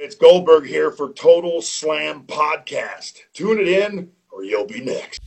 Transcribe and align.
It's 0.00 0.14
Goldberg 0.14 0.64
here 0.64 0.92
for 0.92 1.12
Total 1.12 1.60
Slam 1.60 2.22
Podcast. 2.22 3.14
Tune 3.34 3.58
it 3.58 3.66
in 3.66 4.12
or 4.30 4.44
you'll 4.44 4.64
be 4.64 4.80
next. 4.80 5.18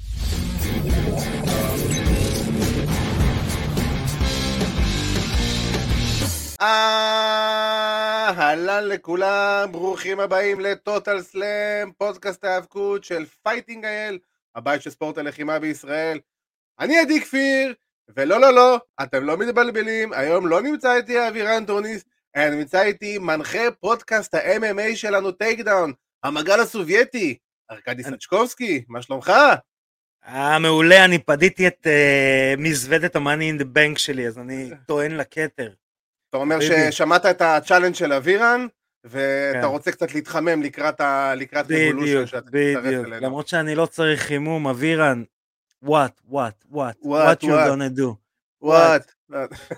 אהלן 8.37 8.87
לכולם, 8.87 9.71
ברוכים 9.71 10.19
הבאים 10.19 10.59
ל 10.59 10.69
Total 10.69 11.21
Slam, 11.21 11.91
פודקאסט 11.97 12.43
ההאבקות 12.43 13.03
של 13.03 13.25
Fighting 13.43 13.85
אייל, 13.85 14.19
הבית 14.55 14.81
של 14.81 14.89
ספורט 14.89 15.17
הלחימה 15.17 15.59
בישראל. 15.59 16.19
אני 16.79 16.99
עדי 16.99 17.21
כפיר, 17.21 17.73
ולא 18.15 18.41
לא 18.41 18.53
לא, 18.53 18.79
אתם 19.03 19.23
לא 19.23 19.37
מתבלבלים, 19.37 20.13
היום 20.13 20.47
לא 20.47 20.61
נמצא 20.61 20.95
איתי 20.95 21.27
אבירן 21.27 21.65
טוניס, 21.65 22.03
אלא 22.03 22.10
נמצא 22.37 22.81
איתי 22.81 23.17
מנחה 23.17 23.71
פודקאסט 23.79 24.35
ה-MMA 24.35 24.95
שלנו 24.95 25.31
Takedown, 25.31 25.93
המגל 26.23 26.59
הסובייטי, 26.59 27.37
ארכדי 27.71 28.03
סצ'קובסקי, 28.03 28.83
מה 28.87 29.01
שלומך? 29.01 29.31
אה, 30.27 30.59
מעולה, 30.59 31.05
אני 31.05 31.19
פדיתי 31.19 31.67
את 31.67 31.87
uh, 31.87 32.59
מזוודת 32.61 33.15
ה 33.15 33.20
Money 33.20 33.47
in 33.47 33.57
the 33.57 33.65
Bank 33.65 33.97
שלי, 33.97 34.27
אז 34.27 34.37
אני 34.37 34.69
טוען 34.87 35.11
לכתר. 35.11 35.73
אתה 36.29 36.37
אומר. 36.37 36.57
ששמעת 36.61 37.25
את 37.25 37.41
ה 37.41 37.46
challenge 37.46 37.93
של 37.95 38.13
אבירן, 38.13 38.67
ואתה 39.03 39.59
כן. 39.61 39.67
רוצה 39.67 39.91
קצת 39.91 40.13
להתחמם 40.13 40.61
לקראת 40.61 41.01
Revolution 41.01 42.27
שאתה 42.27 42.41
תצטרף 42.41 42.83
בדיוק. 42.83 43.05
אלינו. 43.07 43.25
למרות 43.25 43.47
שאני 43.47 43.75
לא 43.75 43.85
צריך 43.85 44.21
חימום, 44.21 44.67
אבירן, 44.67 45.23
what, 45.85 45.89
what, 46.31 46.65
what, 46.71 46.73
What, 46.73 47.03
what 47.03 47.43
you 47.43 47.47
what? 47.47 47.67
gonna 47.67 47.89
do, 47.99 48.15
וואט. 48.61 49.11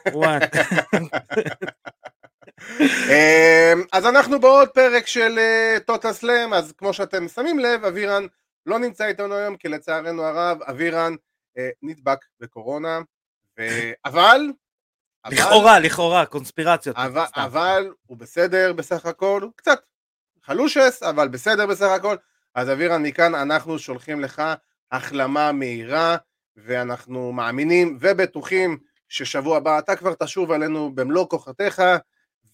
what. 0.08 0.56
אמ, 2.80 3.84
אז 3.92 4.06
אנחנו 4.06 4.40
בעוד 4.40 4.70
פרק 4.70 5.08
של 5.08 5.40
טוטה 5.86 6.14
סלאם, 6.14 6.54
אז 6.54 6.74
כמו 6.78 6.94
שאתם 6.94 7.28
שמים 7.28 7.60
לב, 7.60 7.86
אבירן 7.86 8.26
לא 8.66 8.80
נמצא 8.80 9.06
איתנו 9.06 9.36
היום, 9.36 9.58
כי 9.58 9.68
לצערנו 9.68 10.24
הרב, 10.24 10.62
אבירן 10.62 11.16
אה, 11.58 11.70
נדבק 11.82 12.20
בקורונה, 12.40 13.00
ו- 13.60 13.92
אבל, 14.06 14.42
לכאורה, 15.28 15.80
לכאורה, 15.80 16.26
קונספירציות. 16.26 16.96
אבל. 16.98 17.26
אבל 17.36 17.92
הוא 18.06 18.18
בסדר 18.18 18.74
בסך 18.74 19.06
הכל, 19.06 19.48
קצת 19.56 19.80
חלושס, 20.44 21.04
אבל 21.04 21.28
בסדר 21.28 21.66
בסך 21.66 21.90
הכל. 21.90 22.16
אז 22.56 22.72
אבירן, 22.72 23.04
מכאן 23.04 23.36
אנחנו 23.36 23.80
שולחים 23.80 24.20
לך 24.20 24.42
החלמה 24.92 25.52
מהירה, 25.52 26.18
ואנחנו 26.58 27.32
מאמינים 27.32 27.98
ובטוחים 28.02 28.78
ששבוע 29.10 29.58
הבא 29.58 29.80
אתה 29.80 29.96
כבר 29.96 30.14
תשוב 30.14 30.52
עלינו 30.52 30.96
במלוא 30.96 31.30
כוחותיך, 31.30 31.82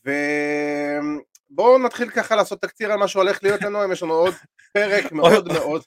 ובואו 0.05 1.77
נתחיל 1.77 2.09
ככה 2.09 2.35
לעשות 2.35 2.61
תקציר 2.61 2.91
על 2.91 2.99
מה 2.99 3.07
שהולך 3.07 3.43
להיות 3.43 3.61
לנו, 3.61 3.79
היום 3.79 3.91
יש 3.91 4.03
לנו 4.03 4.13
עוד 4.13 4.33
פרק 4.73 5.11
מאוד 5.21 5.53
מאוד... 5.53 5.81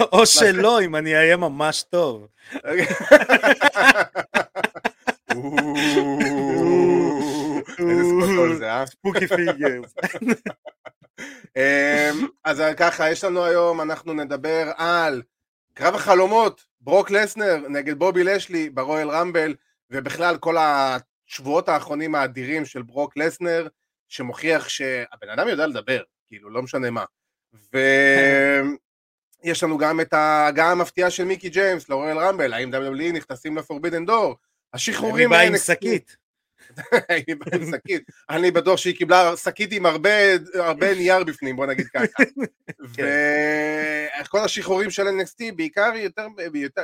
או 0.00 0.26
שלא, 0.26 0.80
אם 0.82 0.96
אני 0.96 1.16
אהיה 1.16 1.36
ממש 1.36 1.84
טוב. 1.90 2.26
אה? 8.62 8.86
Spooky 8.86 9.26
figures. 9.26 9.94
אמ, 11.56 12.26
אז 12.44 12.62
ככה, 12.76 13.10
יש 13.10 13.24
לנו 13.24 13.44
היום, 13.44 13.80
אנחנו 13.80 14.12
נדבר 14.12 14.70
על 14.76 15.22
קרב 15.74 15.94
החלומות, 15.94 16.64
ברוק 16.80 17.10
לסנר 17.10 17.56
נגד 17.68 17.98
בובי 17.98 18.24
לשלי 18.24 18.70
ברויאל 18.70 19.10
רמבל, 19.10 19.54
ובכלל 19.90 20.36
כל 20.36 20.56
השבועות 21.30 21.68
האחרונים 21.68 22.14
האדירים 22.14 22.64
של 22.64 22.82
ברוק 22.82 23.16
לסנר, 23.16 23.68
שמוכיח 24.08 24.68
שהבן 24.68 25.28
אדם 25.32 25.48
יודע 25.48 25.66
לדבר, 25.66 26.02
כאילו, 26.28 26.50
לא 26.50 26.62
משנה 26.62 26.90
מה. 26.90 27.04
ויש 27.72 29.62
לנו 29.64 29.78
גם 29.78 30.00
את 30.00 30.12
ההגעה 30.12 30.70
המפתיעה 30.70 31.10
של 31.10 31.24
מיקי 31.24 31.48
ג'יימס 31.48 31.88
לרויאל 31.88 32.18
רמבל, 32.18 32.52
האם 32.52 32.74
WWE 32.74 33.12
נכנסים 33.12 33.56
לפורבידן 33.56 34.06
דור, 34.06 34.36
השחרורים 34.72 35.30
בא 35.30 35.40
עם 35.40 35.52
ל-NXT. 35.52 35.58
שקית. 35.58 36.16
היא 37.26 37.36
באה 37.36 37.60
עם 37.60 37.70
שקית. 37.72 38.02
אני 38.30 38.50
בטוח 38.50 38.76
שהיא 38.76 38.96
קיבלה 38.96 39.36
שקית 39.36 39.72
עם 39.72 39.86
הרבה, 39.86 40.94
נייר 40.96 41.24
בפנים, 41.24 41.56
בוא 41.56 41.66
נגיד 41.66 41.86
ככה. 41.86 42.22
וכל 44.22 44.40
השחרורים 44.44 44.90
של 44.90 45.06
NXT, 45.06 45.54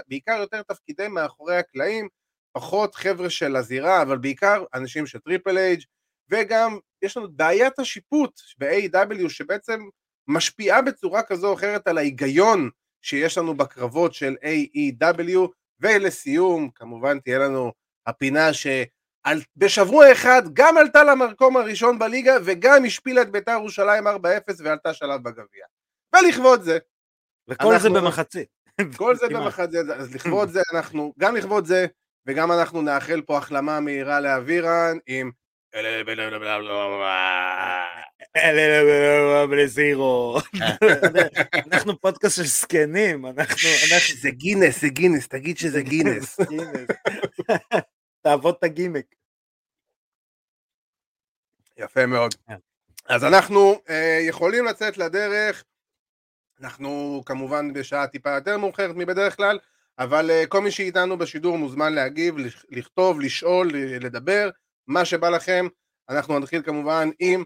בעיקר 0.09 0.37
יותר 0.41 0.62
תפקידי 0.62 1.09
מאחורי 1.09 1.56
הקלעים, 1.56 2.09
פחות 2.56 2.94
חבר'ה 2.94 3.31
של 3.31 3.56
הזירה, 3.56 4.03
אבל 4.03 4.19
בעיקר 4.19 4.65
אנשים 4.75 5.06
של 5.06 5.19
טריפל 5.19 5.59
אייג', 5.59 5.83
וגם 6.31 6.78
יש 7.03 7.17
לנו 7.17 7.28
בעיית 7.33 7.78
השיפוט 7.78 8.41
ב-AW, 8.59 9.28
שבעצם 9.28 9.81
משפיעה 10.28 10.83
בצורה 10.83 11.22
כזו 11.22 11.49
או 11.49 11.55
אחרת 11.55 11.89
על 11.89 11.99
ההיגיון 11.99 12.71
שיש 13.03 13.39
לנו 13.39 13.56
בקרבות 13.56 14.15
של 14.15 14.34
AEW, 14.43 15.39
ולסיום, 15.81 16.71
כמובן 16.75 17.21
תהיה 17.21 17.39
לנו 17.39 17.72
הפינה 18.06 18.53
ש... 18.53 18.67
על, 19.25 19.41
בשבוע 19.56 20.12
אחד 20.12 20.43
גם 20.53 20.78
עלתה 20.78 21.05
למקום 21.05 21.56
הראשון 21.56 21.99
בליגה 21.99 22.37
וגם 22.44 22.84
השפילה 22.87 23.23
את 23.23 23.31
בית"ר 23.31 23.53
ירושלים 23.53 24.06
4-0 24.06 24.11
ועלתה 24.65 24.94
שלב 24.94 25.23
בגביע. 25.23 25.65
ולכבוד 26.17 26.62
זה, 26.62 26.78
וכל 27.49 27.78
זה 27.78 27.87
אנחנו- 27.88 27.94
במחצית. 27.94 28.49
כל 28.97 29.17
זה. 29.17 29.28
במחזה, 29.28 29.81
אז 29.94 30.15
לכבוד 30.15 30.49
זה 30.49 30.61
אנחנו, 30.75 31.12
גם 31.19 31.37
לכבוד 31.37 31.67
זה, 31.67 31.87
וגם 32.26 32.53
אנחנו 32.53 32.82
נאחל 32.82 33.22
פה 33.22 33.38
החלמה 33.38 33.81
מהירה 33.81 34.20
לאבירן 34.20 34.98
עם... 35.06 35.31
אנחנו 41.72 42.00
פודקאסט 42.00 42.37
של 42.37 42.42
זקנים, 42.42 43.26
אנחנו... 43.26 43.69
זה 44.20 44.31
גינס, 44.31 44.81
זה 44.81 44.88
גינס, 44.88 45.28
תגיד 45.28 45.59
שזה 45.59 45.82
גינס. 45.82 46.37
תעבוד 48.22 48.54
את 48.58 48.64
הגימיק. 48.64 49.06
יפה 51.76 52.06
מאוד. 52.06 52.34
אז 53.08 53.25
אנחנו 53.25 53.81
יכולים 54.28 54.64
לצאת 54.64 54.98
לדרך, 54.98 55.64
אנחנו 56.60 57.22
כמובן 57.26 57.72
בשעה 57.72 58.06
טיפה 58.06 58.31
יותר 58.31 58.58
מאוחרת 58.58 58.97
מבדרך 58.97 59.37
כלל, 59.37 59.58
אבל 59.98 60.30
אה, 60.30 60.44
כל 60.48 60.60
מי 60.60 60.70
שאיתנו 60.70 61.18
בשידור 61.18 61.58
מוזמן 61.58 61.92
להגיב, 61.92 62.38
לכ- 62.38 62.64
לכתוב, 62.70 63.20
לשאול, 63.20 63.70
ל- 63.72 64.04
לדבר, 64.06 64.50
מה 64.86 65.04
שבא 65.04 65.28
לכם. 65.28 65.66
אנחנו 66.08 66.38
נתחיל 66.38 66.62
כמובן 66.62 67.08
עם 67.18 67.44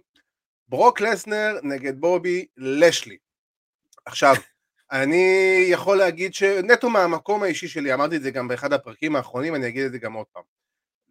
ברוק 0.68 1.00
לסנר 1.00 1.56
נגד 1.62 2.00
בובי 2.00 2.46
לשלי. 2.56 3.16
עכשיו, 4.06 4.34
אני 4.92 5.26
יכול 5.70 5.98
להגיד 5.98 6.34
שנטו 6.34 6.90
מהמקום 6.90 7.42
האישי 7.42 7.68
שלי, 7.68 7.94
אמרתי 7.94 8.16
את 8.16 8.22
זה 8.22 8.30
גם 8.30 8.48
באחד 8.48 8.72
הפרקים 8.72 9.16
האחרונים, 9.16 9.54
אני 9.54 9.68
אגיד 9.68 9.84
את 9.84 9.92
זה 9.92 9.98
גם 9.98 10.12
עוד 10.12 10.26
פעם. 10.32 10.42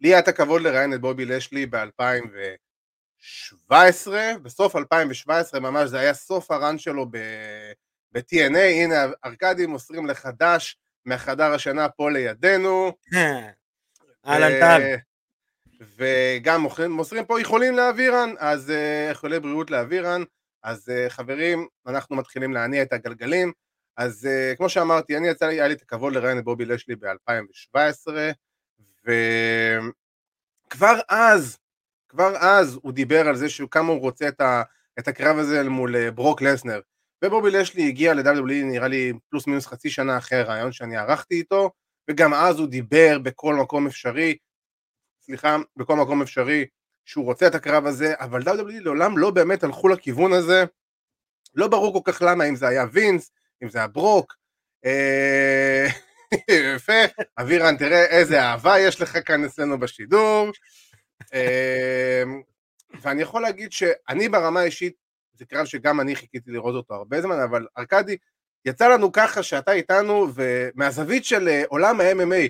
לי 0.00 0.08
היה 0.08 0.18
את 0.18 0.28
הכבוד 0.28 0.62
לראיין 0.62 0.94
את 0.94 1.00
בובי 1.00 1.24
לשלי 1.24 1.66
ב-2017, 1.66 4.08
בסוף 4.42 4.76
2017 4.76 5.60
ממש, 5.60 5.90
זה 5.90 5.98
היה 5.98 6.14
סוף 6.14 6.50
הרן 6.50 6.78
שלו 6.78 7.06
ב-TNA, 8.12 8.58
הנה 8.58 8.94
ארכדי 9.24 9.66
מוסרים 9.66 10.06
לך 10.06 10.28
דש 10.38 10.76
מהחדר 11.04 11.52
השינה 11.52 11.88
פה 11.88 12.10
לידינו. 12.10 12.92
אהלן 14.26 14.50
טל. 14.60 14.96
וגם 15.96 16.60
מוכרים- 16.60 16.90
מוסרים 16.92 17.24
פה 17.24 17.38
איחולים 17.38 17.76
לאבירן, 17.76 18.30
אז 18.38 18.70
אה, 18.70 19.08
איחולי 19.08 19.40
בריאות 19.40 19.70
לאבירן, 19.70 20.22
אז 20.62 20.88
אה, 20.88 21.10
חברים, 21.10 21.66
אנחנו 21.86 22.16
מתחילים 22.16 22.52
להניע 22.52 22.82
את 22.82 22.92
הגלגלים, 22.92 23.52
אז 23.96 24.26
אה, 24.26 24.52
כמו 24.56 24.68
שאמרתי, 24.68 25.16
אני 25.16 25.28
יצא 25.28 25.46
לי, 25.46 25.54
היה 25.54 25.68
לי 25.68 25.74
את 25.74 25.82
הכבוד 25.82 26.12
לראיין 26.12 26.38
את 26.38 26.44
בובי 26.44 26.64
לשלי 26.64 26.96
ב-2017, 26.96 28.12
וכבר 30.66 31.00
אז, 31.08 31.58
כבר 32.08 32.36
אז 32.40 32.78
הוא 32.82 32.92
דיבר 32.92 33.28
על 33.28 33.36
זה 33.36 33.48
שהוא 33.48 33.70
כמה 33.70 33.88
הוא 33.92 34.00
רוצה 34.00 34.28
את, 34.28 34.40
ה, 34.40 34.62
את 34.98 35.08
הקרב 35.08 35.38
הזה 35.38 35.60
אל 35.60 35.68
מול 35.68 35.96
אה, 35.96 36.10
ברוק 36.10 36.42
לסנר, 36.42 36.80
ובובי 37.24 37.50
לשלי 37.50 37.88
הגיע 37.88 38.14
ל-WWE 38.14 38.64
נראה 38.64 38.88
לי 38.88 39.12
פלוס 39.30 39.46
מינוס 39.46 39.66
חצי 39.66 39.90
שנה 39.90 40.18
אחרי 40.18 40.38
הרעיון 40.38 40.72
שאני 40.72 40.96
ערכתי 40.96 41.34
איתו, 41.34 41.70
וגם 42.10 42.34
אז 42.34 42.58
הוא 42.58 42.68
דיבר 42.68 43.18
בכל 43.18 43.54
מקום 43.54 43.86
אפשרי, 43.86 44.36
סליחה, 45.20 45.56
בכל 45.76 45.96
מקום 45.96 46.22
אפשרי, 46.22 46.66
שהוא 47.04 47.24
רוצה 47.24 47.46
את 47.46 47.54
הקרב 47.54 47.86
הזה, 47.86 48.14
אבל 48.18 48.42
WWE 48.42 48.80
לעולם 48.80 49.18
לא 49.18 49.30
באמת 49.30 49.64
הלכו 49.64 49.88
לכיוון 49.88 50.32
הזה, 50.32 50.64
לא 51.54 51.68
ברור 51.68 52.02
כל 52.02 52.12
כך 52.12 52.22
למה, 52.22 52.44
אם 52.44 52.56
זה 52.56 52.68
היה 52.68 52.84
וינס, 52.92 53.32
אם 53.62 53.68
זה 53.68 53.78
היה 53.78 53.86
ברוק, 53.86 54.34
אה, 54.84 55.86
יפה, 56.76 56.92
אבירן 57.40 57.76
תראה 57.76 58.04
איזה 58.04 58.42
אהבה 58.42 58.78
יש 58.78 59.00
לך 59.00 59.18
כאן 59.26 59.44
אצלנו 59.44 59.80
בשידור, 59.80 60.50
אה, 61.34 62.22
ואני 63.00 63.22
יכול 63.22 63.42
להגיד 63.42 63.72
שאני 63.72 64.28
ברמה 64.28 64.60
האישית, 64.60 64.94
זה 65.40 65.46
קרב 65.46 65.64
שגם 65.66 66.00
אני 66.00 66.16
חיכיתי 66.16 66.50
לראות 66.50 66.74
אותו 66.74 66.94
הרבה 66.94 67.22
זמן, 67.22 67.40
אבל 67.40 67.66
ארכדי, 67.78 68.16
יצא 68.64 68.88
לנו 68.88 69.12
ככה 69.12 69.42
שאתה 69.42 69.72
איתנו, 69.72 70.28
ומהזווית 70.34 71.24
של 71.24 71.48
אה, 71.48 71.62
עולם 71.68 72.00
ה-MMA, 72.00 72.48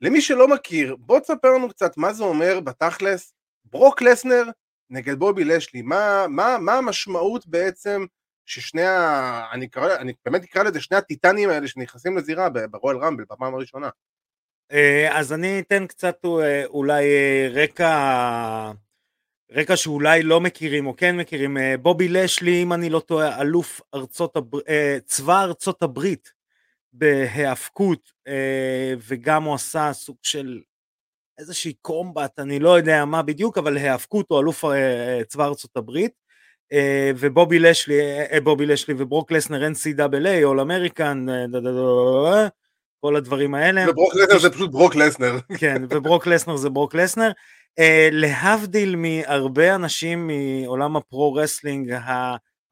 למי 0.00 0.20
שלא 0.20 0.48
מכיר, 0.48 0.96
בוא 0.96 1.20
תספר 1.20 1.48
לנו 1.54 1.68
קצת 1.68 1.96
מה 1.96 2.12
זה 2.12 2.24
אומר 2.24 2.60
בתכלס, 2.60 3.34
ברוק 3.64 4.02
לסנר 4.02 4.44
נגד 4.90 5.18
בובי 5.18 5.44
לשלי, 5.44 5.82
מה, 5.82 6.26
מה, 6.28 6.58
מה 6.60 6.74
המשמעות 6.74 7.46
בעצם 7.46 8.04
ששני 8.46 8.86
ה... 8.86 9.52
אני, 9.52 9.68
קרא, 9.68 9.96
אני 9.96 10.12
באמת 10.24 10.44
אקרא 10.44 10.62
לזה 10.62 10.80
שני 10.80 10.96
הטיטנים 10.96 11.50
האלה 11.50 11.68
שנכנסים 11.68 12.16
לזירה 12.16 12.48
ברואל 12.70 12.96
רמבל 12.96 13.24
בפעם 13.24 13.54
הראשונה. 13.54 13.88
אה, 14.72 15.18
אז 15.18 15.32
אני 15.32 15.60
אתן 15.60 15.86
קצת 15.86 16.24
אה, 16.24 16.66
אולי 16.66 17.04
רקע, 17.48 18.72
רקע 19.52 19.76
שאולי 19.76 20.22
לא 20.22 20.40
מכירים 20.40 20.86
או 20.86 20.96
כן 20.96 21.16
מכירים. 21.16 21.56
בובי 21.82 22.08
לשלי, 22.08 22.62
אם 22.62 22.72
אני 22.72 22.90
לא 22.90 23.00
טועה, 23.00 23.40
אלוף 23.40 23.80
ארצות 23.94 24.36
הבר... 24.36 24.58
צבא 25.04 25.42
ארצות 25.42 25.82
הברית 25.82 26.32
בהיאבקות, 26.92 28.12
וגם 29.08 29.42
הוא 29.42 29.54
עשה 29.54 29.92
סוג 29.92 30.16
של 30.22 30.60
איזושהי 31.38 31.72
קומבט, 31.82 32.38
אני 32.38 32.58
לא 32.58 32.76
יודע 32.76 33.04
מה 33.04 33.22
בדיוק, 33.22 33.58
אבל 33.58 33.76
היאבקות 33.76 34.26
הוא 34.28 34.40
אלוף 34.40 34.64
צבא 35.26 35.44
ארצות 35.44 35.76
הברית. 35.76 36.28
ובובי 37.18 37.58
לשלי, 37.58 38.00
בובי 38.42 38.66
לשלי 38.66 38.94
וברוק 38.98 39.32
לסנר 39.32 39.68
NCAA, 39.68 40.44
All 40.44 40.60
American, 40.60 41.26
כל 43.00 43.16
הדברים 43.16 43.54
האלה. 43.54 43.90
וברוק 43.90 44.14
לסנר 44.14 44.38
זה 44.38 44.50
פשוט 44.50 44.70
ברוק 44.70 44.96
לסנר. 44.96 45.38
כן, 45.58 45.82
וברוק 45.90 46.26
לסנר 46.26 46.56
זה 46.56 46.70
ברוק 46.70 46.94
לסנר. 46.94 47.30
Uh, 47.80 47.82
להבדיל 48.12 48.96
מהרבה 48.96 49.74
אנשים 49.74 50.26
מעולם 50.26 50.96
ה 50.96 51.04
pro 51.04 51.27
wrestling 51.27 51.96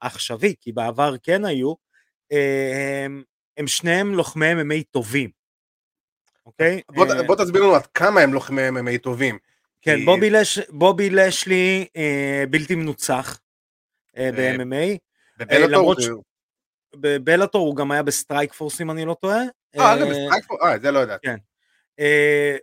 העכשווי, 0.02 0.54
כי 0.60 0.72
בעבר 0.72 1.14
כן 1.22 1.44
היו, 1.44 1.72
uh, 1.72 2.36
הם, 3.04 3.22
הם 3.56 3.66
שניהם 3.66 4.14
לוחמי 4.14 4.52
MMA 4.52 4.84
טובים. 4.90 5.30
אוקיי? 6.46 6.80
Okay? 6.92 6.94
בוא, 6.94 7.06
uh, 7.06 7.22
בוא 7.26 7.36
תסביר 7.36 7.62
לנו 7.62 7.74
עד 7.74 7.86
כמה 7.86 8.20
הם 8.20 8.34
לוחמי 8.34 8.68
MMA 8.68 8.98
טובים. 9.02 9.38
כן, 9.82 9.96
כי... 9.96 10.04
בובי, 10.04 10.30
לש, 10.30 10.58
בובי 10.58 11.10
לשלי 11.10 11.86
uh, 11.88 12.50
בלתי 12.50 12.74
מנוצח 12.74 13.38
uh, 14.16 14.18
ב-MMA. 14.36 14.98
ב 15.38 15.44
Bellator 15.44 15.94
ב 17.00 17.08
Bellator 17.08 17.66
הוא 17.66 17.76
גם 17.76 17.90
היה 17.90 18.02
ב 18.02 18.52
Strikeforce 18.52 18.80
אם 18.80 18.90
אני 18.90 19.04
לא 19.04 19.16
טועה. 19.20 19.42
אה, 19.78 19.98
זה 19.98 20.04
ב 20.04 20.44
Strikeforce? 20.46 20.60
אה, 20.62 20.78
זה 20.78 20.90
לא 20.90 20.98
ידעתי. 20.98 21.26
כן. 21.26 21.36
אה, 22.00 22.56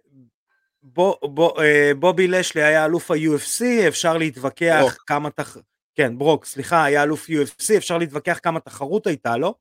אה, 1.60 1.92
בובי 2.00 2.28
לשלי 2.28 2.64
היה 2.64 2.86
אלוף 2.86 3.12
ה-UFC, 3.12 3.88
אפשר 3.88 4.18
להתווכח 4.18 4.96
כמה 5.08 5.30
תח... 5.30 5.58
כן, 5.96 6.18
ברוק, 6.18 6.46
סליחה, 6.46 6.84
היה 6.84 7.04
אלוף 7.04 7.30
UFC, 7.30 7.78
אפשר 7.78 7.98
להתווכח 7.98 8.40
כמה 8.44 8.60
תחרות 8.60 9.08
הייתה 9.08 9.38
לו. 9.38 9.54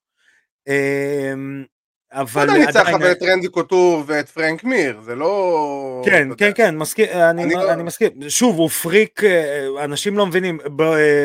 אבל 2.13 2.43
עדיין... 2.43 2.67
ניצח 2.67 2.89
אבל 2.89 3.13
את 3.13 3.23
רנדי 3.23 3.49
קוטור 3.49 4.05
ואת 4.07 4.29
פרנק 4.29 4.65
מיר, 4.65 5.01
זה 5.01 5.15
לא... 5.15 6.03
כן, 6.05 6.29
כן, 6.39 6.51
כן, 6.55 6.77
מסכים, 6.77 7.07
אני, 7.31 7.55
לא- 7.55 7.73
אני 7.73 7.83
מסכים. 7.83 8.11
שוב, 8.29 8.57
הוא 8.57 8.69
פריק, 8.69 9.23
אנשים 9.85 10.17
לא 10.17 10.27
מבינים, 10.27 10.59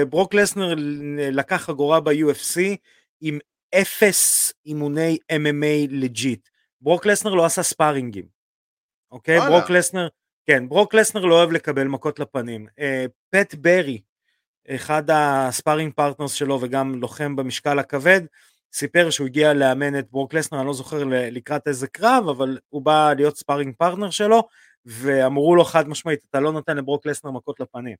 ברוק 0.10 0.34
לסנר 0.34 0.74
לקח 1.18 1.56
חגורה 1.56 2.00
ב-UFC, 2.00 2.60
עם 3.22 3.40
אפס 3.76 4.54
אימוני 4.66 5.18
MMA 5.32 5.88
legit. 5.90 6.50
ברוק 6.82 7.06
לסנר 7.06 7.34
לא 7.34 7.46
עשה 7.46 7.64
sparringים, 7.64 8.26
אוקיי? 9.12 9.38
וואלה. 9.38 9.52
ברוק 9.52 9.70
לסנר, 9.70 10.08
כן, 10.46 10.70
ברוק 10.70 10.94
לסנר 10.94 11.26
לא 11.26 11.36
אוהב 11.36 11.52
לקבל 11.52 11.88
מכות 11.88 12.20
לפנים. 12.20 12.68
אה, 12.80 13.06
פט 13.30 13.56
ברי, 13.56 14.02
אחד 14.70 15.04
ה 15.10 15.19
sparring 15.19 15.94
partners 15.94 16.34
שלו 16.34 16.62
וגם 16.62 16.96
לוחם 16.96 17.36
במשקל 17.36 17.80
הכבד, 17.80 18.22
סיפר 18.74 19.10
שהוא 19.10 19.28
הגיע 19.28 19.54
לאמן 19.54 20.00
את 20.00 20.12
ברוק 20.12 20.34
לסנר, 20.34 20.60
אני 20.60 20.68
לא 20.68 20.74
זוכר 20.74 21.04
לקראת 21.08 21.68
איזה 21.68 21.88
קרב, 21.88 22.30
אבל 22.30 22.58
הוא 22.70 22.82
בא 22.82 23.14
להיות 23.18 23.38
sparring 23.38 23.74
partner 23.78 24.10
שלו, 24.10 24.48
ואמרו 24.86 25.56
לו 25.56 25.64
חד 25.64 25.90
משמעית, 25.90 26.20
אתה 26.30 26.40
לא 26.40 26.52
נותן 26.52 26.78
לברוק 26.78 27.06
לסנר 27.06 27.32
מכות 27.32 27.60
לפנים. 27.60 27.96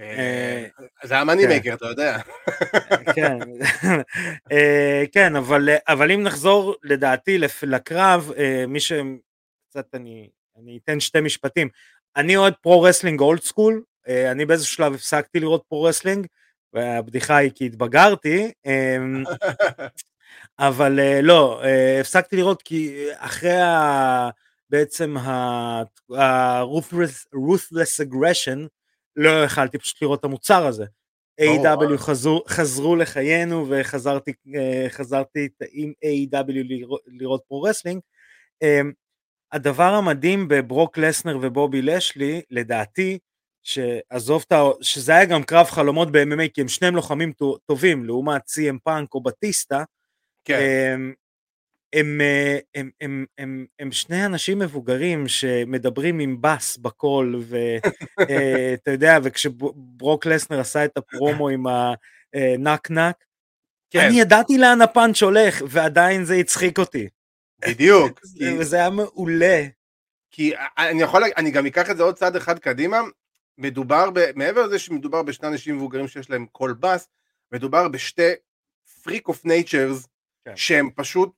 אה, 0.00 0.66
זה 1.04 1.18
ה 1.18 1.23
money 1.23 1.46
maker, 1.46 1.70
כן. 1.70 1.74
אתה 1.76 1.86
יודע. 1.86 2.18
כן, 3.14 3.38
אה, 4.52 5.04
כן, 5.12 5.36
אבל 5.88 6.12
אם 6.12 6.22
נחזור 6.22 6.74
לדעתי 6.82 7.38
לקרב, 7.62 8.32
אה, 8.38 8.64
מי 8.68 8.80
שקצת 9.72 9.94
אני 9.94 10.78
אתן 10.84 11.00
שתי 11.00 11.20
משפטים. 11.20 11.68
אני 12.16 12.36
אוהד 12.36 12.54
pro 12.62 12.76
wrestling 12.76 13.20
old 13.20 13.40
school, 13.40 13.82
אני 14.08 14.44
באיזשהו 14.46 14.74
שלב 14.74 14.94
הפסקתי 14.94 15.40
לראות 15.40 15.62
pro 15.68 15.81
wrestling, 15.81 16.26
והבדיחה 16.72 17.36
היא 17.36 17.50
כי 17.54 17.66
התבגרתי, 17.66 18.52
אמ, 18.66 19.24
אבל 20.58 21.20
לא, 21.22 21.62
הפסקתי 22.00 22.36
לראות 22.36 22.62
כי 22.62 23.06
אחרי 23.16 23.50
בעצם 24.70 25.16
ה-ruthless 25.16 26.16
aggression, 28.06 28.58
לא 29.16 29.44
יכלתי 29.44 29.78
פשוט 29.78 30.02
לראות 30.02 30.20
את 30.20 30.24
המוצר 30.24 30.66
הזה. 30.66 30.84
AEW 31.40 31.96
חזרו, 31.96 32.42
חזרו 32.48 32.96
לחיינו 32.96 33.66
וחזרתי 33.68 34.32
אה, 34.56 34.86
חזרתי 34.88 35.48
עם 35.72 35.92
AEW 36.04 36.52
לראות, 36.52 37.00
לראות 37.06 37.42
pro 37.48 37.60
wrestling. 37.60 38.00
הדבר 39.52 39.94
המדהים 39.94 40.48
בברוק 40.48 40.98
לסנר 40.98 41.38
ובובי 41.42 41.82
לשלי, 41.82 42.42
לדעתי, 42.50 43.18
שעזוב 43.62 44.44
את 44.46 44.52
ה... 44.52 44.62
שזה 44.80 45.12
היה 45.12 45.24
גם 45.24 45.42
קרב 45.42 45.66
חלומות 45.66 46.12
ב-MMA, 46.12 46.48
כי 46.54 46.60
הם 46.60 46.68
שניהם 46.68 46.96
לוחמים 46.96 47.32
טובים, 47.66 48.04
לעומת 48.04 48.42
CM 48.48 48.78
פאנק 48.84 49.14
או 49.14 49.22
בטיסטה, 49.22 49.84
כן. 50.44 50.58
אמ, 50.94 51.12
הם, 51.92 52.20
אה, 52.20 52.58
הם, 52.74 52.90
הם, 53.00 53.24
הם, 53.38 53.66
הם 53.78 53.92
שני 53.92 54.26
אנשים 54.26 54.58
מבוגרים 54.58 55.28
שמדברים 55.28 56.18
עם 56.18 56.36
בס 56.40 56.76
בקול, 56.76 57.42
ואתה 57.48 57.88
אה, 58.90 58.92
יודע, 58.92 59.18
וכשברוק 59.22 60.26
לסנר 60.26 60.60
עשה 60.60 60.84
את 60.84 60.96
הפרומו 60.96 61.48
עם 61.48 61.64
הנק 61.66 62.90
נק, 62.90 63.16
כן. 63.90 64.00
אני 64.00 64.20
ידעתי 64.20 64.58
לאן 64.58 64.82
הפאנץ' 64.82 65.22
הולך, 65.22 65.62
ועדיין 65.68 66.24
זה 66.24 66.34
הצחיק 66.34 66.78
אותי. 66.78 67.08
בדיוק. 67.68 68.20
וזה 68.58 68.76
היה 68.76 68.90
מעולה. 68.90 69.66
כי 70.30 70.52
אני 70.78 71.02
יכול, 71.02 71.22
אני 71.36 71.50
גם 71.50 71.66
אקח 71.66 71.90
את 71.90 71.96
זה 71.96 72.02
עוד 72.02 72.14
צעד 72.14 72.36
אחד 72.36 72.58
קדימה, 72.58 73.00
מדובר, 73.58 74.10
ב, 74.14 74.30
מעבר 74.36 74.66
לזה 74.66 74.78
שמדובר 74.78 75.22
בשני 75.22 75.48
אנשים 75.48 75.76
מבוגרים 75.76 76.08
שיש 76.08 76.30
להם 76.30 76.46
קול 76.46 76.76
בס, 76.80 77.08
מדובר 77.52 77.88
בשתי 77.88 78.30
freak 79.02 79.28
of 79.28 79.44
natures, 79.44 80.08
שהם 80.54 80.90
פשוט 80.94 81.30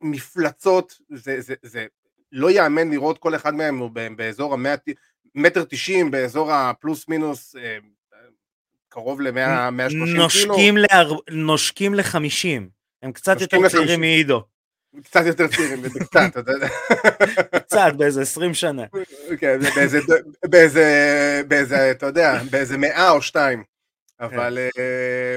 מפלצות, 0.00 0.98
זה, 1.14 1.40
זה, 1.40 1.54
זה 1.62 1.86
לא 2.32 2.50
יאמן 2.50 2.90
לראות 2.90 3.18
כל 3.18 3.34
אחד 3.34 3.54
מהם 3.54 3.78
הוא 3.78 3.90
באזור 4.16 4.54
המטר 5.34 5.64
תשעים, 5.68 6.10
באזור 6.10 6.52
הפלוס 6.52 7.08
מינוס 7.08 7.56
אה, 7.56 7.78
קרוב 8.88 9.20
למאה, 9.20 9.70
מאה 9.70 9.90
שלושים 9.90 10.50
קילו. 10.54 10.76
להר... 10.76 11.12
נושקים 11.30 11.94
לחמישים, 11.94 12.68
הם 13.02 13.12
קצת 13.12 13.40
יותר 13.40 13.68
צעירים 13.68 14.00
מעידו. 14.00 14.42
קצת 15.04 15.26
יותר 15.26 15.48
צעירים, 15.48 15.82
קצת, 16.00 16.20
אתה 16.38 16.50
יודע. 16.50 16.68
קצת, 17.58 17.92
באיזה 17.96 18.22
עשרים 18.22 18.54
שנה. 18.54 18.82
כן, 19.38 19.58
באיזה, 19.74 19.98
באיזה, 20.44 21.42
באיזה, 21.48 21.90
אתה 21.90 22.06
יודע, 22.06 22.42
באיזה 22.50 22.78
מאה 22.78 23.10
או 23.10 23.22
שתיים. 23.22 23.64
אבל, 24.20 24.58
כן. 24.74 24.82
אה, 24.82 25.36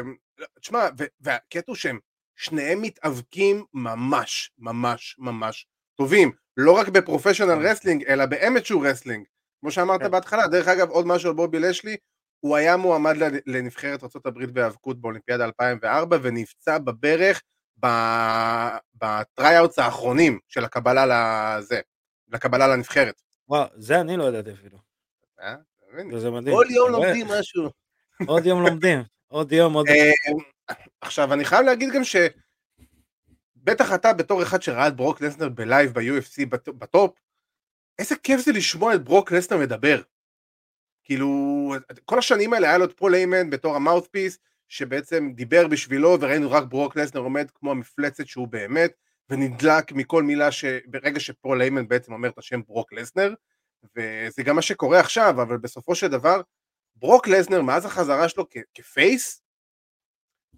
תשמע, 0.59 0.87
והקטע 1.21 1.63
הוא 1.67 1.75
שהם 1.75 1.99
שניהם 2.35 2.81
מתאבקים 2.81 3.63
ממש 3.73 4.51
ממש 4.59 5.15
ממש 5.19 5.67
טובים, 5.97 6.31
לא 6.57 6.71
רק 6.71 6.87
ב 6.87 6.93
professional 6.93 7.55
כן. 7.55 7.61
wrestling 7.61 8.03
אלא 8.03 8.25
ב 8.25 8.33
amateur 8.33 8.87
wrestling, 8.87 9.25
כמו 9.61 9.71
שאמרת 9.71 10.01
כן. 10.01 10.11
בהתחלה, 10.11 10.47
דרך 10.47 10.67
אגב 10.67 10.89
עוד 10.89 11.07
משהו 11.07 11.29
על 11.29 11.35
בובי 11.35 11.59
לשלי, 11.59 11.97
הוא 12.39 12.55
היה 12.55 12.77
מועמד 12.77 13.15
לנבחרת 13.45 14.03
ארה"ב 14.03 14.45
בהיאבקות 14.45 15.01
באולימפיאדה 15.01 15.45
2004 15.45 16.17
ונפצע 16.21 16.77
בברך 16.77 17.41
ב 18.95 19.06
tryouts 19.06 19.79
האחרונים 19.79 20.39
של 20.47 20.65
הקבלה 20.65 21.05
לזה, 21.05 21.79
לקבלה 22.27 22.67
לנבחרת. 22.67 23.21
וואו, 23.49 23.67
זה 23.75 24.01
אני 24.01 24.17
לא 24.17 24.23
ידעתי 24.23 24.51
אפילו. 24.53 24.77
אה? 25.41 25.55
זה 26.17 26.31
מדהים. 26.31 26.55
כל 26.55 26.65
יום 26.69 26.91
לומדים 26.91 27.27
משהו. 27.27 27.69
עוד 28.25 28.45
יום 28.45 28.61
לומדים, 28.61 28.99
עוד 29.27 29.51
יום, 29.51 29.73
עוד 29.73 29.87
יום. 29.87 30.39
אה, 30.69 30.75
עכשיו 31.01 31.33
אני 31.33 31.45
חייב 31.45 31.65
להגיד 31.65 31.89
גם 31.93 32.01
שבטח 32.03 33.93
אתה 33.95 34.13
בתור 34.13 34.43
אחד 34.43 34.61
שראה 34.61 34.87
את 34.87 34.95
ברוק 34.95 35.21
לסנר 35.21 35.49
ב 35.49 35.58
live 35.58 35.93
ב-UFC 35.93 36.45
בטופ, 36.65 37.15
איזה 37.99 38.15
כיף 38.15 38.41
זה 38.41 38.51
לשמוע 38.51 38.95
את 38.95 39.03
ברוק 39.03 39.31
לסנר 39.31 39.57
מדבר. 39.57 40.01
כאילו, 41.03 41.27
כל 42.05 42.19
השנים 42.19 42.53
האלה 42.53 42.67
היה 42.67 42.77
לו 42.77 42.85
את 42.85 42.97
פול 42.97 43.15
היימן 43.15 43.49
בתור 43.49 43.75
ה 43.75 43.81
mouthpiece, 43.81 44.39
שבעצם 44.69 45.31
דיבר 45.35 45.67
בשבילו 45.67 46.17
וראינו 46.21 46.51
רק 46.51 46.63
ברוק 46.63 46.95
לסנר 46.95 47.21
עומד 47.21 47.51
כמו 47.51 47.71
המפלצת 47.71 48.27
שהוא 48.27 48.47
באמת, 48.47 48.91
ונדלק 49.29 49.91
מכל 49.91 50.23
מילה 50.23 50.51
שברגע 50.51 51.19
שפול 51.19 51.61
איימן 51.61 51.87
בעצם 51.87 52.13
אומר 52.13 52.29
את 52.29 52.37
השם 52.37 52.61
ברוק 52.67 52.93
לסנר, 52.93 53.33
וזה 53.95 54.43
גם 54.43 54.55
מה 54.55 54.61
שקורה 54.61 54.99
עכשיו, 54.99 55.29
אבל 55.29 55.57
בסופו 55.57 55.95
של 55.95 56.07
דבר, 56.07 56.41
ברוק 56.95 57.27
לסנר 57.27 57.61
מאז 57.61 57.85
החזרה 57.85 58.29
שלו 58.29 58.45
כפייס, 58.73 59.41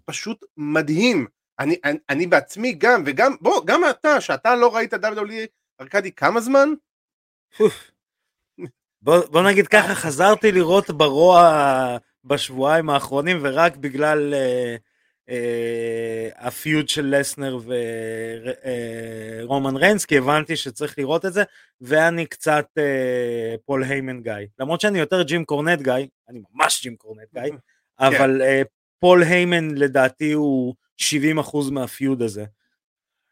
פשוט 0.04 0.44
מדהים. 0.56 1.26
אני, 1.58 1.76
אני, 1.84 1.98
אני 2.08 2.26
בעצמי 2.26 2.72
גם, 2.72 3.02
וגם, 3.06 3.32
בוא, 3.40 3.66
גם 3.66 3.80
אתה, 3.90 4.20
שאתה 4.20 4.56
לא 4.56 4.76
ראית 4.76 4.94
WWE, 4.94 5.46
ארכדי, 5.80 6.12
כמה 6.12 6.40
זמן? 6.40 6.68
בוא, 9.02 9.26
בוא 9.30 9.42
נגיד 9.50 9.66
ככה, 9.66 9.94
חזרתי 9.94 10.52
לראות 10.52 10.90
ברוע 10.90 11.52
בשבועיים 12.24 12.90
האחרונים, 12.90 13.38
ורק 13.42 13.76
בגלל 13.76 14.34
אה, 14.34 14.76
אה, 15.28 16.28
ה 16.36 16.46
feud 16.46 16.88
של 16.88 17.14
לסנר 17.16 17.58
ורומן 19.42 19.76
אה, 19.76 19.80
ריינס, 19.80 20.04
כי 20.04 20.18
הבנתי 20.18 20.56
שצריך 20.56 20.98
לראות 20.98 21.24
את 21.24 21.32
זה, 21.32 21.42
ואני 21.80 22.26
קצת 22.26 22.66
אה, 22.78 23.54
פול 23.64 23.84
היימן 23.84 24.22
guy. 24.22 24.32
למרות 24.58 24.80
שאני 24.80 24.98
יותר 24.98 25.22
ג'ים 25.22 25.44
קורנט 25.44 25.82
guy, 25.82 25.94
אני 26.28 26.40
ממש 26.54 26.82
ג'ים 26.82 26.96
קורנט 26.96 27.28
guy, 27.34 27.42
כן. 27.50 27.56
אבל 27.98 28.42
אה, 28.42 28.62
פול 28.98 29.22
היימן 29.22 29.70
לדעתי 29.74 30.32
הוא 30.32 30.74
70% 31.00 31.70
מה 31.70 31.87
feud 31.87 32.22
הזה. 32.22 32.44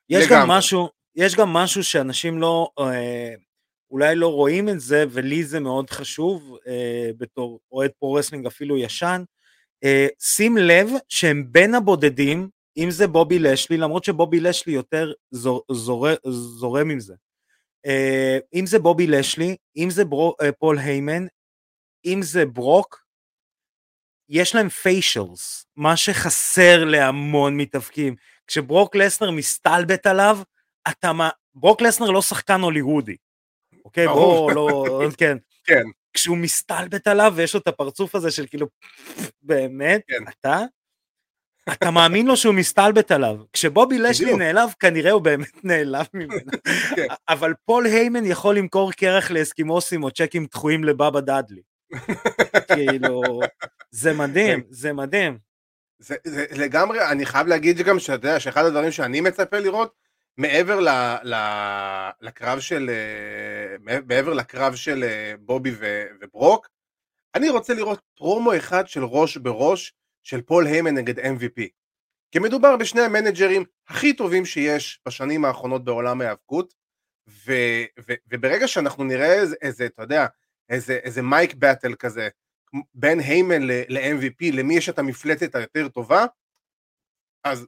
יש 0.09 0.29
גם 0.29 0.49
משהו, 0.49 0.89
יש 1.17 1.37
גם 1.37 1.49
משהו 1.49 1.85
שאנשים 1.85 2.39
לא, 2.39 2.71
אה, 2.79 3.35
אולי 3.91 4.17
לא 4.17 4.29
רואים 4.33 4.69
את 4.69 4.81
זה, 4.81 5.05
ולי 5.11 5.45
זה 5.45 5.61
מאוד 5.61 5.91
חשוב, 5.91 6.57
אה, 6.67 7.11
בתור 7.19 7.61
אוהד 7.73 7.91
pro-wrestling 7.99 8.47
אפילו 8.47 8.79
ישן, 8.79 9.23
אה, 9.85 10.07
שים 10.19 10.57
לב 10.57 10.89
שהם 11.09 11.45
בין 11.51 11.75
הבודדים, 11.75 12.49
אם 12.77 12.91
זה 12.91 13.07
בובי 13.07 13.39
לאשלי, 13.39 13.77
למרות 13.77 14.05
שבובי 14.05 14.41
לאשלי 14.41 14.73
יותר 14.73 15.13
זור, 15.31 15.63
זור, 15.73 16.07
זורם 16.31 16.91
עם 16.91 17.01
זה. 17.01 17.15
אה, 17.87 18.39
אם 18.55 18.67
זה 18.67 18.79
בובי 18.79 19.07
לאשלי, 19.07 19.57
אם 19.77 19.91
זה 19.91 20.05
ברו, 20.05 20.35
אה, 20.43 20.53
פול 20.53 20.79
היימן, 20.79 21.27
אם 22.07 22.21
זה 22.23 22.47
ברוק, 22.47 23.05
יש 24.29 24.55
להם 24.55 24.69
facials, 24.69 25.67
מה 25.77 25.97
שחסר 25.97 26.85
להמון 26.85 27.57
מתאבקים. 27.57 28.15
כשברוק 28.47 28.97
לסנר 28.97 29.31
מסתלבט 29.31 30.07
עליו, 30.07 30.39
אתה 30.89 31.13
מה... 31.13 31.31
ברוק 31.55 31.83
לסנר 31.83 32.11
לא 32.11 32.23
שחקן 32.23 32.61
הוליוודי, 32.61 33.17
אוקיי? 33.85 34.07
בוא, 34.07 34.53
לא... 34.53 35.03
כן. 35.19 35.37
כן. 35.67 35.83
כשהוא 36.13 36.37
מסתלבט 36.37 37.07
עליו 37.07 37.33
ויש 37.37 37.55
לו 37.55 37.61
את 37.61 37.67
הפרצוף 37.67 38.15
הזה 38.15 38.31
של 38.31 38.47
כאילו, 38.47 38.67
באמת, 39.43 40.03
כן. 40.09 40.25
אתה? 40.29 40.65
אתה 41.73 41.91
מאמין 41.91 42.27
לו 42.27 42.37
שהוא 42.37 42.55
מסתלבט 42.55 43.11
עליו. 43.11 43.37
כשבובי 43.53 43.99
לשלי 43.99 44.37
נעלב, 44.37 44.71
כנראה 44.81 45.13
הוא 45.13 45.23
באמת 45.23 45.65
נעלב 45.65 46.07
ממנו. 46.15 46.51
כן. 46.97 47.07
אבל 47.29 47.55
פול 47.65 47.87
היימן 47.87 48.25
יכול 48.25 48.57
למכור 48.57 48.93
קרח 48.93 49.31
לאסקימוסים 49.31 50.03
או 50.03 50.11
צ'קים 50.11 50.47
דחויים 50.47 50.85
לבאבא 50.85 51.21
דאדלי. 51.21 51.63
כאילו, 52.75 53.41
זה 53.91 54.13
מדהים, 54.13 54.61
כן. 54.61 54.67
זה 54.71 54.93
מדהים. 54.93 55.39
זה, 55.99 56.17
זה 56.25 56.47
לגמרי, 56.51 57.07
אני 57.11 57.27
חייב 57.27 57.47
להגיד 57.47 57.79
גם 57.79 57.99
שאתה 57.99 58.13
יודע 58.13 58.41
שאחד 58.41 58.65
הדברים 58.65 58.91
שאני 58.91 59.21
מצפה 59.21 59.59
לראות, 59.59 59.93
מעבר 60.37 60.81
ל, 60.81 60.89
ל, 61.23 61.35
לקרב 62.21 62.61
של, 62.61 62.91
אה, 62.91 63.99
מעבר 64.07 64.33
לקרב 64.35 64.75
של 64.75 65.05
אה, 65.05 65.35
בובי 65.41 65.71
ו, 65.79 66.07
וברוק, 66.21 66.69
אני 67.35 67.51
רוצה 67.51 67.75
לראות 67.75 68.01
פרומו 68.15 68.57
אחד 68.57 68.89
של 68.89 69.05
ראש 69.05 69.37
בראש 69.37 69.95
של 70.23 70.43
פול 70.43 70.67
היימן 70.67 70.95
נגד 70.95 71.19
MVP. 71.19 71.69
כי 72.33 72.39
מדובר 72.39 72.77
בשני 72.77 73.01
המנג'רים 73.01 73.65
הכי 73.89 74.13
טובים 74.13 74.47
שיש 74.47 75.01
בשנים 75.07 75.45
האחרונות 75.45 75.85
בעולם 75.85 76.21
ההיאבקות, 76.21 76.75
ו, 77.29 77.53
ו, 78.09 78.13
וברגע 78.29 78.69
שאנחנו 78.69 79.05
נראה 79.05 79.35
איזה, 79.35 79.57
איזה 79.63 79.87
אתה 79.87 80.03
יודע, 80.03 80.27
איזה, 80.69 80.93
איזה 80.93 81.23
mic 81.23 81.55
battle 81.55 81.95
כזה, 81.95 82.29
בין 82.95 83.21
היימן 83.21 83.63
ל-MVP, 83.63 84.53
למי 84.53 84.77
יש 84.77 84.89
את 84.89 84.99
המפלטת 84.99 85.55
היותר 85.55 85.89
טובה, 85.89 86.27
אז 87.45 87.67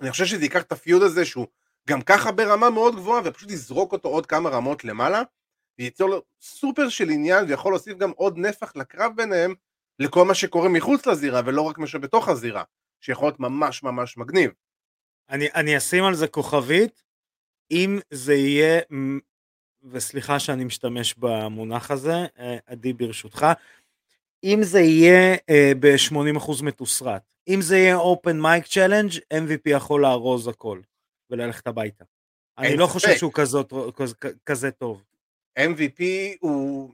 אני 0.00 0.10
חושב 0.10 0.24
שזה 0.24 0.42
ייקח 0.42 0.62
את 0.62 0.72
הפיוד 0.72 1.02
הזה 1.02 1.24
שהוא 1.24 1.46
גם 1.88 2.02
ככה 2.02 2.32
ברמה 2.32 2.70
מאוד 2.70 2.96
גבוהה 2.96 3.22
ופשוט 3.24 3.50
יזרוק 3.50 3.92
אותו 3.92 4.08
עוד 4.08 4.26
כמה 4.26 4.50
רמות 4.50 4.84
למעלה 4.84 5.22
וייצור 5.78 6.08
לו 6.08 6.22
סופר 6.40 6.88
של 6.88 7.10
עניין 7.10 7.44
ויכול 7.48 7.72
להוסיף 7.72 7.98
גם 7.98 8.10
עוד 8.10 8.38
נפח 8.38 8.76
לקרב 8.76 9.12
ביניהם 9.16 9.54
לכל 9.98 10.24
מה 10.24 10.34
שקורה 10.34 10.68
מחוץ 10.68 11.06
לזירה 11.06 11.40
ולא 11.46 11.62
רק 11.62 11.78
מה 11.78 11.86
שבתוך 11.86 12.28
הזירה 12.28 12.62
שיכול 13.00 13.28
להיות 13.28 13.40
ממש 13.40 13.82
ממש 13.82 14.16
מגניב. 14.16 14.50
אני, 15.30 15.48
אני 15.54 15.76
אשים 15.76 16.04
על 16.04 16.14
זה 16.14 16.28
כוכבית 16.28 17.02
אם 17.70 17.98
זה 18.10 18.34
יהיה 18.34 18.80
וסליחה 19.82 20.38
שאני 20.38 20.64
משתמש 20.64 21.14
במונח 21.14 21.90
הזה 21.90 22.26
אה, 22.38 22.56
עדי 22.66 22.92
ברשותך 22.92 23.46
אם 24.44 24.58
זה 24.62 24.80
יהיה 24.80 25.36
אה, 25.50 25.72
ב-80% 25.80 26.64
מתוסרט 26.64 27.22
אם 27.48 27.58
זה 27.62 27.78
יהיה 27.78 27.96
open 27.96 28.42
mic 28.42 28.66
challenge 28.66 29.18
MVP 29.34 29.70
יכול 29.70 30.02
לארוז 30.02 30.48
הכל 30.48 30.80
וללכת 31.30 31.66
הביתה. 31.66 32.04
אני 32.58 32.76
לא 32.76 32.86
חושב 32.86 33.16
שהוא 33.16 33.32
כזאת, 33.34 33.72
כזה, 34.46 34.70
טוב. 34.70 35.04
MVP 35.58 36.02
הוא... 36.40 36.92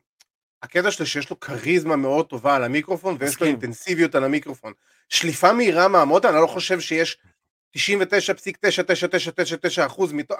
הקטע 0.63 0.91
שלו 0.91 1.07
שיש 1.07 1.31
לו 1.31 1.41
כריזמה 1.41 1.97
מאוד 1.97 2.27
טובה 2.27 2.57
על 2.57 2.65
המיקרופון 2.65 3.17
ויש 3.21 3.41
לו 3.41 3.47
אינטנסיביות 3.47 4.15
על 4.15 4.25
המיקרופון. 4.25 4.73
שליפה 5.09 5.53
מהירה 5.53 5.89
מהמוטה, 5.89 6.29
אני 6.29 6.37
לא 6.37 6.47
חושב 6.47 6.81
שיש 6.81 7.19
99.9999% 7.77 7.81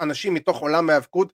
אנשים 0.01 0.33
מתוך 0.33 0.59
עולם 0.59 0.89
ההאבקות 0.89 1.33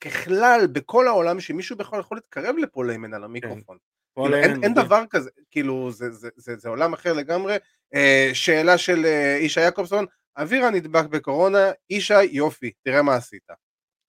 ככלל 0.00 0.66
בכל 0.72 1.08
העולם 1.08 1.40
שמישהו 1.40 1.76
בכלל 1.76 2.00
יכול 2.00 2.16
להתקרב 2.16 2.56
לפוליימן 2.56 3.14
על 3.14 3.24
המיקרופון. 3.24 3.76
כן. 3.76 4.22
כאילו, 4.22 4.36
אין, 4.36 4.64
אין 4.64 4.74
דבר 4.74 5.02
כזה, 5.10 5.30
כאילו 5.50 5.90
זה, 5.90 6.10
זה, 6.10 6.28
זה, 6.36 6.56
זה 6.56 6.68
עולם 6.68 6.92
אחר 6.92 7.12
לגמרי. 7.12 7.56
אה, 7.94 8.30
שאלה 8.32 8.78
של 8.78 9.06
אה, 9.06 9.36
אישה 9.36 9.60
יעקובסון, 9.60 10.06
אבירה 10.36 10.70
נדבק 10.70 11.04
בקורונה, 11.04 11.70
ישי 11.90 12.22
יופי, 12.22 12.72
תראה 12.84 13.02
מה 13.02 13.14
עשית. 13.14 13.48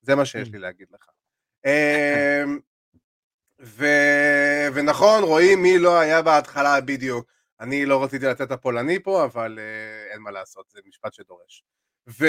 זה 0.01 0.15
מה 0.15 0.25
שיש 0.25 0.47
mm. 0.47 0.51
לי 0.51 0.59
להגיד 0.59 0.87
לך. 0.91 1.09
אמ, 1.65 2.59
ו... 3.61 3.85
ונכון, 4.73 5.23
רואים 5.23 5.61
מי 5.61 5.77
לא 5.77 5.99
היה 5.99 6.21
בהתחלה 6.21 6.81
בדיוק. 6.81 7.31
אני 7.59 7.85
לא 7.85 8.03
רציתי 8.03 8.25
לתת 8.25 8.41
את 8.41 8.51
הפולני 8.51 9.03
פה, 9.03 9.23
אבל 9.23 9.59
uh, 9.59 10.13
אין 10.13 10.21
מה 10.21 10.31
לעשות, 10.31 10.65
זה 10.69 10.79
משפט 10.85 11.13
שדורש. 11.13 11.63
ו... 12.07 12.25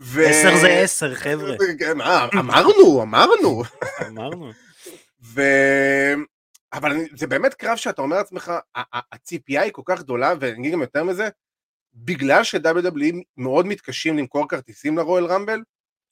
ו... 0.00 0.20
עשר 0.20 0.56
זה 0.60 0.68
עשר, 0.68 1.14
חבר'ה. 1.14 1.56
כן, 1.78 2.00
אמרנו, 2.38 3.02
אמרנו. 3.02 3.62
אמרנו. 4.06 4.50
ו... 5.22 5.42
אבל 6.72 6.96
זה 7.16 7.26
באמת 7.26 7.54
קרב 7.54 7.76
שאתה 7.76 8.02
אומר 8.02 8.16
לעצמך, 8.16 8.52
הציפייה 9.12 9.62
היא 9.62 9.72
כל 9.72 9.82
כך 9.84 10.00
גדולה, 10.00 10.34
ואני 10.40 10.58
אגיד 10.58 10.72
גם 10.72 10.80
יותר 10.80 11.04
מזה, 11.04 11.28
בגלל 12.04 12.44
ש-WWE 12.44 13.14
מאוד 13.36 13.66
מתקשים 13.66 14.18
למכור 14.18 14.48
כרטיסים 14.48 14.98
לרואל 14.98 15.24
רמבל, 15.24 15.62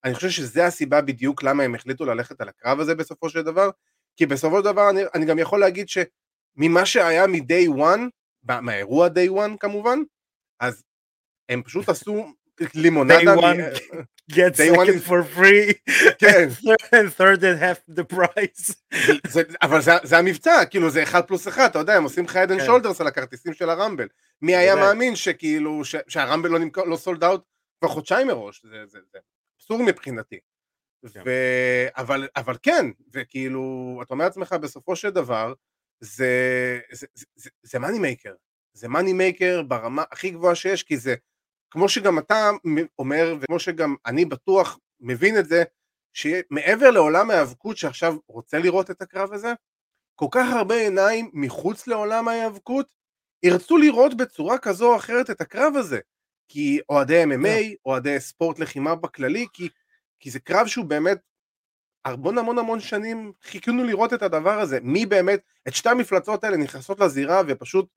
אני 0.05 0.15
חושב 0.15 0.31
שזה 0.31 0.67
הסיבה 0.67 1.01
בדיוק 1.01 1.43
למה 1.43 1.63
הם 1.63 1.75
החליטו 1.75 2.05
ללכת 2.05 2.41
על 2.41 2.49
הקרב 2.49 2.81
הזה 2.81 2.95
בסופו 2.95 3.31
של 3.31 3.43
דבר, 3.43 3.71
כי 4.17 4.27
בסופו 4.27 4.59
של 4.59 4.65
דבר 4.65 4.91
אני, 4.91 5.01
אני 5.15 5.27
גם 5.27 5.39
יכול 5.39 5.61
להגיד 5.61 5.89
שממה 5.89 6.87
שהיה 6.87 7.27
מ-day 7.27 7.69
one, 7.77 8.01
מהאירוע 8.63 9.09
day 9.09 9.31
one 9.31 9.57
כמובן, 9.61 9.99
אז 10.61 10.85
הם 11.49 11.63
פשוט 11.63 11.89
עשו 11.89 12.33
לימונדה. 12.75 13.19
day 13.19 13.37
one 13.37 13.77
get 14.33 14.57
second 14.57 15.03
for 15.03 15.23
free, 15.23 15.73
כן. 16.21 16.49
and 16.93 17.13
third 17.15 17.43
and 17.43 17.59
half 17.61 17.81
the 17.99 18.05
price. 18.15 18.75
זה, 19.33 19.43
אבל 19.63 19.81
זה, 19.81 19.93
זה 20.03 20.19
המבצע, 20.19 20.65
כאילו 20.71 20.91
זה 20.91 21.03
אחד 21.03 21.21
פלוס 21.27 21.49
אחד, 21.49 21.67
אתה 21.67 21.79
יודע, 21.79 21.95
הם 21.95 22.05
עושים 22.05 22.25
לך 22.25 22.37
Head 22.37 22.53
and 22.53 22.65
Shoulders 22.65 23.01
על 23.01 23.07
הכרטיסים 23.07 23.55
של 23.55 23.71
ה 23.71 23.75
Rumble. 23.75 24.09
מי 24.43 24.57
היה 24.57 24.77
מאמין 24.77 25.17
שכאילו, 25.17 25.85
ש, 25.85 25.97
שה 26.09 26.23
Rumble 26.23 26.51
לא, 26.51 26.59
נמכר, 26.59 26.85
לא 26.85 26.97
sold 26.97 27.25
out 27.25 27.43
כבר 27.81 27.89
חודשיים 27.89 28.27
מראש, 28.27 28.63
זה, 28.65 28.87
זה, 28.87 28.99
זה 29.13 29.19
אסור 29.61 29.83
מבחינתי. 29.83 30.39
כן. 31.13 31.23
ו... 31.27 31.31
אבל, 31.97 32.29
אבל 32.37 32.57
כן, 32.63 32.87
וכאילו, 33.13 33.99
אתה 34.03 34.15
אומר 34.15 34.25
לעצמך 34.25 34.53
בסופו 34.53 34.97
של 34.97 35.11
דבר, 35.11 35.53
זה, 36.01 36.81
זה, 36.93 37.07
זה, 37.15 37.27
זה, 37.35 37.51
זה 37.63 37.79
money 37.79 37.99
maker, 37.99 38.35
זה 38.73 38.89
money 38.89 39.13
maker 39.13 39.63
ברמה 39.63 40.05
הכי 40.11 40.31
גבוהה 40.31 40.55
שיש, 40.55 40.83
כי 40.83 40.97
זה, 40.97 41.15
כמו 41.71 41.89
שגם 41.89 42.19
אתה 42.19 42.51
אומר, 42.99 43.37
וכמו 43.41 43.61
שגם 43.61 43.95
אני 44.07 44.25
בטוח 44.25 44.79
מבין 45.01 45.39
את 45.39 45.47
זה, 45.47 45.65
שמעבר 46.13 46.91
לעולם 46.91 47.31
ההיאבקות 47.31 47.77
שעכשיו 47.77 48.17
רוצה 48.29 48.59
לראות 48.59 48.91
את 48.91 49.03
הקרב 49.03 49.33
הזה, 49.33 49.53
כל 50.15 50.27
כך 50.31 50.53
הרבה 50.53 50.75
עיניים 50.75 51.31
מחוץ 51.33 51.87
לעולם 51.87 52.29
ההיאבקות 52.29 52.95
ירצו 53.43 53.77
לראות 53.77 54.17
בצורה 54.17 54.59
כזו 54.59 54.93
או 54.93 54.97
אחרת 54.97 55.31
את 55.31 55.41
הקרב 55.41 55.77
הזה. 55.77 55.99
כי 56.49 56.81
אוהדי 56.89 57.25
MMA, 57.25 57.47
כן. 57.47 57.75
אוהדי 57.87 58.21
ספורט 58.21 58.59
לחימה 58.59 58.95
בכללי, 58.95 59.47
כי, 59.53 59.69
כי 60.21 60.31
זה 60.31 60.41
קרב 60.41 60.67
שהוא 60.67 60.85
באמת, 60.85 61.19
המון 62.05 62.39
המון 62.39 62.59
המון 62.59 62.81
שנים 62.81 63.33
חיכינו 63.43 63.85
לראות 63.85 64.13
את 64.13 64.23
הדבר 64.23 64.61
הזה, 64.61 64.79
מי 64.83 65.07
באמת, 65.07 65.41
את 65.69 65.75
שתי 65.75 65.89
המפלצות 65.89 66.45
האלה 66.45 66.57
נכנסות 66.57 67.01
לזירה 67.01 67.43
ופשוט 67.49 67.89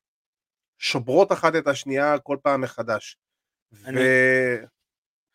שוברות 0.77 1.31
אחת 1.31 1.55
את 1.55 1.67
השנייה 1.67 2.19
כל 2.19 2.37
פעם 2.43 2.61
מחדש. 2.61 3.17
אני, 3.85 3.99
ו... 3.99 4.03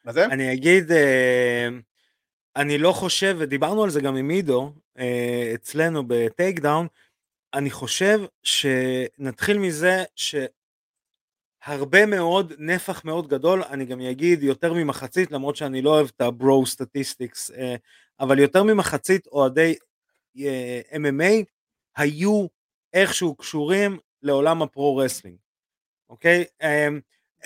מה 0.05 0.13
זה? 0.13 0.27
אני 0.27 0.53
אגיד, 0.53 0.93
אה, 0.93 1.69
אני 2.57 2.79
לא 2.79 2.93
חושב, 2.93 3.37
ודיברנו 3.39 3.85
על 3.85 3.91
זה 3.91 4.01
גם 4.01 4.17
עם 4.17 4.29
עידו, 4.29 4.73
אה, 4.99 5.53
אצלנו 5.55 6.03
ב 6.07 6.59
Takedown, 6.61 6.87
אני 7.55 7.71
חושב 7.71 8.21
שנתחיל 8.43 9.59
מזה 9.59 10.05
שהרבה 10.17 12.07
מאוד, 12.07 12.53
נפח 12.59 13.05
מאוד 13.05 13.29
גדול, 13.29 13.63
אני 13.63 13.85
גם 13.85 14.01
אגיד 14.01 14.43
יותר 14.43 14.73
ממחצית, 14.73 15.33
למרות 15.33 15.57
שאני 15.57 15.83
לא 15.83 15.91
אוהב 15.91 16.09
את 16.17 16.21
ה 16.21 16.32
bro 16.32 16.67
statistics, 16.67 17.51
אה, 17.51 17.77
אבל 18.21 18.39
יותר 18.39 18.63
ממחצית 18.63 19.27
אוהדי 19.27 19.75
MMA 20.93 21.45
היו 21.97 22.47
איכשהו 22.93 23.35
קשורים 23.35 23.99
לעולם 24.23 24.63
ה 24.63 24.68
pro-wrestling, 24.68 25.37
אוקיי? 26.09 26.45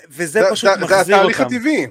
וזה 0.09 0.25
זה- 0.41 0.47
פשוט 0.51 0.69
זה- 0.79 0.85
מחזיר 0.85 1.03
זה 1.03 1.15
התהליך 1.15 1.41
אותם. 1.41 1.55
הטבעי. 1.55 1.85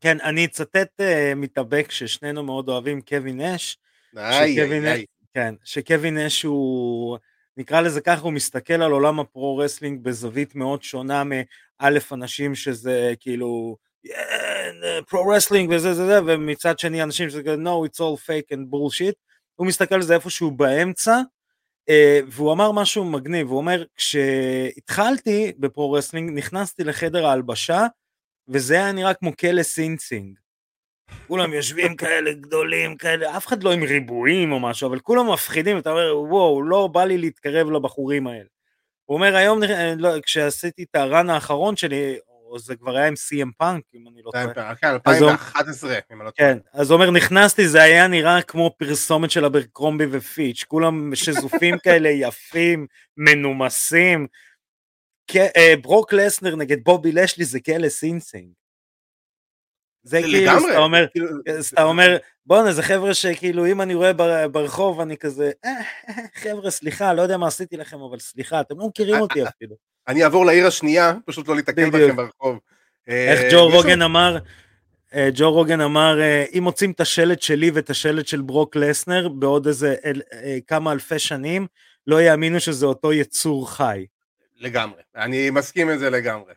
כן, 0.00 0.18
אני 0.20 0.44
אצטט 0.44 1.00
uh, 1.00 1.04
מתאבק 1.36 1.90
ששנינו 1.90 2.42
מאוד 2.42 2.68
אוהבים, 2.68 3.00
קווין 3.00 3.40
נאש, 3.40 3.78
איי, 4.16 4.54
שקווין 4.56 4.84
איי, 4.84 4.92
איי. 4.92 5.04
כן, 5.34 5.54
שקווין 5.64 6.18
נאש 6.18 6.42
הוא, 6.42 7.18
נקרא 7.56 7.80
לזה 7.80 8.00
ככה, 8.00 8.22
הוא 8.22 8.32
מסתכל 8.32 8.82
על 8.82 8.92
עולם 8.92 9.20
ה 9.20 9.26
pro-wrestling 9.26 10.02
בזווית 10.02 10.54
מאוד 10.54 10.82
שונה 10.82 11.22
מאלף 11.80 12.12
אנשים 12.12 12.54
שזה 12.54 13.12
כאילו, 13.20 13.76
pro-wrestling 15.08 15.70
וזה 15.72 15.94
זה 15.94 16.06
זה, 16.06 16.20
ומצד 16.26 16.78
שני 16.78 17.02
אנשים 17.02 17.30
שזה 17.30 17.42
כזה, 17.42 17.54
no, 17.54 17.86
it's 17.88 17.98
all 18.00 18.18
fake 18.26 18.54
and 18.54 18.60
bullshit, 18.72 19.14
הוא 19.54 19.66
מסתכל 19.66 19.94
על 19.94 20.02
זה 20.02 20.14
איפשהו 20.14 20.50
באמצע, 20.50 21.20
והוא 22.30 22.52
אמר 22.52 22.72
משהו 22.72 23.04
מגניב, 23.04 23.48
הוא 23.48 23.58
אומר, 23.58 23.84
כשהתחלתי 23.96 25.52
ב 25.58 25.63
pro-wrestling, 25.63 26.30
נכנסתי 26.38 26.84
לחדר 26.84 27.26
ההלבשה, 27.26 27.86
וזה 28.48 28.74
היה 28.74 28.92
נראה 28.92 29.14
כמו 29.14 29.36
כלא 29.36 29.62
סינג 29.62 29.96
סינג. 29.96 30.38
כולם 31.26 31.52
יושבים 31.52 31.96
כאלה 31.96 32.32
גדולים 32.32 32.96
כאלה, 32.96 33.36
אף 33.36 33.46
אחד 33.46 33.62
לא 33.62 33.72
עם 33.72 33.82
ריבועים 33.82 34.52
או 34.52 34.60
משהו, 34.60 34.88
אבל 34.88 35.00
כולם 35.00 35.32
מפחידים, 35.32 35.78
אתה 35.78 35.90
אומר, 35.90 36.18
וואו, 36.18 36.62
לא 36.62 36.86
בא 36.86 37.04
לי 37.04 37.18
להתקרב 37.18 37.70
לבחורים 37.70 38.26
האלה. 38.26 38.48
הוא 39.04 39.14
אומר, 39.14 39.36
היום, 39.36 39.62
אה, 39.62 39.94
לא, 39.98 40.20
כשעשיתי 40.22 40.82
את 40.82 40.94
ה 40.94 41.03
run 41.03 41.30
האחרון 41.30 41.76
שלי, 41.76 42.16
או 42.48 42.58
זה 42.58 42.76
כבר 42.76 42.96
היה 42.96 43.06
עם 43.08 43.14
CM 43.14 43.48
פאנק, 43.58 43.84
אם 43.94 44.08
אני 44.08 44.22
לא 44.24 44.30
טועה. 44.30 44.74
כן, 44.74 44.88
אז 45.04 45.22
הוא- 45.22 45.30
2011, 45.30 45.90
אם 46.12 46.20
אני 46.20 46.26
לא 46.26 46.30
טועה. 46.30 46.54
כן, 46.54 46.58
אז 46.72 46.90
אומר, 46.92 47.10
נכנסתי, 47.10 47.68
זה 47.68 47.82
היה 47.82 48.08
נראה 48.08 48.42
כמו 48.42 48.74
פרסומת 48.78 49.30
של 49.30 49.44
אברקרומבי 49.44 50.04
ופיץ', 50.10 50.64
כולם 50.68 51.14
שזופים 51.14 51.78
כאלה 51.84 52.08
יפים, 52.08 52.86
מנומסים. 53.16 54.26
כ- 55.30 55.36
אה, 55.56 55.74
ברוק 55.82 56.12
לסנר 56.12 56.56
נגד 56.56 56.84
בובי 56.84 57.12
לאשלי 57.12 57.44
זה 57.44 57.60
כאלה 57.60 57.88
סינג 57.88 58.16
סינג. 58.16 58.52
זה 60.02 60.20
כאילו, 60.22 60.50
אז. 60.50 60.64
אתה 60.70 60.78
אומר, 60.78 61.06
כאילו, 61.12 61.28
אז 61.58 61.66
אתה 61.66 61.82
אומר, 61.82 62.16
בואנה, 62.46 62.72
זה 62.72 62.82
חבר'ה 62.82 63.14
שכאילו, 63.14 63.66
אם 63.66 63.80
אני 63.82 63.94
רואה 63.94 64.12
בר- 64.12 64.48
ברחוב, 64.48 65.00
אני 65.00 65.16
כזה, 65.16 65.50
"אה, 65.64 65.70
חבר'ה, 66.34 66.70
סליחה, 66.70 67.12
לא 67.12 67.22
יודע 67.22 67.36
מה 67.36 67.46
עשיתי 67.46 67.76
לכם, 67.76 68.00
אבל 68.00 68.18
סליחה, 68.18 68.60
אתם 68.60 68.78
לא 68.78 68.86
מכירים 68.88 69.20
אותי 69.20 69.42
אפילו. 69.48 69.76
אני 70.08 70.24
אעבור 70.24 70.46
לעיר 70.46 70.66
השנייה, 70.66 71.14
פשוט 71.24 71.48
לא 71.48 71.56
להתקל. 71.56 71.90
בכם 71.90 72.16
ברחוב. 72.16 72.58
איך 73.06 73.40
אה, 73.40 73.48
ג'ו 73.52 73.68
רוגן 73.68 74.02
אמר, 74.02 74.38
אה, 75.14 75.28
ג'ו 75.34 75.52
רוגן 75.52 75.80
אמר, 75.80 76.20
אה, 76.20 76.44
אם 76.58 76.62
מוצאים 76.62 76.90
את 76.90 77.00
השלד 77.00 77.42
שלי 77.42 77.70
ואת 77.70 77.90
השלד 77.90 78.26
של 78.26 78.40
ברוק 78.42 78.76
לסנר 78.76 79.28
בעוד 79.28 79.66
איזה 79.66 79.94
אל- 80.04 80.22
אה, 80.32 80.58
כמה 80.66 80.92
אלפי 80.92 81.18
שנים, 81.18 81.66
לא 82.06 82.22
יאמינו 82.22 82.60
שזה 82.60 82.86
אותו 82.86 83.12
יצור 83.12 83.70
חי. 83.70 84.06
לגמרי, 84.56 85.02
אני 85.16 85.50
מסכים 85.50 85.88
עם 85.88 85.98
זה 85.98 86.10
לגמרי. 86.10 86.52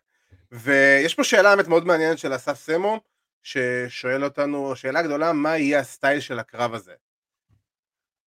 ויש 0.51 1.15
פה 1.15 1.23
שאלה 1.23 1.55
באמת 1.55 1.67
מאוד 1.67 1.85
מעניינת 1.85 2.17
של 2.19 2.35
אסף 2.35 2.59
סמו, 2.59 2.99
ששואל 3.43 4.23
אותנו, 4.23 4.75
שאלה 4.75 5.01
גדולה, 5.01 5.33
מה 5.33 5.57
יהיה 5.57 5.79
הסטייל 5.79 6.19
של 6.19 6.39
הקרב 6.39 6.73
הזה? 6.73 6.91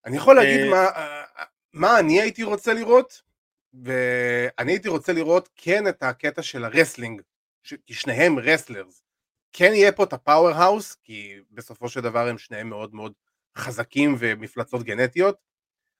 אני 0.05 0.17
יכול 0.17 0.35
להגיד 0.35 0.59
אה, 0.59 0.69
מה, 0.69 0.87
מה 1.73 1.99
אני 1.99 2.21
הייתי 2.21 2.43
רוצה 2.43 2.73
לראות, 2.73 3.21
ואני 3.83 4.71
הייתי 4.71 4.89
רוצה 4.89 5.13
לראות 5.13 5.49
כן 5.55 5.87
את 5.87 6.03
הקטע 6.03 6.41
של 6.41 6.63
ה 6.65 6.70
wrestling, 6.70 7.21
ש- 7.63 7.73
כי 7.85 7.93
שניהם 7.93 8.39
wrestlers. 8.39 9.03
כן 9.53 9.71
יהיה 9.73 9.91
פה 9.91 10.03
את 10.03 10.13
ה 10.13 10.49
powerhouse, 10.49 10.95
כי 10.95 11.39
בסופו 11.51 11.89
של 11.89 12.01
דבר 12.01 12.27
הם 12.27 12.37
שניהם 12.37 12.69
מאוד 12.69 12.93
מאוד 12.95 13.13
חזקים 13.57 14.15
ומפלצות 14.19 14.83
גנטיות, 14.83 15.37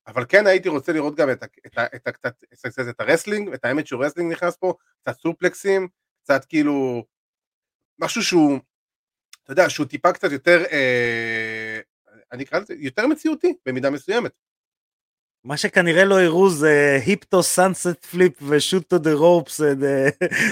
אבל 0.08 0.25
כן 0.29 0.48
הייתי 0.48 0.70
רוצה 0.70 0.94
לראות 0.94 1.15
גם 1.15 1.32
את, 1.32 1.44
את, 1.44 1.77
את, 1.96 2.08
קצת, 2.10 2.44
קצת 2.53 2.89
את 2.89 3.00
ה 3.00 3.04
wrestling, 3.04 3.53
את 3.53 3.65
ה 3.65 3.88
amateur 3.88 4.05
wrestling 4.05 4.31
נכנס 4.32 4.55
פה, 4.58 4.74
קצת 5.01 5.20
סופלקסים, 5.20 5.88
קצת 6.24 6.46
כאילו, 6.46 7.05
משהו 7.99 8.23
שהוא, 8.23 8.60
אתה 9.43 9.52
יודע, 9.52 9.69
שהוא 9.69 9.88
טיפה 9.88 10.13
קצת 10.13 10.32
יותר, 10.32 10.63
אה, 10.71 11.80
אני 12.32 12.43
אקרא 12.43 12.60
לזה, 12.60 12.73
יותר 12.78 13.08
מציאותי 13.08 13.54
במידה 13.65 13.89
מסוימת. 13.89 14.32
מה 15.45 15.58
שכנראה 15.58 16.05
לא 16.05 16.21
הראו 16.21 16.49
זה 16.49 16.99
hip 17.06 17.22
toss 17.22 17.43
sunset 17.43 18.06
flip 18.06 18.34
ו 18.41 18.49
shoot 18.49 18.88
to 18.88 18.97
the 18.97 19.13
ropes 19.13 19.62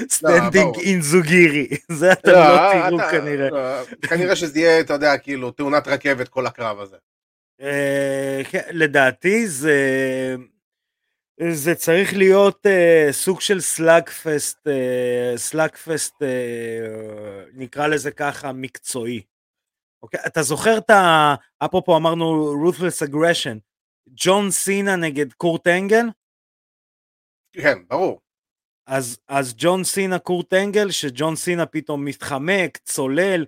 standing 0.09 0.63
ברור. 0.73 0.81
enziguri. 0.81 1.67
זה 1.99 2.11
אתם 2.11 2.31
לא 2.31 2.71
תראו 2.87 2.99
אתה- 2.99 3.11
כנראה. 3.11 3.49
לא, 3.49 3.83
כנראה 4.01 4.35
שזה 4.35 4.59
יהיה, 4.59 4.79
אתה 4.79 4.93
יודע, 4.93 5.17
כאילו, 5.17 5.51
תאונת 5.51 5.87
רכבת 5.87 6.27
כל 6.27 6.45
הקרב 6.47 6.79
הזה. 6.79 6.97
אה, 7.61 8.41
כן, 8.49 8.61
לדעתי 8.71 9.47
זה 9.47 9.77
זה 11.49 11.75
צריך 11.75 12.13
להיות 12.13 12.65
אה, 12.65 13.07
סוג 13.11 13.41
של 13.41 13.61
slugfest, 13.61 14.67
אה, 14.67 15.33
slugfest, 15.37 16.23
אה, 16.23 16.27
נקרא 17.53 17.87
לזה 17.87 18.11
ככה, 18.11 18.51
מקצועי. 18.51 19.21
אוקיי? 20.03 20.19
אתה 20.27 20.41
זוכר 20.41 20.77
את 20.77 20.89
ה... 20.89 21.35
אפרופו 21.59 21.97
אמרנו 21.97 22.53
ruthless 22.69 23.07
aggression, 23.07 23.57
ג'ון 24.15 24.51
סינה 24.51 24.95
נגד 24.95 25.33
קורט 25.33 25.67
אנגל? 25.67 26.05
כן, 27.53 27.77
ברור. 27.89 28.19
אז, 28.87 29.19
אז 29.27 29.53
ג'ון 29.57 29.83
סינה 29.83 30.19
קורט 30.19 30.53
אנגל, 30.53 30.91
שג'ון 30.91 31.35
סינה 31.35 31.65
פתאום 31.65 32.05
מתחמק, 32.05 32.77
צולל, 32.77 33.45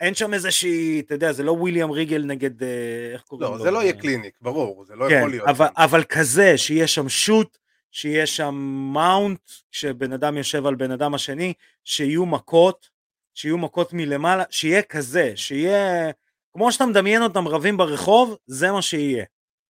אין 0.00 0.14
שם 0.14 0.34
איזושהי, 0.34 1.00
אתה 1.00 1.14
יודע, 1.14 1.32
זה 1.32 1.42
לא 1.42 1.52
וויליאם 1.52 1.90
ריגל 1.90 2.22
נגד, 2.24 2.62
אה, 2.62 2.68
איך 3.12 3.22
קוראים 3.22 3.50
לו? 3.50 3.58
לא, 3.58 3.64
זה 3.64 3.70
לא 3.70 3.82
יהיה 3.82 3.92
קליניק, 3.92 4.38
ברור, 4.40 4.84
זה 4.84 4.96
לא 4.96 5.08
כן, 5.08 5.16
יכול 5.18 5.30
להיות. 5.30 5.48
אבל. 5.48 5.66
אבל 5.76 6.04
כזה, 6.04 6.58
שיהיה 6.58 6.86
שם 6.86 7.08
שוט, 7.08 7.58
שיהיה 7.90 8.26
שם 8.26 8.54
מאונט, 8.92 9.50
שבן 9.70 10.12
אדם 10.12 10.36
יושב 10.36 10.66
על 10.66 10.74
בן 10.74 10.90
אדם 10.90 11.14
השני, 11.14 11.52
שיהיו 11.84 12.26
מכות, 12.26 12.90
שיהיו 13.34 13.58
מכות 13.58 13.92
מלמעלה, 13.92 14.44
שיהיה 14.50 14.82
כזה, 14.82 15.32
שיהיה, 15.36 16.10
כמו 16.52 16.72
שאתה 16.72 16.86
מדמיין 16.86 17.22
אותם 17.22 17.48
רבים 17.48 17.76
ברחוב, 17.76 18.36
זה 18.46 18.72
מה 18.72 18.82
שיהיה. 18.82 19.24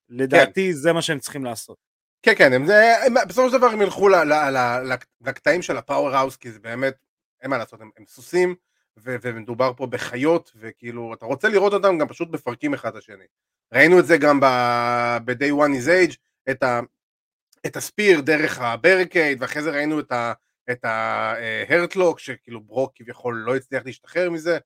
לדעתי 0.09 0.75
זה 0.75 0.93
מה 0.93 1.03
שהם 1.03 1.19
צריכים 1.19 1.45
לעשות. 1.45 1.79
כן, 2.23 2.33
כן, 2.39 2.53
הם, 2.53 2.67
הם, 3.07 3.15
בסופו 3.29 3.51
של 3.51 3.59
דבר 3.59 3.67
הם 3.67 3.83
ילכו 3.83 4.09
ל, 4.09 4.15
ל, 4.15 4.33
ל, 4.33 4.57
ל, 4.93 4.95
לקטעים 5.21 5.63
של 5.63 5.77
ה 5.77 6.17
powerhouse, 6.17 6.37
כי 6.37 6.53
זה 6.53 6.59
באמת, 6.59 6.95
אין 7.43 7.51
מה 7.51 7.59
לעשות, 7.59 7.81
הם, 7.81 7.91
הם 7.97 8.05
סוסים, 8.09 8.55
ו, 8.99 9.17
ומדובר 9.23 9.73
פה 9.77 9.87
בחיות, 9.87 10.53
וכאילו, 10.57 11.15
אתה 11.15 11.27
רוצה 11.27 11.49
לראות 11.49 11.73
אותם 11.73 11.99
גם 11.99 12.09
פשוט 12.09 12.29
מפרקים 12.33 12.75
אחד 12.75 12.89
את 12.89 12.97
השני. 12.97 13.25
ראינו 13.73 13.99
את 13.99 14.07
זה 14.07 14.17
גם 14.17 14.41
ב- 14.41 14.86
day 14.86 15.53
one 15.53 15.85
ish, 15.85 16.17
את, 16.51 16.63
ה, 16.63 16.81
את 17.67 17.77
ה 17.77 17.84
spear 17.84 18.21
דרך 18.21 18.59
ה 18.61 18.68
barricade, 18.68 19.43
ואחרי 19.43 19.63
זה 19.63 19.71
ראינו 19.71 20.01
את 20.01 20.13
ה... 20.13 20.33
את 20.71 20.85
ה 20.85 20.98
Hurt 20.98 21.52
Lock, 21.52 22.19
שכאילו 22.19 22.61
ברוק 22.61 22.93
כביכול 22.95 23.43
לא 23.47 23.57
הצליח 23.57 23.83
להשתחרר 23.87 24.31
מזה, 24.31 24.59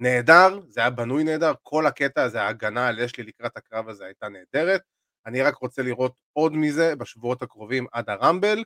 נהדר, 0.00 0.60
זה 0.68 0.80
היה 0.80 0.90
בנוי 0.90 1.24
נהדר, 1.24 1.52
כל 1.62 1.86
הקטע 1.86 2.22
הזה, 2.22 2.42
ההגנה 2.42 2.88
על 2.88 3.00
לאשלי 3.00 3.24
לקראת 3.24 3.56
הקרב 3.56 3.88
הזה 3.88 4.04
הייתה 4.04 4.28
נהדרת, 4.28 4.82
אני 5.26 5.42
רק 5.42 5.54
רוצה 5.54 5.82
לראות 5.82 6.14
עוד 6.32 6.56
מזה 6.56 6.96
בשבועות 6.96 7.42
הקרובים 7.42 7.86
עד 7.92 8.10
הרמבל, 8.10 8.64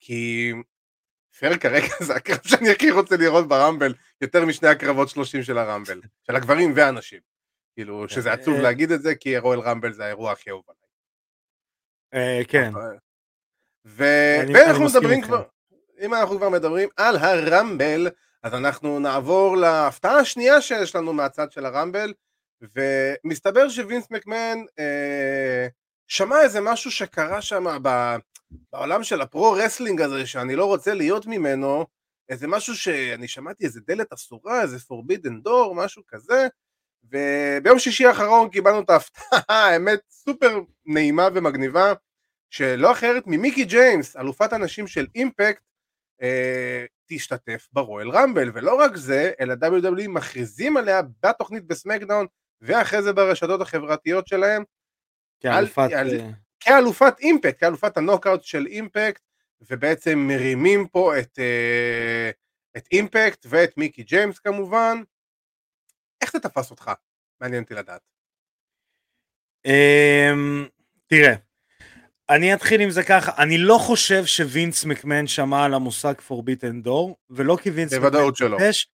כי 0.00 0.52
פייר 1.38 1.56
כרגע 1.56 1.86
זה 2.06 2.14
הקרב 2.14 2.40
שאני 2.44 2.70
הכי 2.70 2.90
רוצה 2.90 3.16
לראות 3.16 3.48
ברמבל, 3.48 3.94
יותר 4.20 4.46
משני 4.46 4.68
הקרבות 4.68 5.08
שלושים 5.08 5.42
של 5.42 5.58
הרמבל, 5.58 6.00
של 6.26 6.36
הגברים 6.36 6.72
והנשים. 6.76 7.20
כאילו, 7.74 8.08
שזה 8.08 8.32
עצוב 8.32 8.54
אה, 8.54 8.62
להגיד 8.62 8.90
את 8.90 9.02
זה, 9.02 9.14
כי 9.14 9.38
רואל 9.38 9.60
רמבל 9.60 9.92
זה 9.92 10.04
האירוע 10.04 10.32
הכי 10.32 10.50
אהוב 10.50 10.64
עליי. 10.68 10.84
אה, 12.14 12.44
כן, 12.48 12.72
ואנחנו 13.84 14.84
מדברים. 14.84 15.22
כבר, 15.22 15.42
אם 16.00 16.14
אנחנו 16.14 16.36
כבר 16.36 16.48
מדברים 16.48 16.88
על 16.96 17.16
הרמבל, 17.16 18.08
אז 18.44 18.54
אנחנו 18.54 18.98
נעבור 18.98 19.56
להפתעה 19.56 20.18
השנייה 20.18 20.60
שיש 20.60 20.96
לנו 20.96 21.12
מהצד 21.12 21.52
של 21.52 21.66
הרמבל, 21.66 22.12
ומסתבר 22.60 23.68
שווינס 23.68 24.10
מקמן 24.10 24.58
אה, 24.78 25.66
שמע 26.08 26.40
איזה 26.40 26.60
משהו 26.60 26.90
שקרה 26.90 27.42
שם. 27.42 27.64
בעולם 28.72 29.04
של 29.04 29.20
ה 29.20 29.26
pro-wrestling 29.26 30.00
הזה, 30.00 30.26
שאני 30.26 30.56
לא 30.56 30.64
רוצה 30.64 30.94
להיות 30.94 31.26
ממנו, 31.26 31.86
איזה 32.28 32.46
משהו 32.46 32.76
שאני 32.76 33.28
שמעתי, 33.28 33.64
איזה 33.64 33.80
דלת 33.86 34.12
אסורה, 34.12 34.62
איזה 34.62 34.76
forbidden 34.76 35.48
door, 35.48 35.74
משהו 35.74 36.02
כזה, 36.08 36.46
וביום 37.04 37.78
שישי 37.78 38.06
האחרון 38.06 38.50
קיבלנו 38.50 38.80
את 38.80 38.90
ההפתעה, 38.90 39.40
האמת, 39.72 40.00
סופר 40.10 40.60
נעימה 40.86 41.28
ומגניבה, 41.34 41.92
שלא 42.50 42.92
אחרת 42.92 43.22
ממיקי 43.26 43.64
ג'יימס, 43.64 44.16
אלופת 44.16 44.52
הנשים 44.52 44.86
של 44.86 45.06
Impact, 45.14 45.62
אה, 46.22 46.84
תשתתף 47.06 47.68
ב 47.72 47.78
Royal 47.78 48.10
Rumble, 48.10 48.50
ולא 48.54 48.74
רק 48.74 48.96
זה, 48.96 49.32
אלא 49.40 49.54
WWE 49.62 50.08
מכריזים 50.08 50.76
עליה 50.76 51.00
בתוכנית 51.22 51.64
ב 51.64 51.70
SmackDown, 51.70 52.26
ואחרי 52.60 53.02
זה 53.02 53.12
ברשתות 53.12 53.60
החברתיות 53.60 54.28
שלהם, 54.28 54.62
כאלופת... 55.40 55.88
על- 55.96 56.20
אה, 56.20 56.30
כאלופת 56.60 57.14
Impact, 57.20 57.60
כאלופת 57.60 57.96
הנוקאאוט 57.96 58.42
של 58.42 58.66
Impact, 58.66 59.22
ובעצם 59.70 60.18
מרימים 60.18 60.88
פה 60.88 61.18
את, 61.18 61.38
אה, 61.38 62.30
את 62.76 62.88
Impact 62.92 63.46
ואת 63.48 63.76
מיקי 63.76 64.02
ג'יימס 64.02 64.38
כמובן. 64.38 64.96
איך 66.22 66.32
זה 66.32 66.40
תפס 66.40 66.70
אותך? 66.70 66.90
מעניין 67.40 67.62
אותי 67.62 67.74
לדעת. 67.74 68.00
אמ, 69.64 70.66
תראה, 71.06 71.34
אני 72.30 72.54
אתחיל 72.54 72.80
עם 72.80 72.90
זה 72.90 73.02
ככה, 73.02 73.42
אני 73.42 73.58
לא 73.58 73.78
חושב 73.78 74.26
שווינס 74.26 74.84
מקמן 74.84 75.26
שמע 75.26 75.64
על 75.64 75.74
המושג 75.74 76.14
Forbidden 76.28 76.86
Door, 76.86 77.12
ולא 77.30 77.56
כי 77.62 77.70
וינס 77.70 77.94
בוודאות 77.94 78.36
שלא. 78.36 78.58
יש, 78.60 78.88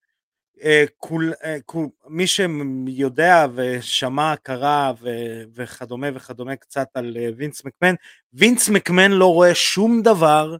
אה, 0.63 0.85
כול, 0.97 1.33
אה, 1.45 1.57
כול, 1.67 1.87
מי 2.09 2.27
שיודע 2.27 3.47
ושמע, 3.55 4.35
קרא 4.43 4.93
ו- 5.01 5.43
וכדומה 5.55 6.07
וכדומה 6.15 6.57
קצת 6.57 6.89
על 6.95 7.17
אה, 7.21 7.29
וינס 7.37 7.65
מקמן, 7.65 7.95
וינס 8.33 8.69
מקמן 8.69 9.11
לא 9.11 9.33
רואה 9.33 9.55
שום 9.55 10.03
דבר 10.03 10.57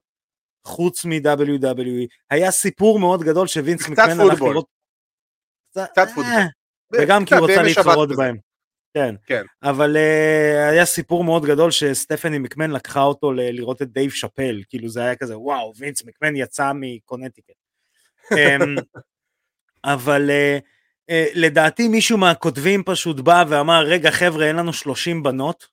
חוץ 0.65 1.05
מ-WWE. 1.05 2.07
היה 2.31 2.51
סיפור 2.51 2.99
מאוד 2.99 3.23
גדול 3.23 3.47
שווינס 3.47 3.83
קצת 3.83 3.93
מקמן 3.93 4.21
הלך 4.21 4.31
פוטבול. 4.31 4.51
לראות... 4.51 4.67
קצת 5.73 6.09
פוטבול. 6.15 6.25
אה, 6.25 6.47
וגם 6.93 7.25
כי 7.25 7.35
הוא 7.35 7.47
קצת 7.49 7.57
בימי 7.59 7.75
שבת 7.75 7.87
להתחרות. 7.87 8.09
בהם. 8.17 8.50
כן. 8.95 9.15
כן. 9.27 9.43
אבל 9.63 9.97
uh, 9.97 10.71
היה 10.71 10.85
סיפור 10.85 11.25
מאוד 11.25 11.45
גדול 11.45 11.71
שסטפני 11.71 12.39
מקמן 12.39 12.71
לקחה 12.71 13.03
אותו 13.03 13.33
ל- 13.33 13.41
לראות 13.41 13.83
את 13.83 13.93
דייב 13.93 14.11
שאפל, 14.11 14.63
כאילו 14.69 14.89
זה 14.89 15.01
היה 15.03 15.17
כזה 15.17 15.39
וואו, 15.39 15.73
וינס 15.77 16.05
מקמן 16.05 16.37
יצא 16.37 16.73
מקונטיקט. 16.75 17.55
אמ, 18.33 18.77
אבל 19.85 20.31
uh, 20.31 20.63
uh, 21.11 21.15
לדעתי 21.35 21.89
מישהו 21.89 22.19
מהכותבים 22.19 22.83
פשוט 22.85 23.21
בא 23.21 23.45
ואמר, 23.49 23.85
רגע 23.85 24.11
חבר'ה, 24.11 24.47
אין 24.47 24.57
לנו 24.57 24.73
30 24.73 25.23
בנות, 25.23 25.67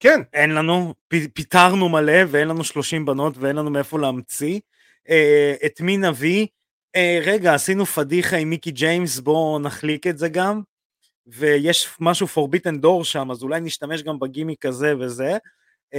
כן, 0.00 0.20
אין 0.32 0.50
לנו, 0.50 0.94
פ- 1.08 1.34
פיטרנו 1.34 1.88
מלא 1.88 2.22
ואין 2.28 2.48
לנו 2.48 2.64
30 2.64 3.04
בנות 3.06 3.38
ואין 3.38 3.56
לנו 3.56 3.70
מאיפה 3.70 3.98
להמציא. 3.98 4.60
Uh, 5.08 5.66
את 5.66 5.80
מי 5.80 5.96
נביא? 5.96 6.46
Uh, 6.96 7.00
רגע, 7.26 7.54
עשינו 7.54 7.86
פדיחה 7.86 8.36
עם 8.36 8.50
מיקי 8.50 8.70
ג'יימס, 8.70 9.18
בואו 9.18 9.58
נחליק 9.58 10.06
את 10.06 10.18
זה 10.18 10.28
גם. 10.28 10.60
ויש 11.26 11.88
משהו 12.00 12.26
forbidden 12.26 12.82
door 12.82 13.04
שם, 13.04 13.30
אז 13.30 13.42
אולי 13.42 13.60
נשתמש 13.60 14.02
גם 14.02 14.18
בגימיק 14.18 14.66
הזה 14.66 14.94
וזה. 15.00 15.36
Uh, 15.94 15.98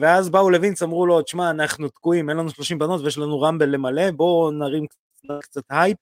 ואז 0.00 0.28
באו 0.28 0.50
לווינס, 0.50 0.82
אמרו 0.82 1.06
לו, 1.06 1.22
תשמע, 1.22 1.50
אנחנו 1.50 1.88
תקועים, 1.88 2.30
אין 2.30 2.36
לנו 2.36 2.50
30 2.50 2.78
בנות 2.78 3.00
ויש 3.00 3.18
לנו 3.18 3.40
רמבל 3.40 3.68
למלא, 3.68 4.10
בואו 4.10 4.50
נרים 4.50 4.86
קצת, 4.86 5.28
קצת 5.40 5.62
הייפ. 5.70 5.98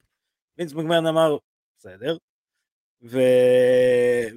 וינס 0.59 0.73
מקמן 0.73 1.07
אמר, 1.07 1.37
בסדר. 1.79 2.17
ו... 3.03 3.19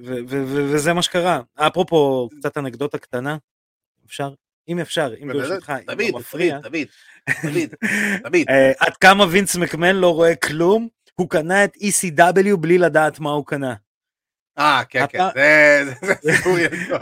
ו... 0.04 0.14
ו... 0.28 0.44
ו... 0.46 0.72
וזה 0.72 0.92
מה 0.92 1.02
שקרה. 1.02 1.40
אפרופו, 1.54 2.28
קצת 2.38 2.58
אנקדוטה 2.58 2.98
קטנה, 2.98 3.36
אפשר? 4.06 4.32
אם 4.68 4.78
אפשר, 4.78 5.12
אם 5.22 5.28
ברשותך, 5.28 5.72
אם 5.80 5.94
תמיד, 5.94 6.12
לא 6.12 6.18
מפריע. 6.18 6.60
תמיד, 6.60 6.88
תמיד, 7.42 7.74
תמיד. 8.24 8.48
אה, 8.50 8.72
עד 8.78 8.96
כמה 8.96 9.24
וינס 9.24 9.56
מקמן 9.56 9.96
לא 9.96 10.14
רואה 10.14 10.36
כלום, 10.36 10.88
הוא 11.14 11.30
קנה 11.30 11.64
את 11.64 11.76
ECW 11.76 12.56
בלי 12.56 12.78
לדעת 12.78 13.20
מה 13.20 13.30
הוא 13.30 13.46
קנה. 13.46 13.74
אה, 14.58 14.82
כן, 14.88 15.04
כן, 15.08 15.18
אתה- 15.18 15.30
זה 15.34 15.84
זה- 16.02 16.14
זה 16.22 16.32
סיפור 16.36 16.58
ידוע. 16.58 16.98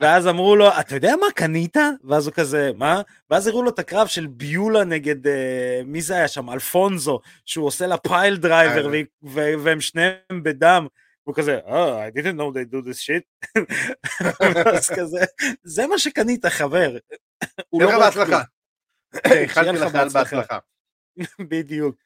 ואז 0.00 0.26
אמרו 0.28 0.56
לו, 0.56 0.68
אתה 0.80 0.94
יודע 0.94 1.12
מה 1.20 1.26
קנית? 1.34 1.76
ואז 2.04 2.26
הוא 2.26 2.34
כזה, 2.34 2.70
מה? 2.76 3.02
ואז 3.30 3.46
הראו 3.46 3.62
לו 3.62 3.70
את 3.70 3.78
הקרב 3.78 4.06
של 4.06 4.26
ביולה 4.26 4.84
נגד, 4.84 5.26
אה, 5.26 5.80
מי 5.84 6.02
זה 6.02 6.14
היה 6.14 6.28
שם? 6.28 6.50
אלפונזו, 6.50 7.20
שהוא 7.44 7.66
עושה 7.66 7.86
לה 7.86 7.96
piledriver, 7.96 8.94
אה. 8.94 9.00
ו- 9.24 9.52
והם 9.64 9.80
שניהם 9.80 10.16
בדם. 10.42 10.86
הוא 11.24 11.34
כזה, 11.34 11.58
אה, 11.66 12.08
I 12.08 12.18
didn't 12.18 12.36
know 12.38 12.54
they 12.54 12.74
do 12.74 12.88
this 12.88 12.98
shit. 13.06 13.50
אז 14.76 14.90
כזה, 14.96 15.24
זה 15.62 15.86
מה 15.86 15.98
שקנית, 15.98 16.46
חבר. 16.46 16.96
הוא 17.68 17.82
שיהיה 17.82 17.98
לך 17.98 18.16
לא 18.16 18.24
בהצלחה. 18.24 18.42
שיהיה 19.54 19.72
לך 19.72 19.92
בהצלחה. 19.92 20.58
בדיוק. 21.50 21.96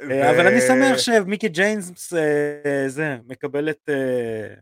אה, 0.00 0.30
אבל 0.30 0.46
אני 0.46 0.60
שמח 0.60 0.98
שמיקי 0.98 1.48
ג'יימס 1.48 2.12
אה, 2.12 2.88
זה 2.88 3.16
מקבלת 3.26 3.88
אה, 3.88 4.54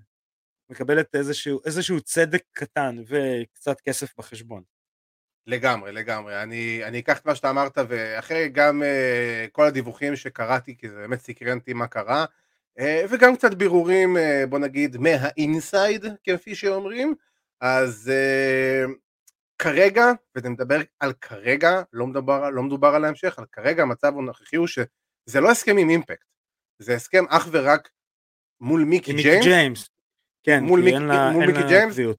מקבלת 0.70 1.14
איזשהו 1.14 1.60
איזשהו 1.64 2.00
צדק 2.00 2.42
קטן 2.52 3.02
וקצת 3.06 3.80
כסף 3.80 4.18
בחשבון. 4.18 4.62
לגמרי, 5.46 5.92
לגמרי. 5.92 6.42
אני, 6.42 6.80
אני 6.84 6.98
אקח 6.98 7.18
את 7.18 7.26
מה 7.26 7.34
שאתה 7.34 7.50
אמרת, 7.50 7.78
ואחרי 7.88 8.48
גם 8.48 8.82
uh, 8.82 9.50
כל 9.50 9.66
הדיווחים 9.66 10.16
שקראתי, 10.16 10.76
כי 10.76 10.88
זה 10.88 10.96
באמת 10.96 11.20
סקרן 11.20 11.58
אותי 11.58 11.72
מה 11.72 11.86
קרה, 11.86 12.24
uh, 12.78 12.82
וגם 13.08 13.36
קצת 13.36 13.54
בירורים, 13.54 14.16
uh, 14.16 14.20
בוא 14.48 14.58
נגיד, 14.58 14.96
מהאינסייד, 14.96 16.04
כפי 16.24 16.54
שאומרים, 16.54 17.14
אז 17.60 18.12
uh, 18.12 18.90
כרגע, 19.58 20.12
ואני 20.34 20.48
מדבר 20.48 20.80
על 21.00 21.12
כרגע, 21.12 21.82
לא 21.92 22.06
מדובר, 22.06 22.50
לא 22.50 22.62
מדובר 22.62 22.88
על 22.88 23.04
ההמשך, 23.04 23.38
על 23.38 23.44
כרגע 23.52 23.82
המצב 23.82 24.18
הנוכחי 24.18 24.56
הוא 24.56 24.66
שזה 25.28 25.40
לא 25.40 25.50
הסכם 25.50 25.76
עם 25.78 25.90
אימפקט, 25.90 26.24
זה 26.78 26.94
הסכם 26.94 27.24
אך 27.28 27.48
ורק 27.50 27.88
מול 28.60 28.84
מיקי 28.84 29.12
ג'יימס, 29.12 29.44
ג'יימס. 29.44 29.88
כן, 30.42 30.64
מול 30.64 30.80
כי 30.80 30.84
מיק- 30.84 30.94
אין 30.94 31.02
לה- 31.02 31.30
מול 31.30 31.46
מיקי 31.46 31.58
ג'יימס? 31.68 31.92
קביעות. 31.92 32.16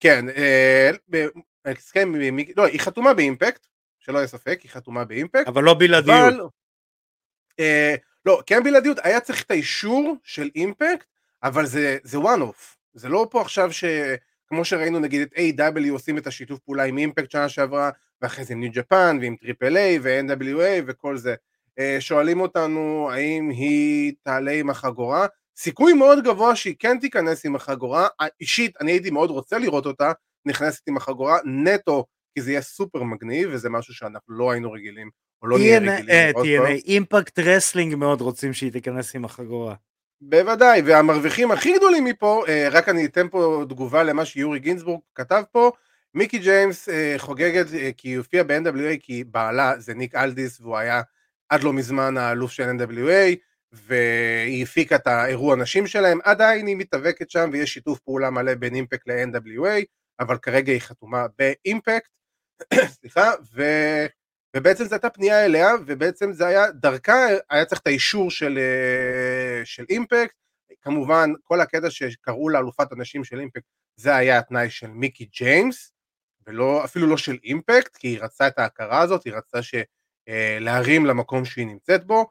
כן, 0.00 0.28
אה, 0.28 0.90
הסכם, 1.64 2.12
עם 2.22 2.36
מיקי- 2.36 2.52
לא, 2.56 2.66
היא 2.66 2.80
חתומה 2.80 3.14
ב 3.14 3.21
Impact, 3.21 3.66
שלא 3.98 4.18
יהיה 4.18 4.26
ספק, 4.28 4.58
היא 4.62 4.70
חתומה 4.70 5.04
ב 5.04 5.09
Impact, 5.09 5.46
אבל 5.48 5.62
לא 5.62 5.74
בלעדיות. 5.74 6.16
אבל, 6.34 6.40
אה, 7.60 7.94
לא, 8.26 8.42
כן 8.46 8.62
בלעדיות, 8.64 8.98
היה 9.02 9.20
צריך 9.20 9.42
את 9.42 9.50
האישור 9.50 10.16
של 10.24 10.50
Impact, 10.54 11.06
אבל 11.42 11.66
זה, 11.66 11.98
זה 12.02 12.18
one 12.18 12.40
off, 12.50 12.76
זה 12.94 13.08
לא 13.08 13.28
פה 13.30 13.40
עכשיו 13.40 13.70
שכמו 13.72 14.64
שראינו 14.64 14.98
נגיד 14.98 15.20
את 15.22 15.32
AEW 15.32 15.90
עושים 15.90 16.18
את 16.18 16.26
השיתוף 16.26 16.58
פעולה 16.60 16.82
עם 16.84 16.98
Impact 16.98 17.30
שנה 17.30 17.48
שעברה, 17.48 17.90
ואחרי 18.22 18.44
זה 18.44 18.54
עם 18.54 18.60
New 18.60 18.70
Japan 18.72 19.18
ועם 19.20 19.36
Triple 19.36 19.76
A 19.76 19.98
ו-NWA 20.02 20.82
וכל 20.86 21.16
זה. 21.16 21.34
אה, 21.78 21.96
שואלים 22.00 22.40
אותנו 22.40 23.08
האם 23.12 23.50
היא 23.50 24.12
תעלה 24.22 24.52
עם 24.52 24.70
החגורה, 24.70 25.26
סיכוי 25.58 25.92
מאוד 25.92 26.24
גבוה 26.24 26.56
שהיא 26.56 26.74
כן 26.78 26.98
תיכנס 26.98 27.46
עם 27.46 27.56
החגורה, 27.56 28.08
אישית 28.40 28.74
אני 28.80 28.92
הייתי 28.92 29.10
מאוד 29.10 29.30
רוצה 29.30 29.58
לראות 29.58 29.86
אותה 29.86 30.12
נכנסת 30.46 30.88
עם 30.88 30.96
החגורה, 30.96 31.38
נטו 31.44 32.04
כי 32.34 32.42
זה 32.42 32.50
יהיה 32.50 32.62
סופר 32.62 33.02
מגניב 33.02 33.48
וזה 33.52 33.70
משהו 33.70 33.94
שאנחנו 33.94 34.34
לא 34.34 34.50
היינו 34.50 34.72
רגילים 34.72 35.10
או 35.42 35.46
לא 35.46 35.58
נהיה 35.58 35.78
רגילים 35.78 36.06
לראות 36.06 36.46
פה. 36.58 36.68
Impact 36.68 37.38
Wrestling 37.38 37.94
מאוד 37.94 38.20
רוצים 38.20 38.52
שהיא 38.52 38.72
תיכנס 38.72 39.14
עם 39.14 39.24
החגורה. 39.24 39.74
בוודאי, 40.20 40.82
והמרוויחים 40.84 41.50
הכי 41.50 41.78
גדולים 41.78 42.04
מפה, 42.04 42.44
אה, 42.48 42.68
רק 42.70 42.88
אני 42.88 43.04
אתן 43.04 43.28
פה 43.28 43.64
תגובה 43.68 44.02
למה 44.02 44.24
שיורי 44.24 44.58
גינזבורג 44.58 45.00
כתב 45.14 45.42
פה, 45.52 45.70
מיקי 46.14 46.38
ג'יימס 46.38 46.88
אה, 46.88 47.14
חוגגת 47.18 47.66
אה, 47.74 47.90
כי 47.96 48.08
היא 48.08 48.18
הופיעה 48.18 48.44
ב-NWA 48.44 48.96
כי 49.00 49.24
בעלה 49.24 49.78
זה 49.78 49.94
ניק 49.94 50.14
אלדיס 50.14 50.60
והוא 50.60 50.76
היה 50.76 51.02
עד 51.48 51.62
לא 51.62 51.72
מזמן 51.72 52.16
האלוף 52.16 52.52
של 52.52 52.62
NWA 52.62 53.36
והיא 53.72 54.62
הפיקה 54.62 54.96
את 54.96 55.06
האירוע 55.06 55.56
נשים 55.56 55.86
שלהם, 55.86 56.18
עדיין 56.24 56.66
היא 56.66 56.76
מתאבקת 56.76 57.30
שם 57.30 57.50
ויש 57.52 57.74
שיתוף 57.74 58.00
פעולה 58.00 58.30
מלא 58.30 58.54
בין 58.54 58.74
אימפקט 58.74 59.08
ל-NWA, 59.08 59.84
אבל 60.20 60.38
כרגע 60.38 60.72
היא 60.72 60.80
חתומה 60.80 61.26
באימפקט, 61.38 62.08
סליחה, 63.00 63.32
ו... 63.54 63.62
ובעצם 64.56 64.84
זו 64.84 64.94
הייתה 64.94 65.10
פנייה 65.10 65.44
אליה, 65.44 65.68
ובעצם 65.86 66.32
זה 66.32 66.46
היה, 66.46 66.70
דרכה 66.70 67.26
היה 67.50 67.64
צריך 67.64 67.80
את 67.80 67.86
האישור 67.86 68.30
של, 68.30 68.58
אה, 68.58 69.64
של 69.64 69.84
אימפקט, 69.90 70.34
כמובן 70.82 71.30
כל 71.42 71.60
הקטע 71.60 71.90
שקראו 71.90 72.48
לה 72.48 72.58
אלופת 72.58 72.92
הנשים 72.92 73.24
של 73.24 73.40
אימפקט, 73.40 73.64
זה 73.96 74.16
היה 74.16 74.38
התנאי 74.38 74.70
של 74.70 74.86
מיקי 74.86 75.24
ג'יימס, 75.24 75.92
ולא, 76.46 76.84
אפילו 76.84 77.06
לא 77.06 77.16
של 77.16 77.38
אימפקט, 77.44 77.96
כי 77.96 78.08
היא 78.08 78.20
רצתה 78.20 78.48
את 78.48 78.58
ההכרה 78.58 79.00
הזאת, 79.00 79.24
היא 79.24 79.34
רצתה 79.34 79.62
ש, 79.62 79.74
להרים 80.60 81.06
למקום 81.06 81.44
שהיא 81.44 81.66
נמצאת 81.66 82.04
בו, 82.04 82.26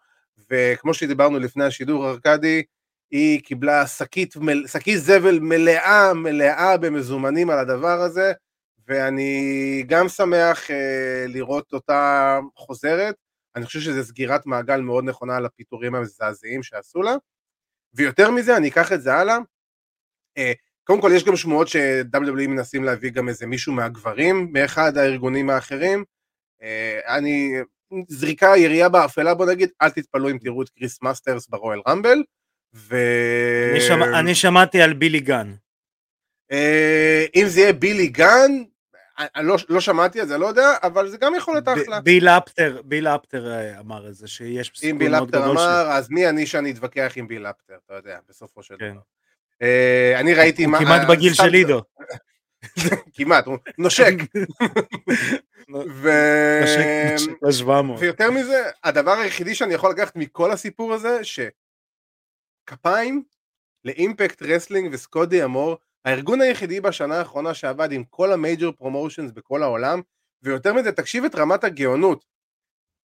וכמו 0.50 0.94
שדיברנו 0.94 1.40
לפני 1.40 1.64
השידור 1.64 2.10
ארכדי, 2.10 2.64
היא 3.12 3.42
קיבלה 3.42 3.88
שקית, 3.88 4.36
מל- 4.36 4.68
שקית 4.68 4.98
זבל 5.00 5.40
מלאה 5.40 6.14
מלאה 6.14 6.78
במזומנים 6.78 7.50
על 7.50 7.60
הדבר 7.60 8.02
הזה, 8.02 8.34
ואני 8.88 9.84
גם 9.88 10.10
שמח 10.10 10.72
אה, 10.72 11.26
לראות 11.28 11.74
אותה 11.74 12.40
חוזרת, 12.56 13.16
אני 13.56 13.66
חושב 13.66 13.80
שזו 13.80 14.04
סגירת 14.04 14.46
מעגל 14.46 14.82
מאוד 14.82 15.04
נכונה 15.04 15.38
על 15.38 15.46
הפיטורים 15.46 15.96
המזעזעים 15.96 16.64
שעשו 16.64 17.02
לה, 17.02 17.16
ויותר 17.94 18.32
מזה 18.32 18.58
אני 18.58 18.68
אקח 18.68 18.92
את 18.92 19.02
זה 19.02 19.14
הלאה, 19.14 19.38
אה, 20.38 20.54
קודם 20.84 21.02
כל 21.02 21.12
יש 21.16 21.24
גם 21.24 21.36
שמועות 21.36 21.68
ש-WWE 21.68 22.48
מנסים 22.48 22.84
להביא 22.84 23.12
גם 23.12 23.30
איזה 23.30 23.48
מישהו 23.48 23.74
מהגברים 23.74 24.50
מאחד 24.54 24.98
הארגונים 24.98 25.50
האחרים, 25.50 26.04
אה, 26.62 27.00
אני, 27.18 27.54
זריקה 28.08 28.54
ירייה 28.58 28.90
באפלה 28.90 29.34
בוא 29.34 29.46
נגיד, 29.46 29.70
אל 29.82 29.90
תתפלאו 29.90 30.30
אם 30.30 30.38
תראו 30.38 30.62
את 30.62 30.70
קריס 30.70 31.02
מאסטרס 31.02 31.48
ב 31.48 31.54
Royal 31.54 31.82
Rumble, 31.88 32.24
ו... 32.74 32.98
אני 33.72 33.82
שמע- 33.82 34.20
אני 34.20 34.36
שמעתי 34.36 34.82
על 34.82 34.94
בילי 34.94 35.20
גן. 35.20 35.54
אה, 36.52 37.26
אם 37.36 37.46
זה 37.48 37.62
יהיה 37.62 37.74
בילי 37.74 38.08
גן, 38.08 38.52
אני 39.18 39.48
לא, 39.48 39.56
לא 39.70 39.80
שמעתי 39.80 40.22
את 40.22 40.28
זה, 40.28 40.38
לא 40.38 40.46
יודע, 40.46 40.74
אבל 40.84 41.08
זה 41.08 41.18
גם 41.18 41.34
יכול 41.36 41.54
להיות 41.54 41.68
אחלה. 41.68 42.02
ביל 42.02 42.28
אפטר, 42.28 42.82
ביל 42.86 43.08
אפטר 43.08 43.52
אה, 43.52 43.80
אמר 43.80 44.10
את 44.10 44.16
זה, 44.16 44.28
שיש 44.28 44.70
אם 44.70 44.76
סיכוי 44.76 45.00
ביל 45.00 45.12
מאוד 45.12 45.24
אפטר 45.24 45.42
גדול 45.42 45.58
ש... 45.58 45.60
אמר, 45.60 45.92
אז 45.92 46.10
מי 46.10 46.30
אני 46.30 46.46
שאני 46.46 46.72
אתווכח 46.72 47.14
עם 47.16 47.28
ביל 47.28 47.46
אפטר, 47.46 47.76
אתה 47.86 47.94
יודע, 47.94 48.20
בסופו 48.30 48.64
של 48.64 48.76
כן. 48.80 48.92
דבר. 48.92 49.00
אה, 49.62 50.20
אני 50.20 50.34
ראיתי 50.34 50.64
הוא 50.64 50.72
מה... 50.72 50.80
כמעט 50.80 51.02
אה, 51.02 51.16
בגיל 51.16 51.34
של 51.34 51.54
עידו. 51.54 51.82
כמעט, 53.16 53.46
הוא 53.46 53.58
נושק. 53.78 54.14
ו... 55.74 56.10
נשק 56.64 57.30
ל-700. 57.42 58.00
ויותר 58.00 58.32
מזה, 58.32 58.70
הדבר 58.84 59.12
היחידי 59.12 59.56
שאני 59.56 59.74
יכול 59.74 59.92
לקחת 59.92 60.16
מכל 60.16 60.52
הסיפור 60.52 60.94
הזה, 60.94 61.20
שכפיים 62.68 63.24
ל 63.86 63.94
Impact 63.94 64.42
Wrestling 64.42 64.90
וסקוט 64.94 65.44
די'אמור, 65.44 65.78
הארגון 66.06 66.42
היחידי 66.42 66.82
בשנה 66.82 67.18
האחרונה 67.20 67.54
שעבד 67.54 67.92
עם 67.92 68.04
כל 68.04 68.32
ה 68.32 68.39
major 68.39 68.72
promotions 68.72 69.32
בכל 69.32 69.64
העולם, 69.64 70.02
ויותר 70.42 70.74
מזה, 70.74 70.92
תקשיב 70.92 71.26
את 71.26 71.36
רמת 71.36 71.64
הגאונות. 71.64 72.26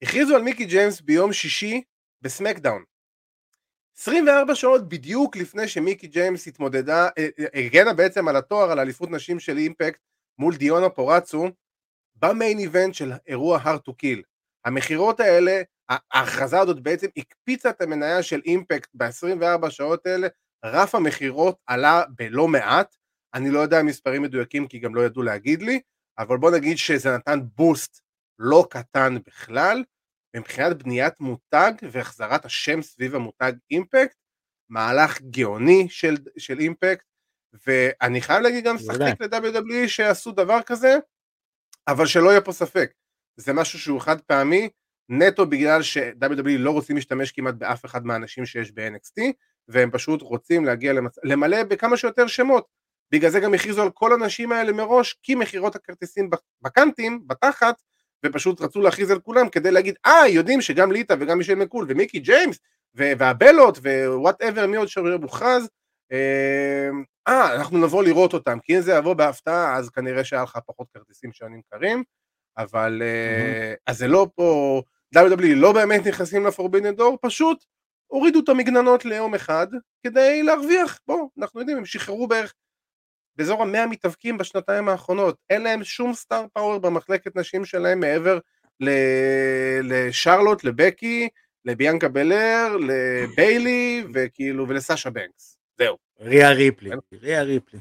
הכריזו 0.02 0.36
על 0.36 0.42
מיקי 0.42 0.66
ג'יימס 0.66 1.02
ביום 1.02 1.34
שישי 1.34 1.84
ב 2.22 2.28
SmackDown. 2.28 2.84
24 3.98 4.56
שעות 4.56 4.90
בדיוק 4.90 5.38
לפני 5.38 5.68
שמיקי 5.68 6.08
ג'יימס 6.08 6.48
התמודדה, 6.48 7.10
אה, 7.18 7.28
אה, 7.40 7.66
הגנה 7.66 7.94
בעצם 7.94 8.28
על 8.28 8.36
התואר 8.36 8.72
על 8.72 8.80
אליפות 8.80 9.12
נשים 9.12 9.40
של 9.40 9.58
Impact 9.58 10.00
מול 10.38 10.56
דיונה 10.56 10.90
פורצו 10.90 11.48
במיין 12.22 12.60
איבנט 12.60 12.94
של 12.94 13.12
אירוע 13.28 13.60
hard 13.64 13.80
to 13.90 13.94
kill. 14.04 14.22
המכירות 14.66 15.20
האלה, 15.20 15.62
ההכרזה 15.90 16.60
הזאת 16.60 16.80
בעצם 16.80 17.08
הקפיצה 17.18 17.70
את 17.70 17.82
המניה 17.82 18.24
של 18.24 18.42
אימפקט 18.46 18.90
ב-24 18.94 19.70
שעות 19.70 20.06
האלה, 20.06 20.28
רף 20.66 20.96
המכירות 20.96 21.58
עלה 21.68 22.04
בלא 22.10 22.48
מעט, 22.48 22.96
אני 23.34 23.50
לא 23.50 23.60
יודע 23.60 23.84
מספרים 23.84 24.22
מדויקים 24.22 24.68
כי 24.68 24.80
גם 24.80 24.96
לא 24.96 25.02
ידעו 25.02 25.24
להגיד 25.24 25.62
לי, 25.62 25.80
אבל 26.18 26.38
בוא 26.38 26.52
נגיד 26.52 26.78
שזה 26.78 27.16
נתן 27.18 27.40
בוסט 27.56 28.02
לא 28.40 28.68
קטן 28.70 29.16
בכלל, 29.28 29.84
מבחינת 30.36 30.84
בניית 30.84 31.14
מותג 31.20 31.72
והחזרת 31.92 32.46
השם 32.46 32.82
סביב 32.82 33.16
המותג 33.16 33.54
אימפקט, 33.72 34.16
מהלך 34.70 35.22
גאוני 35.22 35.88
של, 35.90 36.18
של 36.38 36.60
אימפקט, 36.60 37.06
ואני 37.68 38.22
חייב 38.22 38.42
להגיד 38.42 38.64
גם 38.64 38.78
שחק 38.78 39.22
ל-WWE 39.22 39.88
שעשו 39.88 40.32
דבר 40.32 40.62
כזה, 40.62 40.98
אבל 41.88 42.06
שלא 42.06 42.30
יהיה 42.30 42.42
פה 42.42 42.52
ספק, 42.52 42.92
זה 43.38 43.54
משהו 43.54 43.80
שהוא 43.80 44.02
חד 44.02 44.22
פעמי, 44.22 44.70
נטו 45.10 45.46
בגלל 45.46 45.84
ש-WWE 45.84 46.58
לא 46.58 46.72
רוצים 46.72 46.96
להשתמש 46.96 47.32
כמעט 47.32 47.56
באף 47.56 47.86
אחד 47.86 48.06
מהאנשים 48.06 48.46
שיש 48.46 48.72
ב-NXT, 48.72 49.24
והם 49.68 49.92
פשוט 49.92 50.22
רוצים 50.22 50.66
להגיע 50.66 50.94
למצ... 50.94 51.16
למלא 51.24 51.64
בכמה 51.64 51.98
שיותר 51.98 52.28
שמות. 52.28 52.66
בגלל 53.12 53.30
זה 53.30 53.40
גם 53.40 53.54
הכריזו 53.54 53.82
על 53.82 53.90
כל 53.90 54.14
הנשים 54.14 54.52
האלה 54.52 54.72
מראש, 54.72 55.20
כי 55.24 55.36
מכירות 55.36 55.76
הכרטיסים 55.76 56.30
בקאנטים, 56.62 57.22
בתחת, 57.28 57.76
ופשוט 58.26 58.62
רצו 58.62 58.82
להכריז 58.82 59.12
על 59.12 59.20
כולם 59.20 59.50
כדי 59.50 59.72
להגיד, 59.72 59.96
אה, 60.06 60.28
יודעים 60.28 60.62
שגם 60.62 60.92
ליטא 60.92 61.16
וגם 61.20 61.38
מישל 61.38 61.56
מקול 61.56 61.86
ומיקי 61.90 62.20
ג'יימס 62.20 62.60
והבלות 62.96 63.78
ווואטאבר 63.78 64.68
מי 64.68 64.78
עוד 64.78 64.88
שמוכרז, 64.88 65.64
אה, 65.64 65.68
אה, 66.12 67.56
אנחנו 67.56 67.78
נבוא 67.78 68.04
לראות 68.04 68.34
אותם, 68.34 68.60
כי 68.64 68.76
אם 68.76 68.82
זה 68.82 68.94
יבוא 68.94 69.14
בהפתעה 69.14 69.78
אז 69.78 69.90
כנראה 69.90 70.24
שהיה 70.24 70.44
לך 70.44 70.58
פחות 70.66 70.88
כרטיסים 70.94 71.32
שהיו 71.34 71.50
נמכרים, 71.50 72.04
אבל 72.58 73.02
mm-hmm. 73.02 73.78
אז 73.88 73.98
זה 73.98 74.08
לא 74.08 74.28
פה, 74.36 74.82
WWE 75.16 75.56
לא 75.56 75.74
באמת 75.74 76.08
נכנסים 76.08 76.46
ל 76.46 76.51
forbidden 76.51 76.98
door, 76.98 77.18
פשוט 77.22 77.66
הורידו 78.08 78.40
את 78.40 78.50
המגננות 78.50 79.06
ליום 79.06 79.36
אחד 79.36 79.68
כדי 80.04 80.44
להרוויח, 80.44 81.00
בואו, 81.08 81.30
אנחנו 81.38 81.60
יודעים, 81.60 81.78
הם 81.78 81.86
שחררו 81.86 82.28
בערך 82.28 82.54
באזור 83.36 83.62
המאה 83.62 83.88
מתאבקים 83.88 84.38
בשנתיים 84.38 84.90
האחרונות, 84.90 85.36
אין 85.50 85.62
להם 85.62 85.84
שום 85.84 86.14
star 86.14 86.46
power 86.54 86.78
במחלקת 86.78 87.36
נשים 87.36 87.66
שלהם 87.66 88.00
מעבר 88.00 88.40
לשרלוט, 89.84 90.64
לבקי, 90.64 91.30
לביאנקה 91.66 92.08
בלר, 92.08 92.78
לביילי 92.78 94.04
וכאילו 94.14 94.68
ולסאשה 94.68 95.10
בנקס, 95.10 95.58
זהו. 95.82 95.98
ריה 96.22 96.52
ריפלי, 96.52 96.90
ריה 97.24 97.44
ריפלי. 97.44 97.80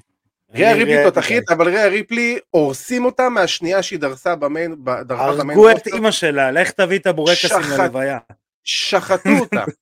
ריה 0.54 0.74
ריפלי 0.74 1.04
תותחית, 1.04 1.50
אבל 1.50 1.68
ריה 1.68 1.88
ריפלי 1.88 2.38
הורסים 2.50 3.04
אותה 3.04 3.28
מהשנייה 3.28 3.82
שהיא 3.82 3.98
דרסה 3.98 4.36
במיין, 4.36 4.76
דרכה 4.84 5.32
במיין. 5.32 5.58
הרגו 5.58 5.70
את 5.70 5.86
אימא 5.86 6.10
שלה, 6.10 6.50
לך 6.50 6.70
תביא 6.70 6.98
את 6.98 7.06
הבורקסים 7.06 7.56
ללוויה. 7.70 8.18
שחטו 8.64 9.30
אותה. 9.40 9.64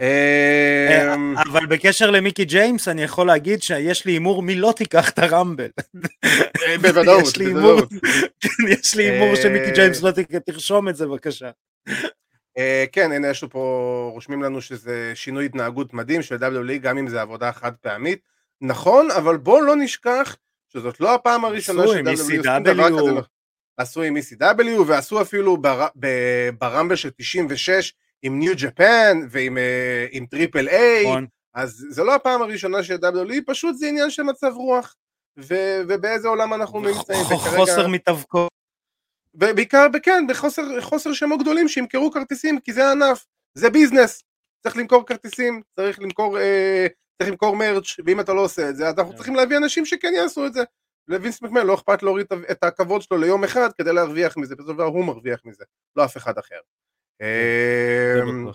אמ, 0.00 1.34
אבל 1.38 1.66
בקשר 1.66 2.10
למיקי 2.10 2.44
ג'יימס 2.44 2.88
אני 2.88 3.02
יכול 3.02 3.26
להגיד 3.26 3.62
שיש 3.62 4.06
לי 4.06 4.12
הימור 4.12 4.42
מי 4.42 4.54
לא 4.54 4.72
תיקח 4.76 5.10
את 5.10 5.18
הרמבל. 5.18 5.68
אה, 6.34 6.78
בוודאות, 6.78 7.38
בוודאות. 7.38 7.88
כן, 8.40 8.48
יש 8.68 8.94
לי 8.94 9.04
הימור 9.04 9.36
שמיקי 9.36 9.64
אה, 9.64 9.74
ג'יימס 9.74 10.02
לא 10.02 10.10
תרשום 10.46 10.88
את 10.88 10.96
זה 10.96 11.06
בבקשה. 11.06 11.50
אה, 12.58 12.84
כן, 12.92 13.12
הנה 13.12 13.28
יש 13.28 13.42
לו 13.42 13.50
פה, 13.50 14.10
רושמים 14.12 14.42
לנו 14.42 14.60
שזה 14.60 15.12
שינוי 15.14 15.46
התנהגות 15.46 15.94
מדהים 15.94 16.22
של 16.22 16.36
WWE, 16.36 16.78
גם 16.78 16.98
אם 16.98 17.08
זה 17.08 17.22
עבודה 17.22 17.52
חד 17.52 17.72
פעמית. 17.80 18.20
נכון, 18.60 19.10
אבל 19.10 19.36
בואו 19.36 19.60
לא 19.60 19.76
נשכח 19.76 20.36
שזאת 20.68 21.00
לא 21.00 21.14
הפעם 21.14 21.44
הראשונה 21.44 21.82
כזה. 21.82 22.02
עשו 23.76 24.02
עם 24.02 24.16
ECW 24.16 24.80
ועשו 24.86 25.22
אפילו 25.22 25.56
ב 26.58 26.63
Rumble 26.63 26.96
של 26.96 27.10
96 27.10 27.94
עם 28.22 28.38
New 28.38 28.52
Japan 28.56 29.20
ועם 29.30 29.58
עם 30.10 30.26
Triple 30.26 30.68
A, 30.68 31.06
נכון. 31.06 31.26
אז 31.54 31.86
זה 31.90 32.04
לא 32.04 32.14
הפעם 32.14 32.42
הראשונה 32.42 32.82
של 32.82 32.94
WWE, 32.94 33.34
פשוט 33.46 33.76
זה 33.76 33.88
עניין 33.88 34.10
של 34.10 34.22
מצב 34.22 34.52
רוח, 34.54 34.94
ו, 35.38 35.54
ובאיזה 35.88 36.28
עולם 36.28 36.54
אנחנו 36.54 36.80
נמצאים. 36.80 37.24
חוסר 37.24 37.88
מתאבקות. 37.88 38.50
ובעיקר, 39.34 39.86
כן, 40.02 40.26
בחוסר 40.78 41.12
שמות 41.12 41.40
גדולים 41.40 41.68
שימכרו 41.68 42.10
כרטיסים, 42.10 42.60
כי 42.60 42.72
זה 42.72 42.86
הענף, 42.86 43.26
זה 43.54 43.70
ביזנס, 43.70 44.22
צריך 44.62 44.76
למכור 44.76 45.06
כרטיסים, 45.06 45.62
צריך 45.76 46.00
למכור, 46.00 46.38
אה, 46.38 46.86
צריך 47.18 47.30
למכור 47.30 47.56
מרץ', 47.56 47.96
ואם 48.06 48.20
אתה 48.20 48.32
לא 48.32 48.40
עושה 48.40 48.68
את 48.68 48.76
זה, 48.76 48.88
אז 48.88 48.98
אנחנו 48.98 49.10
כן. 49.10 49.16
צריכים 49.16 49.34
להביא 49.34 49.56
אנשים 49.56 49.86
שכן 49.86 50.12
יעשו 50.16 50.46
את 50.46 50.52
זה. 50.52 50.62
לווינס 51.08 51.42
מקמן 51.42 51.66
לא 51.66 51.74
אכפת 51.74 52.02
להוריד 52.02 52.26
את 52.50 52.64
הכבוד 52.64 53.02
שלו 53.02 53.18
ליום 53.18 53.44
אחד 53.44 53.72
כדי 53.78 53.92
להרוויח 53.92 54.36
מזה, 54.36 54.54
בסופו 54.54 54.72
של 54.72 54.74
דבר 54.74 54.84
הוא 54.84 55.04
מרוויח 55.04 55.40
מזה, 55.44 55.64
לא 55.96 56.04
אף 56.04 56.16
אחד 56.16 56.38
אחר. 56.38 56.58
אמ, 57.20 58.46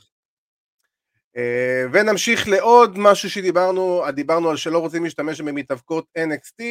אה, 1.37 1.85
ונמשיך 1.91 2.47
לעוד 2.47 2.97
משהו 2.97 3.29
שדיברנו, 3.29 4.03
דיברנו 4.15 4.49
על 4.49 4.57
שלא 4.57 4.79
רוצים 4.79 5.03
להשתמש 5.03 5.41
במתאבקות 5.41 6.05
NXT, 6.17 6.63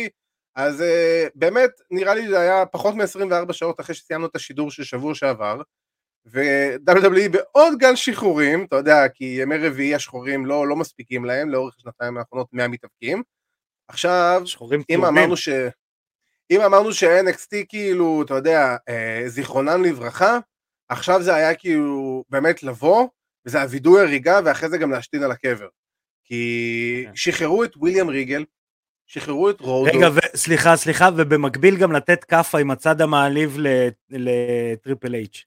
אז 0.57 0.83
אה, 0.83 1.27
באמת 1.35 1.71
נראה 1.91 2.15
לי 2.15 2.29
זה 2.29 2.41
היה 2.41 2.67
פחות 2.67 2.95
מ-24 2.95 3.53
שעות 3.53 3.81
אחרי 3.81 3.95
שסיימנו 3.95 4.27
את 4.27 4.37
השידור 4.37 4.71
של 4.71 4.85
שבוע 4.85 5.15
שעבר, 5.15 5.61
ו-WWE 6.27 7.29
בעוד 7.31 7.79
גל 7.79 7.97
שחרורים, 7.97 8.65
אתה 8.65 8.77
יודע, 8.77 9.09
כי 9.09 9.25
ימי 9.43 9.57
רביעי 9.57 9.95
השחורים 9.95 10.47
לא, 10.47 10.69
לא 10.69 10.77
מספיקים 10.77 11.25
להם 11.25 11.51
לאורך 11.51 11.75
השנתיים 11.79 12.17
האחרונות 12.17 12.49
מהמתאבקים. 12.53 13.23
עכשיו, 13.89 14.43
אם 14.91 15.05
אמרנו 15.05 15.37
ש... 15.37 15.49
אם 16.51 16.61
אמרנו 16.61 16.93
ש-NXT 16.93 17.67
כאילו, 17.69 18.23
אתה 18.23 18.35
יודע, 18.35 18.77
אה, 18.89 19.23
זיכרונם 19.27 19.85
לברכה, 19.85 20.39
עכשיו 20.89 21.23
זה 21.23 21.35
היה 21.35 21.55
כאילו 21.55 22.25
באמת 22.29 22.63
לבוא, 22.63 23.09
וזה 23.47 23.59
היה 23.59 23.67
וידוי 23.71 24.01
הריגה, 24.01 24.41
ואחרי 24.45 24.69
זה 24.69 24.79
גם 24.79 24.91
להשתין 24.91 25.23
על 25.23 25.31
הקבר. 25.31 25.69
כי 26.25 27.03
כן. 27.07 27.17
שחררו 27.17 27.65
את 27.65 27.77
וויליאם 27.77 28.09
ריגל, 28.09 28.45
שחררו 29.07 29.51
את 29.51 29.61
רוד 29.61 29.76
דוג. 29.76 29.97
רגע, 29.97 30.09
ו- 30.15 30.37
סליחה, 30.37 30.77
סליחה, 30.77 31.09
ובמקביל 31.17 31.77
גם 31.77 31.93
לתת 31.93 32.25
כאפה 32.25 32.59
עם 32.59 32.71
הצד 32.71 33.01
המעליב 33.01 33.57
לטריפל 34.11 35.15
אייץ'. 35.15 35.45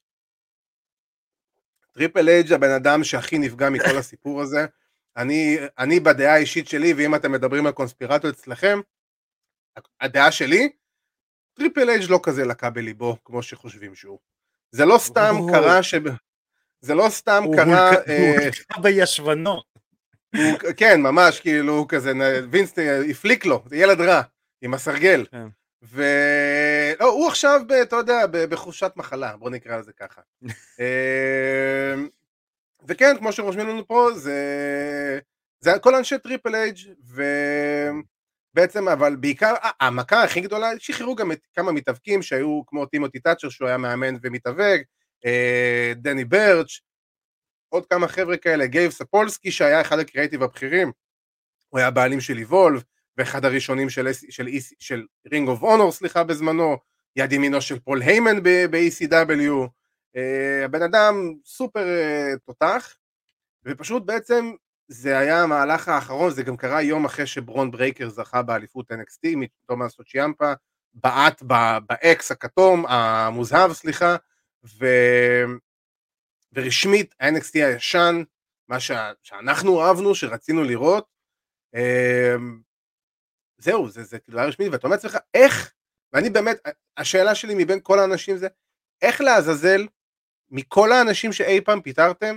טריפל 1.92 2.28
אייץ' 2.28 2.50
הבן 2.50 2.70
אדם 2.70 3.04
שהכי 3.04 3.38
נפגע 3.38 3.70
מכל 3.70 3.98
הסיפור 3.98 4.42
הזה. 4.42 4.66
אני, 5.16 5.58
אני 5.78 6.00
בדעה 6.00 6.34
האישית 6.34 6.68
שלי, 6.68 6.92
ואם 6.92 7.14
אתם 7.14 7.32
מדברים 7.32 7.66
על 7.66 7.72
קונספירטיות 7.72 8.34
אצלכם, 8.34 8.80
הדעה 10.00 10.32
שלי, 10.32 10.72
טריפל 11.54 11.90
אייץ' 11.90 12.10
לא 12.10 12.20
כזה 12.22 12.44
לקה 12.44 12.70
בליבו 12.70 13.16
כמו 13.24 13.42
שחושבים 13.42 13.94
שהוא. 13.94 14.18
זה 14.70 14.84
לא 14.84 14.98
סתם 14.98 15.34
קרה 15.52 15.82
ש... 15.82 15.94
זה 16.80 16.94
לא 16.94 17.06
סתם 17.08 17.44
קרה... 17.56 17.90
הוא 17.90 17.98
אה, 18.08 18.48
כן, 20.76 21.00
ממש, 21.02 21.40
כאילו, 21.40 21.72
הוא 21.72 21.88
כזה, 21.88 22.12
וינס 22.50 22.74
הפליק 23.10 23.46
לו, 23.46 23.62
זה 23.66 23.76
ילד 23.76 24.00
רע, 24.00 24.22
עם 24.62 24.74
הסרגל. 24.74 25.26
כן. 25.30 25.46
ולא, 25.82 27.06
הוא 27.06 27.28
עכשיו, 27.28 27.60
אתה 27.82 27.96
יודע, 27.96 28.26
בחופשת 28.30 28.92
מחלה, 28.96 29.36
בוא 29.36 29.50
נקרא 29.50 29.76
לזה 29.76 29.92
ככה. 29.92 30.20
אה, 30.80 31.94
וכן, 32.88 33.16
כמו 33.18 33.32
שרושמים 33.32 33.68
לנו 33.68 33.86
פה, 33.86 34.08
זה... 34.14 35.18
זה 35.60 35.70
כל 35.80 35.94
אנשי 35.94 36.18
Triple 36.18 36.54
H 36.54 36.78
ובעצם, 38.54 38.88
אבל 38.88 39.16
בעיקר, 39.16 39.54
המכה 39.80 40.22
הכי 40.24 40.40
גדולה, 40.40 40.70
שחררו 40.78 41.14
גם 41.14 41.32
את 41.32 41.46
כמה 41.54 41.72
מתאבקים 41.72 42.22
שהיו 42.22 42.62
כמו 42.66 42.86
טימותי 42.86 43.18
תאצ'ר 43.18 43.48
שהוא 43.48 43.68
היה 43.68 43.76
מאמן 43.76 44.14
ומתאבק, 44.22 44.82
אה, 45.26 45.92
דני 45.96 46.24
ברץ', 46.24 46.80
עוד 47.70 47.86
כמה 47.86 48.08
חבר'ה 48.08 48.36
כאלה, 48.36 48.66
גייב 48.66 48.90
ספולסקי 48.90 49.50
שהיה 49.50 49.80
אחד 49.80 49.98
הקריאיטיב 49.98 50.42
הבכירים, 50.42 50.92
הוא 51.68 51.78
היה 51.78 51.90
בעלים 51.90 52.20
של 52.20 52.38
Evolve, 52.38 52.82
ואחד 53.16 53.44
הראשונים 53.44 53.90
של, 53.90 54.12
של, 54.12 54.28
של, 54.30 54.66
של 54.78 55.06
Ring 55.32 55.48
of 55.48 55.62
Honor, 55.62 55.92
סליחה, 55.92 56.24
בזמנו, 56.24 56.76
יד 57.16 57.32
ימינו 57.32 57.60
של 57.60 57.78
פול 57.78 58.02
היימן 58.02 58.42
ב-ECW, 58.42 59.68
uh, 60.16 60.64
הבן 60.64 60.82
אדם 60.82 61.34
סופר 61.44 61.84
uh, 61.84 62.38
תותח, 62.46 62.96
ופשוט 63.64 64.06
בעצם 64.06 64.52
זה 64.88 65.18
היה 65.18 65.42
המהלך 65.42 65.88
האחרון, 65.88 66.30
זה 66.30 66.42
גם 66.42 66.56
קרה 66.56 66.82
יום 66.82 67.04
אחרי 67.04 67.26
שברון 67.26 67.70
ברייקר 67.70 68.08
זכה 68.08 68.42
באליפות 68.42 68.92
NXT 68.92 69.36
מתומאסו 69.36 69.92
צ'יאמפה, 69.92 70.52
בעט 70.94 71.42
באקס 71.86 72.30
הכתום, 72.30 72.86
המוזהב 72.88 73.72
סליחה, 73.72 74.16
ו... 74.64 74.86
ורשמית 76.52 77.14
ה-NXT 77.20 77.50
הישן, 77.54 78.22
מה 78.68 78.80
ש... 78.80 78.90
שאנחנו 79.22 79.82
אהבנו, 79.82 80.14
שרצינו 80.14 80.64
לראות, 80.64 81.06
אמ, 81.74 82.60
זהו, 83.58 83.90
זה, 83.90 84.02
זה 84.02 84.18
כאילו 84.18 84.38
היה 84.38 84.48
רשמי, 84.48 84.68
ואתה 84.68 84.86
אומר 84.86 84.96
לעצמך, 84.96 85.16
איך, 85.34 85.72
ואני 86.12 86.30
באמת, 86.30 86.56
השאלה 86.96 87.34
שלי 87.34 87.54
מבין 87.56 87.78
כל 87.82 87.98
האנשים 87.98 88.36
זה, 88.36 88.48
איך 89.02 89.20
לעזאזל, 89.20 89.86
מכל 90.50 90.92
האנשים 90.92 91.32
שאי 91.32 91.60
פעם 91.60 91.82
פיטרתם, 91.82 92.36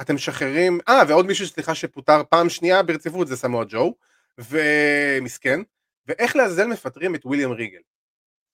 אתם 0.00 0.14
משחררים, 0.14 0.78
אה, 0.88 1.02
ועוד 1.08 1.26
מישהו, 1.26 1.46
סליחה, 1.46 1.74
שפוטר 1.74 2.22
פעם 2.30 2.48
שנייה 2.48 2.82
ברציפות 2.82 3.28
זה 3.28 3.36
סמואל 3.36 3.66
ג'ו, 3.68 3.94
ומסכן, 4.38 5.60
ואיך 6.06 6.36
לעזאזל 6.36 6.66
מפטרים 6.66 7.14
את 7.14 7.26
וויליאם 7.26 7.50
ריגל? 7.50 7.80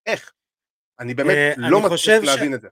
איך? 0.06 0.32
אני 1.00 1.14
באמת 1.14 1.36
אה, 1.36 1.54
לא 1.56 1.80
מצליח 1.80 2.24
להבין 2.24 2.54
את 2.54 2.60
זה. 2.60 2.68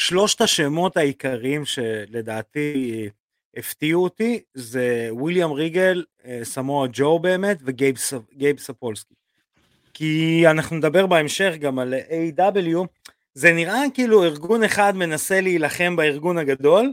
שלושת 0.00 0.40
השמות 0.40 0.96
העיקריים 0.96 1.64
שלדעתי 1.64 3.08
הפתיעו 3.56 4.04
אותי 4.04 4.42
זה 4.54 5.08
וויליאם 5.10 5.52
ריגל, 5.52 6.04
אה, 6.24 6.40
סמואל 6.42 6.90
ג'ו 6.92 7.18
באמת 7.18 7.58
וגייב 7.64 8.58
ספולסקי. 8.58 9.14
כי 9.94 10.42
אנחנו 10.50 10.76
נדבר 10.76 11.06
בהמשך 11.06 11.52
גם 11.60 11.78
על 11.78 11.94
A.W. 11.94 12.76
זה 13.34 13.52
נראה 13.52 13.82
כאילו 13.94 14.24
ארגון 14.24 14.64
אחד 14.64 14.96
מנסה 14.96 15.40
להילחם 15.40 15.96
בארגון 15.96 16.38
הגדול, 16.38 16.92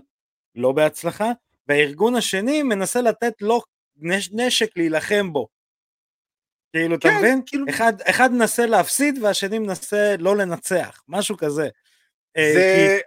לא 0.55 0.71
בהצלחה, 0.71 1.31
והארגון 1.67 2.15
השני 2.15 2.63
מנסה 2.63 3.01
לתת 3.01 3.33
לו 3.41 3.61
נש- 3.97 4.29
נשק 4.33 4.77
להילחם 4.77 5.33
בו. 5.33 5.47
כאילו, 6.73 6.95
אתה 6.95 7.09
כן, 7.09 7.17
מבין? 7.17 7.41
כאילו- 7.45 7.65
אחד, 7.69 7.93
אחד 8.01 8.31
מנסה 8.33 8.65
להפסיד 8.65 9.23
והשני 9.23 9.59
מנסה 9.59 10.15
לא 10.19 10.37
לנצח, 10.37 11.03
משהו 11.07 11.37
כזה. 11.37 11.69
אה, 12.37 12.51
זה, 12.53 12.99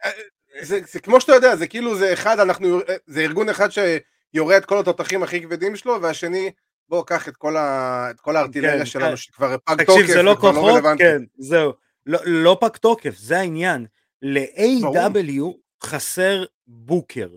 זה, 0.62 0.80
זה 0.92 1.00
כמו 1.00 1.20
שאתה 1.20 1.32
יודע, 1.32 1.56
זה 1.56 1.66
כאילו 1.66 1.98
זה 1.98 2.12
אחד, 2.12 2.40
אנחנו, 2.40 2.80
זה 3.06 3.20
ארגון 3.20 3.48
אחד 3.48 3.68
שיורה 3.70 4.56
את 4.56 4.64
כל 4.64 4.78
התותחים 4.78 5.22
הכי 5.22 5.42
כבדים 5.42 5.76
שלו, 5.76 6.02
והשני, 6.02 6.50
בוא 6.88 7.04
קח 7.06 7.28
את 7.28 7.36
כל, 7.36 7.56
ה, 7.56 8.06
את 8.10 8.20
כל 8.20 8.36
הארטילריה 8.36 8.78
כן, 8.78 8.86
שלנו 8.86 9.10
כן. 9.10 9.16
שכבר 9.16 9.56
פג 9.64 9.74
תקשיב, 9.82 10.00
תוקף, 10.00 10.12
זה 10.12 10.22
לא 10.22 10.36
כוחות, 10.40 10.74
רלוונטי. 10.74 11.02
כן, 11.02 11.22
זהו. 11.38 11.72
לא, 12.06 12.18
לא 12.24 12.58
פג 12.60 12.76
תוקף, 12.76 13.16
זה 13.16 13.38
העניין. 13.38 13.86
ל-AEW 14.22 15.44
חסר 15.82 16.44
booker. 16.66 17.28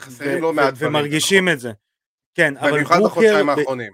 חסרים 0.00 0.42
לא 0.42 0.52
מעט 0.52 0.74
דברים. 0.74 0.94
ומרגישים 0.94 1.48
את 1.48 1.60
זה. 1.60 1.72
כן, 2.34 2.56
אבל 2.56 2.72
במיוחד 2.72 2.98
booker, 2.98 3.08
בחודשיים 3.08 3.46
ב- 3.46 3.50
האחרונים. 3.50 3.92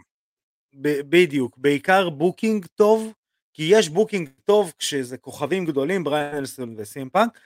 בדיוק, 0.75 1.57
בעיקר 1.57 2.11
booking 2.11 2.67
טוב, 2.75 3.13
כי 3.61 3.69
יש 3.71 3.89
booking 3.89 4.29
טוב 4.45 4.73
כשזה 4.79 5.19
כוכבים 5.19 5.65
גדולים, 5.65 6.05
בריאן 6.05 6.35
דניאלסון 6.35 6.75
וסי 6.77 6.95
אם 6.95 7.08
פאנק, 7.08 7.39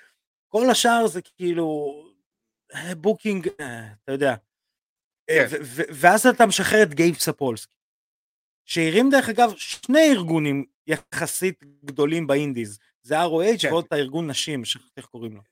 כל 0.48 0.70
השאר 0.70 1.06
זה 1.06 1.20
כאילו 1.22 1.94
אה, 2.74 2.94
booking, 2.94 3.48
אה, 3.60 3.86
אתה 4.04 4.12
יודע. 4.12 4.34
אה, 5.30 5.38
כן. 5.38 5.46
ו- 5.50 5.56
ו- 5.62 5.82
ואז 5.92 6.26
אתה 6.26 6.46
משחרר 6.46 6.82
את 6.82 6.94
גייב 6.94 7.14
ספולסקי, 7.14 7.76
שהרים 8.64 9.10
דרך 9.10 9.28
אגב 9.28 9.54
שני 9.56 10.10
ארגונים 10.12 10.64
יחסית 10.86 11.64
גדולים 11.84 12.26
ב 12.26 12.33
indies, 12.33 12.78
זה 13.02 13.24
ROH 13.24 13.62
כן. 13.62 13.68
ועוד 13.72 13.84
את 13.84 13.92
הארגון 13.92 14.30
נשים, 14.30 14.64
שכחתי 14.64 14.92
איך 14.96 15.06
קוראים 15.06 15.34
לו. 15.34 15.42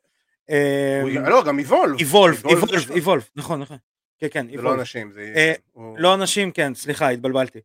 לא, 1.29 1.45
גם 1.45 1.59
איבולב. 1.59 1.99
איבולב 1.99 2.43
לו. 2.45 2.95
איבולף, 2.95 3.31
נכון, 3.37 3.61
נכון. 3.61 3.77
כן, 4.19 4.27
כן, 4.31 4.47
זה 4.57 4.63
לא. 4.63 4.75
אנשים, 4.75 5.13
זה... 5.13 5.55
לא 5.97 6.15
אנשים, 6.15 6.51
כן, 6.51 6.75
סליחה, 6.75 7.09
התבלבלתי. 7.09 7.59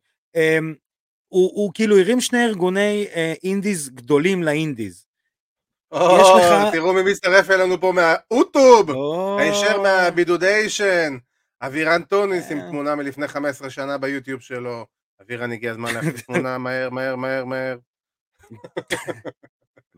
הוא, 1.28 1.50
הוא 1.54 1.70
כאילו 1.74 1.98
הרים 1.98 2.20
שני 2.20 2.44
ארגוני 2.44 3.06
uh, 3.12 3.16
אינדיז 3.44 3.90
גדולים 3.94 4.42
לאינדיז. 4.42 5.04
או, 5.92 6.18
יש 6.20 6.28
לך- 6.44 6.72
תראו 6.72 6.92
מי 6.92 7.02
מצטרף 7.02 7.50
אלינו 7.50 7.80
פה 7.80 7.92
מהאוטוב, 7.92 8.90
או, 8.90 9.38
הישר 9.38 9.80
מהבידודיישן, 9.82 11.16
אבירן 11.62 12.02
טוניס 12.02 12.50
עם 12.50 12.60
אה. 12.60 12.68
תמונה 12.70 12.94
מלפני 12.94 13.28
15 13.28 13.70
שנה 13.70 13.98
ביוטיוב 13.98 14.40
שלו. 14.40 14.86
אבירן 15.22 15.52
הגיע 15.52 15.70
הזמן 15.70 15.94
להכניס 15.94 16.22
תמונה 16.22 16.58
מהר, 16.64 16.90
מהר, 16.90 17.16
מהר, 17.16 17.44
מהר. 17.44 17.76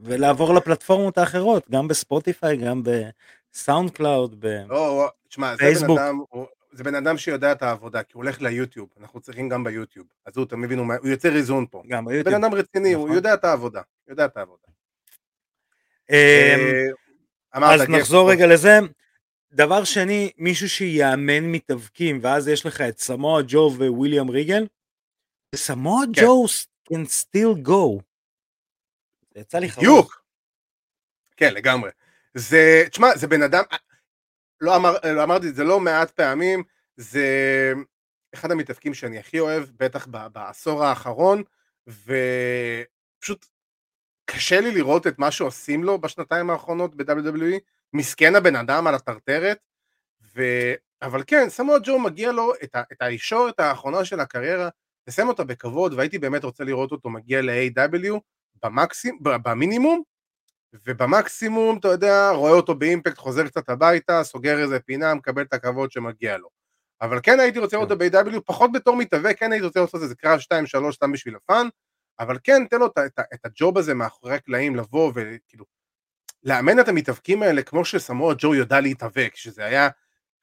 ולעבור 0.05 0.55
לפלטפורמות 0.55 1.19
האחרות, 1.19 1.71
גם 1.71 1.88
בספוטיפיי, 1.88 2.57
גם 2.57 2.83
בסאונד 2.83 3.90
קלאוד. 3.90 4.37
ב... 4.38 4.47
לא, 4.69 5.09
תשמע, 5.29 5.55
זה 5.57 5.87
בן. 5.87 5.93
אדם, 5.99 6.21
זה 6.72 6.85
בן 6.85 6.94
אדם 6.94 7.18
שיודע 7.18 7.52
את 7.52 7.62
העבודה, 7.62 8.02
כי 8.02 8.12
הוא 8.14 8.22
הולך 8.24 8.40
ליוטיוב, 8.40 8.88
אנחנו 9.00 9.20
צריכים 9.20 9.48
גם 9.48 9.64
ביוטיוב. 9.64 10.06
אז 10.26 10.37
הוא, 10.37 10.46
אתם 10.46 10.61
מבינו, 10.61 10.83
הוא 10.83 11.09
יוצר 11.09 11.37
איזון 11.37 11.66
פה. 11.70 11.83
גם 11.88 12.04
בן 12.04 12.12
ביוטיוב. 12.12 12.44
אדם 12.44 12.54
רציני, 12.54 12.92
הוא 12.92 13.04
נכון. 13.04 13.16
יודע 13.16 13.35
את 13.35 13.44
העבודה, 13.44 13.83
יודע 14.09 14.24
את 14.24 14.37
העבודה. 14.37 14.68
אמ, 16.11 16.16
אה, 17.54 17.74
אז 17.74 17.80
נחזור. 17.88 18.30
רגע 18.30 18.46
לזה. 18.46 18.78
דבר 19.52 19.85
שני, 19.85 20.30
מישהו 20.38 20.68
שיאמן 20.68 21.44
מתאבקים, 21.44 22.18
ואז 22.22 22.48
יש 22.48 22.66
לך 22.66 22.80
את 22.80 22.98
סמואל 22.98 23.44
ג'ו 23.48 23.72
וויליאם 23.78 24.30
ריגל. 24.30 24.66
סמואל 25.54 26.06
כן. 26.14 26.22
ג'ו 26.22 26.46
can 26.92 27.06
still 27.06 27.66
go. 27.68 28.02
זה 29.35 29.40
יצא 29.40 29.59
לי 29.59 29.70
חרוז. 29.70 29.85
בדיוק. 29.85 30.22
כן, 31.37 31.54
לגמרי. 31.54 31.90
זה, 32.35 32.85
תשמע, 32.90 33.16
זה 33.16 33.26
בן 33.26 33.42
אדם, 33.42 33.64
לא, 34.61 34.77
אמר, 34.77 34.96
לא 35.14 35.23
אמרתי 35.23 35.49
את 35.49 35.55
זה 35.55 35.64
לא 35.64 35.81
מעט 35.81 36.11
פעמים, 36.11 36.62
זה 36.96 37.25
אחד 38.35 38.51
המתאבקים 38.51 38.94
שאני 38.94 39.18
הכי 39.18 39.40
אוהב, 39.40 39.64
בטח 39.77 40.07
בעשור 40.33 40.85
האחרון, 40.85 41.42
ופשוט 41.88 43.46
קשה 44.25 44.61
לי 44.61 44.75
לראות 44.75 45.07
את 45.07 45.18
מה 45.18 45.31
שעושים 45.31 45.85
לו 45.85 46.01
בשנתיים 46.01 46.51
האחרונות 46.51 46.94
ב-WWE, 46.94 47.59
מסכן 47.92 48.37
הבן 48.37 48.57
אדם 48.57 48.87
על 48.87 48.94
הטרטרת, 48.94 49.59
ו... 50.37 50.42
אבל 51.03 51.23
כן, 51.27 51.49
סמואל 51.49 51.81
ג'ו 51.85 51.99
מגיע 51.99 52.33
לו 52.33 52.53
את, 52.64 52.75
ה... 52.75 52.83
את 52.92 53.03
הישורת 53.03 53.61
האחרונה 53.61 54.05
של 54.05 54.20
הקריירה, 54.20 54.68
לסיים 55.07 55.29
אותה 55.29 55.44
בכבוד, 55.44 55.94
והייתי 55.94 56.18
באמת 56.18 56.44
רוצה 56.44 56.64
לראות 56.64 56.92
אותו 56.92 57.11
מגיע 57.11 57.42
ל-AW 57.42 58.20
במקסימ... 58.62 59.18
במינימום, 59.23 60.03
ובמקסימום, 60.87 61.78
אתה 61.78 61.88
יודע, 61.88 62.30
רואה 62.30 62.52
אותו 62.52 62.74
באימפקט, 62.74 63.18
חוזר 63.18 63.46
קצת 63.46 63.68
הביתה, 63.68 64.24
סוגר 64.24 64.59
איזה 64.59 64.80
פינה, 64.80 65.14
מקבל 65.14 65.42
את 65.42 65.52
הכבוד 65.52 65.92
שמגיע 65.92 66.37
לו. 66.38 66.48
אבל 67.00 67.20
כן 67.22 67.40
הייתי 67.40 67.59
רוצה 67.59 67.76
לראות 67.76 67.90
אותו 67.90 67.98
ב-AW, 67.98 68.40
פחות 68.46 68.72
בתור 68.72 68.96
מתאבק, 68.96 69.38
כן 69.38 69.52
הייתי 69.52 69.66
רוצה 69.66 69.80
לעשות 69.80 70.02
איזה 70.02 70.14
קרב 70.14 70.38
2-3 70.88 70.92
סתם 70.92 71.12
בשביל 71.12 71.37
הפאן, 71.37 71.68
אבל 72.20 72.38
כן, 72.44 72.66
תן 72.70 72.78
לו 72.78 72.87
את, 72.87 72.98
את, 72.98 73.20
את 73.35 73.44
הג'וב 73.44 73.78
הזה 73.78 73.94
מאחורי 73.94 74.35
הקלעים 74.35 74.76
לבוא 74.76 75.12
וכאילו, 75.14 75.64
לאמן 76.42 76.80
את 76.80 76.88
המתאבקים 76.88 77.42
האלה 77.42 77.62
כמו 77.62 77.85
שסמואל 77.85 78.37
ג'ו 78.38 78.54
יודע 78.54 78.80
להתאבק, 78.80 79.33
שזה 79.35 79.64
היה 79.64 79.88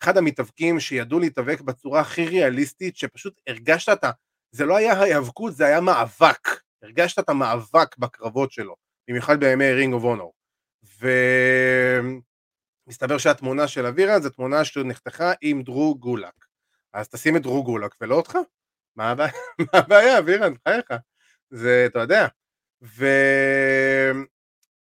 אחד 0.03 0.17
המתאבקים 0.17 0.79
שידעו 0.79 1.19
להתאבק 1.19 1.61
בצורה 1.61 2.01
הכי 2.01 2.27
ריאליסטית, 2.27 2.97
שפשוט 2.97 3.41
הרגשת 3.47 3.89
את 3.93 4.03
ה... 4.03 4.11
זה 4.51 4.65
לא 4.65 4.75
היה 4.75 4.93
ההיאבקות, 4.93 5.55
זה 5.55 5.65
היה 5.65 5.81
מאבק. 5.81 6.47
הרגשת 6.83 7.19
את 7.19 7.29
המאבק 7.29 7.97
בקרבות 7.97 8.51
שלו, 8.51 8.75
במיוחד 9.08 9.39
בימי 9.39 9.72
Ring 9.71 9.93
of 9.93 10.03
Honor. 10.03 10.34
ומסתבר 12.88 13.17
שהתמונה 13.17 13.67
של 13.67 13.86
אבירן 13.86 14.22
זו 14.22 14.30
תמונה 14.30 14.65
שנחתכה 14.65 15.34
עם 15.41 15.62
דרו 15.62 15.96
גולאק. 15.99 16.45
אז 16.93 17.10
תשים 17.10 17.38
את 17.38 17.41
דרו 17.41 17.63
גולאק 17.63 17.95
ולא 18.02 18.15
אותך. 18.15 18.38
מה 18.96 19.12
הבעיה, 19.12 19.32
מה 19.74 19.80
הבעיה 19.80 20.20
אבירן, 20.20 20.54
בחייך. 20.54 20.86
זה, 21.50 21.86
אתה 21.86 22.00
יודע. 22.00 22.28
ו... 22.84 23.06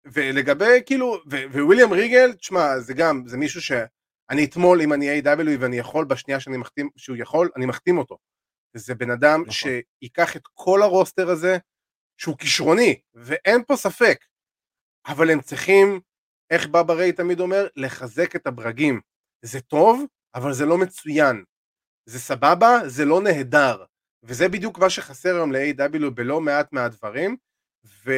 ולגבי 0.05 0.83
כאילו, 0.87 1.17
ו- 1.31 1.65
וויליאם 1.67 1.93
ריגל, 1.93 2.33
תשמע, 2.33 2.79
זה 2.79 2.95
גם, 2.95 3.23
זה 3.27 3.37
מישהו 3.37 3.63
שאני 3.63 4.45
אתמול, 4.45 4.81
אם 4.81 4.93
אני 4.93 5.21
A.W. 5.21 5.61
ואני 5.61 5.79
יכול, 5.79 6.05
בשנייה 6.05 6.41
שאני 6.41 6.57
מחתים, 6.57 6.91
שהוא 6.97 7.17
יכול, 7.17 7.51
אני 7.57 7.67
מחתים 7.67 7.99
אותו. 7.99 8.19
זה 8.77 8.95
בן 8.95 9.11
אדם 9.11 9.41
נכון. 9.47 9.53
שייקח 9.53 10.37
את 10.37 10.43
כל 10.55 10.83
הרוסטר 10.83 11.31
הזה, 11.31 11.59
שהוא 12.17 12.39
כישרוני, 12.39 13.01
ואין 13.15 13.65
פה 13.65 13.77
ספק, 13.77 14.25
אבל 15.07 15.31
הם 15.31 15.41
צריכים, 15.41 16.01
איך 16.51 16.67
בבא 16.67 16.95
ריי 16.95 17.13
תמיד 17.13 17.41
אומר, 17.41 17.67
לחזק 17.77 18.37
את 18.37 18.47
הברגים. 18.47 19.01
זה 19.43 19.61
טוב, 19.61 20.05
אבל 20.35 20.53
זה 20.53 20.67
לא 20.67 20.79
מצוין. 20.79 21.45
זה 22.07 22.19
סבבה, 22.19 22.79
זה 22.87 23.05
לא 23.05 23.23
נהדר. 23.23 23.85
וזה 24.23 24.49
בדיוק 24.49 24.79
מה 24.79 24.91
שחסר 24.91 25.35
היום 25.35 25.53
ל-AEW 25.53 26.11
בלא 26.11 26.41
מעט 26.41 26.73
מהדברים, 26.73 27.37
ו... 28.05 28.13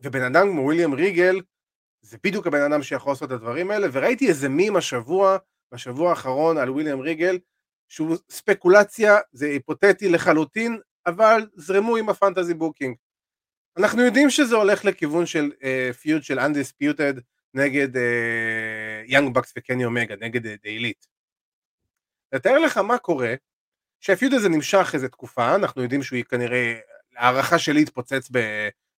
ובן 0.00 0.22
אדם 0.22 0.48
כמו 0.50 0.62
וויליאם 0.62 0.94
ריגל, 0.94 1.40
זה 2.00 2.18
בדיוק 2.24 2.46
הבן 2.46 2.62
אדם 2.72 2.82
שיכול 2.82 3.12
לעשות 3.12 3.28
את 3.28 3.34
הדברים 3.34 3.70
האלה, 3.70 3.86
וראיתי 3.92 4.28
איזה 4.28 4.48
מים 4.48 4.76
השבוע, 4.76 5.36
בשבוע 5.74 6.10
האחרון 6.10 6.58
על 6.58 6.70
וויליאם 6.70 7.00
ריגל, 7.00 7.38
שהוא 7.88 8.16
ספקולציה, 8.30 9.16
זה 9.32 9.46
היפותטי 9.46 10.08
לחלוטין, 10.08 10.80
אבל 11.08 11.46
זרמו 11.54 11.96
עם 11.96 12.08
ה 12.08 12.14
fantasy 12.14 12.54
booking. 12.54 12.96
אנחנו 13.76 14.02
יודעים 14.02 14.30
שזה 14.30 14.56
הולך 14.56 14.84
לכיוון 14.84 15.26
של 15.26 15.52
feud 16.00 16.22
uh, 16.22 16.24
של 16.24 16.38
undisputed 16.38 17.20
נגד 17.54 17.88
Young 19.06 19.28
uh, 19.28 19.30
Bucks 19.30 19.52
וקני 19.58 19.84
אומגה, 19.84 20.14
נגד 20.20 20.46
uh, 20.46 20.62
the 20.62 20.77
Elite. 20.77 21.06
לתאר 22.32 22.58
לך 22.58 22.78
מה 22.78 22.98
קורה, 22.98 23.34
שה 24.00 24.15
feud 24.15 24.34
הזה 24.34 24.48
נמשך 24.48 24.90
איזה 24.94 25.08
תקופה, 25.08 25.54
אנחנו 25.54 25.82
יודעים 25.82 26.02
שהוא 26.02 26.18
כנראה, 26.28 26.78
הערכה 27.16 27.58
שלי 27.58 27.80
יתפוצץ 27.80 28.30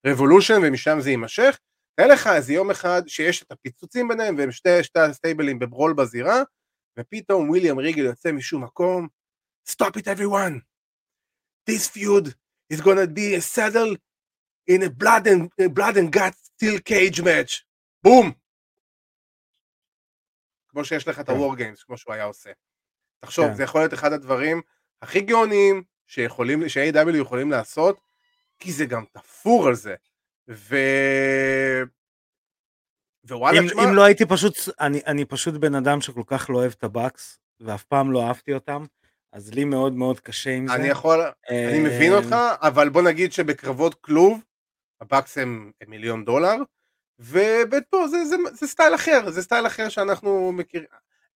ב 0.05 0.10
Revolution 0.10 0.61
ומשם 0.63 1.01
זה 1.01 1.11
יימשך, 1.11 1.59
תאר 1.95 2.07
לך 2.07 2.27
איזה 2.27 2.53
יום 2.53 2.71
אחד 2.71 3.03
שיש 3.07 3.43
את 3.43 3.53
הפיצוצים 3.53 4.09
ביניהם 4.09 4.35
והם 4.39 4.53
שתי, 4.53 4.83
שתי 4.83 5.01
ה 5.01 5.07
stableים 5.07 5.59
ב 5.59 5.64
brawl 5.64 5.93
בזירה, 5.93 6.43
ופתאום 6.99 7.49
וויליאם 7.49 7.79
ריגל 7.79 8.05
יוצא 8.05 8.33
משום 8.33 8.65
מקום, 8.65 9.09
stop 9.69 9.99
it 9.99 10.05
everyone. 10.05 10.70
This 11.71 11.89
feud 11.89 12.27
is 12.73 12.81
gonna 12.81 13.07
be 13.07 13.35
settled 13.35 13.97
in 14.73 14.83
a 14.83 14.91
blood 14.91 15.27
and, 15.27 15.43
a 15.67 15.69
blood 15.69 15.97
and 15.97 16.09
guts 16.17 16.41
steel 16.57 16.79
cage 16.81 17.21
match. 17.21 17.65
בום! 18.03 18.33
כמו 20.69 20.85
שיש 20.85 21.09
לך 21.09 21.21
את 21.21 21.27
כן. 21.27 21.33
ה-war 21.33 21.59
games, 21.59 21.85
כמו 21.87 21.99
שהוא 21.99 22.15
היה 22.15 22.25
עושה. 22.25 22.51
תחשוב, 23.21 23.47
כן. 23.47 23.55
זה 23.55 23.63
יכול 23.63 23.81
להיות 23.81 23.95
אחד 23.95 24.13
הדברים 24.13 24.63
הכי 25.03 25.21
גאוניים 25.21 25.83
שיכולים, 26.07 26.69
ש-AW 26.69 27.17
יכולים 27.17 27.51
לעשות, 27.51 28.01
כי 28.59 28.73
זה 28.73 28.85
גם 28.85 29.05
תפור 29.13 29.69
על 29.69 29.75
זה. 29.75 29.95
ו... 30.49 30.77
ווואלה, 33.25 33.59
אם, 33.61 33.67
תשמע, 33.67 33.85
אם 33.85 33.95
לא 33.95 34.05
הייתי 34.05 34.27
פשוט, 34.27 34.55
אני, 34.81 35.01
אני 35.07 35.25
פשוט 35.25 35.55
בן 35.55 35.75
אדם 35.75 36.01
שכל 36.01 36.23
כך 36.27 36.51
לא 36.51 36.59
אוהב 36.59 36.73
את 36.79 36.85
הבאקס, 36.85 37.39
ואף 37.61 37.85
פעם 37.85 38.13
לא 38.13 38.27
אהבתי 38.27 38.55
אותם, 38.55 38.85
אז 39.33 39.55
לי 39.55 39.65
מאוד 39.65 39.93
מאוד 39.93 40.21
קשה 40.21 40.51
עם 40.51 40.69
זה. 40.69 40.75
אני 40.75 40.89
יכול, 40.89 41.21
אני 41.51 41.81
מבין 41.81 42.13
אה, 42.13 42.19
אותך, 42.19 42.37
אבל 42.63 42.89
בוא 42.89 43.03
נגיד 43.03 43.33
שבקרבות 43.33 43.95
כלוב, 43.95 44.41
ה 45.01 45.07
Bucks 45.07 45.39
הם, 45.39 45.73
מיליון 45.87 46.25
דולר, 46.25 46.57
ופה 47.21 48.09
זה, 48.09 48.25
זה, 48.25 48.37
זה 48.53 48.67
סטייל 48.67 48.95
אחר, 48.95 49.31
זה 49.31 49.43
סטייל 49.43 49.67
אחר 49.67 49.89
שאנחנו 49.89 50.53
מכירים. 50.53 50.89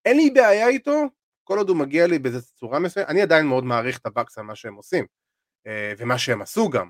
אין 0.04 0.16
לי 0.16 0.30
בעיה 0.30 0.68
איתו, 0.68 1.02
כל 1.44 1.58
עוד 1.58 1.68
הוא 1.68 1.76
מגיע 1.76 2.06
לי 2.06 2.18
באיזו 2.18 2.40
צורה 2.54 2.78
מסוימת, 2.78 3.08
אני 3.08 3.22
עדיין 3.22 3.46
מאוד 3.46 3.64
מעריך 3.64 3.98
את 3.98 4.06
ה 4.06 4.12
Bucks 4.12 4.38
על 4.38 4.44
מה 4.44 4.54
שהם 4.54 4.74
עושים, 4.74 5.06
אה, 5.66 5.92
ומה 5.98 6.18
שהם 6.18 6.42
עשו 6.42 6.70
גם, 6.70 6.88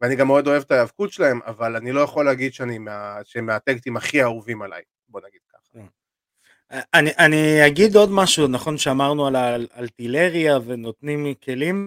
ואני 0.00 0.16
גם 0.16 0.26
מאוד 0.26 0.46
אוהב 0.46 0.62
את 0.62 0.70
ההיאבקות 0.70 1.12
שלהם, 1.12 1.40
אבל 1.46 1.76
אני 1.76 1.92
לא 1.92 2.00
יכול 2.00 2.24
להגיד 2.24 2.52
שאני 2.54 2.78
מה, 2.78 3.18
שהם 3.24 3.46
מה 3.46 3.56
tag 3.56 3.71
teams 3.71 3.96
הכי 3.96 4.22
אהובים 4.22 4.62
עליי, 4.62 4.82
בוא 5.08 5.20
נגיד 5.26 5.40
ככה. 5.48 5.53
אני, 6.70 7.10
אני 7.18 7.66
אגיד 7.66 7.96
עוד 7.96 8.10
משהו, 8.10 8.46
נכון 8.46 8.78
שאמרנו 8.78 9.26
על 9.26 9.36
הארטילריה 9.36 10.58
ונותנים 10.66 11.34
כלים. 11.44 11.86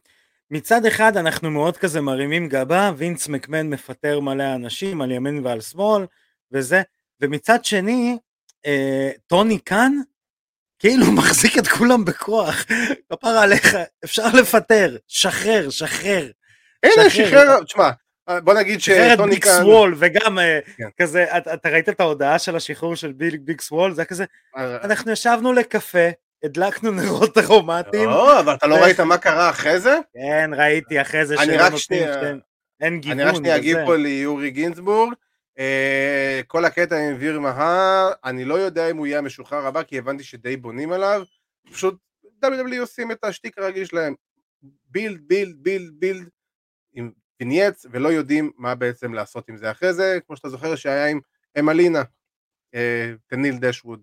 מצד 0.51 0.85
אחד 0.85 1.17
אנחנו 1.17 1.51
מאוד 1.51 1.77
כזה 1.77 2.01
מרימים 2.01 2.49
גבה, 2.49 2.91
וינס 2.97 3.27
מקמן 3.27 3.69
מפטר 3.69 4.19
מלא 4.19 4.55
אנשים 4.55 5.01
על 5.01 5.11
ימין 5.11 5.45
ועל 5.45 5.61
שמאל 5.61 6.05
וזה, 6.51 6.81
ומצד 7.21 7.65
שני, 7.65 8.17
אה, 8.65 9.11
טוני 9.27 9.59
קאן 9.59 9.93
כאילו 10.79 11.11
מחזיק 11.17 11.57
את 11.57 11.67
כולם 11.67 12.05
בכוח, 12.05 12.65
כפרה 13.09 13.27
עליך, 13.27 13.77
אפשר 14.03 14.27
לפטר, 14.33 14.97
שחרר, 15.07 15.69
שחרר. 15.69 16.31
הנה. 16.83 17.09
שחרר, 17.09 17.63
תשמע, 17.63 17.89
בוא 18.43 18.53
נגיד 18.53 18.79
שטוני 18.81 19.39
קאן, 19.39 19.51
סוול, 19.61 19.95
וגם 19.97 20.39
אה, 20.39 20.59
כן. 20.77 20.87
כזה, 21.01 21.37
אתה, 21.37 21.53
אתה 21.53 21.69
ראית 21.69 21.89
את 21.89 21.99
ההודעה 21.99 22.39
של 22.39 22.55
השחרור 22.55 22.95
של 22.95 23.11
ביג, 23.11 23.41
ביג 23.41 23.61
סוול? 23.61 23.93
זה 23.93 24.01
היה 24.01 24.05
כזה, 24.07 24.25
אה, 24.57 24.77
אנחנו 24.83 25.11
ישבנו 25.11 25.53
לקפה, 25.53 26.07
הדלקנו 26.43 26.91
נרות 26.91 27.37
ארומטיים, 27.37 28.09
לא, 28.09 28.39
אבל 28.39 28.53
אתה 28.53 28.67
לא 28.67 28.75
ראית 28.75 28.99
מה 28.99 29.17
קרה 29.17 29.49
אחרי 29.49 29.79
זה? 29.79 29.97
כן, 30.13 30.51
ראיתי 30.57 31.01
אחרי 31.01 31.25
זה 31.25 31.35
אני 31.35 31.45
שלא 31.45 31.55
רק 31.55 31.61
נותנים 31.61 31.77
שנייה- 31.79 32.13
שאין- 32.21 32.39
אין 32.81 32.99
גיוון. 32.99 33.19
אני 33.19 33.29
רק 33.29 33.35
שנייה 33.35 33.55
אגיב. 33.55 33.77
פה 33.85 33.95
ליורי 33.95 34.49
גינזבורג. 34.51 35.13
אה, 35.59 36.41
כל 36.47 36.65
הקטע 36.65 36.95
עם 36.97 37.15
ויר 37.19 37.39
מהאן, 37.39 38.11
אני 38.25 38.45
לא 38.45 38.55
יודע 38.55 38.89
אם 38.91 38.97
הוא 38.97 39.07
יהיה 39.07 39.17
המשוחרר 39.19 39.67
הבא, 39.67 39.83
כי 39.83 39.97
הבנתי 39.97 40.23
שדי 40.23 40.57
בונים 40.57 40.91
עליו. 40.91 41.21
פשוט 41.71 41.95
WWE 42.45 42.79
עושים 42.79 43.11
את 43.11 43.23
השטיק 43.23 43.57
הרגיל 43.57 43.85
שלהם. 43.85 44.13
build, 44.91 45.19
build, 45.27 45.55
build, 45.57 45.91
build, 45.99 46.27
vignettes, 47.39 47.85
ולא 47.91 48.09
יודעים 48.09 48.51
מה 48.57 48.75
בעצם 48.75 49.13
לעשות 49.13 49.49
עם 49.49 49.57
זה. 49.57 49.71
אחרי 49.71 49.93
זה, 49.93 50.19
כמו 50.27 50.37
שאתה 50.37 50.49
זוכר, 50.49 50.75
שהיה 50.75 51.07
עם 51.07 51.19
Emmalina, 51.59 52.03
אה, 52.75 53.13
טניל 53.27 53.57
דשווד, 53.59 54.01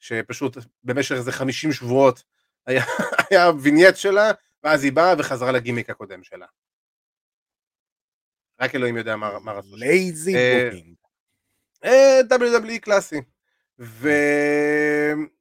שפשוט 0.00 0.56
במשך 0.84 1.14
איזה 1.14 1.32
50 1.32 1.72
שבועות 1.72 2.22
היה, 2.66 2.84
היה 3.30 3.50
vignette 3.62 3.96
שלה, 3.96 4.30
ואז 4.64 4.84
היא 4.84 4.92
באה 4.92 5.14
וחזרה 5.18 5.52
לגימיק 5.52 5.90
הקודם 5.90 6.22
שלה. 6.22 6.46
רק 8.60 8.74
אלוהים 8.74 8.96
יודע 8.96 9.16
מה, 9.16 9.38
מה 9.38 9.52
רצו. 9.52 9.76
lazy 9.76 10.36
אה, 10.36 10.68
booking. 10.70 10.94
אה, 11.84 12.20
WWE 12.30 12.78
קלאסי. 12.80 13.20
ו... 13.78 14.08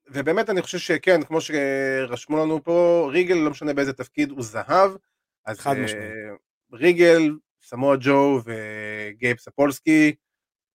ובאמת 0.07 0.49
אני 0.49 0.61
חושב 0.61 0.77
שכן, 0.77 1.23
כמו 1.23 1.41
שרשמו 1.41 2.37
לנו 2.37 2.63
פה, 2.63 3.09
ריגל, 3.11 3.35
לא 3.35 3.49
משנה 3.49 3.73
באיזה 3.73 3.93
תפקיד, 3.93 4.31
הוא 4.31 4.43
זהב. 4.43 4.91
אז 5.45 5.59
חד 5.59 5.75
אה, 5.75 5.83
משמעית. 5.83 6.11
ריגל, 6.73 7.31
סמואל 7.61 7.97
ג'ו 8.01 8.41
וגייב 8.45 9.37
ספולסקי, 9.37 10.15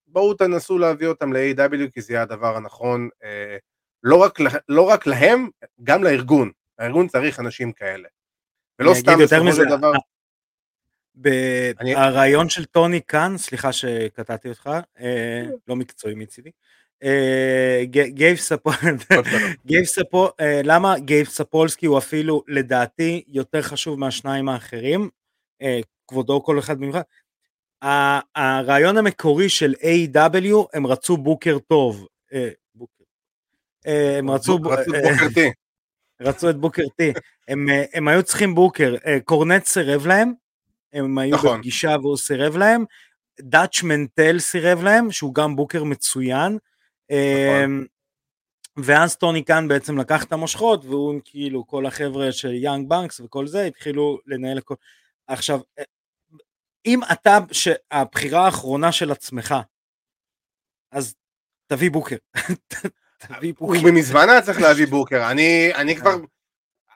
בואו 0.06 0.34
תנסו 0.34 0.78
להביא 0.78 1.06
אותם 1.06 1.32
ל-AEW 1.32 1.90
כי 1.94 2.00
זה 2.00 2.12
יהיה 2.12 2.22
הדבר 2.22 2.56
הנכון, 2.56 3.08
אה, 3.24 3.56
לא 4.02 4.16
רק, 4.16 4.38
לא 4.68 4.82
רק 4.82 5.06
להם, 5.06 5.48
גם 5.82 6.04
לארגון. 6.04 6.50
הארגון 6.78 7.08
צריך 7.08 7.40
אנשים 7.40 7.72
כאלה. 7.72 8.08
ולא 8.78 8.90
אני 8.92 9.00
סתם 9.00 9.12
בסופו 9.22 9.44
מזה, 9.44 9.62
של 9.62 9.76
דבר, 9.76 9.92
ב- 11.20 11.72
אני- 11.80 11.94
הרעיון 11.94 12.48
של 12.48 12.64
טוני 12.64 13.00
קאן, 13.00 13.38
סליחה 13.38 13.72
שקטעתי 13.72 14.48
אותך, 14.48 14.70
אה, 15.00 15.42
לא 15.68 15.76
מקצועי 15.76 16.14
מצידי, 16.14 16.50
אה, 17.02 17.82
גייב. 17.84 18.38
אה, 20.40 20.60
למה 20.64 20.98
גייב 20.98 21.26
ספולסקי 21.26 21.86
הוא 21.86 21.98
אפילו 21.98 22.42
לדעתי 22.48 23.24
יותר 23.28 23.62
חשוב 23.62 23.98
מהשניים 23.98 24.48
האחרים, 24.48 25.00
אה, 25.02 25.08
כבודו 26.08 26.42
כל 26.42 26.58
אחד 26.58 26.78
במיוחד. 26.78 27.02
הרעיון 28.34 28.96
המקורי 28.98 29.48
של 29.48 29.74
AEW. 29.80 30.66
הם 30.72 30.86
רצו 30.86 31.16
booker 31.16 31.58
טוב. 31.58 32.06
אה, 32.32 32.48
booker. 32.74 33.04
אה, 33.86 34.18
הם 34.18 34.30
רצו... 34.30 34.56
רצו 34.56 34.94
אה, 34.94 35.00
בוקר 35.02 35.28
טי. 35.34 35.50
רצו 36.20 36.50
את 36.50 36.56
בוקר 36.56 36.82
טי. 36.96 37.12
הם, 37.48 37.68
אה, 37.68 37.84
הם 37.94 38.08
היו 38.08 38.22
צריכים 38.22 38.54
booker, 38.54 38.94
אה, 39.06 39.20
קורנט 39.24 39.64
סירב 39.64 40.06
להם, 40.06 40.32
הם 40.92 41.18
היו 41.18 41.34
נכון. 41.34 41.58
בפגישה 41.58 41.96
והוא 42.02 42.16
סירב 42.16 42.56
להם, 42.56 42.84
דאץ' 43.40 43.82
מנטל 43.82 44.38
סירב 44.38 44.82
להם, 44.82 45.10
שהוא 45.10 45.34
גם 45.34 45.56
booker 45.56 45.84
מצוין, 45.84 46.58
אה, 47.10 47.64
נכון. 47.66 47.86
ואז 48.76 49.16
טוני 49.16 49.42
קאן 49.42 49.68
בעצם 49.68 49.98
לקח 49.98 50.24
את 50.24 50.32
המושכות, 50.32 50.84
והוא 50.84 51.20
כאילו 51.24 51.66
כל 51.66 51.86
החבר'ה 51.86 52.32
של 52.32 52.52
יאנג 52.54 52.88
באקס 52.88 53.20
וכל 53.20 53.46
זה, 53.46 53.64
התחילו 53.64 54.18
לנהל 54.26 54.58
הכל. 54.58 54.74
עכשיו, 55.28 55.60
אה, 55.78 55.84
אם 56.86 57.00
אתה, 57.12 57.38
הבחירה 57.90 58.44
האחרונה 58.44 58.92
של 58.92 59.12
עצמך, 59.12 59.54
אז 60.92 61.14
תביא 61.66 61.90
בוקר. 61.90 62.16
תביא 63.18 63.52
הוא 63.58 63.76
בוקר. 63.76 63.92
מזמן 63.92 64.28
היה 64.28 64.42
צריך 64.42 64.60
להביא 64.60 64.86
בוקר, 64.86 65.30
אני, 65.30 65.74
אני 65.74 65.96
כבר 65.96 66.16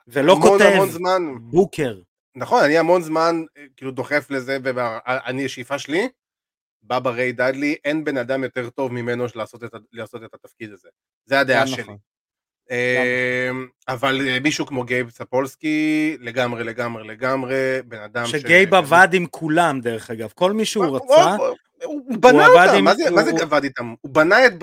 ולא 0.07 0.33
המון 0.33 0.49
כותב 0.49 0.65
המון 0.73 0.89
זמן, 0.89 1.21
בוקר. 1.39 1.99
נכון, 2.35 2.63
אני 2.63 2.77
המון 2.77 3.01
זמן 3.01 3.43
אה, 3.57 3.65
כאילו 3.77 3.91
דוחף 3.91 4.27
לזה, 4.29 4.57
ואני, 4.63 5.45
השאיפה 5.45 5.79
שלי, 5.79 6.09
בבא 6.83 7.09
ריי 7.09 7.31
דאדלי, 7.31 7.75
אין 7.85 8.03
בן 8.03 8.17
אדם 8.17 8.43
יותר 8.43 8.69
טוב 8.69 8.93
ממנו 8.93 9.25
לעשות 9.35 9.63
את, 9.63 9.71
לעשות 9.91 10.23
את 10.23 10.33
התפקיד 10.33 10.71
הזה. 10.71 10.89
זה 11.25 11.39
הדעה 11.39 11.67
שלי. 11.67 11.81
נכון. 11.81 11.97
אמ, 12.71 13.67
אבל 13.87 14.21
אה, 14.27 14.37
מישהו 14.43 14.65
כמו 14.65 14.83
גייב 14.83 15.09
ספולסקי, 15.09 16.17
לגמרי, 16.19 16.63
לגמרי, 16.63 17.07
לגמרי, 17.07 17.55
בן 17.85 17.99
אדם 18.01 18.25
שגייב 18.25 18.73
עבד 18.73 19.07
עם 19.13 19.25
כולם 19.25 19.79
דרך 19.81 20.11
אגב, 20.11 20.31
כל 20.35 20.51
מי 20.53 20.65
שהוא 20.65 20.85
הוא- 20.85 20.95
רצה, 20.95 21.35
הוא- 21.35 21.47
הוא 21.83 22.01
הוא 22.07 22.17
בנה 22.17 22.47
אותם, 22.47 22.83
מה 22.83 22.95
זה- 22.95 23.09
הוא- 23.09 23.39
עבד 23.41 23.63
איתם? 23.63 23.93
הוא 24.01 24.11
בנה 24.11 24.45
את 24.45 24.59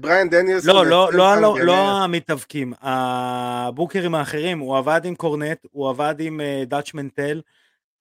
בריאן- 0.00 0.28
דניאלס. 0.30 0.64
לא, 0.64 0.86
לא, 0.86 1.12
לא, 1.12 1.36
לא. 1.40 1.58
לא 1.60 2.02
המתאבקים, 2.04 2.72
הבוקרים 2.80 4.14
האחרים, 4.14 4.58
הוא 4.58 4.76
עבד 4.78 5.00
עם 5.04 5.14
קורנט, 5.14 5.58
הוא 5.70 5.88
עבד 5.90 6.14
עם 6.18 6.40
אה, 6.40 6.62
דאץ' 6.66 6.94
מנטל, 6.94 7.40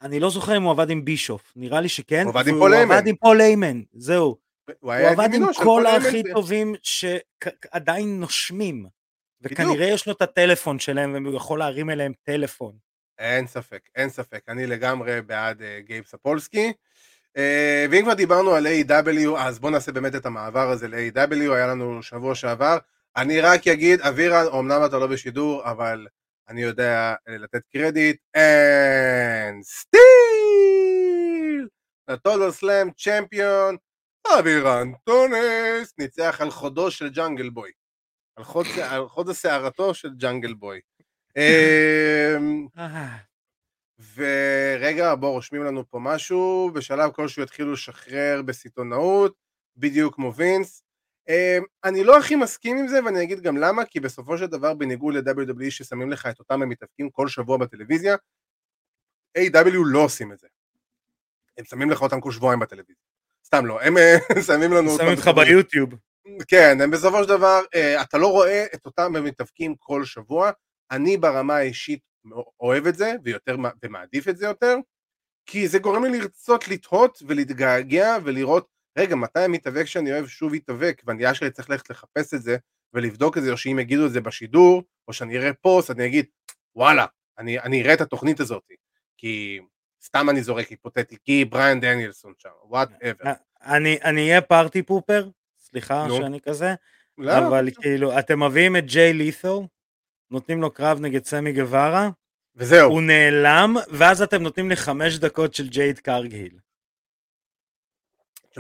אני 0.01 0.19
לא 0.19 0.29
זוכר 0.29 0.57
אם 0.57 0.63
הוא 0.63 0.71
עבד 0.71 0.89
עם 0.89 1.05
בישוף, 1.05 1.53
נראה 1.55 1.81
לי 1.81 1.89
שכן, 1.89 2.23
הוא 2.25 2.29
עבד 2.29 2.47
עם 2.47 2.57
פול 2.59 2.73
איימן. 2.73 2.95
עבד 2.95 3.07
עם 3.07 3.15
פול 3.15 3.41
איימן, 3.41 3.81
זהו, 3.93 4.37
הוא 4.79 4.93
הוא 4.93 4.93
עבד 4.93 5.33
עם 5.33 5.45
כל 5.53 5.85
הכי. 5.87 6.23
טובים 6.33 6.75
שעדיין 6.83 8.19
נושמים, 8.19 8.85
וכנראה 9.41 9.85
יש 9.85 10.07
לו 10.07 10.13
את 10.13 10.21
הטלפון 10.21 10.79
שלהם 10.79 11.25
והוא 11.25 11.35
יכול 11.35 11.59
להרים 11.59 11.89
אליהם 11.89 12.11
טלפון. 12.23 12.73
אין 13.19 13.47
ספק, 13.47 13.81
אין 13.95 14.09
ספק, 14.09 14.41
אני 14.47 14.67
לגמרי 14.67 15.21
בעד 15.21 15.61
uh, 15.61 15.63
גייב 15.85 16.05
ספולסקי. 16.05 16.73
Uh, 17.37 17.39
ואם 17.91 18.03
כבר 18.03 18.13
דיברנו 18.13 18.51
על 18.51 18.67
AEW, 18.67 19.37
אז 19.37 19.59
בואו 19.59 19.71
נעשה 19.71 19.91
באמת 19.91 20.15
את 20.15 20.25
המעבר 20.25 20.69
הזה 20.69 20.87
ל-AEW, 20.87 21.53
היה 21.53 21.67
לנו 21.67 22.03
שבוע 22.03 22.35
שעבר. 22.35 22.77
אני 23.17 23.41
רק 23.41 23.67
אגיד, 23.67 24.01
אבירן, 24.01 24.45
אמנם 24.59 24.85
אתה 24.85 24.97
לא 24.97 25.07
בשידור, 25.07 25.71
אבל 25.71 26.07
אני 26.49 26.61
יודע 26.61 27.15
אה, 27.29 27.37
לתת 27.37 27.61
קרדיט, 27.73 28.17
and 28.37 29.63
still, 29.79 29.99
הטוטל 32.07 32.51
סלאם 32.51 32.91
champion, 32.91 33.77
אבירן 34.39 34.91
טונס, 35.03 35.93
ניצח 35.97 36.37
על 36.41 36.51
חודו 36.51 36.91
של 36.91 37.09
ג'אנגל 37.09 37.49
בוי. 37.49 37.71
על 38.81 39.07
חוד, 39.07 39.29
השערתו 39.29 39.93
של 39.93 40.09
ג'אנגל 40.15 40.53
בוי. 40.53 40.79
אמ, 41.37 42.67
ורגע, 44.15 45.15
בואו 45.15 45.31
רושמים 45.31 45.63
לנו 45.63 45.89
פה 45.89 45.99
משהו, 45.99 46.71
בשלב 46.73 47.11
כלשהו 47.11 47.43
יתחילו 47.43 47.73
לשחרר 47.73 48.41
בסיטונאות, 48.45 49.35
בדיוק 49.77 50.15
כמו 50.15 50.35
וינס. 50.35 50.83
אמ, 51.29 51.63
אני 51.83 52.03
לא 52.03 52.17
הכי 52.17 52.35
מסכים 52.35 52.77
עם 52.77 52.87
זה 52.87 53.05
ואני 53.05 53.23
אגיד 53.23 53.41
גם 53.41 53.57
למה, 53.57 53.85
כי 53.85 53.99
בסופו 53.99 54.37
של 54.37 54.45
דבר 54.45 54.73
בניגוד 54.73 55.15
ל-WWE 55.15 55.71
ששמים 55.71 56.09
לך 56.09 56.25
את 56.25 56.39
אותם 56.39 56.61
המתאבקים 56.61 57.09
כל 57.09 57.27
שבוע 57.27 57.57
בטלוויזיה, 57.57 58.15
A.W. 59.37 59.77
לא 59.85 59.99
עושים 59.99 60.31
את 60.31 60.39
זה. 60.39 60.47
הם 61.57 61.65
שמים 61.65 61.89
לך 61.89 62.01
אותם 62.01 62.21
כל 62.21 62.31
שבועיים 62.31 62.59
בטלוויזיה. 62.59 63.03
סתם 63.45 63.65
לא, 63.65 63.81
הם 63.81 63.97
אה, 63.97 64.17
שמים 64.47 64.73
לנו 64.73 64.97
שמים 64.97 65.11
אותך 65.11 65.27
ביוטיוב. 65.35 65.89
כן, 66.47 66.81
הם 66.81 66.91
בסופו 66.91 67.23
של 67.23 67.29
דבר, 67.29 67.61
אה, 67.75 68.01
אתה 68.01 68.17
לא 68.17 68.27
רואה 68.27 68.65
את 68.73 68.85
אותם 68.85 69.13
מתאבקים 69.23 69.75
כל 69.79 70.05
שבוע. 70.05 70.51
אני 70.91 71.17
ברמה 71.17 71.55
האישית 71.55 71.99
אוהב 72.59 72.87
את 72.87 72.95
זה, 72.95 73.13
ויותר, 73.23 73.55
ומעדיף 73.83 74.27
את 74.27 74.37
זה 74.37 74.45
יותר, 74.45 74.75
כי 75.45 75.67
זה 75.67 75.79
גורם 75.79 76.05
לי 76.05 76.19
לרצות 76.19 76.67
לתהות 76.67 77.23
ולהתגעגע 77.27 78.17
ולראות, 78.23 78.67
רגע, 78.97 79.15
מתי 79.15 79.39
המתאבק 79.39 79.85
שאני 79.85 80.11
אוהב 80.11 80.27
שוב 80.27 80.53
יתאבק, 80.53 81.01
ואני 81.05 81.31
אשכרה 81.31 81.49
צריך 81.49 81.69
ללכת 81.69 81.89
לחפש 81.89 82.33
את 82.33 82.41
זה 82.41 82.57
ולבדוק 82.93 83.37
את 83.37 83.43
זה, 83.43 83.51
או 83.51 83.57
שאם 83.57 83.79
יגידו 83.79 84.05
את 84.05 84.11
זה 84.11 84.21
בשידור, 84.21 84.83
או 85.07 85.13
שאני 85.13 85.37
אראה 85.37 85.53
פוסט, 85.53 85.91
אני 85.91 86.05
אגיד, 86.05 86.25
וואלה, 86.75 87.05
אני, 87.37 87.59
אני 87.59 87.81
אראה 87.81 87.93
את 87.93 88.01
התוכנית 88.01 88.39
הזאת, 88.39 88.63
כי 89.17 89.59
סתם 90.03 90.29
אני 90.29 90.43
זורק 90.43 90.67
היפותטי, 90.67 91.17
כי 91.23 91.45
בריאן 91.45 91.79
דניאלסון 91.79 92.33
שם, 92.37 92.49
וואט 92.63 92.89
אבר. 93.03 93.25
אה, 93.25 93.77
אני 94.03 94.29
אהיה 94.29 94.41
party 94.41 94.83
pooper, 94.83 95.29
סליחה 95.71 96.07
no. 96.07 96.11
שאני 96.13 96.41
כזה, 96.41 96.73
לא, 97.17 97.37
אבל 97.37 97.65
לא. 97.65 97.71
כאילו, 97.71 98.19
אתם 98.19 98.43
מביאים 98.43 98.77
את 98.77 98.85
ג'יי 98.85 99.13
לית'ל, 99.13 99.67
נותנים 100.31 100.61
לו 100.61 100.71
קרב 100.71 100.99
נגד 100.99 101.25
סמי 101.25 101.53
גווארה, 101.53 102.09
וזהו. 102.55 102.91
הוא 102.91 103.01
נעלם, 103.01 103.75
ואז 103.89 104.21
אתם 104.21 104.41
נותנים 104.41 104.69
לי 104.69 104.75
חמש 104.75 105.17
דקות 105.17 105.53
של 105.53 105.67
ג'ייד 105.67 105.99
קרגיל. 105.99 106.59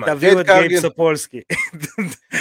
תביאו 0.05 0.41
את 0.41 0.45
גייב 0.45 0.79
ספולסקי. 0.79 1.41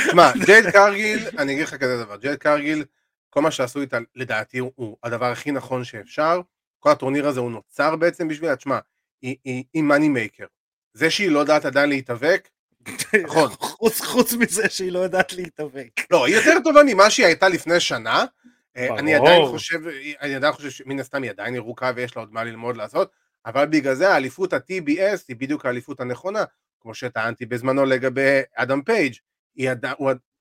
תשמע, 0.07 0.33
ג'ייד 0.47 0.71
קרגיל, 0.71 1.19
אני 1.39 1.53
אגיד 1.53 1.65
לך 1.65 1.75
כזה 1.75 2.05
דבר, 2.05 2.17
ג'ייד 2.17 2.39
קרגיל, 2.39 2.85
כל 3.31 3.41
מה 3.41 3.51
שעשו 3.51 3.81
איתה, 3.81 3.99
לדעתי, 4.15 4.59
הוא 4.59 4.97
הדבר 5.03 5.33
הכי 5.33 5.51
נכון 5.51 5.85
שאפשר. 5.85 6.41
כל 6.79 6.91
הטורניר 6.91 7.29
הזה 7.29 7.41
הוא 7.41 7.51
נוצר 7.51 7.97
בעצם 7.97 8.29
בשבילה, 8.29 8.57
תשמע, 8.57 8.79
היא 9.23 9.83
מאני 9.83 10.09
מייקר. 10.09 10.47
זה 10.93 11.11
שהיא 11.11 11.31
לא 11.31 11.39
יודעת 11.39 11.65
עדיין 11.65 11.89
להתאבק, 11.89 12.49
נכון. 13.25 13.51
חוץ 14.13 14.33
מזה 14.33 14.69
שהיא 14.69 14.93
לא 14.93 14.99
יודעת 14.99 15.33
להתאבק. 15.33 16.01
לא, 16.11 16.27
היא 16.27 16.37
יותר 16.37 16.55
טובה 16.65 16.81
ממה 16.87 17.11
שהיא 17.11 17.27
הייתה 17.27 17.49
לפני 17.49 17.81
שנה, 17.81 18.25
אה, 18.77 18.99
אני 18.99 19.15
עדיין 19.15 19.47
חושב, 19.47 19.79
אני 20.21 20.35
עדיין 20.35 20.53
חושב 20.53 20.71
שמן 20.71 21.01
הסתם 21.01 21.23
היא 21.23 21.31
עדיין 21.31 21.55
ירוקה 21.55 21.93
ויש 21.97 22.17
לה 22.17 22.23
עוד 22.23 22.33
מה 22.33 22.45
ללמוד 22.45 22.77
לעשות, 22.77 23.11
אבל 23.47 23.67
בגלל 23.67 23.95
זה 23.95 24.09
האליפות 24.09 24.53
ה-TBS 24.53 25.25
היא 25.29 25.37
בדיוק 25.37 25.67
האליפות 25.67 26.01
הנכונה, 26.01 26.45
כמו 26.81 26.95
שטענתי 26.95 27.47
בזמנו 27.47 27.85
לגבי 27.85 28.41
אדם 28.55 28.83
פייג', 28.83 29.15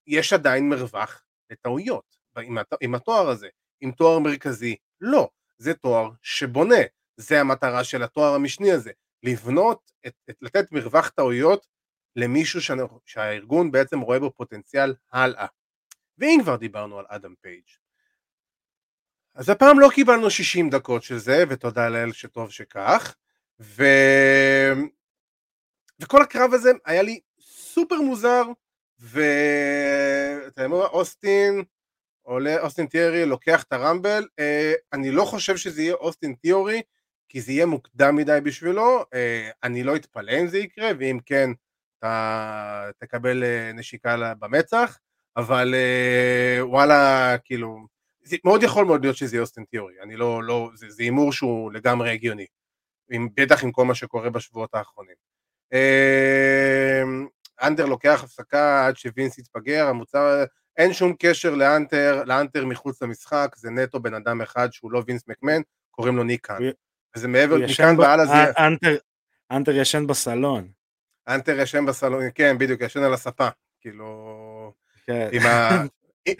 יש 0.08 0.34
עדיין 0.34 0.70
מרווח 0.70 1.24
לטעויות 1.50 2.18
עם, 2.38 2.58
עם 2.82 2.96
התואר 2.96 3.30
הזה, 3.30 3.48
עם 3.82 3.92
תואר 3.92 4.20
מרכזי, 4.20 4.76
לא, 5.02 5.30
זה 5.58 5.74
תואר 5.74 6.10
שבונה, 6.22 6.82
זה 7.18 7.40
המטרה 7.40 7.84
של 7.84 8.04
התואר 8.04 8.34
המשני 8.34 8.72
הזה, 8.72 8.92
לבנות, 9.24 9.92
את, 10.08 10.14
את, 10.30 10.36
לתת 10.42 10.72
מרווח 10.72 11.10
טעויות 11.10 11.68
למישהו 12.18 12.60
שהארגון 13.06 13.72
בעצם 13.72 14.00
רואה 14.00 14.20
בו 14.20 14.32
פוטנציאל 14.32 14.96
הלאה. 15.12 15.46
ואם 16.18 16.40
כבר 16.44 16.56
דיברנו 16.56 17.00
על 17.00 17.06
אדם 17.08 17.34
פייג', 17.42 17.64
אז 19.36 19.50
הפעם 19.50 19.80
לא 19.80 19.90
קיבלנו 19.94 20.30
60 20.30 20.70
דקות 20.70 21.04
של 21.04 21.18
זה, 21.18 21.44
ותודה 21.50 21.90
לאל 21.90 22.14
שטוב 22.14 22.52
שכך, 22.52 23.16
ו... 23.60 23.84
וכל 26.00 26.22
הקרב 26.22 26.54
הזה 26.54 26.72
היה 26.86 27.02
לי 27.02 27.20
סופר 27.42 28.02
מוזר, 28.02 28.44
ואתה 29.00 30.64
יודע, 30.64 30.76
אוסטין, 30.76 31.64
עולה, 32.22 32.62
אוסטין 32.62 32.86
תיאורי 32.86 33.26
לוקח 33.26 33.64
את 33.64 33.74
הרמבל, 33.74 34.28
אה, 34.40 34.74
אני 34.94 35.12
לא 35.12 35.26
חושב 35.26 35.58
שזה 35.58 35.82
יהיה 35.82 35.94
אוסטין 35.94 36.34
תיאורי, 36.34 36.82
כי 37.30 37.42
זה 37.42 37.52
יהיה 37.52 37.66
מוקדם 37.66 38.16
מדי 38.16 38.40
בשבילו, 38.44 39.06
אה, 39.14 39.50
אני 39.64 39.84
לא 39.84 39.96
אתפלא 39.96 40.32
אם 40.42 40.48
זה 40.48 40.58
יקרה, 40.58 40.92
ואם 41.00 41.20
כן, 41.26 41.50
אתה 42.00 42.90
תקבל 43.00 43.44
אה, 43.44 43.72
נשיקה 43.74 44.34
במצח, 44.40 45.00
אבל 45.38 45.76
וואלה, 46.62 47.36
כאילו, 47.44 47.86
זה 48.24 48.38
מאוד 48.44 48.64
יכול 48.64 48.86
מאוד 48.86 49.02
להיות 49.02 49.18
שזה 49.18 49.36
יהיה 49.36 49.42
אוסטן 49.42 49.64
תיאורי, 49.64 49.94
אני 50.04 50.16
לא, 50.16 50.44
לא, 50.44 50.70
זה 50.76 51.04
הימור 51.04 51.34
שהוא 51.34 51.72
לגמרי 51.72 52.12
הגיוני, 52.12 52.46
עם, 53.12 53.28
בטח 53.34 53.64
עם 53.64 53.72
כל 53.72 53.86
מה 53.86 53.96
שקורה 53.96 54.30
בשבועות 54.30 54.76
האחרונים. 54.76 55.16
אמ, 55.74 57.28
אנטר 57.62 57.86
לוקח 57.86 58.24
הפסקה 58.24 58.88
עד 58.88 58.98
שווינס 58.98 59.38
יתפגר, 59.38 59.88
המוצר, 59.88 60.44
אין 60.78 60.94
שום 60.94 61.14
קשר 61.20 61.56
לאנטר, 61.56 62.24
לאנטר 62.26 62.66
מחוץ 62.66 63.02
למשחק, 63.02 63.56
זה 63.56 63.70
נטו 63.70 64.00
בן 64.00 64.14
אדם 64.14 64.42
אחד 64.42 64.72
שהוא 64.72 64.92
לא 64.92 65.04
וינס 65.08 65.28
מקמן, 65.28 65.62
קוראים 65.92 66.18
לו 66.18 66.24
ניקן. 66.24 66.58
וזה 67.16 67.28
מעבר, 67.28 67.58
מכאן 67.58 68.00
והלאה 68.00 68.26
זה... 68.26 68.34
אנטר 69.52 69.72
ישן 69.72 70.08
בסלון. 70.08 70.68
אנטר 71.28 71.60
ישן 71.60 71.86
בסלון, 71.86 72.24
כן, 72.36 72.58
בדיוק, 72.58 72.82
ישן 72.82 73.04
על 73.04 73.14
הספה, 73.14 73.48
כאילו... 73.82 74.74
כן. 75.06 75.30
עם, 75.32 75.42
ה... 75.42 75.70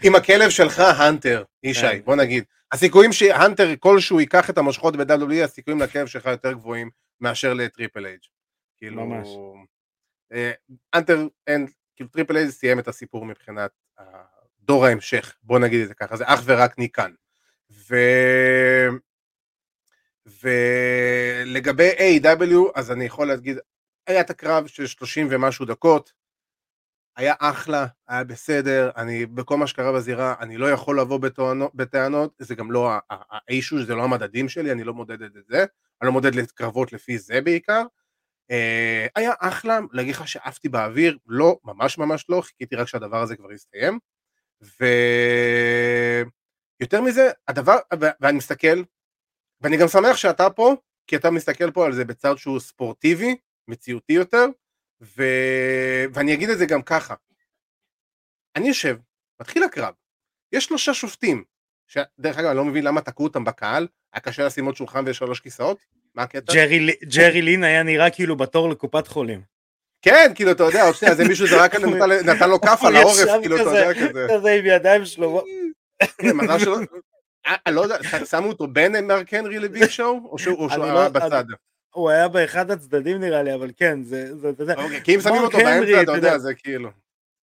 עם 0.04 0.14
הכלב 0.14 0.50
שלך, 0.50 0.78
האנטר, 0.78 1.44
ישי, 1.62 1.80
כן. 1.80 2.00
בוא 2.04 2.16
נגיד. 2.16 2.44
הסיכויים 2.72 3.12
שהאנטר 3.12 3.74
כלשהו 3.78 4.20
ייקח 4.20 4.50
את 4.50 4.58
המושכות 4.58 4.96
ב-WWE, 4.96 5.44
הסיכויים 5.44 5.80
לכלב 5.80 6.06
שלך 6.06 6.26
יותר 6.26 6.52
גבוהים 6.52 6.90
מאשר 7.20 7.54
לטריפל 7.54 8.06
אייץ'. 8.06 8.20
כאילו... 8.76 9.06
ממש. 9.06 9.28
אנטר, 10.94 11.26
אין, 11.46 11.66
כאילו 11.96 12.10
טריפל 12.10 12.36
אייץ' 12.36 12.50
סיים 12.50 12.78
את 12.78 12.88
הסיפור 12.88 13.24
מבחינת 13.24 13.70
דור 14.60 14.86
ההמשך, 14.86 15.36
בוא 15.42 15.58
נגיד 15.58 15.80
את 15.82 15.88
זה 15.88 15.94
ככה, 15.94 16.16
זה 16.16 16.24
אך 16.26 16.40
ורק 16.44 16.78
ניקן. 16.78 17.12
ו... 17.70 17.96
ולגבי 20.26 21.90
AEW, 21.90 22.54
אז 22.74 22.90
אני 22.90 23.04
יכול 23.04 23.28
להגיד, 23.28 23.58
היה 24.08 24.20
את 24.20 24.30
הקרב 24.30 24.66
של 24.66 24.86
30 24.86 25.28
ומשהו 25.30 25.64
דקות, 25.64 26.12
היה 27.16 27.34
אחלה, 27.38 27.86
היה 28.08 28.24
בסדר, 28.24 28.90
אני 28.96 29.26
בכל 29.26 29.56
מה 29.56 29.66
שקרה 29.66 29.92
בזירה, 29.92 30.34
אני 30.40 30.56
לא 30.56 30.70
יכול 30.70 31.00
לבוא 31.00 31.18
בטענות, 31.74 32.32
זה 32.38 32.54
גם 32.54 32.72
לא 32.72 32.92
ה 33.10 33.21
issue, 33.21 33.84
זה 33.84 33.94
לא 33.94 34.04
המדדים 34.04 34.48
שלי, 34.48 34.72
אני 34.72 34.84
לא 34.84 34.94
מודד 34.94 35.22
את 35.22 35.32
זה, 35.48 35.58
אני 36.02 36.06
לא 36.06 36.12
מודד 36.12 36.34
לקרבות 36.34 36.92
לפי 36.92 37.18
זה 37.18 37.40
בעיקר. 37.40 37.82
אה, 38.50 39.06
היה 39.16 39.32
אחלה, 39.38 39.78
להגיד 39.92 40.14
לך 40.14 40.28
שעפתי 40.28 40.68
באוויר, 40.68 41.18
לא, 41.26 41.58
ממש 41.64 41.98
ממש 41.98 42.24
לא, 42.28 42.40
חיכיתי 42.40 42.76
רק 42.76 42.88
שהדבר 42.88 43.22
הזה 43.22 43.36
כבר 43.36 43.52
יסתיים. 43.52 43.98
ויותר 46.80 47.00
מזה, 47.00 47.30
הדבר, 47.48 47.76
ואני 48.20 48.38
מסתכל, 48.38 48.82
ואני 49.60 49.76
גם 49.76 49.88
שמח 49.88 50.16
שאתה 50.16 50.50
פה, 50.50 50.74
כי 51.06 51.16
אתה 51.16 51.30
מסתכל 51.30 51.70
פה 51.70 51.86
על 51.86 51.92
זה 51.92 52.04
בצד 52.04 52.34
שהוא 52.36 52.60
ספורטיבי, 52.60 53.36
מציאותי 53.68 54.12
יותר, 54.12 54.46
ו... 55.02 55.22
ואני 56.14 56.34
אגיד 56.34 56.50
את 56.50 56.58
זה 56.58 56.66
גם 56.66 56.82
ככה, 56.82 57.14
אני 58.56 58.68
יושב, 58.68 58.96
מתחיל 59.40 59.62
הקרב, 59.62 59.94
יש 60.52 60.64
שלושה 60.64 60.94
שופטים, 60.94 61.44
שדרך 61.86 62.38
אגב 62.38 62.46
אני 62.46 62.56
לא 62.56 62.64
מבין 62.64 62.84
למה 62.84 63.00
תקעו 63.00 63.26
אותם 63.26 63.44
בקהל, 63.44 63.86
היה 64.12 64.20
קשה 64.20 64.46
לשים 64.46 64.64
עוד 64.64 64.76
שולחן 64.76 65.04
ושלוש 65.06 65.40
כיסאות, 65.40 65.78
מה 66.14 66.22
הקטע? 66.22 66.52
ג'רי, 66.52 66.96
ג'רי 67.04 67.42
לין 67.42 67.64
היה 67.64 67.82
נראה 67.82 68.10
כאילו 68.10 68.36
בתור 68.36 68.68
לקופת 68.68 69.06
חולים. 69.06 69.42
כן, 70.02 70.32
כאילו 70.34 70.50
אתה 70.52 70.62
יודע, 70.62 70.84
עוד 70.84 70.94
שנייה, 70.94 71.14
זה 71.14 71.24
מישהו 71.28 71.46
זרק, 71.46 71.74
נתן 72.28 72.50
לו 72.50 72.60
כף 72.60 72.80
על 72.86 72.96
העורף, 72.96 73.40
כאילו 73.40 73.56
אתה 73.56 73.62
יודע 73.62 73.94
כזה. 73.94 74.26
כזה 74.32 74.50
עם 74.52 74.66
ידיים 74.66 75.04
שלו. 75.04 75.44
כן, 76.18 76.36
מזל 76.36 76.58
שלא, 76.58 76.76
אני 76.76 76.86
אה, 77.66 77.72
לא 77.72 77.80
יודע, 77.80 77.96
שמו 78.24 78.48
אותו 78.48 78.66
בין 78.66 79.06
מרק 79.06 79.34
הנרי 79.34 79.58
לביג 79.58 79.88
שואו, 79.88 80.28
או 80.30 80.38
שהוא 80.38 80.70
לא- 80.76 81.00
היה 81.00 81.08
בצד? 81.08 81.44
הוא 81.94 82.10
היה 82.10 82.28
באחד 82.28 82.70
הצדדים 82.70 83.20
נראה 83.20 83.42
לי, 83.42 83.54
אבל 83.54 83.70
כן, 83.76 84.02
זה, 84.02 84.36
זה, 84.36 84.50
אתה 84.50 84.62
יודע. 84.62 84.74
אוקיי, 84.74 85.00
כי 85.04 85.14
אם 85.14 85.20
שמים 85.20 85.42
אותו 85.42 85.58
באמצע, 85.58 86.02
אתה 86.02 86.12
יודע, 86.12 86.38
זה 86.38 86.54
כאילו. 86.54 86.90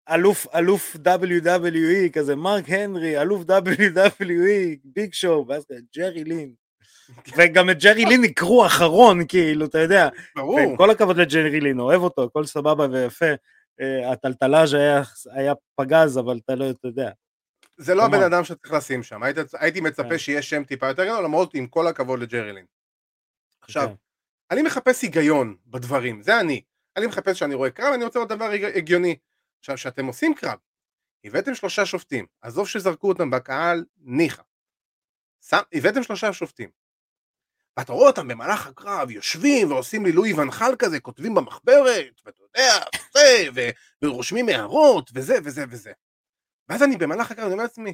אלוף, 0.09 0.47
אלוף 0.55 0.95
WWE, 0.95 2.09
כזה 2.13 2.35
מרק 2.35 2.63
הנרי, 2.67 3.21
אלוף 3.21 3.41
WWE, 3.41 4.77
ביג 4.83 5.13
שואו, 5.13 5.47
ואז 5.47 5.65
ג'רי 5.95 6.23
לין. 6.23 6.53
וגם 7.37 7.69
את 7.69 7.83
ג'רי 7.83 8.05
לין 8.05 8.23
יקרו 8.23 8.65
אחרון, 8.65 9.27
כאילו, 9.27 9.65
אתה 9.65 9.79
יודע. 9.79 10.09
ברור. 10.35 10.55
ועם 10.55 10.77
כל 10.77 10.89
הכבוד 10.89 11.17
לג'רי 11.17 11.59
לין, 11.59 11.79
אוהב 11.79 12.01
אותו, 12.01 12.23
הכל 12.23 12.45
סבבה 12.45 12.87
ויפה. 12.91 13.25
אה, 13.81 14.11
הטלטלאז' 14.11 14.73
היה, 14.73 15.01
היה 15.31 15.53
פגז, 15.75 16.17
אבל 16.17 16.39
אתה 16.45 16.55
לא, 16.55 16.69
אתה 16.69 16.87
יודע. 16.87 17.11
זה 17.77 17.95
לא 17.95 18.05
הבן 18.05 18.23
אדם 18.23 18.43
שצריך 18.43 18.73
לשים 18.73 19.03
שם, 19.03 19.23
הייתי, 19.23 19.41
הייתי 19.53 19.81
מצפה 19.81 20.09
כן. 20.09 20.17
שיהיה 20.17 20.41
שם 20.41 20.63
טיפה 20.63 20.87
יותר 20.87 21.05
גדול, 21.05 21.23
למרות 21.23 21.53
עם 21.53 21.67
כל 21.67 21.87
הכבוד 21.87 22.19
לג'רי 22.19 22.53
לין. 22.53 22.65
עכשיו, 23.61 23.87
כן. 23.87 23.93
אני 24.51 24.61
מחפש 24.61 25.01
היגיון 25.01 25.57
בדברים, 25.65 26.21
זה 26.21 26.39
אני. 26.39 26.61
אני 26.97 27.07
מחפש 27.07 27.39
שאני 27.39 27.55
רואה 27.55 27.71
קרב, 27.71 27.93
אני 27.93 28.03
רוצה 28.03 28.19
עוד 28.19 28.29
דבר 28.29 28.49
הגיוני. 28.75 29.17
עכשיו, 29.59 29.75
כשאתם 29.75 30.05
עושים 30.05 30.35
קרב, 30.35 30.59
הבאתם 31.23 31.55
שלושה 31.55 31.85
שופטים, 31.85 32.25
עזוב 32.41 32.67
שזרקו 32.67 33.09
אותם 33.09 33.29
בקהל, 33.29 33.85
ניחא. 33.97 34.41
הבאתם 35.73 36.03
שלושה 36.03 36.33
שופטים. 36.33 36.69
ואתה 37.77 37.93
רואה 37.93 38.07
אותם 38.07 38.27
במהלך 38.27 38.67
הקרב 38.67 39.11
יושבים 39.11 39.71
ועושים 39.71 40.05
לי 40.05 40.11
לואי 40.11 40.33
ונחל 40.33 40.75
כזה, 40.79 40.99
כותבים 40.99 41.35
במחברת, 41.35 42.21
ואתה 42.25 42.43
יודע, 42.43 42.73
זה, 43.13 43.49
ו- 43.55 44.05
ורושמים 44.05 44.49
הערות, 44.49 45.11
וזה 45.13 45.35
וזה 45.43 45.65
וזה. 45.69 45.91
ואז 46.69 46.83
אני 46.83 46.97
במהלך 46.97 47.31
הקרב, 47.31 47.45
אני 47.45 47.53
אומר 47.53 47.63
לעצמי, 47.63 47.93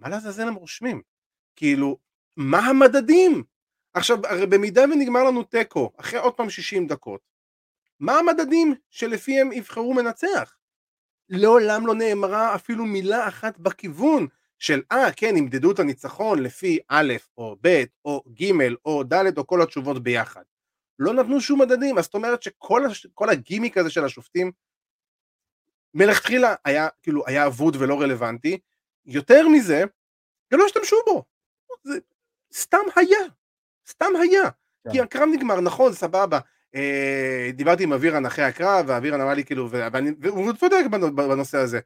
מה 0.00 0.08
לעזאזל 0.08 0.48
הם 0.48 0.54
רושמים? 0.54 1.02
כאילו, 1.56 1.98
מה 2.36 2.58
המדדים? 2.58 3.44
עכשיו, 3.94 4.26
הרי 4.26 4.46
במידה 4.46 4.84
ונגמר 4.84 5.24
לנו 5.24 5.42
תיקו, 5.42 5.92
אחרי 5.96 6.18
עוד 6.18 6.34
פעם 6.34 6.50
60 6.50 6.86
דקות, 6.86 7.20
מה 8.00 8.18
המדדים 8.18 8.74
שלפיהם 8.90 9.52
יבחרו 9.52 9.94
מנצח? 9.94 10.56
לעולם 11.28 11.86
לא 11.86 11.94
נאמרה 11.94 12.54
אפילו 12.54 12.84
מילה 12.84 13.28
אחת 13.28 13.58
בכיוון 13.58 14.26
של 14.58 14.82
אה 14.92 15.12
כן 15.16 15.36
ימדדו 15.36 15.72
את 15.72 15.78
הניצחון 15.78 16.42
לפי 16.42 16.78
א' 16.88 17.12
או 17.38 17.56
ב' 17.60 17.84
או 18.04 18.24
ג' 18.40 18.52
או 18.84 19.02
ד' 19.02 19.38
או 19.38 19.46
כל 19.46 19.62
התשובות 19.62 20.02
ביחד. 20.02 20.42
לא 20.98 21.14
נתנו 21.14 21.40
שום 21.40 21.60
מדדים, 21.60 21.98
אז 21.98 22.04
זאת 22.04 22.14
אומרת 22.14 22.42
שכל 22.42 22.86
הש... 22.86 23.06
הגימיק 23.30 23.76
הזה 23.78 23.90
של 23.90 24.04
השופטים 24.04 24.52
מלכתחילה 25.94 26.54
היה 26.64 26.88
כאילו 27.02 27.26
היה 27.26 27.46
אבוד 27.46 27.76
ולא 27.76 28.00
רלוונטי, 28.00 28.58
יותר 29.04 29.48
מזה, 29.48 29.84
גם 30.52 30.58
לא 30.58 30.64
השתמשו 30.64 30.96
בו, 31.06 31.24
זה 31.84 31.98
סתם 32.54 32.78
היה, 32.96 33.18
סתם 33.90 34.06
היה, 34.22 34.42
כן. 34.84 34.90
כי 34.92 35.00
הקרב 35.00 35.28
נגמר, 35.32 35.60
נכון, 35.60 35.92
סבבה, 35.92 36.38
אה, 36.74 37.50
דיברתי 37.54 37.82
עם 37.82 37.92
אבירן 37.92 38.26
אחרי 38.26 38.44
הקרב, 38.44 38.84
ואבירן 38.88 39.20
אמר 39.20 39.34
לי 39.34 39.44
כאילו, 39.44 39.68
ואני, 39.70 40.10
והוא 40.20 40.52
צודק 40.52 40.84
בנ- 40.90 41.10
בנושא 41.16 41.58
הזה, 41.58 41.80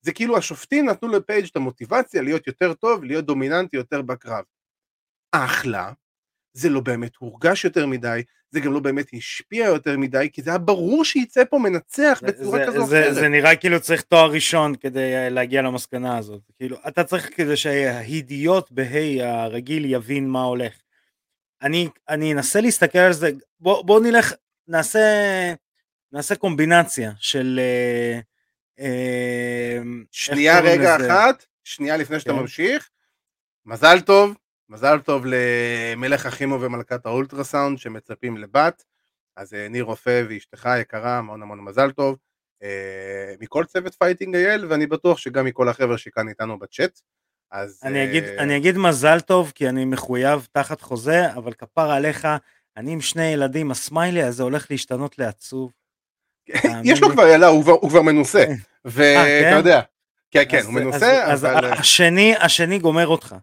זה 0.00 0.12
כאילו 0.12 0.36
השופטים 0.36 0.88
נתנו 0.88 1.08
לפייג' 1.08 1.46
את 1.50 1.56
המוטיבציה 1.56 2.22
להיות 2.22 2.46
יותר 2.46 2.74
טוב, 2.74 3.04
להיות 3.04 3.24
דומיננטי 3.24 3.76
יותר 3.76 4.02
בקרב. 4.02 4.44
אחלה, 5.32 5.92
זה 6.52 6.68
לא 6.68 6.80
באמת 6.80 7.16
הורגש 7.16 7.64
יותר 7.64 7.86
מדי, 7.86 8.22
זה 8.50 8.60
גם 8.60 8.72
לא 8.72 8.80
באמת 8.80 9.06
השפיע 9.14 9.66
יותר 9.66 9.96
מדי, 9.98 10.28
כי 10.32 10.42
זה 10.42 10.50
היה 10.50 10.58
ברור 10.58 11.04
שיצא 11.04 11.44
פה 11.50 11.58
מנצח 11.58 12.20
בצורה 12.26 12.58
זה- 12.58 12.64
כזו 12.66 12.80
או 12.82 12.86
זה- 12.86 13.00
אחרת. 13.02 13.14
זה 13.14 13.28
נראה 13.28 13.56
כאילו 13.56 13.80
צריך 13.80 14.02
תואר 14.02 14.30
ראשון 14.30 14.74
כדי 14.74 15.14
אה, 15.16 15.28
להגיע 15.28 15.62
למסקנה 15.62 16.18
הזאת. 16.18 16.40
כאילו, 16.56 16.76
אתה 16.88 17.04
צריך 17.04 17.30
כדי 17.36 17.56
שהאידיוט 17.56 18.70
בהיי 18.70 19.22
הרגיל 19.22 19.84
יבין 19.84 20.28
מה 20.28 20.42
הולך. 20.42 20.72
אני, 21.62 21.88
אני 22.08 22.32
אנסה 22.32 22.60
להסתכל 22.60 22.98
על 22.98 23.12
זה, 23.12 23.30
בוא, 23.60 23.82
בוא 23.82 24.00
נלך, 24.00 24.32
נעשה, 24.68 24.98
נעשה 26.12 26.36
קומבינציה 26.36 27.12
של... 27.18 27.60
אה, 27.62 28.20
אה, 28.80 29.78
שנייה 30.10 30.60
רגע 30.60 30.98
לזה? 30.98 31.06
אחת, 31.06 31.44
שנייה 31.64 31.96
לפני 31.96 32.20
שאתה 32.20 32.32
כן. 32.32 32.38
ממשיך, 32.38 32.90
מזל 33.66 34.00
טוב, 34.00 34.36
מזל 34.68 34.98
טוב 34.98 35.24
למלך 35.26 36.26
אחימו 36.26 36.60
ומלכת 36.60 37.06
האולטרסאונד 37.06 37.78
שמצפים 37.78 38.36
לבת, 38.36 38.84
אז 39.36 39.54
אה, 39.54 39.68
ניר 39.68 39.84
רופא 39.84 40.22
ואשתך 40.28 40.66
היקרה, 40.66 41.18
המון 41.18 41.42
המון 41.42 41.60
מזל 41.60 41.90
טוב, 41.90 42.16
מכל 43.40 43.64
צוות 43.64 43.94
פייטינג 43.94 44.36
אייל, 44.36 44.66
ואני 44.66 44.86
בטוח 44.86 45.18
שגם 45.18 45.44
מכל 45.44 45.68
החבר'ה 45.68 45.98
שכאן 45.98 46.28
איתנו 46.28 46.58
בצ'אט, 46.58 47.00
אז... 47.52 47.80
אני 47.84 48.04
אגיד, 48.04 48.24
אה, 48.24 48.38
אני 48.38 48.56
אגיד 48.56 48.78
מזל 48.78 49.20
טוב 49.20 49.52
כי 49.54 49.68
אני 49.68 49.84
מחויב 49.84 50.46
תחת 50.52 50.80
חוזה, 50.80 51.32
אבל 51.32 51.52
כפר 51.52 51.90
עליך, 51.90 52.28
אני 52.76 52.92
עם 52.92 53.00
שני 53.00 53.24
ילדים, 53.24 53.70
הסמיילי 53.70 54.22
הזה 54.22 54.42
הולך 54.42 54.66
להשתנות 54.70 55.18
לעצוב. 55.18 55.72
תאמין 56.62 56.80
יש 56.84 57.00
לו. 57.00 57.10
כבר 57.10 57.26
ילדה, 57.26 57.46
הוא 57.46 57.90
כבר- 57.90 58.02
מנוסה, 58.02 58.44
כן. 58.46 58.54
ואתה 58.84 59.50
כן? 59.50 59.56
יודע, 59.56 59.80
כן 60.30 60.42
כן, 60.48 60.62
הוא 60.64 60.72
מנוסה, 60.74 61.24
אבל... 61.24 61.32
אז 61.32 61.46
השני, 61.80 62.34
השני 62.40 62.78
גומר 62.78 63.06
אותך. 63.06 63.34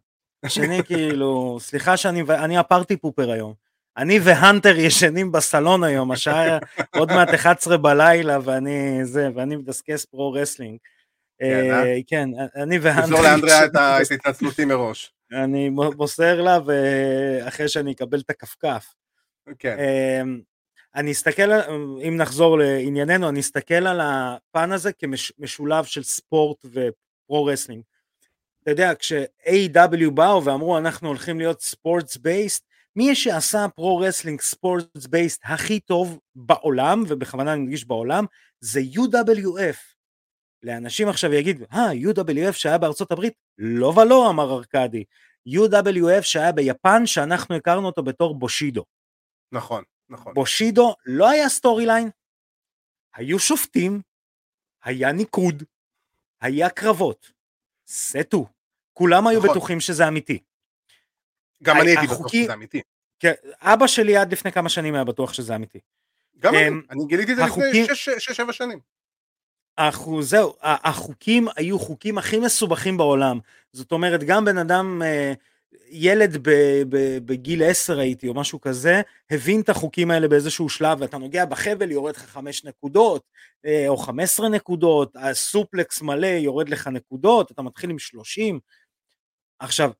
השני 0.43 0.83
כאילו, 0.87 1.57
סליחה 1.61 1.97
שאני, 1.97 2.21
אני 2.29 2.57
ה 2.57 2.64
party 2.64 2.97
pooper 2.97 3.31
היום. 3.31 3.53
אני 3.97 4.19
והנטר 4.23 4.77
ישנים 4.77 5.31
בסלון 5.31 5.83
היום, 5.83 6.11
השעה 6.11 6.57
עוד 6.95 7.11
מעט 7.11 7.33
11 7.35 7.77
בלילה, 7.77 8.37
ואני 8.43 9.05
זה, 9.05 9.29
ואני 9.35 9.55
מדסקס 9.55 10.05
pro 10.05 10.31
wrestling. 10.31 10.77
כן, 11.39 11.71
אה? 11.71 11.83
אה, 11.85 11.97
כן, 12.07 12.29
אני 12.55 12.79
והנטר 12.79 13.01
תמסור 13.07 13.21
לאנדריה 13.21 13.65
את 13.65 13.69
ישנים 13.69 13.83
ה- 13.83 13.99
בס- 14.01 14.11
את 14.11 14.19
התנצלותי 14.19 14.65
מראש. 14.65 15.13
אני 15.31 15.69
מוסר 15.69 16.41
לה, 16.41 16.59
ואחרי 16.65 17.69
שאני 17.69 17.91
אקבל 17.91 18.19
את 18.19 18.29
הכפכף. 18.29 18.93
כן, 19.59 19.77
אמ, 19.79 20.39
אני 20.95 21.11
אסתכל, 21.11 21.51
אם 22.07 22.17
נחזור 22.17 22.57
לענייננו, 22.57 23.29
אני 23.29 23.39
אסתכל 23.39 23.87
על 23.87 24.01
הפן 24.03 24.71
הזה 24.71 24.91
כמשולב 24.93 25.85
של 25.85 26.03
ספורט 26.03 26.57
ו 26.65 26.85
pro 26.85 27.45
wrestling. 27.45 27.83
אתה 28.63 28.71
יודע, 28.71 28.95
כש-AEW 28.95 30.09
באו 30.13 30.45
ואמרו 30.45 30.77
אנחנו 30.77 31.07
הולכים 31.07 31.37
להיות 31.39 31.61
sports 31.61 32.17
based, 32.17 32.65
מי 32.95 33.15
שעשה 33.15 33.65
pro 33.75 33.97
wrestling 33.97 34.41
sports 34.41 35.05
based 35.05 35.41
הכי 35.45 35.79
טוב 35.79 36.19
בעולם, 36.35 37.03
ובכוונה 37.07 37.53
אני 37.53 37.61
מדגיש 37.61 37.85
בעולם, 37.85 38.25
זה 38.59 38.79
UWF. 38.93 39.94
לאנשים 40.65 41.07
עכשיו 41.09 41.33
יגידו, 41.33 41.65
אה, 41.73 41.91
UWF 41.91 42.51
שהיה 42.53 42.77
בארצות 42.77 43.11
הברית? 43.11 43.33
לא 43.57 43.87
ולא, 43.87 44.29
אמר 44.29 44.51
ארכדי. 44.53 45.03
UWF 45.49 46.21
שהיה 46.21 46.51
ביפן, 46.51 47.05
שאנחנו 47.05 47.55
הכרנו 47.55 47.85
אותו 47.85 48.03
בתור 48.03 48.39
בושידו. 48.39 48.85
נכון, 49.51 49.83
נכון. 50.09 50.33
בושידו 50.33 50.95
לא 51.05 51.29
היה 51.29 51.49
storyline, 51.49 52.09
היו 53.15 53.39
שופטים, 53.39 54.01
היה 54.83 55.11
ניקוד, 55.11 55.63
היה 56.41 56.69
קרבות, 56.69 57.31
סטו. 57.87 58.47
כולם 58.93 59.27
היו 59.27 59.39
נכון. 59.39 59.51
בטוחים 59.51 59.79
שזה 59.79 60.07
אמיתי. 60.07 60.39
גם 61.63 61.77
אני 61.81 61.89
הייתי 61.89 62.05
בטוח 62.05 62.19
החוקי- 62.19 62.43
שזה 62.43 62.53
אמיתי. 62.53 62.81
כן, 63.19 63.33
אבא 63.61 63.87
שלי 63.87 64.17
עד 64.17 64.31
לפני 64.31 64.51
כמה 64.51 64.69
שנים 64.69 64.95
היה 64.95 65.03
בטוח 65.03 65.33
שזה 65.33 65.55
אמיתי. 65.55 65.79
גם 66.39 66.55
אני, 66.55 66.67
אמ, 66.67 66.81
אני 66.89 67.05
גיליתי 67.07 67.31
את 67.31 67.37
זה 67.37 67.43
לפני 67.45 67.85
6-7 68.47 68.51
שנים. 68.53 68.79
החו- 69.77 70.21
זהו, 70.23 70.53
החוקים 70.61 71.47
היו 71.55 71.79
חוקים 71.79 72.17
הכי 72.17 72.39
מסובכים 72.39 72.97
בעולם. 72.97 73.39
זאת 73.73 73.91
אומרת, 73.91 74.23
גם 74.23 74.45
בן 74.45 74.57
אדם, 74.57 75.01
אה, 75.05 75.33
ילד 75.89 76.37
בגיל 77.25 77.63
10 77.63 77.99
הייתי, 77.99 78.27
או 78.27 78.33
משהו 78.33 78.61
כזה, 78.61 79.01
הבין 79.31 79.61
את 79.61 79.69
החוקים 79.69 80.11
האלה 80.11 80.27
באיזשהו 80.27 80.69
שלב, 80.69 81.01
ואתה 81.01 81.17
נוגע 81.17 81.45
בחבל, 81.45 81.91
יורד 81.91 82.15
לך 82.15 82.25
5 82.25 82.65
נקודות, 82.65 83.23
אה, 83.65 83.85
או 83.87 83.97
15 83.97 84.49
נקודות, 84.49 85.15
הסופלקס 85.15 86.01
מלא 86.01 86.27
יורד 86.27 86.69
לך 86.69 86.87
נקודות, 86.87 87.51
אתה 87.51 87.61
מתחיל 87.61 87.89
עם 87.89 87.99
30. 87.99 88.59
עכשיו, 89.59 89.91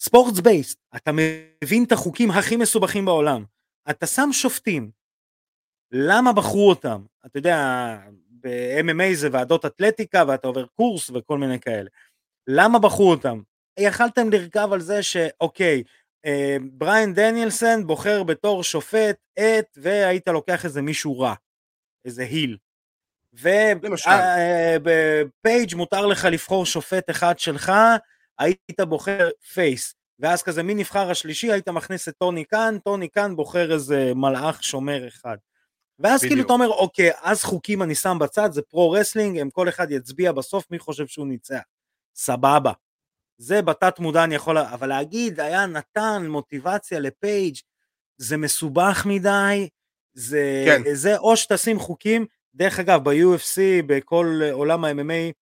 ספורטס 0.00 0.40
בייסט, 0.40 0.78
אתה 0.96 1.10
מבין 1.12 1.84
את 1.84 1.92
החוקים 1.92 2.30
הכי 2.30 2.56
מסובכים 2.56 3.04
בעולם. 3.04 3.44
אתה 3.90 4.06
שם 4.06 4.28
שופטים, 4.32 4.90
למה 5.92 6.32
בחרו 6.32 6.68
אותם? 6.68 7.02
אתה 7.26 7.38
יודע, 7.38 7.56
ב-MMA 8.46 9.14
זה 9.14 9.28
ועדות 9.32 9.66
אתלטיקה 9.66 10.24
ואתה 10.28 10.48
עובר 10.48 10.66
קורס 10.66 11.10
וכל 11.10 11.38
מיני 11.38 11.60
כאלה. 11.60 11.90
למה 12.46 12.78
בחרו 12.78 13.10
אותם? 13.10 13.40
יכלתם 13.78 14.30
לרכב 14.32 14.68
על 14.72 14.80
זה 14.80 15.02
שאוקיי, 15.02 15.82
אה, 16.26 16.56
בריין 16.72 17.14
דניאלסון 17.14 17.86
בוחר 17.86 18.22
בתור 18.22 18.62
שופט 18.62 19.16
את, 19.38 19.66
והיית 19.76 20.28
לוקח 20.28 20.64
איזה 20.64 20.82
מישהו 20.82 21.20
רע, 21.20 21.34
איזה 22.04 22.22
היל. 22.22 22.56
ובפייג' 24.84 25.74
מותר 25.74 26.06
לך 26.06 26.24
לבחור 26.24 26.66
שופט 26.66 27.10
אחד 27.10 27.38
שלך, 27.38 27.72
היית 28.38 28.80
בוחר 28.80 29.28
face. 29.54 29.94
ואז 30.18 30.42
כזה 30.42 30.62
מי 30.62 30.74
נבחר 30.74 31.10
השלישי 31.10 31.52
היית 31.52 31.68
מכניס 31.68 32.08
את 32.08 32.14
טוני 32.18 32.44
קאן, 32.44 32.78
טוני 32.84 33.08
קאן 33.08 33.36
בוחר 33.36 33.72
איזה 33.72 34.12
מלאך 34.14 34.62
שומר 34.62 35.08
אחד. 35.08 35.36
ואז 35.98 36.20
כאילו 36.20 36.34
בדיוק. 36.34 36.46
אתה 36.46 36.52
אומר 36.52 36.68
אוקיי 36.68 37.10
אז 37.22 37.42
חוקים 37.42 37.82
אני 37.82 37.94
שם 37.94 38.16
בצד 38.20 38.52
זה 38.52 38.62
pro 38.62 38.90
wrestling 38.90 39.38
הם 39.38 39.50
כל 39.50 39.68
אחד 39.68 39.90
יצביע 39.90 40.32
בסוף 40.32 40.70
מי 40.70 40.78
חושב 40.78 41.06
שהוא 41.06 41.26
ניצח. 41.26 41.62
סבבה. 42.14 42.72
זה 43.38 43.62
בתת 43.62 43.98
מודע 43.98 44.24
אני 44.24 44.34
יכול 44.34 44.58
אבל 44.58 44.88
להגיד 44.88 45.40
היה 45.40 45.66
נתן 45.66 46.26
מוטיבציה 46.28 47.00
לפייג' 47.00 47.56
זה 48.16 48.36
מסובך 48.36 49.06
מדי 49.06 49.68
זה 50.14 50.64
כן. 50.66 50.94
זה 50.94 51.18
או 51.18 51.36
שתשים 51.36 51.78
חוקים 51.78 52.26
דרך 52.54 52.78
אגב 52.78 53.04
ב-UFC 53.04 53.82
בכל 53.86 54.40
עולם 54.52 54.84
ה-MMA 54.84 55.32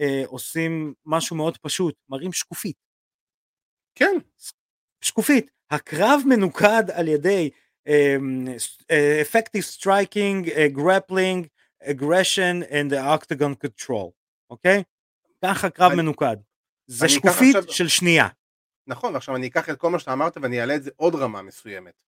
אה, 0.00 0.22
עושים 0.26 0.94
משהו 1.06 1.36
מאוד 1.36 1.58
פשוט 1.58 1.94
מראים 2.08 2.32
שקופית 2.32 2.76
כן, 3.94 4.16
שקופית, 5.00 5.50
הקרב 5.70 6.20
מנוקד 6.26 6.90
על 6.92 7.08
ידי 7.08 7.50
effective 8.88 9.78
striking, 9.78 10.50
אה, 10.56 10.66
grappling, 10.74 11.46
aggression 11.84 12.64
and 12.70 12.92
the 12.92 12.98
octagon 13.18 13.66
control, 13.66 14.10
אוקיי? 14.50 14.82
ככה 15.44 15.70
קרב 15.70 15.92
מנוקד. 15.94 16.36
זה 16.86 17.08
שקופית 17.08 17.56
עכשיו- 17.56 17.72
של 17.72 17.88
שנייה. 17.88 18.28
נכון, 18.86 19.14
ועכשיו 19.14 19.36
אני 19.36 19.46
אקח 19.46 19.70
את 19.70 19.78
כל 19.78 19.90
מה 19.90 19.98
שאתה 19.98 20.12
אמרת 20.12 20.36
ואני 20.42 20.60
אעלה 20.60 20.76
את 20.76 20.82
זה 20.82 20.90
עוד 20.96 21.14
רמה 21.14 21.42
מסוימת. 21.42 22.02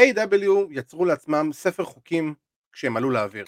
A.W. 0.00 0.48
יצרו 0.70 1.04
לעצמם 1.04 1.50
ספר 1.52 1.84
חוקים 1.84 2.34
כשהם 2.72 2.96
עלו 2.96 3.10
לאוויר. 3.10 3.44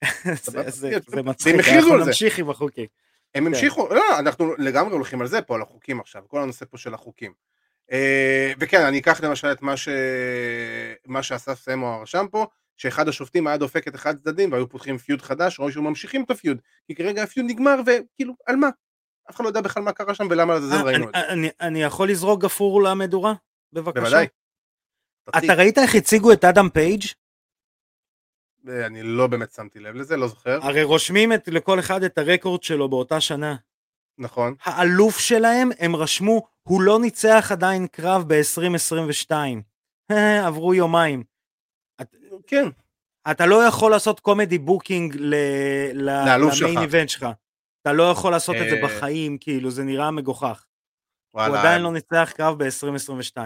זה- 0.68 0.90
מצחיק, 1.24 1.54
אנחנו. 1.54 1.96
נמשיך 2.06 2.38
עם 2.38 2.50
החוקים. 2.50 2.86
הם 3.34 3.44
כן. 3.44 3.46
המשיכו, 3.54 3.88
לא, 3.94 4.18
אנחנו 4.18 4.54
לגמרי 4.58 4.92
הולכים 4.92 5.20
על 5.20 5.26
זה 5.26 5.42
פה, 5.42 5.54
על 5.54 5.62
החוקים 5.62 6.00
עכשיו, 6.00 6.22
כל 6.28 6.40
הנושא 6.42 6.64
פה 6.70 6.78
של 6.78 6.94
החוקים. 6.94 7.32
אה, 7.92 8.52
וכן, 8.60 8.80
אני 8.86 8.98
אקח 8.98 9.20
למשל 9.20 9.52
את 9.52 9.62
מה, 9.62 9.76
ש... 9.76 9.88
מה 11.06 11.22
שאסף 11.22 11.58
סמו 11.58 12.00
רשם 12.02 12.26
פה, 12.30 12.46
שאחד 12.76 13.08
השופטים 13.08 13.46
היה 13.46 13.56
דופק 13.56 13.88
את 13.88 13.94
אחד 13.94 14.14
הצדדים 14.14 14.52
והיו 14.52 14.68
פותחים 14.68 14.98
פיוד 14.98 15.22
חדש, 15.22 15.58
או 15.58 15.72
שהיו 15.72 15.82
ממשיכים 15.82 16.24
את 16.24 16.30
הפיוד, 16.30 16.58
כי 16.86 16.94
כרגע 16.94 17.22
הפיוד 17.22 17.46
נגמר 17.48 17.76
וכאילו, 17.86 18.34
על 18.46 18.56
מה? 18.56 18.68
אף 19.30 19.34
אחד 19.36 19.44
לא 19.44 19.48
יודע 19.48 19.60
בכלל 19.60 19.82
מה 19.82 19.92
קרה 19.92 20.14
שם 20.14 20.26
ולמה 20.30 20.54
לזה 20.54 20.74
אה, 20.74 20.82
ראינו 20.82 21.08
את 21.08 21.14
זה. 21.14 21.50
אני- 21.60 21.82
יכול 21.82 22.10
לזרוק 22.10 22.40
גפרור 22.42 22.82
למדורה? 22.82 23.32
בבקשה. 23.72 24.00
בוודאי. 24.00 24.26
אתה 25.28 25.54
ראית 25.54 25.78
איך 25.78 25.94
הציגו 25.94 26.32
את 26.32 26.44
אדם 26.44 26.68
פייג'? 26.70 27.02
אה, 28.68 28.86
אני 28.86 29.02
לא 29.02 29.26
באמת 29.26 29.52
שמתי 29.52 29.80
לב 29.80 29.94
לזה, 29.94 30.16
לא 30.16 30.28
זוכר. 30.28 30.58
הרי 30.62 30.82
רושמים 30.82 31.32
את, 31.32 31.48
לכל 31.48 31.78
אחד 31.80 32.02
את 32.02 32.18
הרקורד 32.18 32.62
שלו 32.62 32.88
באותה 32.88 33.20
שנה. 33.20 33.56
נכון. 34.18 34.54
האלוף 34.62 35.18
שלהם, 35.18 35.70
הם 35.78 35.96
רשמו, 35.96 36.46
הוא 36.68 36.82
לא 36.82 36.98
ניצח 37.00 37.48
עדיין 37.52 37.86
קרב 37.86 38.24
ב-2022. 38.26 39.32
עברו 40.46 40.74
יומיים. 40.74 41.24
כן. 42.46 42.68
אתה 43.30 43.46
לא 43.46 43.64
יכול 43.64 43.90
לעשות 43.90 44.20
comedy 44.20 44.58
booking 44.58 45.16
ל 45.94 46.08
main. 46.08 46.78
event 46.78 47.08
שלך. 47.08 47.26
אתה 47.82 47.92
לא 47.92 48.10
יכול 48.10 48.32
לעשות 48.32 48.56
את 48.56 48.70
זה 48.70 48.76
אה, 48.76 48.82
בחיים, 48.84 49.38
כאילו, 49.38 49.70
זה 49.70 49.84
נראה 49.84 50.10
מגוחך. 50.10 50.64
הוא. 51.30 51.42
עדיין 51.42 51.82
לא 51.82 51.92
ניצח 51.92 52.32
קרב 52.36 52.64
ב-2022. 52.64 53.36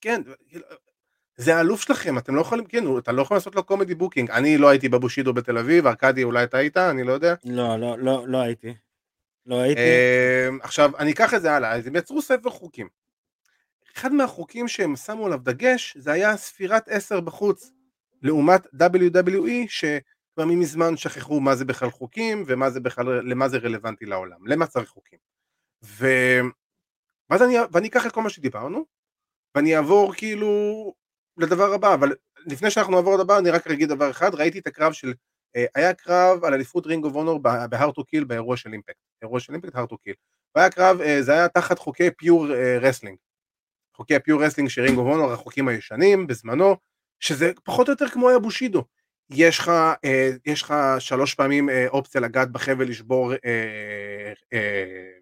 כן, 0.00 0.22
זה 1.36 1.56
האלוף 1.56 1.82
שלכם, 1.82 2.18
אתם 2.18 2.34
לא 2.34 2.40
יכולים, 2.40 2.64
כן, 2.64 2.84
אתה 2.98 3.12
לא 3.12 3.22
יכול 3.22 3.36
לעשות 3.36 3.54
לו 3.54 3.64
comedy 3.64 3.94
booking. 3.94 4.30
אני 4.30 4.58
לא 4.58 4.68
הייתי 4.68 4.88
בבושידו 4.88 5.32
בתל 5.32 5.58
אביב, 5.58 5.86
ארכדי 5.86 6.24
אולי 6.24 6.44
אתה 6.44 6.58
היית, 6.58 6.76
אני 6.76 7.04
לא 7.04 7.12
יודע. 7.12 7.34
לא, 7.44 7.76
לא, 7.76 7.98
לא, 7.98 8.28
לא 8.28 8.38
הייתי. 8.38 8.74
לא 9.46 9.60
הייתי. 9.60 9.80
אה, 9.80 10.48
עכשיו, 10.62 10.90
אני 10.98 11.12
אקח 11.12 11.34
את 11.34 11.42
זה 11.42 11.52
הלאה, 11.52 11.72
אז 11.72 11.86
הם 11.86 11.96
יצרו 11.96 12.22
ספר 12.22 12.50
חוקים. 12.50 12.88
אחד 13.96 14.12
מהחוקים 14.12 14.68
שהם 14.68 14.96
שמו 14.96 15.26
עליו 15.26 15.38
דגש, 15.38 15.96
זה 15.96 16.12
היה 16.12 16.36
ספירת 16.36 16.88
10 16.88 17.20
בחוץ, 17.20 17.72
לעומת 18.22 18.66
WWE, 18.66 19.68
שכבר 19.68 20.44
מזמן 20.46 20.96
שכחו 20.96 21.40
מה 21.40 21.56
זה 21.56 21.64
בכלל 21.64 21.90
חוקים, 21.90 22.44
ומה 22.46 22.70
זה 22.70 22.80
בכלל, 22.80 23.30
למה 23.30 23.48
זה 23.48 23.58
רלוונטי 23.58 24.06
לעולם, 24.06 24.46
למה 24.46 24.66
צריך 24.66 24.88
חוקים. 24.88 25.18
ו... 25.84 26.06
ואז 27.30 27.42
אני, 27.42 27.54
ואני 27.72 27.88
אקח 27.88 28.06
את 28.06 28.12
כל 28.12 28.22
מה 28.22 28.30
שדיברנו, 28.30 28.84
ואני 29.54 29.76
אעבור 29.76 30.14
כאילו 30.14 30.94
לדבר 31.36 31.72
הבא, 31.72 31.94
אבל 31.94 32.12
לפני 32.46 32.70
שאנחנו 32.70 32.92
נעבור 32.92 33.16
לדבר, 33.16 33.38
אני 33.38 33.50
רק 33.50 33.66
אגיד 33.66 33.88
דבר 33.88 34.10
אחד, 34.10 34.34
ראיתי 34.34 34.58
את 34.58 34.66
הקרב 34.66 34.92
של, 34.92 35.14
היה 35.74 35.94
קרב 35.94 36.44
על 36.44 36.54
אליפות 36.54 36.86
Ring 36.86 37.04
of 37.04 37.14
Honor 37.14 37.40
ב 37.70 37.75
Hard 37.75 37.94
to 37.94 38.04
Kill 38.04 38.24
באירוע 38.24 38.56
של 38.56 38.72
אימפקט, 38.72 38.96
אירוע 39.22 39.40
של 39.40 39.52
אימפקט 39.52 39.74
Hard 39.74 39.88
to 39.88 39.98
Kill, 39.98 40.14
והיה 40.54 40.70
קרב, 40.70 41.00
אה, 41.00 41.22
זה 41.22 41.32
היה 41.32 41.48
תחת 41.48 41.78
חוקי 41.78 42.10
pure 42.10 42.46
wrestling, 42.80 43.16
חוקי 43.96 44.14
ה 44.14 44.20
pure 44.20 44.44
wrestling 44.44 44.70
של 44.70 44.82
Ring 44.82 44.98
of 44.98 45.06
Honor, 45.06 45.32
החוקים 45.32 45.68
הישנים 45.68 46.26
בזמנו, 46.26 46.76
שזה 47.20 47.52
פחות 47.64 47.88
או 47.88 47.92
יותר 47.92 48.08
כמו 48.08 48.28
היה 48.28 48.38
בושידו, 48.38 48.84
יש 49.30 49.58
לך, 49.58 49.68
אה, 50.04 50.30
יש 50.46 50.62
לך 50.62 50.74
שלוש 50.98 51.34
פעמים 51.34 51.70
אה, 51.70 51.88
אופציה 51.88 52.20
לגעת 52.20 52.52
בחבל 52.52 52.88
לשבור 52.88 53.32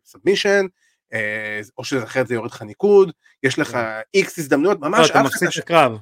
submission, 0.04 0.66
אה, 1.12 1.60
או 1.78 1.84
שאחרת 1.84 2.26
זה 2.26 2.34
יורד 2.34 2.50
לך 2.50 2.62
ניקוד, 2.62 3.12
יש 3.42 3.58
לך 3.58 3.78
איקס 4.14 4.38
הזדמנויות, 4.38 4.78
לא, 4.80 4.88
ממש 4.88 5.10
אתה 5.10 5.20
אף 5.20 5.26
מפסיד 5.26 5.48
את 5.48 5.56
הקרב. 5.58 5.98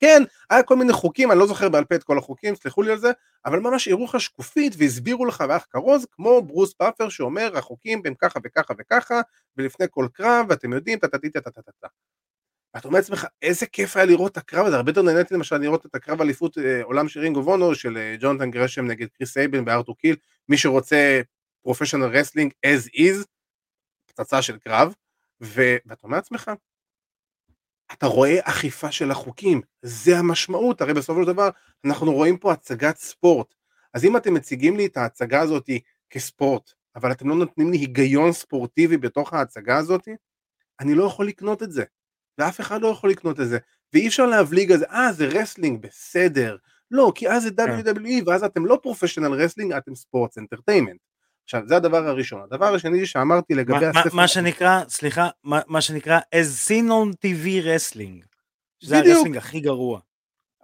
כן, 0.00 0.22
היה 0.50 0.62
כל 0.62 0.76
מיני 0.76 0.92
חוקים, 0.92 1.30
אני 1.30 1.38
לא 1.38 1.46
זוכר 1.46 1.68
בעל 1.68 1.84
פה 1.84 1.94
את 1.94 2.02
כל 2.02 2.18
החוקים, 2.18 2.54
סלחו 2.54 2.82
לי 2.82 2.92
על 2.92 2.98
זה, 2.98 3.10
אבל 3.44 3.58
ממש 3.60 3.88
הראו 3.88 4.04
לך 4.04 4.20
שקופית 4.20 4.72
והסבירו 4.78 5.24
לך 5.26 5.40
באח 5.40 5.66
כרוז, 5.70 6.06
כמו 6.12 6.42
ברוס 6.42 6.74
באפר 6.80 7.08
שאומר, 7.08 7.58
החוקים 7.58 8.02
הם 8.04 8.14
ככה 8.14 8.40
וככה 8.44 8.74
וככה, 8.78 9.20
ולפני 9.56 9.86
כל 9.90 10.06
קרב, 10.12 10.46
ואתם 10.48 10.72
יודעים, 10.72 10.98
טה-טה-טה 10.98 11.28
טה 11.28 11.40
טה 11.40 11.62
טה 11.62 11.72
טה. 11.80 11.88
ואתה 12.74 12.88
אומר 12.88 12.98
לעצמך, 12.98 13.26
איזה 13.42 13.66
כיף 13.66 13.96
היה 13.96 14.06
לראות 14.06 14.32
את 14.32 14.36
הקרב 14.36 14.66
הזה, 14.66 14.76
הרבה 14.76 14.90
יותר 14.90 15.02
נהניתי 15.02 15.34
למשל 15.34 15.56
לראות 15.56 15.86
את 15.86 15.94
הקרב 15.94 16.20
אליפות 16.20 16.58
אה, 16.58 16.82
עולם 16.82 17.08
של 17.08 17.20
Ring 17.20 17.36
of 17.36 17.46
Honor, 17.46 17.74
של 17.74 17.96
אה, 17.96 18.16
ג'ונתן 18.20 18.50
גרשם 18.50 18.86
נגד 18.86 19.06
קריס 19.08 19.36
אייבן 19.36 19.64
ב 19.64 19.68
Hard 19.68 19.85
to 19.85 19.94
Kill, 19.94 20.16
מי 20.48 20.58
שרוצה 20.58 21.20
professional 21.62 22.04
wrestling 22.04 22.52
as 22.66 22.88
is, 22.96 23.24
פצצה 24.06 24.42
של 24.42 24.58
קרב, 24.58 24.94
ואתה 25.40 26.00
אומר 26.04 26.16
לעצמך, 26.16 26.50
אתה 27.92 28.06
רואה 28.06 28.38
אכיפה 28.42 28.92
של 28.92 29.10
החוקים, 29.10 29.60
זה 29.82 30.18
המשמעות, 30.18 30.80
הרי 30.80 30.94
בסופו 30.94 31.22
של 31.22 31.26
דבר 31.26 31.48
אנחנו 31.84 32.12
רואים 32.12 32.38
פה 32.38 32.52
הצגת 32.52 32.96
ספורט, 32.96 33.54
אז 33.94 34.04
אם 34.04 34.16
אתם 34.16 34.34
מציגים 34.34 34.76
לי 34.76 34.86
את 34.86 34.96
ההצגה 34.96 35.40
הזאת 35.40 35.70
כספורט, 36.10 36.70
אבל 36.96 37.12
אתם 37.12 37.28
לא 37.28 37.34
נותנים 37.34 37.70
לי 37.72 37.78
היגיון 37.78 38.32
ספורטיבי 38.32 38.96
בתוך 38.96 39.32
ההצגה 39.32 39.76
הזאת, 39.76 40.08
אני 40.80 40.94
לא 40.94 41.04
יכול 41.04 41.26
לקנות 41.28 41.62
את 41.62 41.72
זה, 41.72 41.84
ואף 42.38 42.60
אחד 42.60 42.82
לא 42.82 42.88
יכול 42.88 43.10
לקנות 43.10 43.40
את 43.40 43.48
זה, 43.48 43.58
ואי 43.92 44.08
אפשר 44.08 44.26
להבליג 44.26 44.72
על 44.72 44.78
זה, 44.78 44.84
אה 44.90 45.12
זה 45.12 45.26
wrestling, 45.26 45.82
בסדר, 45.82 46.56
לא, 46.90 47.12
כי 47.14 47.30
אז 47.30 47.42
זה 47.42 47.48
WWE, 47.48 48.22
ואז 48.26 48.44
אתם 48.44 48.66
לא 48.66 48.78
professional 48.82 49.32
wrestling, 49.32 49.72
אתם 49.72 49.94
sports 49.94 50.38
entertainment. 50.38 51.00
עכשיו, 51.48 51.62
זה 51.66 51.76
הדבר 51.76 52.08
הראשון. 52.08 52.42
הדבר 52.42 52.74
השני 52.74 53.06
שאמרתי 53.06 53.54
לגבי 53.54 53.72
מה- 53.72 54.00
הספר... 54.00 54.16
מה 54.16 54.28
שנקרא, 54.28 54.80
סליחה, 54.88 55.28
מה 55.44 55.60
מה 55.66 55.80
שנקרא 55.80 56.18
as 56.18 56.68
seen 56.68 56.88
on 56.88 57.14
TV 57.26 57.62
wrestling. 57.62 58.24
זה. 58.82 58.98
ה 58.98 59.02
wrestling 59.02 59.36
הכי 59.36 59.60
גרוע. 59.60 60.00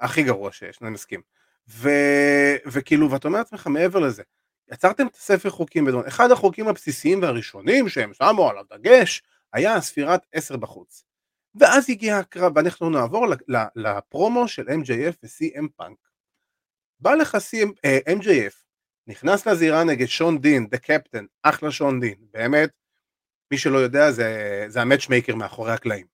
הכי 0.00 0.22
גרוע 0.22 0.52
שיש, 0.52 0.78
אני 0.82 0.90
מסכים. 0.90 1.20
ו... 1.68 1.88
וכאילו, 2.66 3.10
ואתה 3.10 3.28
אומר 3.28 3.38
לעצמך 3.38 3.66
מעבר 3.66 3.98
לזה, 3.98 4.22
יצרתם 4.72 5.06
את 5.06 5.14
הספר 5.14 5.50
חוקים 5.50 5.84
בדון, 5.84 6.06
אחד 6.06 6.30
החוקים 6.30 6.68
הבסיסיים 6.68 7.22
והראשונים 7.22 7.88
שהם 7.88 8.14
שמו 8.14 8.50
עליו 8.50 8.64
דגש, 8.72 9.22
היה 9.52 9.80
ספירת 9.80 10.26
10 10.32 10.56
בחוץ. 10.56 11.04
ואז 11.54 11.90
הגיע 11.90 12.18
הקרב, 12.18 12.52
ואנחנו 12.56 12.90
נעבור 12.90 13.26
לפרומו 13.76 14.48
של 14.48 14.68
MJF 14.68 15.14
ו-CM 15.22 15.66
פאנק. 15.76 15.98
בא 17.00 17.14
לך 17.14 17.34
CM, 17.34 17.68
אה, 17.84 17.98
MJF, 18.18 18.63
נכנס 19.06 19.46
לזירה 19.46 19.84
נגד 19.84 20.06
שון 20.06 20.38
דין, 20.38 20.66
the 20.66 20.78
captain, 20.78 21.24
אחלה 21.42 21.70
שון 21.70 22.00
דין, 22.00 22.26
באמת, 22.30 22.70
מי 23.50 23.58
שלא 23.58 23.78
יודע 23.78 24.12
זה, 24.12 24.64
זה 24.68 24.82
ה 24.82 24.87
matchmaker 24.87 25.34
מאחורי 25.34 25.72
הקלעים. 25.72 26.06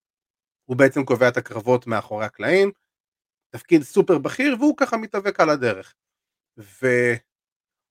הוא 0.64 0.76
בעצם 0.76 1.04
קובע 1.04 1.28
את 1.28 1.36
הקרבות 1.36 1.86
מאחורי 1.86 2.24
הקלעים, 2.24 2.70
תפקיד 3.50 3.82
סופר 3.82 4.18
בכיר 4.18 4.56
והוא 4.58 4.76
ככה 4.76 4.96
מתאבק 4.96 5.40
על 5.40 5.50
הדרך. 5.50 5.94
ו... 6.58 6.86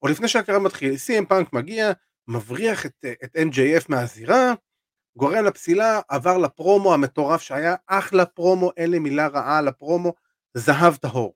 או 0.01 0.07
לפני 0.07 0.27
שהקרב 0.27 0.61
מתחיל, 0.61 0.93
CM 0.93 1.25
פאנק 1.29 1.53
מגיע, 1.53 1.91
מבריח 2.27 2.85
את, 2.85 3.05
את 3.23 3.35
MJF 3.35 3.85
מהזירה, 3.89 4.53
גורם 5.17 5.45
לפסילה, 5.45 5.99
עבר 6.09 6.37
לפרומו 6.37 6.93
המטורף 6.93 7.41
שהיה 7.41 7.75
אחלה 7.87 8.25
פרומו, 8.25 8.71
אין 8.77 8.91
לי 8.91 8.99
מילה 8.99 9.27
רעה 9.27 9.57
על 9.57 9.67
הפרומו, 9.67 10.13
זהב 10.53 10.95
טהור. 10.95 11.35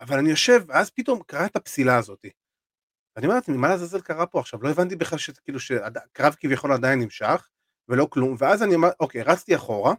אבל 0.00 0.18
אני 0.18 0.30
יושב, 0.30 0.60
ואז 0.68 0.90
פתאום 0.90 1.22
קרה 1.26 1.46
את 1.46 1.56
הפסילה 1.56 1.98
הזאת. 1.98 2.26
ואני 3.18 3.26
אומר 3.26 3.36
לעצמי, 3.36 3.56
מה 3.56 3.68
לעזאזל 3.68 4.00
קרה 4.00 4.26
פה 4.26 4.40
עכשיו? 4.40 4.62
לא 4.62 4.70
הבנתי 4.70 4.96
בכלל 4.96 5.18
שכאילו 5.18 5.60
שהקרב 5.60 6.36
כביכול 6.40 6.72
עדיין 6.72 7.00
נמשך, 7.00 7.48
ולא 7.88 8.06
כלום, 8.10 8.36
ואז 8.38 8.62
אני 8.62 8.74
אמר, 8.74 8.88
אוקיי, 9.00 9.22
רצתי 9.22 9.56
אחורה, 9.56 9.94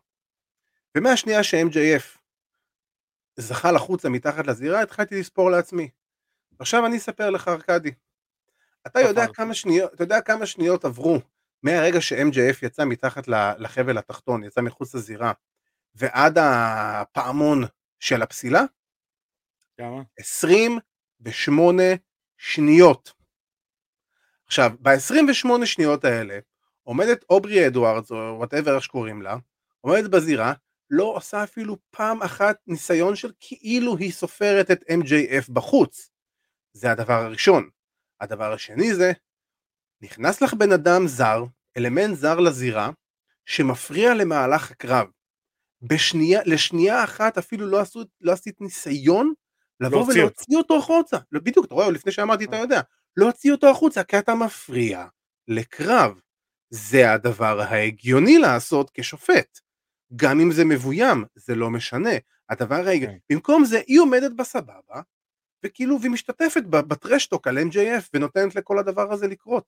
ומהשנייה 0.97 1.43
ש-MJF 1.43 2.17
זכה 3.39 3.71
לחוצה 3.71 4.09
מתחת 4.09 4.47
לזירה, 4.47 4.81
התחלתי 4.81 5.19
לספור 5.19 5.51
לעצמי. 5.51 5.89
עכשיו 6.59 6.85
אני 6.85 6.97
אספר 6.97 7.29
לך, 7.29 7.47
ארכדי. 7.47 7.91
אתה 8.87 8.99
יודע. 8.99 9.27
כמה 9.33 9.53
שניות, 9.53 9.93
אתה 9.93 10.03
יודע 10.03 10.21
כמה 10.21 10.45
שניות 10.45 10.85
עברו 10.85 11.19
מהרגע 11.63 12.01
ש-MJF 12.01 12.57
יצא 12.61 12.85
מתחת 12.85 13.27
לחבל 13.57 13.97
התחתון, 13.97 14.43
יצא 14.43 14.61
מחוץ 14.61 14.95
לזירה, 14.95 15.31
ועד 15.95 16.37
הפעמון 16.41 17.63
של 17.99 18.21
הפסילה? 18.21 18.61
כמה? 19.77 20.01
28 20.17 21.83
שניות. 22.39 23.13
עכשיו, 24.45 24.71
ב-28 24.81 25.65
שניות 25.65 26.05
האלה, 26.05 26.39
עומדת 26.83 27.25
אוברי 27.29 27.67
אדוארדס, 27.67 28.11
או 28.11 28.15
whatever 28.37 28.75
איך 28.75 28.83
שקוראים 28.83 29.21
לה, 29.21 29.37
עומדת 29.81 30.09
בזירה, 30.09 30.53
לא 30.89 31.03
עושה 31.03 31.43
אפילו 31.43 31.77
פעם 31.89 32.21
אחת 32.21 32.57
ניסיון 32.67 33.15
של 33.15 33.31
כאילו 33.39 33.97
היא 33.97 34.11
סופרת 34.11 34.71
את 34.71 34.83
MJF 34.83 35.51
בחוץ. 35.53 36.09
זה 36.73 36.91
הדבר 36.91 37.13
הראשון. 37.13 37.69
הדבר 38.21 38.53
השני 38.53 38.95
זה, 38.95 39.11
נכנס 40.01 40.41
לך 40.41 40.53
בן 40.53 40.71
אדם 40.71 41.07
זר, 41.07 41.43
אלמנט 41.77 42.17
זר 42.17 42.39
לזירה, 42.39 42.89
שמפריע 43.45 44.13
למהלך 44.13 44.71
הקרב. 44.71 45.07
בשנייה, 45.81 46.41
לשנייה 46.45 47.03
אחת 47.03 47.37
אפילו 47.37 47.67
לא, 47.67 47.79
עשו, 47.79 48.03
לא 48.21 48.31
עשית 48.31 48.61
ניסיון 48.61 49.33
לבוא 49.79 49.97
להוציא 49.97 50.13
ולהוציא 50.21 50.57
אותו 50.57 50.77
החוצה. 50.77 51.17
לא, 51.31 51.39
בדיוק, 51.39 51.65
אתה 51.65 51.73
רואה, 51.73 51.91
לפני 51.91 52.11
שאמרתי, 52.11 52.45
אתה 52.45 52.55
יודע. 52.55 52.81
להוציא 53.17 53.51
אותו 53.51 53.69
החוצה, 53.69 54.03
כי 54.03 54.19
אתה 54.19 54.35
מפריע 54.35 55.05
לקרב. 55.47 56.19
זה 56.69 57.13
הדבר 57.13 57.61
ההגיוני 57.61 58.37
לעשות 58.37 58.91
כשופט. 58.93 59.59
גם 60.15 60.39
אם 60.39 60.51
זה 60.51 60.65
מבוים, 60.65 61.25
זה 61.35 61.55
לא 61.55 61.69
משנה. 61.69 62.09
הדבר 62.49 62.87
ההגיוני, 62.87 63.19
במקום 63.31 63.65
זה, 63.65 63.81
היא 63.87 63.99
עומדת 63.99 64.31
בסבבה, 64.31 65.01
וכאילו, 65.65 65.99
והיא 66.01 66.11
משתתפת 66.11 66.63
בטרשטוק 66.63 67.47
על 67.47 67.57
MJF, 67.57 68.09
ונותנת 68.13 68.55
לכל 68.55 68.79
הדבר 68.79 69.13
הזה 69.13 69.27
לקרות. 69.27 69.63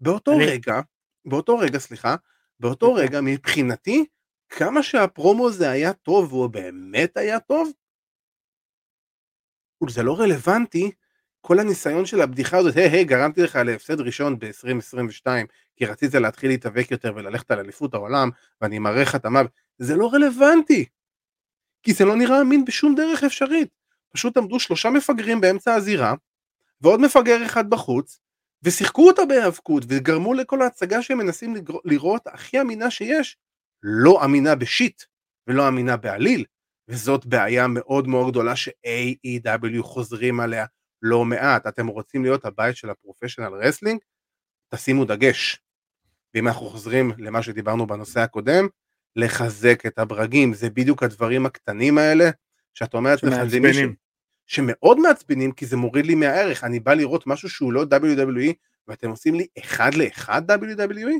באותו 0.00 0.32
אני- 0.32 0.46
רגע, 0.46 0.80
באותו 1.24 1.58
רגע, 1.58 1.78
סליחה, 1.78 2.16
באותו 2.60 2.94
רגע, 2.94 3.20
מבחינתי, 3.20 4.04
כמה 4.48 4.82
שהפרומו 4.82 5.48
הזה 5.48 5.70
היה 5.70 5.92
טוב, 5.92 6.32
והוא 6.32 6.46
באמת 6.48 7.16
היה 7.16 7.40
טוב, 7.40 7.70
זה 9.88 10.02
לא 10.02 10.20
רלוונטי, 10.20 10.90
כל 11.40 11.58
הניסיון 11.58 12.06
של 12.06 12.20
הבדיחה 12.20 12.56
הזאת, 12.56 12.76
היי, 12.76 12.88
היי, 12.88 13.04
גרמתי 13.04 13.42
לך 13.42 13.56
להפסד 13.56 14.00
ראשון 14.00 14.38
ב-2022, 14.38 15.26
כי 15.76 15.86
רצית 15.86 16.14
להתחיל 16.14 16.50
להתאבק 16.50 16.90
יותר 16.90 17.12
וללכת 17.16 17.50
על 17.50 17.58
אליפות 17.58 17.94
העולם, 17.94 18.30
ואני 18.60 18.78
מראה 18.78 19.02
לך 19.02 19.14
את 19.14 19.24
המוות, 19.24 19.50
זה 19.78 19.96
לא 19.96 20.10
רלוונטי. 20.12 20.84
כי 21.82 21.92
זה 21.92 22.04
לא 22.04 22.16
נראה 22.16 22.40
אמין 22.40 22.64
בשום 22.64 22.94
דרך 22.94 23.24
אפשרית. 23.24 23.68
פשוט 24.12 24.36
עמדו 24.36 24.60
שלושה 24.60 24.90
מפגרים 24.90 25.40
באמצע 25.40 25.74
הזירה, 25.74 26.14
ועוד 26.80 27.00
מפגר 27.00 27.46
אחד 27.46 27.70
בחוץ, 27.70 28.20
ושיחקו 28.62 29.06
אותה 29.08 29.24
בהיאבקות, 29.24 29.84
וגרמו 29.88 30.34
לכל 30.34 30.62
ההצגה 30.62 31.02
שהם 31.02 31.18
מנסים 31.18 31.54
לראות 31.84 32.26
הכי 32.26 32.60
אמינה 32.60 32.90
שיש, 32.90 33.36
לא 33.82 34.24
אמינה 34.24 34.54
בשיט, 34.54 35.02
ולא 35.46 35.68
אמינה 35.68 35.96
בעליל, 35.96 36.44
וזאת 36.88 37.26
בעיה 37.26 37.66
מאוד 37.66 38.08
מאוד 38.08 38.30
גדולה 38.30 38.56
ש-AEW 38.56 39.82
חוזרים 39.82 40.40
עליה 40.40 40.66
לא 41.02 41.24
מעט. 41.24 41.66
אתם 41.66 41.86
רוצים 41.86 42.22
להיות 42.22 42.44
הבית 42.44 42.76
של 42.76 42.90
ה 42.90 42.95
professional 42.95 43.54
wrestling? 43.54 44.00
תשימו 44.74 45.04
דגש. 45.04 45.60
ואם 46.34 46.48
אנחנו 46.48 46.66
חוזרים 46.66 47.12
למה 47.18 47.42
שדיברנו 47.42 47.86
בנושא 47.86 48.20
הקודם, 48.20 48.68
לחזק 49.16 49.86
את 49.86 49.98
הברגים, 49.98 50.54
זה 50.54 50.70
בדיוק 50.70 51.02
הדברים 51.02 51.46
הקטנים 51.46 51.98
האלה, 51.98 52.30
שאת 52.74 52.94
אומרת 52.94 53.18
זה 53.48 53.60
מישהו 53.60 53.90
שמאוד 54.46 54.98
מעצבנים, 54.98 55.52
כי 55.52 55.66
זה 55.66 55.76
מוריד 55.76 56.06
לי 56.06 56.14
מהערך, 56.14 56.64
אני 56.64 56.80
בא 56.80 56.94
לראות 56.94 57.26
משהו 57.26 57.48
שהוא 57.48 57.72
לא 57.72 57.82
WWE, 57.82 58.52
ואתם 58.88 59.10
עושים 59.10 59.34
לי 59.34 59.46
אחד 59.58 59.94
לאחד 59.94 60.50
WWE? 60.50 61.18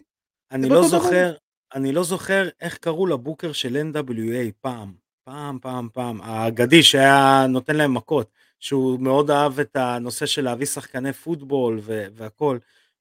אני 0.51 0.69
לא 0.69 0.89
זוכר, 0.89 1.35
אני 1.75 1.93
לא 1.93 2.05
זוכר 2.05 2.49
איך 2.61 2.79
קראו 2.79 3.07
ל 3.07 3.13
booker 3.13 3.53
של 3.53 3.93
NWA 3.93 4.53
פעם, 4.61 4.95
פעם, 5.29 5.59
פעם, 5.63 5.89
פעם, 5.93 6.21
האגדי 6.23 6.83
שהיה 6.83 7.47
נותן 7.49 7.77
להם 7.77 7.95
מכות, 7.95 8.31
שהוא 8.61 9.01
מאוד 9.01 9.31
אהב 9.31 9.61
את 9.61 9.77
הנושא 9.77 10.27
של 10.27 10.45
להביא 10.45 10.67
שחקני 10.67 11.13
פוטבול 11.13 11.81
והכל, 12.15 12.59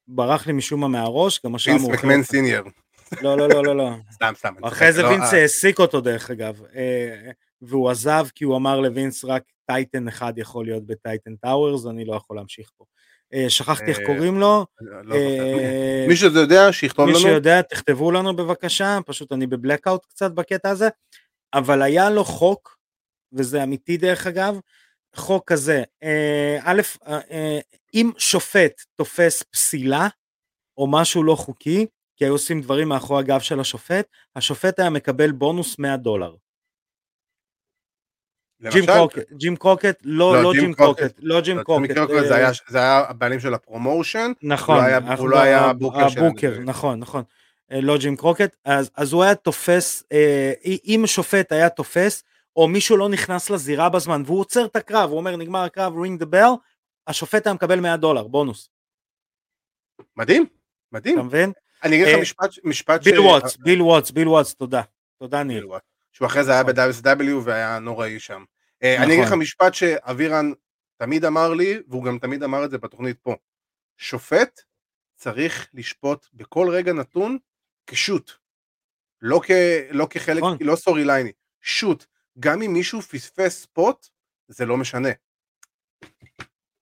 ברח 0.08 0.48
לי 0.48 0.54
משום 0.54 0.82
מה 0.82 0.88
מהראש, 0.88 1.42
גם 1.46 1.52
מאוחרת. 1.52 1.68
וינס 1.68 1.88
מקמן 1.90 2.24
senior. 2.24 2.70
לא, 3.22 3.38
לא, 3.38 3.50
לא, 3.50 3.64
לא, 3.64 3.76
לא. 3.76 3.90
סתם, 4.16 4.34
סתם. 4.38 4.54
אחרי 4.64 4.94
זה 4.94 5.02
לא, 5.02 5.08
וינס 5.08 5.34
אה. 5.34 5.42
העסיק 5.42 5.80
אותו 5.80 6.02
דרך 6.02 6.30
אגב, 6.30 6.62
אה, 6.76 7.32
והוא 7.62 7.90
עזב 7.90 8.28
כי 8.36 8.46
הוא 8.46 8.58
אמר 8.58 8.80
לווינס 8.80 9.26
רק 9.26 9.44
titan 9.66 10.08
אחד 10.08 10.34
יכול 10.38 10.66
להיות 10.66 10.86
ב 10.86 10.94
Titan 10.94 11.36
Towers, 11.36 11.86
אני 11.86 12.06
לא 12.06 12.16
יכול 12.16 12.38
להמשיך 12.38 12.70
פה. 12.78 12.86
אה, 13.34 13.50
שכחתי 13.50 13.86
איך 13.86 14.00
קוראים 14.06 14.40
לו. 14.40 14.66
לא 14.82 15.16
מי 16.08 16.16
שזה 16.16 16.40
יודע, 16.40 16.74
שיכתוב 16.74 17.08
לנו. 17.10 17.18
מי 17.18 17.24
שיודע, 17.24 17.62
תכתבו 17.62 18.12
לנו 18.12 18.36
בבקשה, 18.36 19.00
פשוט 19.06 19.32
אני 19.32 19.48
בבלקאוט 19.48 20.06
קצת 20.06 20.32
בקטע 20.32 20.70
הזה, 20.70 20.90
אבל 21.54 21.82
היה 21.82 22.10
לו 22.10 22.24
חוק, 22.24 22.78
וזה 23.34 23.64
אמיתי 23.64 23.98
דרך 23.98 24.28
אגב, 24.28 24.60
חוק 25.16 25.52
כזה, 25.52 25.84
א', 26.64 26.82
אם 27.94 28.12
שופט 28.18 28.82
תופס 28.96 29.44
פסילה, 29.44 30.08
או 30.78 30.88
משהו 30.92 31.24
לא 31.24 31.36
חוקי, 31.36 31.86
כי 32.16 32.26
היו 32.26 32.34
עושים 32.34 32.62
דברים 32.62 32.90
מאחורי 32.90 33.20
הגב 33.20 33.40
של 33.40 33.60
השופט, 33.60 34.08
השופט 34.36 34.80
היה 34.80 34.90
מקבל 34.90 35.32
בונוס 35.32 35.80
100 35.80 35.98
דולר. 35.98 36.36
ג'ים 38.72 38.86
קרוקט, 38.86 39.32
ג'ים 39.32 39.56
קרוקט, 39.56 40.02
לא, 40.04 40.44
לא 40.44 40.52
ג'ים 40.54 40.74
קרוקט, 40.74 41.20
לא 41.20 41.42
ג'ים 41.42 41.64
קרוקט. 41.64 41.90
אה, 42.12 42.52
זה 42.68 42.80
היה 42.80 43.00
הבעלים 43.10 43.40
של 43.40 43.54
ה 43.54 43.61
promotion, 43.61 44.32
נכון, 44.42 44.84
הוא 45.18 45.30
לא 45.30 45.40
היה 45.40 45.66
ה 45.66 45.72
booker 45.72 46.10
של 46.10 46.20
ה 46.20 46.25
booker, 46.25 46.60
נכון, 46.60 47.00
נכון, 47.00 47.24
אה, 47.24 47.47
לא 47.72 47.98
ג'ים 47.98 48.18
קרוקט, 48.18 48.56
אז 48.96 49.14
הוא 49.14 49.24
היה 49.24 49.36
תופס, 49.36 50.04
אה, 50.12 50.54
אם 50.64 51.04
שופט 51.06 51.52
היה 51.52 51.70
תופס, 51.70 52.24
או 52.56 52.68
מישהו 52.68 52.98
לא 52.98 53.10
נכנס 53.10 53.50
לזירה 53.50 53.90
בזמן, 53.90 54.24
והוא 54.26 54.40
עוצר 54.40 54.66
את 54.66 54.76
הקרב, 54.76 55.10
הוא 55.10 55.18
אומר 55.18 55.36
נגמר 55.36 55.64
הקרב, 55.64 55.94
ring 55.94 56.22
the 56.24 56.26
bell, 56.26 56.58
השופט 57.08 57.48
היה 57.48 57.54
מקבל 57.54 57.80
100 57.80 57.98
דולר, 57.98 58.28
בונוס. 58.28 58.70
מדהים, 60.18 60.46
מדהים. 60.92 61.16
אתה 61.16 61.24
מבין? 61.24 61.52
אני 61.84 61.96
אגיד 61.96 62.08
לך 62.08 62.22
משפט, 62.22 62.50
משפט 62.64 63.04
ביל 63.04 63.20
וואטס, 63.20 63.58
ביל 63.58 63.82
וואטס, 63.82 64.12
ביל 64.12 64.28
וואטס, 64.28 64.54
תודה. 64.54 64.82
תודה 65.20 65.44
ניר. 65.44 65.68
שהוא 66.14 66.26
אחרי 66.26 66.44
זה 66.44 66.52
היה 66.52 66.64
נכון. 66.64 66.76
ב-WSW 66.76 67.44
והיה 67.44 67.80
נוראי 67.80 68.20
שם. 68.20 68.44
נכון. 68.82 69.04
אני 69.04 69.14
אגיד 69.14 69.20
לך 69.20 69.28
נכון. 69.28 69.40
משפט 69.40 69.74
שאבירן 69.74 70.52
תמיד 70.98 71.26
אמר 71.26 71.54
לי, 71.54 71.80
והוא 71.88 72.04
גם 72.04 72.20
תמיד 72.20 72.44
אמר 72.44 72.66
את 72.66 72.72
זה 72.72 72.78
בתוכנית 72.78 73.18
פה. 73.22 73.36
שופט 73.98 74.62
צריך 75.16 75.68
לשפוט 75.74 76.28
בכל 76.34 76.70
רגע 76.70 76.94
נתון 76.94 77.38
כשוט. 77.88 78.32
לא, 79.22 79.42
כ, 79.44 79.52
לא 79.90 80.08
כחלק, 80.10 80.38
נכון. 80.38 80.58
לא 80.62 80.76
סטורי 80.76 81.06
לייני, 81.06 81.32
שוט. 81.62 82.06
גם 82.40 82.62
אם 82.62 82.74
מישהו 82.74 83.02
פספס 83.02 83.62
ספוט, 83.62 84.08
זה 84.48 84.66
לא 84.66 84.78
משנה. 84.78 85.10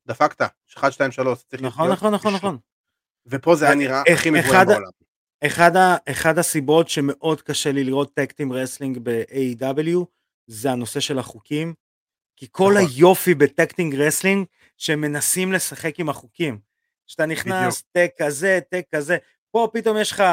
דפקת, 0.07 0.41
1, 0.77 0.91
2, 0.91 1.11
3, 1.11 1.43
צריך 1.43 1.61
נכון, 1.61 1.91
נכון, 1.91 2.13
נכון, 2.13 2.33
נכון. 2.33 2.57
ופה 3.25 3.55
זה 3.55 3.65
היה 3.65 3.75
נראה 3.75 4.01
הכי 4.13 4.29
מבוים 4.29 4.67
בעולם. 4.67 4.89
אחד, 5.45 5.75
ה, 5.75 5.95
אחד 6.09 6.37
הסיבות 6.37 6.89
שמאוד 6.89 7.41
קשה 7.41 7.71
לי 7.71 7.83
לראות 7.83 8.13
tag 8.13 8.30
team 8.30 8.53
wrestling 8.53 8.99
ב-AEW 9.03 10.05
זה 10.47 10.71
הנושא 10.71 10.99
של 10.99 11.19
החוקים, 11.19 11.73
כי 12.37 12.47
כל 12.51 12.73
נכון. 12.73 12.89
היופי 12.95 13.33
ב 13.35 13.43
tag 13.43 13.65
team 13.65 13.95
wrestling 13.95 14.45
שהם 14.77 15.01
מנסים 15.01 15.51
לשחק 15.53 15.99
עם 15.99 16.09
החוקים. 16.09 16.59
כשאתה 17.07 17.25
נכנס, 17.25 17.83
tag 17.91 18.11
כזה, 18.17 18.59
tag 18.69 18.85
כזה, 18.95 19.17
פה 19.51 19.69
פתאום 19.73 19.97
יש 19.97 20.11
לך 20.11 20.23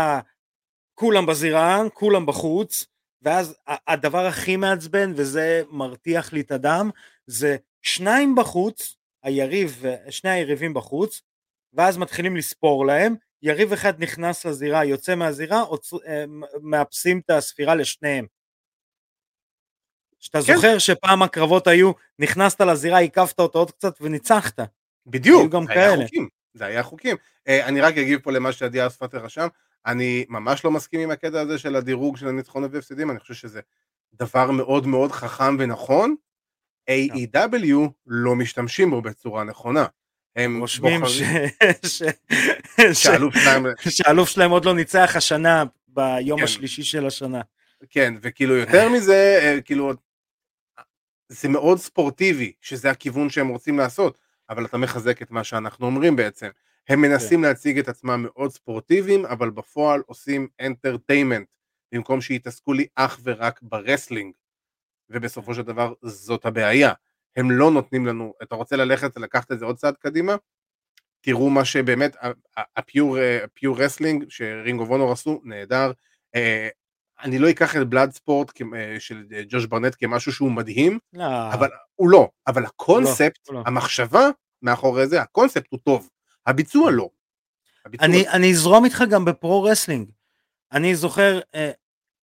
כולם 1.03 1.27
בזירה, 1.27 1.83
כולם 1.95 2.27
בחוץ, 2.27 2.87
ואז 3.23 3.57
הדבר 3.67 4.27
הכי 4.27 4.57
מעצבן, 4.57 5.13
וזה 5.17 5.63
מרתיח 5.71 6.33
לי 6.33 6.41
את 6.41 6.51
הדם, 6.51 6.91
זה 7.27 7.57
שניים 7.83 8.35
בחוץ, 8.35 8.97
היריב, 9.23 9.83
שני 10.11 10.31
היריבים 10.31 10.75
בחוץ, 10.75 11.23
ואז 11.73 11.99
מתחילים 11.99 12.37
לספור 12.37 12.87
להם, 12.87 13.15
יריב 13.43 13.73
אחד 13.73 14.03
נכנס 14.03 14.45
לזירה, 14.45 14.85
יוצא 14.85 15.15
מהזירה, 15.15 15.65
אה, 16.07 16.25
מאפסים 16.63 17.21
את 17.25 17.31
הספירה 17.31 17.75
לשניהם. 17.75 18.27
שאתה 20.21 20.39
כן. 20.47 20.55
זוכר 20.55 20.79
שפעם 20.79 21.23
הקרבות 21.23 21.67
היו, 21.67 21.93
נכנסת 22.19 22.61
לזירה, 22.61 22.99
עיקפת 22.99 23.41
אותו 23.41 23.59
עוד 23.59 23.71
קצת 23.71 23.95
וניצחת. 24.01 24.61
בדיוק, 25.07 25.53
זה 25.53 25.73
היה 25.73 25.97
חוקים, 25.97 26.29
זה 26.55 26.65
היה 26.65 26.83
חוקים. 26.83 27.17
אה, 27.49 27.67
אני 27.67 27.81
רק 27.81 27.99
אגיב 27.99 28.21
פה 28.21 28.33
למה 28.33 28.53
שעדי 28.53 28.87
אספת 28.87 29.15
רשם, 29.15 29.49
אני 29.87 30.25
ממש 30.29 30.65
לא 30.65 30.71
מסכים 30.71 31.01
עם 31.01 31.11
הקטע 31.11 31.41
הזה 31.41 31.59
של 31.59 31.77
הדירוג 31.77 32.17
של 32.17 32.29
הניצחונות 32.29 32.71
והפסדים, 32.75 33.11
אני 33.11 33.19
חושב 33.19 33.35
שזה 33.35 33.61
דבר 34.15 34.51
מאוד 34.51 34.87
מאוד 34.87 35.13
חכם 35.13 35.57
ונכון. 35.59 36.15
AEW 36.91 37.91
לא 38.07 38.35
משתמשים 38.35 38.91
בו 38.91 39.03
בצורה 39.03 39.45
נכונה. 39.45 39.87
הם 40.37 40.61
רושמים 40.61 41.01
שהאלוף 43.91 44.29
שלהם 44.29 44.51
עוד 44.51 44.65
לא 44.65 44.75
ניצח 44.75 45.13
השנה 45.17 45.65
ביום 45.89 46.39
כן. 46.39 46.45
השלישי 46.45 46.83
של 46.83 47.07
השנה. 47.07 47.41
כן, 47.91 48.15
וכאילו 48.23 48.57
יותר 48.57 48.89
מזה, 48.95 49.39
אה, 49.43 49.61
כאילו, 49.61 49.93
זה 51.29 51.49
מאוד 51.49 51.79
ספורטיבי, 51.79 52.53
שזה 52.61 52.91
הכיוון 52.91 53.31
שהם 53.31 53.49
רוצים 53.49 53.79
לעשות, 53.79 54.19
אבל 54.51 54.65
אתה 54.65 54.77
מחזק 54.77 55.23
את 55.23 55.31
מה 55.31 55.45
שאנחנו 55.45 55.87
אומרים 55.87 56.17
בעצם. 56.17 56.49
הם 56.89 57.01
מנסים 57.01 57.41
כן. 57.41 57.49
להציג 57.49 57.79
את 57.79 57.89
עצמם 57.89 58.27
מאוד 58.29 58.51
ספורטיביים, 58.51 59.27
אבל 59.27 59.51
בפועל 59.51 60.03
עושים 60.07 60.49
אנטרטיימנט, 60.61 61.49
במקום 61.93 62.21
שיתעסקו 62.21 62.73
לי 62.73 62.87
אך 62.95 63.21
ורק 63.23 63.61
ב 63.63 63.69
wrestling. 63.69 64.33
ובסופו 65.11 65.55
של 65.55 65.63
דבר 65.63 65.93
זאת 66.03 66.47
הבעיה. 66.47 66.93
הם 67.37 67.51
לא 67.51 67.71
נותנים 67.71 68.07
לנו, 68.07 68.35
אתה 68.43 68.55
רוצה 68.55 68.77
ללכת 68.77 69.17
ולקחת 69.17 69.53
את 69.53 69.59
זה 69.59 69.65
עוד 69.65 69.77
צעד 69.77 69.97
קדימה? 69.97 70.37
תראו 71.21 71.51
מה 71.51 71.65
שבאמת, 71.65 72.17
ה 72.77 72.97
pure 72.97 73.79
wrestling 73.79 74.25
ש 74.29 74.46
Ring 74.46 74.81
of 74.81 74.91
Honor 74.91 75.13
עשו, 75.13 75.41
נהדר. 75.45 75.93
אה, 76.35 76.69
אני 77.23 77.39
לא 77.39 77.51
אקח 77.51 77.77
את 77.77 77.89
Bloodsport 77.89 78.53
אה, 78.77 78.97
של 79.01 79.25
ג'וש 79.49 79.67
ברנט 79.67 79.97
כמשהו 79.99 80.33
שהוא 80.33 80.53
מדהים, 80.53 80.99
לא. 81.13 81.53
אבל 81.53 81.69
הוא 81.95 82.09
לא, 82.09 82.29
אבל 82.47 82.65
הקונספט, 82.65 83.49
לא, 83.49 83.55
לא. 83.55 83.63
המחשבה 83.67 84.29
מאחורי 84.63 85.07
זה, 85.07 85.23
הקונספט 85.23 85.67
הוא 85.71 85.81
טוב, 85.85 86.09
הביצוע 86.47 86.91
לא. 86.91 87.09
הביצוע 87.85 88.07
אני, 88.07 88.23
לא. 88.25 88.31
אני 88.33 88.51
אזרום 88.51 88.85
איתך 88.85 89.05
גם 89.11 89.25
ב 89.25 89.34
pro 89.34 89.63
wrestling. 89.63 90.11
אני 90.73 90.95
זוכר, 90.95 91.41
אה, 91.55 91.71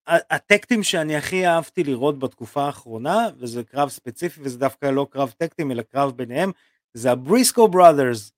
ה 0.07 0.17
tag 0.17 0.45
team 0.45 0.83
שאני 0.83 1.15
הכי 1.15 1.47
אהבתי 1.47 1.83
לראות 1.83 2.19
בתקופה 2.19 2.63
האחרונה, 2.63 3.27
וזה 3.37 3.63
קרב 3.63 3.89
ספציפי, 3.89 4.41
וזה 4.43 4.57
דווקא 4.59 4.85
לא 4.85 5.07
קרב 5.09 5.33
tag 5.37 5.50
team, 5.50 5.71
אלא 5.71 5.81
קרב 5.81 6.11
ביניהם, 6.11 6.51
זה 6.93 7.11
ה 7.11 7.18
Briscoe 7.18 7.67
Brothers. 7.67 8.31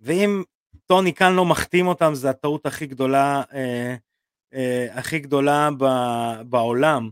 ואם 0.00 0.42
טוני 0.86 1.12
קאן 1.14 1.32
לא 1.32 1.44
מחתים 1.44 1.86
אותם, 1.86 2.14
זה 2.14 2.30
הטעות 2.30 2.66
הכי 2.66 2.86
גדולה, 2.86 3.42
אה, 3.54 3.94
אה, 4.54 4.86
הכי 4.90 5.18
גדולה 5.18 5.68
ב, 5.78 5.84
בעולם. 6.46 7.10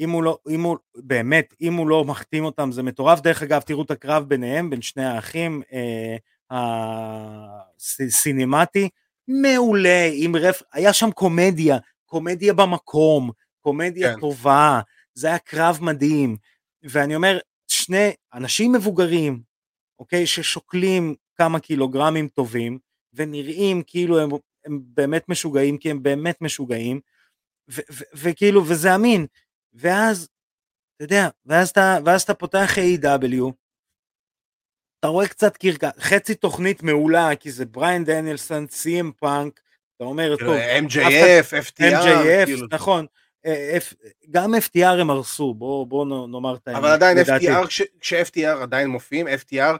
אם 0.00 0.10
הוא 0.10 0.22
לא, 0.22 0.38
אם 0.50 0.62
הוא, 0.62 0.76
באמת, 0.96 1.54
אם 1.60 1.74
הוא 1.74 1.88
לא 1.88 2.04
מחתים 2.04 2.44
אותם, 2.44 2.72
זה 2.72 2.82
מטורף. 2.82 3.20
דרך 3.20 3.42
אגב, 3.42 3.60
תראו 3.60 3.82
את 3.82 3.90
הקרב 3.90 4.28
ביניהם, 4.28 4.70
בין 4.70 4.82
שני 4.82 5.04
האחים, 5.04 5.62
אה, 5.72 6.16
הסינמטי, 7.70 8.88
מעולה, 9.28 10.10
עם 10.12 10.36
רף, 10.36 10.62
היה 10.72 10.92
שם 10.92 11.10
קומדיה, 11.10 11.78
קומדיה 12.06 12.54
במקום, 12.54 13.30
קומדיה 13.60 14.14
כן. 14.14 14.20
טובה, 14.20 14.80
זה 15.14 15.26
היה 15.26 15.38
קרב 15.38 15.78
מדהים, 15.82 16.36
ואני 16.82 17.16
אומר, 17.16 17.38
שני 17.68 18.10
אנשים 18.34 18.72
מבוגרים, 18.72 19.42
אוקיי, 19.98 20.26
ששוקלים 20.26 21.14
כמה 21.34 21.60
קילוגרמים 21.60 22.28
טובים, 22.28 22.78
ונראים 23.14 23.82
כאילו 23.86 24.20
הם, 24.20 24.30
הם 24.64 24.80
באמת 24.84 25.28
משוגעים, 25.28 25.78
כי 25.78 25.90
הם 25.90 26.02
באמת 26.02 26.40
משוגעים, 26.40 27.00
ו- 27.70 27.80
ו- 27.92 28.04
וכאילו, 28.14 28.66
וזה 28.66 28.94
אמין, 28.94 29.26
ואז, 29.74 30.28
אתה 30.96 31.04
יודע, 31.04 31.28
ואז 31.46 31.68
אתה, 31.68 31.98
ואז 32.04 32.22
אתה 32.22 32.34
פותח 32.34 32.70
A.W, 32.78 33.52
אתה 35.00 35.08
רואה 35.08 35.26
קצת 35.28 35.56
קרקע, 35.56 35.90
חצי 36.00 36.34
תוכנית 36.34 36.82
מעולה, 36.82 37.36
כי 37.36 37.50
זה 37.50 37.66
בריין 37.66 38.04
דניאלסון, 38.04 38.66
סי.אם 38.70 39.10
פאנק, 39.20 39.60
אתה 39.96 40.04
אומר, 40.04 40.36
כאילו, 40.36 40.52
טוב, 40.52 40.60
MJF, 40.88 41.68
FTR, 41.68 41.80
MJF, 41.80 42.46
כאילו. 42.46 42.66
נכון, 42.72 43.06
אה, 43.46 43.78
גם 44.30 44.54
FTR 44.54 44.86
הם 45.00 45.10
הרסו, 45.10 45.54
בוא, 45.54 45.86
בוא 45.86 46.04
נ- 46.06 46.30
נאמר 46.32 46.54
את 46.56 46.68
האמת. 46.68 46.78
אבל 46.78 46.88
עדיין. 46.90 47.18
FTR, 47.18 47.66
כש- 47.66 47.82
כש-FTR 48.00 48.62
עדיין 48.62 48.88
מופיעים, 48.88 49.26
FTR 49.28 49.76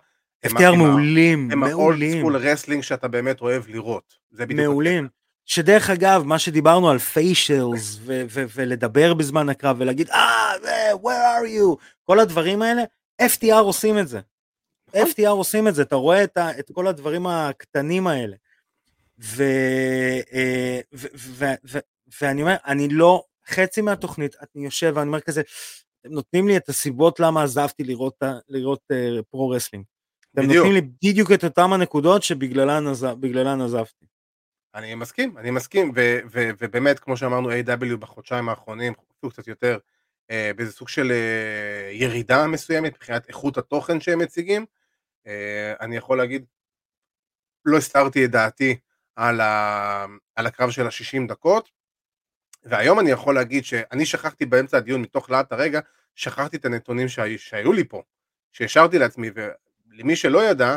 FTR 0.46 0.50
הם 0.60 0.74
ה- 0.74 0.76
מעולים, 0.76 1.48
הם 1.52 1.60
מעולים, 1.60 2.18
school 2.20 2.36
wrestling 2.36 2.82
שאתה 2.82 3.08
באמת 3.08 3.40
אוהב 3.40 3.62
לראות. 3.68 4.14
זה 4.30 4.46
בדיוק 4.46 4.60
מעולים. 4.60 5.08
שדרך 5.44 5.90
אגב, 5.90 6.22
מה 6.26 6.38
שדיברנו 6.38 6.90
על 6.90 6.98
facials 6.98 7.98
ולדבר 8.54 9.14
בזמן 9.14 9.48
הקרב 9.48 9.76
ולהגיד, 9.80 10.10
אה, 10.10 10.52
where 10.94 11.06
are 11.42 11.46
you, 11.46 11.76
כל 12.04 12.20
הדברים 12.20 12.62
האלה, 12.62 12.82
FTR 13.22 13.54
עושים 13.54 13.98
את 13.98 14.08
זה. 14.08 14.20
FTR 14.95 15.28
עושים 15.28 15.68
את 15.68 15.74
זה, 15.74 15.82
אתה 15.82 15.97
רואה 15.97 16.24
את, 16.24 16.36
ה, 16.36 16.59
את 16.59 16.70
כל 16.72 16.86
הדברים 16.86 17.26
הקטנים 17.26 18.07
האלה. 18.07 18.36
ו, 19.20 19.43
אה, 20.32 20.80
ו, 20.95 21.07
ו, 21.14 21.45
ו, 21.64 21.78
ואני 22.20 22.43
אומר, 22.43 22.57
אני 22.66 22.89
לא, 22.89 23.24
חצי 23.47 23.80
מהתוכנית, 23.80 24.36
אני 24.41 24.64
יושב 24.64 24.93
ואני 24.95 25.07
אומר 25.07 25.20
כזה, 25.20 25.43
אתם 26.01 26.11
נותנים 26.12 26.49
לי 26.49 26.57
את 26.57 26.68
הסיבות 26.68 27.20
למה 27.20 27.43
עזבתי 27.43 27.84
לראות, 27.84 28.22
לראות 28.49 28.80
uh, 28.93 29.22
pro-wrestling. 29.30 29.84
אתם 30.34 30.43
בדיוק. 30.43 30.57
נותנים 30.57 30.74
לי 30.74 30.91
בדיוק 31.03 31.32
את 31.32 31.45
אותם 31.45 31.72
הנקודות 31.72 32.22
שבגללן 32.22 32.86
עזב, 32.86 33.16
בגללן 33.20 33.61
עזבתי. 33.61 34.07
אני 34.74 34.95
מסכים, 34.95 35.39
אני 35.39 35.51
מסכים, 35.51 35.93
ו- 35.97 36.18
ו- 36.32 36.51
ובאמת, 36.61 36.99
כמו 36.99 37.16
שאמרנו, 37.16 37.51
AEW 37.50 37.96
בחודשיים 37.97 38.49
האחרונים, 38.49 38.93
אפילו 39.18 39.30
קצת 39.30 39.49
יותר, 39.49 39.78
אה, 40.30 40.51
באיזה 40.57 40.72
סוג 40.72 40.89
של 40.89 41.12
אה, 41.12 41.91
ירידה 41.93 42.47
מסוימת 42.47 42.95
מבחינת 42.95 43.28
איכות 43.28 43.59
התוכן 43.59 44.01
שהם 44.01 44.18
מציגים. 44.18 44.66
אה, 45.28 45.74
אני 45.80 45.96
יכול 45.96 46.18
להגיד, 46.18 46.44
לא 47.64 47.76
הסתרתי 47.76 48.24
את 48.24 48.30
דעתי 48.30 48.78
על, 49.16 49.40
ה- 49.40 50.06
על 50.34 50.46
הקרב 50.46 50.70
של 50.70 50.86
ה-60 50.86 51.28
דקות, 51.28 51.70
והיום 52.64 53.00
אני 53.00 53.10
יכול 53.10 53.34
להגיד 53.34 53.64
שאני 53.64 54.06
שכחתי 54.06 54.46
באמצע 54.46 54.76
הדיון, 54.76 55.02
מתוך 55.02 55.30
להט 55.30 55.52
הרגע, 55.52 55.80
שכחתי 56.14 56.56
את 56.56 56.64
הנתונים 56.64 57.08
שהיו, 57.08 57.38
שהיו 57.38 57.72
לי 57.72 57.84
פה, 57.88 58.02
שהשארתי 58.52 58.98
לעצמי, 58.98 59.30
ולמי 59.34 60.16
שלא 60.16 60.50
ידע, 60.50 60.76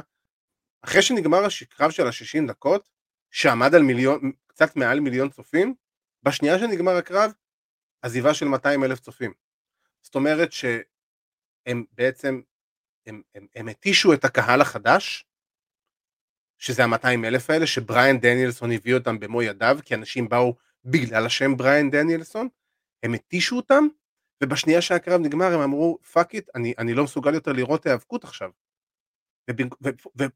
אחרי 0.81 1.01
שנגמר 1.01 1.41
הקרב 1.45 1.91
של 1.91 2.07
ה-60 2.07 2.47
דקות, 2.47 2.89
שעמד 3.31 3.75
על 3.75 3.81
מיליון, 3.81 4.31
קצת 4.47 4.75
מעל 4.75 4.99
מיליון 4.99 5.29
צופים, 5.29 5.75
בשנייה 6.23 6.59
שנגמר 6.59 6.95
הקרב, 6.97 7.31
עזיבה 8.01 8.33
של 8.33 8.45
200 8.45 8.83
אלף 8.83 8.99
צופים. 8.99 9.33
זאת 10.01 10.15
אומרת 10.15 10.51
שהם 10.51 11.83
בעצם, 11.91 12.41
הם, 13.05 13.21
הם, 13.35 13.47
הם 13.55 13.67
התישו 13.67 14.13
את 14.13 14.25
הקהל 14.25 14.61
החדש, 14.61 15.25
שזה 16.59 16.83
ה-200 16.83 17.25
אלף 17.25 17.49
האלה, 17.49 17.67
שבריאן 17.67 18.19
דניאלסון 18.19 18.71
הביא 18.71 18.93
אותם 18.93 19.19
במו 19.19 19.41
ידיו, 19.41 19.77
כי 19.85 19.95
אנשים 19.95 20.29
באו 20.29 20.55
בגלל 20.85 21.25
השם 21.25 21.57
בריאן 21.57 21.89
דניאלסון, 21.89 22.47
הם 23.03 23.13
התישו 23.13 23.55
אותם, 23.55 23.83
ובשנייה 24.43 24.81
שהקרב 24.81 25.21
נגמר 25.21 25.53
הם 25.53 25.59
אמרו, 25.59 25.97
fuck 26.11 26.33
it, 26.33 26.49
אני, 26.55 26.73
אני 26.77 26.93
לא 26.93 27.03
מסוגל 27.03 27.33
יותר 27.33 27.51
לראות 27.51 27.85
היאבקות 27.85 28.23
עכשיו. 28.23 28.49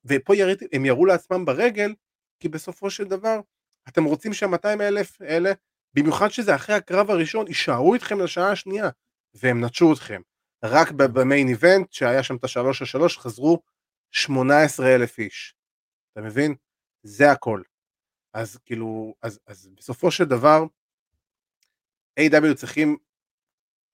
ופה 0.05 0.35
יריתי, 0.35 0.65
הם 0.73 0.85
ירו 0.85 1.05
לעצמם 1.05 1.45
ברגל, 1.45 1.93
כי 2.39 2.49
בסופו 2.49 2.89
של 2.89 3.03
דבר, 3.03 3.39
אתם 3.87 4.03
רוצים 4.03 4.33
שה-200 4.33 4.81
אלף 4.81 5.21
האלה, 5.21 5.51
במיוחד 5.93 6.29
שזה 6.29 6.55
אחרי 6.55 6.75
הקרב 6.75 7.11
הראשון, 7.11 7.47
יישארו 7.47 7.93
איתכם 7.93 8.19
לשעה 8.19 8.51
השנייה, 8.51 8.89
והם 9.33 9.65
נטשו 9.65 9.93
אתכם. 9.93 10.21
רק 10.65 10.91
במיין 10.91 11.47
איבנט, 11.47 11.93
שהיה 11.93 12.23
שם 12.23 12.35
את 12.35 12.43
השלוש 12.43 12.81
השלוש, 12.81 13.17
חזרו 13.17 13.61
18 14.11 14.95
אלף 14.95 15.19
איש. 15.19 15.55
אתה 16.11 16.21
מבין? 16.21 16.55
זה 17.03 17.31
הכל. 17.31 17.61
אז 18.33 18.57
כאילו, 18.65 19.15
אז, 19.21 19.39
אז 19.47 19.69
בסופו 19.77 20.11
של 20.11 20.23
דבר, 20.23 20.63
A.W. 22.19 22.55
צריכים 22.55 22.97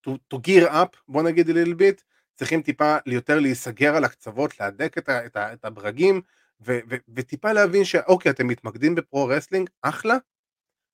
to, 0.08 0.12
to 0.34 0.38
gear 0.38 0.70
up, 0.72 0.98
בוא 1.08 1.24
נגיד 1.24 1.48
a 1.48 1.52
little 1.52 1.80
bit, 1.80 2.04
צריכים 2.36 2.62
טיפה 2.62 2.98
יותר 3.06 3.40
להיסגר 3.40 3.96
על 3.96 4.04
הקצוות, 4.04 4.60
להדק 4.60 4.98
את, 4.98 5.10
ה, 5.10 5.26
את, 5.26 5.36
ה, 5.36 5.54
את 5.54 5.66
הברגים, 5.66 6.22
ו, 6.62 6.80
ו, 6.90 6.96
וטיפה 7.16 7.54
להבין 7.54 7.86
שאוקיי, 7.86 8.32
אתם 8.32 8.48
מתמקדים 8.48 8.96
ב 8.96 9.03
pro 9.03 9.26
wrestling, 9.26 9.70
אחלה, 9.82 10.18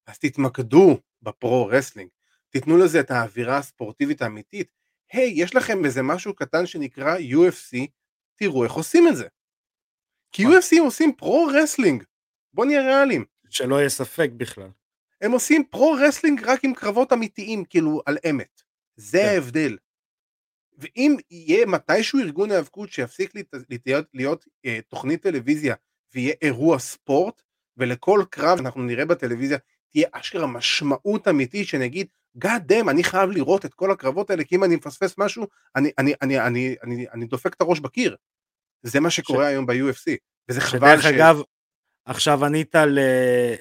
אז 0.07 0.19
תתמקדו 0.19 1.01
ב 1.22 1.33
pro 1.33 1.68
wrestling, 1.68 2.10
תיתנו 2.49 2.78
לזה 2.78 2.99
את 2.99 3.11
האווירה 3.11 3.57
הספורטיבית 3.57 4.21
האמיתית. 4.21 4.78
היי, 5.12 5.34
יש 5.36 5.55
לכם 5.55 5.86
איזה 5.86 6.03
משהו 6.03 6.36
קטן 6.36 6.66
שנקרא 6.66 7.18
UFC, 7.18 7.88
תראו 8.36 8.64
איך 8.64 8.74
עושים 8.74 9.08
את 9.08 9.16
זה. 9.16 9.28
כי. 10.32 10.45
UFC 10.45 10.80
עושים 10.80 11.16
pro 11.16 11.49
wrestling, 11.53 12.03
בוא 12.53 12.66
נהיה 12.66 12.82
ריאליים. 12.82 13.26
שלא 13.49 13.76
יהיה 13.76 13.89
ספק 13.89 14.30
בכלל. 14.38 14.70
הם 15.22 15.32
עושים 15.32 15.64
pro 15.70 15.95
wrestling 15.99 16.43
רק 16.43 16.64
עם 16.64 16.74
קרבות 16.74 17.14
אמיתיים, 17.14 17.66
כאילו 17.66 18.01
על 18.05 18.18
אמת. 18.30 18.62
זה 18.95 19.18
כן. 19.18 19.26
ההבדל. 19.26 19.78
ואם 20.78 21.16
יהיה 21.32 21.66
מתישהו 21.66 22.20
ארגון 22.20 22.51
היאבקות 22.51 22.91
שיפסיק 22.91 23.36
להיות, 23.36 23.53
להיות, 23.86 24.05
להיות 24.14 24.45
אה, 24.66 24.80
תוכנית 24.88 25.24
טלוויזיה 25.24 25.76
ויהיה 26.14 26.34
אירוע 26.41 26.80
ספורט, 26.80 27.41
ולכל 27.78 28.24
קרב 28.30 28.60
אנחנו 28.60 28.84
נראה 28.84 29.05
בטלוויזיה 29.05 29.58
תהיה 29.91 30.08
אשכרה 30.12 30.47
משמעות 30.47 31.28
אמיתית 31.28 31.68
שנגיד, 31.68 32.08
God 32.46 32.72
damn, 32.72 32.90
אני 32.90 33.04
חייב 33.04 33.30
לראות 33.30 33.66
את 33.66 33.74
כל 33.74 33.92
הקרבות 33.92 34.30
האלה, 34.30 34.44
כי 34.44 34.56
אם 34.56 34.64
אני 34.64 34.76
מפספס 34.76 35.16
משהו, 35.18 35.48
אני, 35.76 35.92
אני, 35.98 36.14
אני, 36.22 36.40
אני, 36.40 36.76
אני, 36.84 37.06
אני 37.14 37.26
דופק 37.26 37.54
את 37.54 37.62
הראש 37.62 37.80
בקיר. 37.80 38.16
זה 38.84 39.00
מה 39.00 39.10
שקורה 39.10 39.46
ש... 39.46 39.48
היום 39.48 39.66
ב-UFC, 39.66 40.16
וזה 40.50 40.62
חבל 40.62 40.98
שדרך 41.02 41.06
אגב, 41.06 41.42
עכשיו 42.06 42.46
ענית 42.46 42.76
ל... 42.76 43.00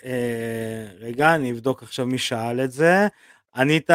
אה, 0.04 0.86
רגע, 0.98 1.34
אני 1.34 1.52
אבדוק 1.52 1.82
עכשיו 1.82 2.06
מי 2.06 2.18
שאל 2.18 2.64
את 2.64 2.72
זה. 2.72 3.06
ענית 3.56 3.90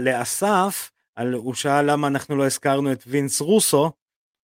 לאסף, 0.00 0.90
על... 1.16 1.32
הוא 1.32 1.54
שאל 1.54 1.90
למה 1.90 2.06
אנחנו 2.08 2.36
לא 2.36 2.46
הזכרנו 2.46 2.92
את 2.92 3.04
וינס 3.06 3.40
רוסו. 3.40 3.92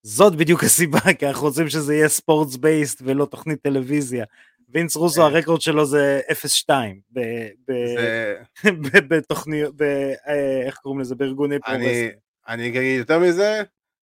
זאת 0.02 0.36
בדיוק 0.36 0.64
הסיבה, 0.64 1.00
כי 1.18 1.26
אנחנו 1.26 1.46
רוצים 1.46 1.68
שזה 1.68 1.94
יהיה 1.94 2.08
sports 2.08 2.56
based 2.56 3.02
ולא 3.04 3.24
תוכנית 3.24 3.62
טלוויזיה. 3.62 4.24
וינס 4.68 4.96
רוסו 4.96 5.22
אה. 5.22 5.26
הרקורד 5.26 5.60
שלו 5.60 5.86
זה 5.86 6.20
0-2 6.66 6.70
ב- 7.10 7.20
ב- 7.68 7.96
זה... 7.96 8.36
ב- 8.82 9.14
בתוכניות, 9.14 9.82
אה, 9.82 10.62
איך 10.66 10.76
קוראים 10.76 11.00
לזה, 11.00 11.14
בארגוני 11.14 11.54
אני, 11.54 11.62
פרוגרסים. 11.62 12.10
אני 12.48 12.68
אגיד 12.68 12.98
יותר 12.98 13.18
מזה, 13.18 13.62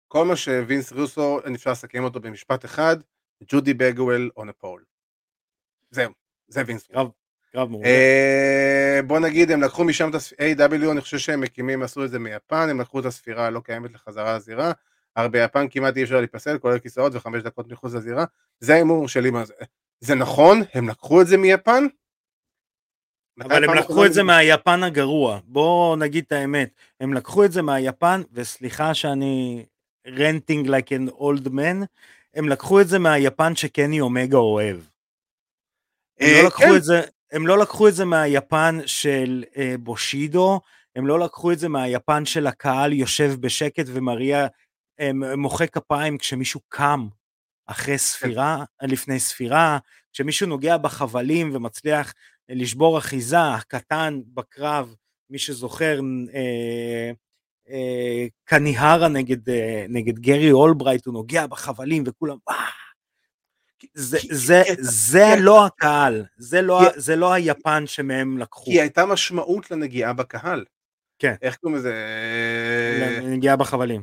כל 0.09 0.25
מה 0.25 0.37
שווינס 0.37 0.93
רוסו, 0.93 1.41
אפשר 1.55 1.71
לסכם 1.71 2.05
אותו 2.05 2.21
במשפט 2.21 2.65
אחד, 2.65 2.97
ג'ודי 3.49 3.75
בגוול 3.75 4.15
on 4.15 4.31
a 4.39 4.65
pole. 4.65 4.85
זהו, 5.91 6.13
זה 6.49 6.63
וינס 6.67 6.89
רוסו. 6.91 7.13
קרב 7.53 7.71
מעולה. 7.71 7.89
אה, 7.89 9.01
בוא 9.07 9.19
נגיד, 9.19 9.51
הם 9.51 9.63
לקחו 9.63 9.85
משם 9.85 10.11
את 10.11 10.15
ה-AEW, 10.15 10.91
אני 10.91 11.01
חושב 11.01 11.19
שהם 11.19 11.41
מקימים, 11.41 11.83
עשו 11.83 12.05
את 12.05 12.11
זה 12.11 12.19
מיפן, 12.19 12.69
הם 12.71 12.81
לקחו 12.81 13.01
את 13.01 13.05
הספירה 13.05 13.47
הלא 13.47 13.61
קיימת 13.61 13.93
לחזרה 13.93 14.37
לזירה, 14.37 14.73
הרי 15.17 15.29
ביפן 15.29 15.67
כמעט 15.71 15.97
אי 15.97 16.03
אפשר 16.03 16.19
להיפסל, 16.19 16.59
כולל 16.59 16.79
כיסאות 16.79 17.15
וחמש 17.15 17.43
דקות 17.43 17.73
מחוץ 17.73 17.95
לזירה, 17.95 18.25
זה 18.61 18.75
ההימור 18.75 19.09
שלי 19.09 19.31
מה 19.31 19.45
זה. 19.45 19.55
זה 20.05 20.15
נכון, 20.15 20.63
הם 20.75 20.89
לקחו 20.89 21.21
את 21.21 21.27
זה 21.27 21.37
מיפן? 21.37 21.87
אבל 23.41 23.65
הם 23.65 23.75
לקחו 23.75 24.07
את 24.07 24.13
זה 24.13 24.23
מהיפן 24.23 24.83
הגרוע, 24.83 25.41
בואו 25.45 25.97
נגיד 25.97 26.25
את 26.27 26.33
האמת, 26.33 26.71
הם 27.01 27.15
לקחו 27.15 27.45
את 27.45 27.53
זה 27.53 27.63
מהיפן, 27.63 28.23
וסליחה 28.33 28.95
שאני 28.95 29.65
ranting 30.07 30.69
like 30.69 30.89
an 30.89 31.11
old 31.11 31.49
man, 31.49 31.87
הם 32.35 32.49
לקחו 32.49 32.81
את 32.81 32.89
זה 32.89 32.99
מהיפן 32.99 33.57
שקני 33.57 34.01
אומגה 34.01 34.37
אוהב. 34.39 34.77
הם 36.21 36.29
אה, 36.29 36.43
לא 36.43 36.47
לקחו 36.47 36.63
כן. 36.63 36.77
את 36.77 36.85
זה, 36.85 37.01
הם 37.33 37.47
לא 37.47 37.59
לקחו 37.59 37.89
את 37.89 37.95
זה 37.95 38.05
מהיפן 38.05 38.79
של 38.87 39.45
אה, 39.57 39.75
בושידו, 39.81 40.61
הם 40.97 41.07
לא 41.07 41.21
לקחו 41.21 41.53
את 41.53 41.59
זה 41.59 41.69
מהיפן 41.69 42.25
של 42.25 42.47
הקהל 42.47 42.93
יושב 42.93 43.35
בשקט 43.41 43.85
ומריע, 43.87 44.47
אה, 45.01 45.11
מוחא 45.37 45.67
כפיים 45.67 46.19
כשמישהו 46.19 46.61
קם 46.69 47.07
אחרי 47.67 47.99
ספירה, 47.99 48.65
לפני 48.83 49.21
ספירה, 49.21 49.79
כשמישהו 50.13 50.47
נוגע 50.49 50.77
בחבלים 50.77 51.51
ומצליח 51.55 52.15
לשבור 52.49 52.99
אחיזה, 52.99 53.41
הקטן 53.55 54.21
בקרב, 54.35 54.95
מי 55.31 55.39
שזוכר, 55.39 56.01
אה, 56.35 57.11
אה, 57.71 58.27
קניהרה 58.45 59.09
נגד, 59.09 59.49
אה, 59.51 59.87
נגד 59.89 60.19
גרי 60.19 60.53
אולברייט, 60.53 61.07
הוא 61.07 61.15
נוגע 61.15 61.47
בחבלים 61.47 62.05
וכולם, 62.07 62.37
אה, 62.49 62.55
כי- 63.79 63.87
זה, 63.95 64.19
זה, 64.31 64.63
זה 64.81 65.35
לא 65.41 65.67
הקהל, 65.67 66.25
זה 66.37 66.63
לא, 66.63 66.81
זה 66.97 67.17
לא 67.17 67.33
היפן 67.33 67.85
שמהם 67.87 68.39
לקחו. 68.39 68.65
כי 68.65 68.81
הייתה 68.81 69.07
משמעות 69.07 69.71
לנגיעה 69.71 70.13
בקהל. 70.13 70.65
כן. 71.19 71.35
איך 71.43 71.57
קוראים 71.57 71.79
לזה? 71.79 71.95
נגיעה 73.23 73.57
בחבלים. 73.57 74.03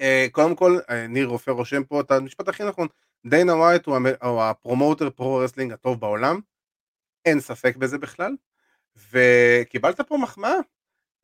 אה, 0.00 0.26
קודם 0.32 0.56
כל, 0.56 0.78
אה, 0.90 1.06
ניר 1.06 1.26
רופא 1.26 1.50
רושם 1.50 1.84
פה 1.84 2.00
את 2.00 2.10
המשפט 2.10 2.48
הכי 2.48 2.64
נכון, 2.64 2.88
דיינה 3.26 3.54
ווייט 3.54 3.86
הוא 3.86 3.96
המ- 3.96 4.24
הוא 4.24 4.42
ה 4.42 4.50
promoter 4.50 5.10
pro-wrestling 5.10 5.72
הטוב 5.72 6.00
בעולם, 6.00 6.40
אין 7.24 7.40
ספק 7.40 7.76
בזה 7.76 7.98
בכלל, 7.98 8.32
וקיבלת 9.10 10.00
פה 10.00 10.16
מחמאה. 10.16 10.54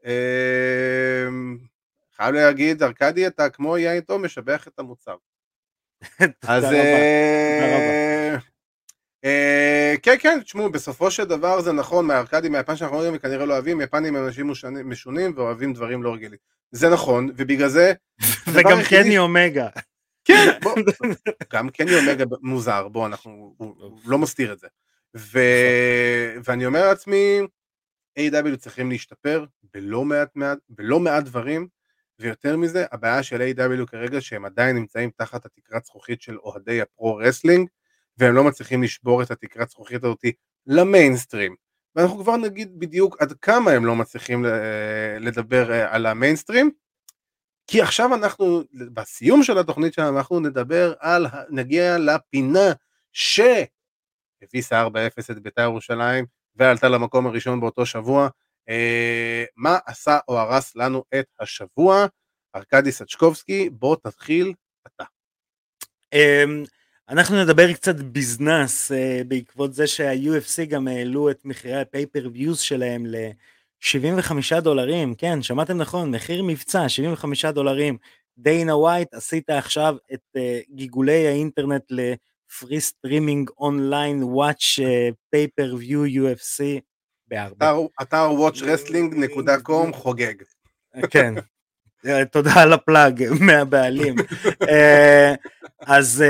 אה, 0.06 1.26
חייב 2.16 2.34
להגיד, 2.34 2.82
ארכדי, 2.82 3.26
אתה 3.26 3.50
כמו 3.50 3.78
יין 3.78 4.00
טוב, 4.00 4.22
משבח 4.22 4.68
את 4.68 4.78
המוצר. 4.78 5.16
אז... 6.48 6.64
תודה 6.64 6.76
רבה. 7.76 8.19
אה, 9.24 9.94
כן, 10.02 10.14
כן, 10.18 10.40
תשמעו, 10.40 10.70
בסופו 10.70 11.10
של 11.10 11.24
דבר 11.24 11.60
זה 11.60 11.72
נכון, 11.72 12.06
מהארכדים, 12.06 12.52
מהיפן 12.52 12.76
שאנחנו 12.76 12.96
רואים, 12.96 13.18
כנראה 13.18 13.46
לא 13.46 13.52
אוהבים, 13.54 13.80
יפנים 13.80 14.16
הם 14.16 14.26
אנשים 14.26 14.52
משונים- 14.84 15.32
ואוהבים 15.36 15.72
דברים 15.72 16.02
לא 16.02 16.14
רגילים. 16.14 16.38
זה 16.72 16.88
נכון, 16.90 17.30
ובגלל 17.36 17.68
זה... 17.68 17.92
וגם 18.52 18.78
קני 18.88 19.18
אומגה. 19.18 19.68
כן, 20.24 20.58
בוא, 20.62 20.74
גם 21.52 21.68
קני 21.70 21.94
אומגה 21.94 22.24
מוזר, 22.42 22.88
בוא, 22.88 23.06
אנחנו, 23.06 23.54
הוא, 23.56 23.74
הוא 23.78 23.98
לא 24.06 24.18
מסתיר 24.18 24.52
את 24.52 24.58
זה. 24.58 24.66
ו, 25.16 25.38
ואני 26.44 26.66
אומר 26.66 26.88
לעצמי, 26.88 27.40
AEW 28.18 28.56
צריכים 28.56 28.90
להשתפר 28.90 29.44
בלא 29.74 30.04
מעט, 30.04 30.28
מעט, 30.34 30.58
בלא 30.68 31.00
מעט 31.00 31.24
דברים, 31.24 31.68
ויותר 32.18 32.56
מזה, 32.56 32.84
הבעיה 32.92 33.22
של 33.22 33.42
AEW 33.42 33.86
כרגע 33.86 34.20
שהם 34.20 34.44
עדיין 34.44 34.76
נמצאים 34.76 35.10
תחת 35.16 35.46
התקרת 35.46 35.84
זכוכית 35.84 36.22
של 36.22 36.38
אוהדי 36.38 36.80
ה 36.80 36.86
pro-wrestling, 36.86 37.68
והם 38.20 38.34
לא 38.34 38.44
מצליחים 38.44 38.82
לשבור 38.82 39.22
את 39.22 39.30
התקרת 39.30 39.70
זכוכית 39.70 40.04
הזאתי 40.04 40.32
למיינסטרים. 40.66 41.54
ואנחנו 41.96 42.18
כבר 42.18 42.36
נגיד 42.36 42.78
בדיוק 42.78 43.22
עד 43.22 43.32
כמה 43.32 43.70
הם 43.70 43.84
לא 43.86 43.96
מצליחים 43.96 44.44
ל- 44.44 45.18
לדבר 45.20 45.72
אה, 45.72 45.94
על 45.94 46.06
המיינסטרים, 46.06 46.70
כי 47.66 47.82
עכשיו 47.82 48.14
אנחנו, 48.14 48.62
בסיום 48.72 49.42
של 49.42 49.58
התוכנית 49.58 49.94
שלנו, 49.94 50.18
אנחנו 50.18 50.40
נדבר 50.40 50.94
על, 50.98 51.26
נגיע 51.50 51.98
לפינה 51.98 52.72
שהביסה 53.12 54.86
4-0 54.86 54.90
את 55.30 55.38
בית"ר 55.42 55.62
ירושלים 55.62 56.26
ועלתה 56.56 56.88
למקום 56.88 57.26
הראשון 57.26 57.60
באותו 57.60 57.86
שבוע. 57.86 58.28
אה, 58.68 59.44
מה 59.56 59.78
עשה 59.86 60.18
או 60.28 60.38
הרס 60.38 60.76
לנו 60.76 61.04
את 61.14 61.26
השבוע? 61.40 62.06
ארכדי 62.56 62.92
סצ'קובסקי, 62.92 63.70
בוא 63.70 63.96
תתחיל 63.96 64.52
אתה. 64.86 65.04
אמ, 66.12 66.64
אנחנו 67.10 67.42
נדבר 67.44 67.72
קצת 67.72 67.94
ביזנס 67.96 68.92
אה, 68.92 69.20
בעקבות 69.28 69.74
זה 69.74 69.86
שה-UFC 69.86 70.64
גם 70.68 70.88
העלו 70.88 71.30
את 71.30 71.44
מחירי 71.44 71.80
ה 71.80 71.86
pay-per-views 71.86 72.58
שלהם 72.60 73.06
ל-75 73.06 74.32
דולרים, 74.60 75.14
כן, 75.14 75.42
שמעתם 75.42 75.76
נכון, 75.76 76.10
מחיר 76.10 76.42
מבצע, 76.42 76.88
75 76.88 77.44
דולרים. 77.44 77.96
דיינה 78.38 78.76
ווייט, 78.76 79.14
עשית 79.14 79.50
עכשיו 79.50 79.96
את 80.12 80.20
אה, 80.36 80.60
גיגולי 80.74 81.26
האינטרנט 81.26 81.82
ל 81.90 82.08
free 82.08 82.80
streaming 82.80 83.50
online 83.60 84.22
watch 84.24 84.78
pay-per-view 85.30 86.04
UFC 86.06 86.62
בהרבה. 87.28 87.72
אתר- 88.02 88.30
watchwrestling.com 88.30 89.92
חוגג. 89.92 90.34
כן. 91.10 91.34
אה, 92.06 92.24
תודה 92.24 92.62
על 92.62 92.72
ה 92.72 92.82
plug 92.82 93.24
מהבעלים. 93.46 94.14
אז 95.80 96.24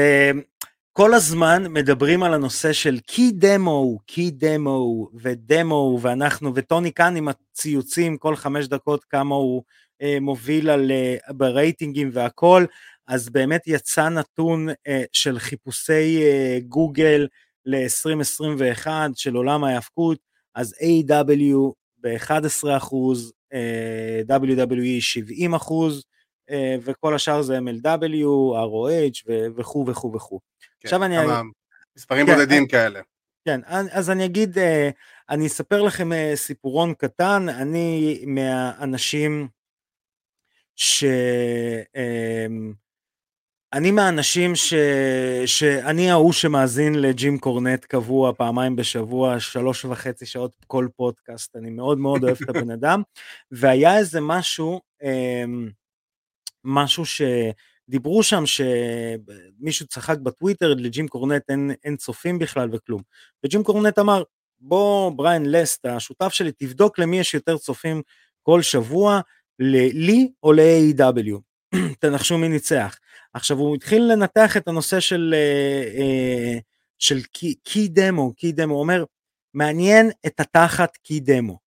כל 1.00 1.14
הזמן 1.14 1.72
מדברים 1.72 2.22
על 2.22 2.34
הנושא 2.34 2.72
של 2.72 2.98
key 2.98 3.32
demo, 3.32 3.98
key 4.06 4.30
demo 4.30 5.08
ו 5.14 5.28
demo, 5.28 5.98
ואנחנו, 6.02 6.52
וטוני 6.54 6.92
כאן 6.92 7.16
עם 7.16 7.28
הציוצים 7.28 8.16
כל 8.16 8.36
חמש 8.36 8.66
דקות 8.66 9.04
כמה 9.04 9.34
הוא 9.34 9.62
אה, 10.02 10.18
מוביל 10.20 10.70
על, 10.70 10.90
אה, 10.90 11.16
ברייטינגים 11.32 12.10
והכל, 12.12 12.64
אז 13.06 13.28
באמת 13.28 13.62
יצא 13.66 14.08
נתון 14.08 14.68
אה, 14.86 15.02
של 15.12 15.38
חיפושי 15.38 16.22
אה, 16.22 16.58
גוגל 16.68 17.26
ל-2021 17.66 18.86
של 19.14 19.34
עולם 19.34 19.64
ההיאבקות, 19.64 20.18
אז 20.54 20.74
A.W. 20.80 21.72
ב-11 21.98 22.76
אחוז, 22.76 23.32
אה, 23.52 24.38
WWE 24.38 25.00
70 25.00 25.54
אחוז, 25.54 26.04
אה, 26.50 26.76
וכל 26.84 27.14
השאר 27.14 27.42
זה 27.42 27.58
MLW, 27.58 28.54
ROH 28.54 29.22
ו- 29.28 29.46
וכו' 29.56 29.86
וכו' 29.86 30.49
וכו'. 30.80 30.86
עכשיו 30.86 31.04
אני- 31.04 31.16
כן, 31.16 31.46
מספרים 31.96 32.26
כן, 32.26 32.34
בודדים 32.34 32.66
כאלה. 32.66 33.00
כן, 33.44 33.60
אז 33.66 34.10
אני 34.10 34.24
אגיד, 34.24 34.58
אה, 34.58 34.90
אני 35.30 35.46
אספר 35.46 35.82
לכם 35.82 36.12
אה, 36.12 36.32
סיפורון 36.34 36.94
קטן, 36.94 37.46
אני 37.48 38.20
מהאנשים 38.26 39.48
ש... 40.76 41.04
אמ, 41.96 42.72
אני 43.72 43.90
מהאנשים 43.90 44.54
ש... 44.56 44.74
שאני 45.46 46.10
ההוא 46.10 46.32
שמאזין 46.32 46.94
לג'ים 46.94 47.38
קורנט 47.38 47.84
קבוע 47.84 48.32
פעמיים 48.32 48.76
בשבוע, 48.76 49.40
שלוש 49.40 49.84
וחצי 49.84 50.26
שעות 50.26 50.56
כל 50.66 50.88
פודקאסט, 50.96 51.56
אני 51.56 51.70
מאוד 51.70 51.98
מאוד 51.98 52.24
אוהב 52.24 52.36
את 52.42 52.48
הבן 52.48 52.70
אדם, 52.80 53.02
והיה 53.50 53.98
איזה 53.98 54.20
משהו, 54.20 54.80
אמ, 55.02 55.70
משהו 56.64 57.04
שדיברו 57.90 58.22
שם 58.22 58.44
שמישהו 58.46 59.86
צחק 59.86 60.18
בטוויטר, 60.18 60.74
לג'ים 60.74 61.08
קורנט 61.08 61.42
אין, 61.48 61.70
אין 61.84 61.96
צופים 61.96 62.38
בכלל 62.38 62.68
וכלום, 62.72 63.02
וג'ים 63.44 63.62
קורנט 63.62 63.98
אמר, 63.98 64.22
בוא 64.60 65.10
בריין 65.10 65.42
לסט, 65.46 65.86
השותף 65.86 66.28
שלי, 66.28 66.52
תבדוק 66.52 66.98
למי 66.98 67.18
יש 67.18 67.34
יותר 67.34 67.58
צופים 67.58 68.02
כל 68.42 68.62
שבוע, 68.62 69.20
לי 69.58 70.32
או 70.42 70.52
ל-AEW. 70.52 71.38
תנחשו 72.00 72.38
מי 72.38 72.48
ניצח. 72.48 72.98
עכשיו 73.34 73.56
הוא 73.56 73.76
התחיל 73.76 74.02
לנתח 74.12 74.56
את 74.56 74.68
הנושא 74.68 75.00
של, 75.00 75.34
אה, 75.36 76.00
אה, 76.00 76.58
של 76.98 77.22
קי, 77.22 77.54
קי 77.54 77.88
דמו, 77.88 78.34
קי 78.34 78.52
דמו, 78.52 78.74
הוא 78.74 78.80
אומר, 78.80 79.04
מעניין 79.54 80.10
את 80.26 80.40
התחת 80.40 80.96
קי 80.96 81.20
דמו. 81.20 81.58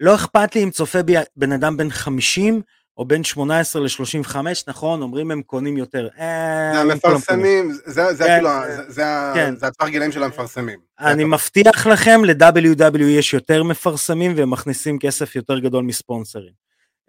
לא 0.00 0.14
אכפת 0.14 0.54
לי 0.54 0.64
אם 0.64 0.70
צופה 0.70 1.02
בי 1.02 1.14
בן 1.36 1.52
אדם 1.52 1.76
בן 1.76 1.90
50 1.90 2.62
או 2.96 3.04
בין 3.04 3.24
18 3.24 3.82
ל-35, 3.82 4.36
נכון, 4.66 5.02
אומרים 5.02 5.30
הם 5.30 5.42
קונים 5.42 5.76
יותר. 5.76 6.08
אה, 6.18 6.70
זה. 6.74 6.80
המפרסמים, 6.80 7.72
זה 7.86 8.02
כן, 8.18 8.26
כאילו, 8.34 8.48
אה, 8.48 8.76
זה- 8.76 8.90
זה 8.90 9.06
ה- 9.06 9.32
כן. 9.34 9.54
הטווח 9.62 9.88
גילאים 9.88 10.12
של 10.12 10.22
המפרסמים. 10.22 10.78
אני 11.00 11.24
מבטיח 11.24 11.86
לכם, 11.86 12.20
ל-WWE 12.24 13.02
יש 13.02 13.34
יותר 13.34 13.62
מפרסמים 13.62 14.32
והם 14.36 14.50
מכניסים 14.50 14.98
כסף 14.98 15.36
יותר 15.36 15.58
גדול 15.58 15.84
מספונסרים. 15.84 16.52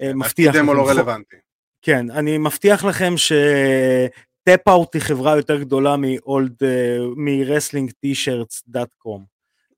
אה, 0.01 0.13
מבטיח 0.13 0.55
לכם. 0.55 0.69
לא 0.75 0.89
רלוונטי. 0.89 1.35
כן, 1.81 2.11
אני 2.11 2.37
מבטיח 2.37 2.85
לכם 2.85 3.13
ש 3.17 3.61
TapouT 3.61 4.93
היא 4.93 5.01
חברה 5.01 5.35
יותר 5.37 5.59
גדולה 5.59 5.95
מ-old, 5.97 6.65
מ-wrestling-t-shirts.com. 7.15 9.19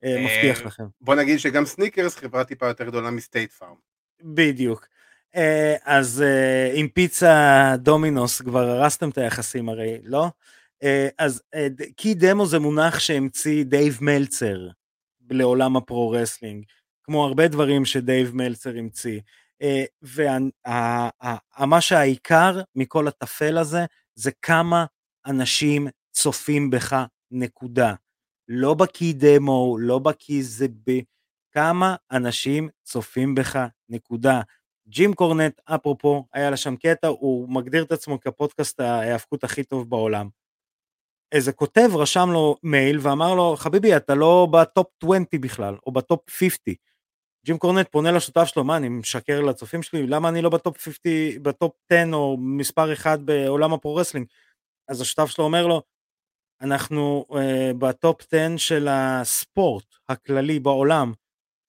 אה, 0.04 0.24
מבטיח 0.26 0.66
לכם. 0.66 0.84
בוא 1.02 1.16
נגיד 1.16 1.40
שגם 1.40 1.66
סניקרס 1.66 2.16
חברה 2.18 2.44
טיפה 2.44 2.68
יותר 2.68 2.84
גדולה 2.86 3.12
מ 3.12 3.18
State 3.18 3.52
Farm. 3.52 3.76
בדיוק. 4.24 4.86
אה, 5.36 5.76
אז 5.86 6.22
אה, 6.22 6.72
עם 6.74 6.88
פיצה 6.88 7.76
דומינוס 7.78 8.42
כבר 8.42 8.70
הרסתם 8.70 9.10
את 9.10 9.18
היחסים 9.18 9.70
הרי, 9.70 9.98
לא? 10.04 10.28
אה, 10.84 11.08
אז 11.18 11.42
key 11.98 12.14
demo 12.14 12.46
זה 12.46 12.60
מונח 12.60 13.00
שהמציא 13.00 13.64
דייב 13.64 13.98
מלצר 14.02 14.68
לעולם 15.30 15.78
ה 15.78 15.84
pro-wrestling, 15.84 16.66
כמו 17.04 17.26
הרבה 17.26 17.48
דברים 17.48 17.86
שדייב 17.86 18.36
מלצר 18.36 18.78
המציא. 18.78 19.20
ומה 20.02 21.82
שהעיקר 21.82 22.62
מכל 22.76 23.08
הטפל 23.08 23.58
הזה, 23.58 23.86
זה 24.16 24.32
כמה 24.42 24.86
אנשים 25.26 25.88
צופים 26.12 26.70
בך, 26.70 27.06
נקודה. 27.32 27.94
לא 28.48 28.74
ב 28.74 28.84
key 28.84 29.14
demo, 29.14 29.78
לא 29.80 30.00
ב 30.00 30.11
key 30.11 30.44
זה 30.44 30.68
ב... 30.88 31.00
כמה 31.52 31.96
אנשים 32.12 32.70
צופים 32.84 33.36
בך, 33.36 33.60
נקודה. 33.90 34.42
ג'ים 34.88 35.14
קורנט, 35.14 35.62
אפרופו, 35.66 36.26
היה 36.34 36.50
לה 36.50 36.58
שם 36.58 36.76
קטע, 36.76 37.08
הוא 37.08 37.50
מגדיר 37.50 37.84
את 37.84 37.92
עצמו 37.92 38.20
כפודקאסט 38.20 38.80
ההיאבקות 38.80 39.44
הכי 39.44 39.64
טוב 39.64 39.90
בעולם. 39.90 40.30
איזה 41.32 41.52
כותב 41.52 41.90
רשם 41.94 42.30
לו 42.32 42.58
מייל 42.64 43.00
ואמר 43.02 43.36
לו, 43.36 43.56
חביבי, 43.58 43.96
אתה 43.96 44.16
לא 44.16 44.48
בטופ 44.52 44.88
20 45.04 45.26
בכלל, 45.42 45.76
או 45.86 45.92
בטופ 45.92 46.30
50. 46.30 46.76
ג'ים 47.46 47.58
קורנט 47.58 47.88
פונה 47.92 48.12
לשותף 48.12 48.46
שלו, 48.46 48.64
מה, 48.64 48.78
אני 48.78 48.90
משקר 48.90 49.42
לצופים 49.42 49.84
שלי? 49.84 50.08
למה 50.08 50.30
אני 50.30 50.42
לא 50.42 50.50
בטופ 50.50 50.78
50, 50.78 51.44
בטופ 51.44 51.72
10 51.92 52.14
או 52.14 52.38
מספר 52.40 52.94
1 52.94 53.20
בעולם 53.20 53.74
ה 53.74 53.77
pro-wrestling? 53.77 54.28
אז 54.88 55.02
השותף 55.02 55.26
שלו 55.26 55.46
אומר 55.46 55.68
לו, 55.68 55.82
אנחנו 56.62 57.26
אה, 57.30 57.36
בטופ 57.80 58.22
10 58.34 58.58
של 58.58 58.88
הספורט 58.92 59.86
הכללי 60.10 60.60
בעולם. 60.60 61.14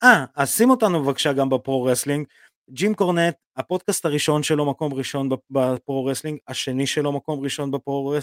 אה, 0.02 0.24
אז 0.34 0.56
שים 0.56 0.70
אותנו 0.70 1.04
בבקשה 1.04 1.32
גם 1.32 1.48
ב 1.48 1.53
pro-wrestling. 1.53 2.26
ג'ים 2.70 2.94
קורנט, 2.94 3.34
הפודקאסט 3.56 4.04
הראשון 4.04 4.42
שלו 4.42 4.70
מקום 4.70 4.94
ראשון 4.94 5.28
ב 5.50 5.56
pro-wrestling, 5.56 6.38
השני 6.48 6.86
שלו 6.86 7.12
מקום 7.12 7.40
ראשון 7.40 7.70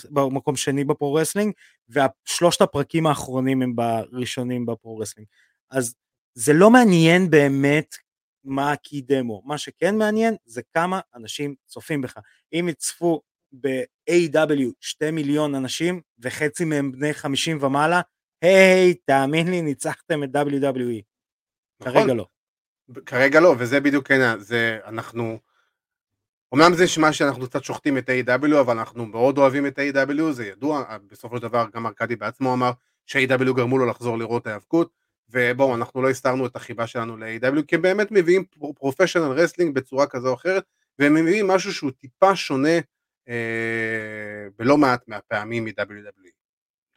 במקום 0.10 0.56
שני 0.56 0.84
ב 0.84 0.88
pro-wrestling, 0.88 1.53
והשלושת 1.90 2.61
הפרקים 2.61 3.07
האחרונים 3.07 3.61
הם 3.61 3.76
בראשונים 3.76 4.65
ב 4.65 4.70
pro-wrestling. 4.70 5.27
אז 5.72 5.95
זה 6.34 6.53
לא 6.53 6.70
מעניין 6.70 7.30
באמת 7.30 7.95
מה 8.44 8.72
ה 8.72 8.79
key 8.79 9.01
demo, 9.01 9.41
מה 9.45 9.57
שכן 9.57 9.98
מעניין 9.98 10.36
זה 10.45 10.61
כמה 10.74 10.99
אנשים 11.15 11.56
צופים 11.65 12.02
בך. 12.02 12.18
אם 12.53 12.65
יצפו 12.70 13.22
ב-AW 13.61 14.72
2 14.80 15.15
מיליון 15.15 15.56
אנשים 15.56 16.02
וחצי 16.20 16.65
מהם 16.65 16.91
בני 16.91 17.14
50 17.14 17.57
ומעלה, 17.61 18.02
היי, 18.41 18.94
תאמין 18.94 19.48
לי, 19.48 19.61
ניצחתם 19.61 20.24
את 20.24 20.30
WWE. 20.36 21.02
נכון. 21.82 21.94
כרגע 21.94 22.14
לא. 22.14 22.26
כרגע 23.05 23.39
לא, 23.39 23.55
וזה 23.57 23.80
בדיוק 23.80 24.11
העניין, 24.11 24.39
זה 24.39 24.80
אנחנו... 24.85 25.39
אמנם 26.53 26.73
זה 26.73 26.84
נשמע 26.84 27.14
שאנחנו 27.14 27.47
קצת 27.47 27.64
שוחטים 27.64 27.97
את 27.97 28.10
A.W, 28.10 28.60
אבל 28.61 28.77
אנחנו 28.77 29.05
מאוד 29.05 29.38
אוהבים 29.38 29.68
את 29.68 29.80
A.W, 29.80 30.31
זה 30.31 30.45
ידוע, 30.45 30.97
בסופו 31.07 31.38
של 31.38 31.41
דבר 31.41 31.65
גם 31.76 31.85
ארכדי 31.85 32.15
בעצמו 32.15 32.53
אמר 32.53 32.72
ש-A.W 33.05 33.53
גרמו 33.53 33.77
לו 33.77 33.85
לחזור 33.85 34.18
לראות 34.18 34.47
ההיאבקות, 34.47 34.91
ובואו, 35.30 35.76
אנחנו 35.76 36.01
לא 36.01 36.10
הסתרנו 36.10 36.45
את 36.45 36.55
החיבה 36.55 36.88
שלנו 36.88 37.18
ל-A.W, 37.18 37.64
כי 37.68 37.76
הם 37.76 37.81
באמת 37.81 38.07
מביאים 38.11 38.43
professional 38.76 39.31
wrestling 39.31 39.76
בצורה 39.76 40.07
כזו 40.07 40.30
או 40.30 40.34
אחרת, 40.34 40.64
והם 40.99 41.14
מביאים 41.14 41.47
משהו 41.47 41.73
שהוא 41.73 41.91
טיפה 41.91 42.35
שונה 42.35 42.77
אה, 43.30 44.47
בלא 44.57 44.77
מעט 44.77 45.07
מהפעמים 45.07 45.65
מ-WWE. 45.65 46.30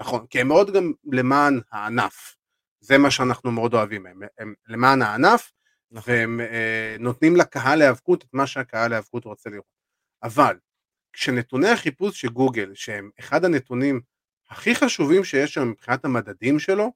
נכון, 0.01 0.27
כי 0.27 0.41
הם 0.41 0.49
מאוד 0.49 0.75
גם 0.75 0.93
למען 1.13 1.61
הענף, 1.73 2.37
זה 2.81 2.99
מה 2.99 3.11
שאנחנו 3.11 3.53
מאוד 3.53 3.75
אוהבים, 3.75 4.07
הם, 4.07 4.23
הם 4.39 4.55
למען 4.69 5.03
הענף, 5.03 5.53
נכון. 5.91 6.15
והם 6.15 6.41
אה, 6.41 6.97
נותנים 6.99 7.37
לקהל 7.37 7.79
להיאבקות 7.79 8.25
את 8.25 8.35
מה 8.35 8.47
שהקהל 8.47 8.91
להיאבקות 8.91 9.25
רוצה 9.25 9.51
לראות. 9.51 9.77
אבל 10.23 10.59
כשנתוני 11.13 11.69
החיפוש 11.69 12.21
של 12.21 12.29
גוגל, 12.29 12.75
שהם 12.75 13.11
אחד 13.21 13.45
הנתונים 13.45 14.01
הכי 14.51 14.75
חשובים 14.75 15.25
שיש 15.25 15.55
שם 15.55 15.69
מבחינת 15.71 16.05
המדדים 16.05 16.59
שלו, 16.59 16.93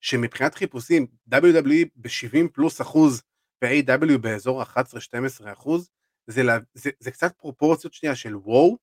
שמבחינת 0.00 0.54
חיפושים 0.54 1.06
WWE 1.34 1.88
ב-70 1.96 2.48
פלוס 2.52 2.80
אחוז 2.80 3.22
ו-AW 3.64 4.18
באזור 4.20 4.62
ה-11-12 4.62 5.52
אחוז, 5.52 5.90
זה, 6.26 6.42
זה, 6.74 6.90
זה 7.00 7.10
קצת 7.10 7.32
פרופורציות 7.38 7.92
שנייה 7.92 8.14
של 8.14 8.36
וואו, 8.36 8.78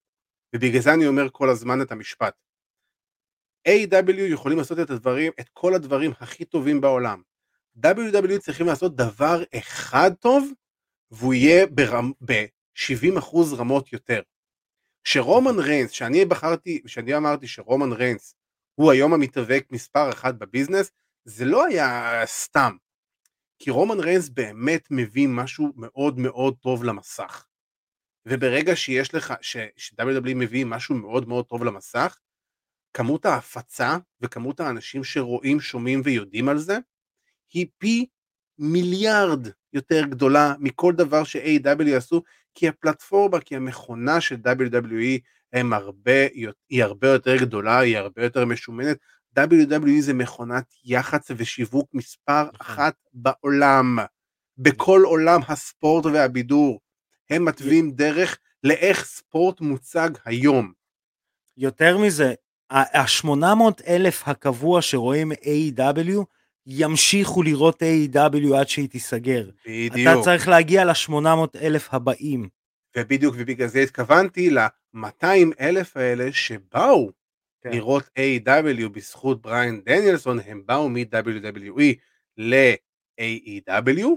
ובגלל 0.55 0.81
זה 0.81 0.93
אני 0.93 1.07
אומר 1.07 1.29
כל 1.31 1.49
הזמן 1.49 1.81
את 1.81 1.91
המשפט. 1.91 2.35
A.W. 3.67 4.19
יכולים 4.19 4.57
לעשות 4.57 4.79
את 4.79 4.89
הדברים, 4.89 5.31
את 5.39 5.49
כל 5.49 5.73
הדברים 5.73 6.11
הכי 6.19 6.45
טובים 6.45 6.81
בעולם. 6.81 7.21
WWE 7.77 8.39
צריכים 8.39 8.67
לעשות 8.67 8.95
דבר 8.95 9.43
אחד 9.57 10.11
טוב, 10.19 10.51
והוא 11.11 11.33
יהיה 11.33 11.65
ב-70% 12.25 13.37
רמות 13.57 13.93
יותר. 13.93 14.21
כשרומן 15.03 15.59
ריינס, 15.59 15.91
שאני 15.91 16.25
בחרתי, 16.25 16.81
כשאני 16.85 17.17
אמרתי 17.17 17.47
שרומן 17.47 17.91
ריינס 17.91 18.35
הוא 18.75 18.91
היום 18.91 19.13
המתאבק 19.13 19.65
מספר 19.71 20.09
אחת 20.09 20.35
בביזנס, 20.35 20.91
זה 21.25 21.45
לא 21.45 21.65
היה 21.65 22.21
סתם. 22.25 22.77
כי 23.59 23.69
רומן 23.69 23.99
ריינס 23.99 24.29
באמת 24.29 24.87
מביא 24.91 25.27
משהו 25.27 25.71
מאוד 25.75 26.19
מאוד 26.19 26.55
טוב 26.61 26.83
למסך. 26.83 27.45
וברגע 28.25 28.75
שיש 28.75 29.13
לך, 29.15 29.33
ש-WWE 29.41 30.35
מביא 30.35 30.65
משהו 30.65 30.95
מאוד 30.95 31.27
מאוד 31.27 31.45
טוב 31.45 31.63
למסך, 31.63 32.17
כמות 32.93 33.25
ההפצה 33.25 33.97
וכמות 34.21 34.59
האנשים 34.59 35.03
שרואים, 35.03 35.59
שומעים 35.59 36.01
ויודעים 36.05 36.49
על 36.49 36.57
זה, 36.57 36.77
היא 37.53 37.67
פי 37.77 38.05
מיליארד 38.59 39.47
יותר 39.73 40.05
גדולה 40.05 40.53
מכל 40.59 40.93
דבר 40.93 41.23
ש-AW 41.23 41.95
עשו, 41.97 42.23
כי 42.55 42.67
הפלטפורמה, 42.67 43.39
כי 43.39 43.55
המכונה 43.55 44.21
של 44.21 44.35
WWE 44.35 45.19
הם 45.53 45.73
הרבה, 45.73 46.27
היא 46.69 46.83
הרבה 46.83 47.07
יותר 47.07 47.37
גדולה, 47.37 47.79
היא 47.79 47.97
הרבה 47.97 48.23
יותר 48.23 48.45
משומנת. 48.45 48.97
WWE 49.39 49.99
זה 50.01 50.13
מכונת 50.13 50.65
יח"צ 50.85 51.31
ושיווק 51.37 51.89
מספר 51.93 52.43
נכון. 52.43 52.55
אחת 52.59 52.95
בעולם, 53.13 53.97
בכל 54.57 55.01
עולם 55.05 55.41
הספורט 55.47 56.05
והבידור. 56.05 56.79
הם 57.29 57.45
מתווים 57.45 57.91
דרך 57.91 58.37
לאיך 58.63 59.05
ספורט 59.05 59.61
מוצג 59.61 60.09
היום. 60.25 60.73
יותר 61.57 61.97
מזה, 61.97 62.33
ה-800 62.69 63.83
אלף 63.87 64.27
הקבוע 64.27 64.81
שרואים 64.81 65.31
A.W. 65.31 66.23
ימשיכו 66.67 67.43
לראות 67.43 67.83
A.W. 67.83 68.55
עד 68.55 68.67
שהיא 68.67 68.89
תיסגר. 68.89 69.49
בדיוק. 69.65 69.95
אתה 69.95 70.21
צריך 70.23 70.47
להגיע 70.47 70.85
ל-800 70.85 71.59
אלף 71.61 71.93
הבאים. 71.93 72.49
ובדיוק, 72.97 73.35
ובגלל 73.37 73.67
זה 73.67 73.79
התכוונתי 73.79 74.49
ל-200 74.49 75.25
אלף 75.59 75.97
האלה 75.97 76.31
שבאו 76.31 77.11
כן. 77.63 77.71
לראות 77.71 78.03
A.W. 78.03 78.89
בזכות 78.89 79.41
בריין 79.41 79.81
דניאלסון, 79.85 80.39
הם 80.45 80.61
באו 80.65 80.89
מ-WWE 80.89 81.95
ל-AEW, 82.37 84.07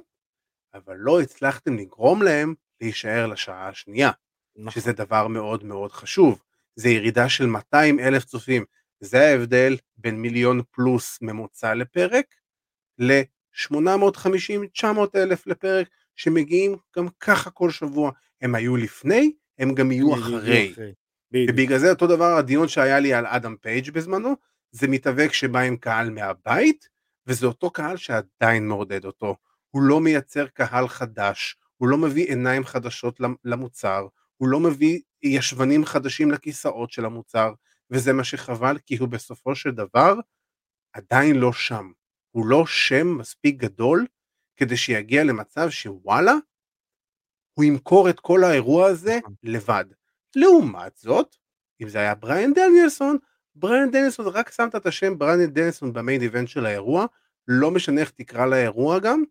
אבל 0.75 0.95
לא 0.97 1.21
הצלחתם 1.21 1.77
לגרום 1.77 2.23
להם 2.23 2.55
להישאר 2.81 3.27
לשעה 3.27 3.69
השנייה, 3.69 4.11
נכון. 4.57 4.71
שזה 4.71 4.93
דבר 4.93 5.29
מאוד 5.29 5.65
מאוד 5.65 5.93
חשוב. 5.93 6.43
זה 6.77 6.89
ירידה 6.89 7.29
של 7.29 7.47
200 7.47 8.01
אלף 8.01 8.25
צופים. 8.25 8.65
זה 9.01 9.29
ההבדל 9.29 9.77
בין 9.97 10.23
מיליון 10.23 10.61
פלוס 10.71 11.19
ממוצע 11.23 11.75
לפרק 11.75 12.35
ל-850-900 12.99 14.85
אלף 15.15 15.47
לפרק 15.47 15.89
שמגיעים 16.17 16.77
גם 16.97 17.09
ככה 17.21 17.51
כל 17.51 17.71
שבוע. 17.71 18.11
הם 18.43 18.55
היו 18.55 18.77
לפני, 18.77 19.33
הם 19.59 19.75
גם 19.75 19.93
יהיו 19.93 20.15
אחרי. 20.15 20.75
ובגלל 21.35 21.79
זה 21.79 21.91
אותו 21.91 22.07
דבר 22.07 22.37
הדיון 22.37 22.69
שהיה 22.69 23.01
לי 23.01 23.15
על 23.15 23.27
אדם 23.27 23.57
פייג' 23.61 23.91
בזמנו, 23.91 24.35
זה 24.71 24.89
מתאבק 24.89 25.33
שבא 25.33 25.61
עם 25.61 25.77
קהל 25.77 26.11
מהבית, 26.11 26.89
וזה 27.27 27.47
אותו 27.47 27.71
קהל 27.71 27.97
שעדיין 27.97 28.69
מעודד 28.69 29.05
אותו. 29.05 29.37
הוא 29.71 29.83
לא 29.83 30.01
מייצר 30.01 30.47
קהל 30.47 30.89
חדש, 30.89 31.57
הוא 31.77 31.89
לא 31.89 31.99
מביא 31.99 32.27
עיניים 32.27 32.65
חדשות 32.65 33.21
למוצר, 33.45 34.07
הוא 34.37 34.49
לא 34.49 34.61
מביא 34.61 35.01
ישבנים 35.23 35.85
חדשים 35.85 36.31
לכיסאות 36.31 36.91
של 36.91 37.05
המוצר, 37.05 37.53
וזה 37.91 38.13
מה 38.13 38.25
שחבל, 38.25 38.79
כי 38.79 38.97
הוא 38.97 39.09
בסופו 39.09 39.55
של 39.55 39.71
דבר 39.71 40.15
עדיין 40.93 41.37
לא 41.37 41.53
שם. 41.53 41.93
הוא 42.31 42.47
לא 42.47 42.67
שם 42.67 43.19
מספיק 43.19 43.57
גדול 43.57 44.07
כדי 44.57 44.77
שיגיע 44.77 45.25
למצב 45.25 45.71
שוואלה, 45.71 46.35
הוא 47.53 47.65
ימכור 47.65 48.11
את 48.11 48.21
כל 48.21 48.45
האירוע 48.45 48.87
הזה 48.87 49.17
נכון. 49.19 49.35
לבד. 49.43 49.85
לעומת 50.37 50.97
זאת, 50.97 51.37
אם 51.83 51.89
זה 51.89 51.99
היה 51.99 52.15
בריאן 52.15 52.53
דניאלסון, 52.55 53.19
בריאן 53.55 53.91
דניאלסון, 53.91 54.27
רק 54.27 54.51
שמת 54.51 54.75
את 54.75 54.87
השם 54.87 55.19
בריאן 55.19 55.47
דניאלסון 55.47 55.93
במיין 55.93 56.23
איבנט 56.23 56.49
של 56.49 56.67
האירוע, 56.67 57.07
לא 57.49 57.71
משנה 57.71 58.01
איך 58.01 58.11
תקרא 58.11 58.47
לאירוע 58.47 58.99
גם, 58.99 59.25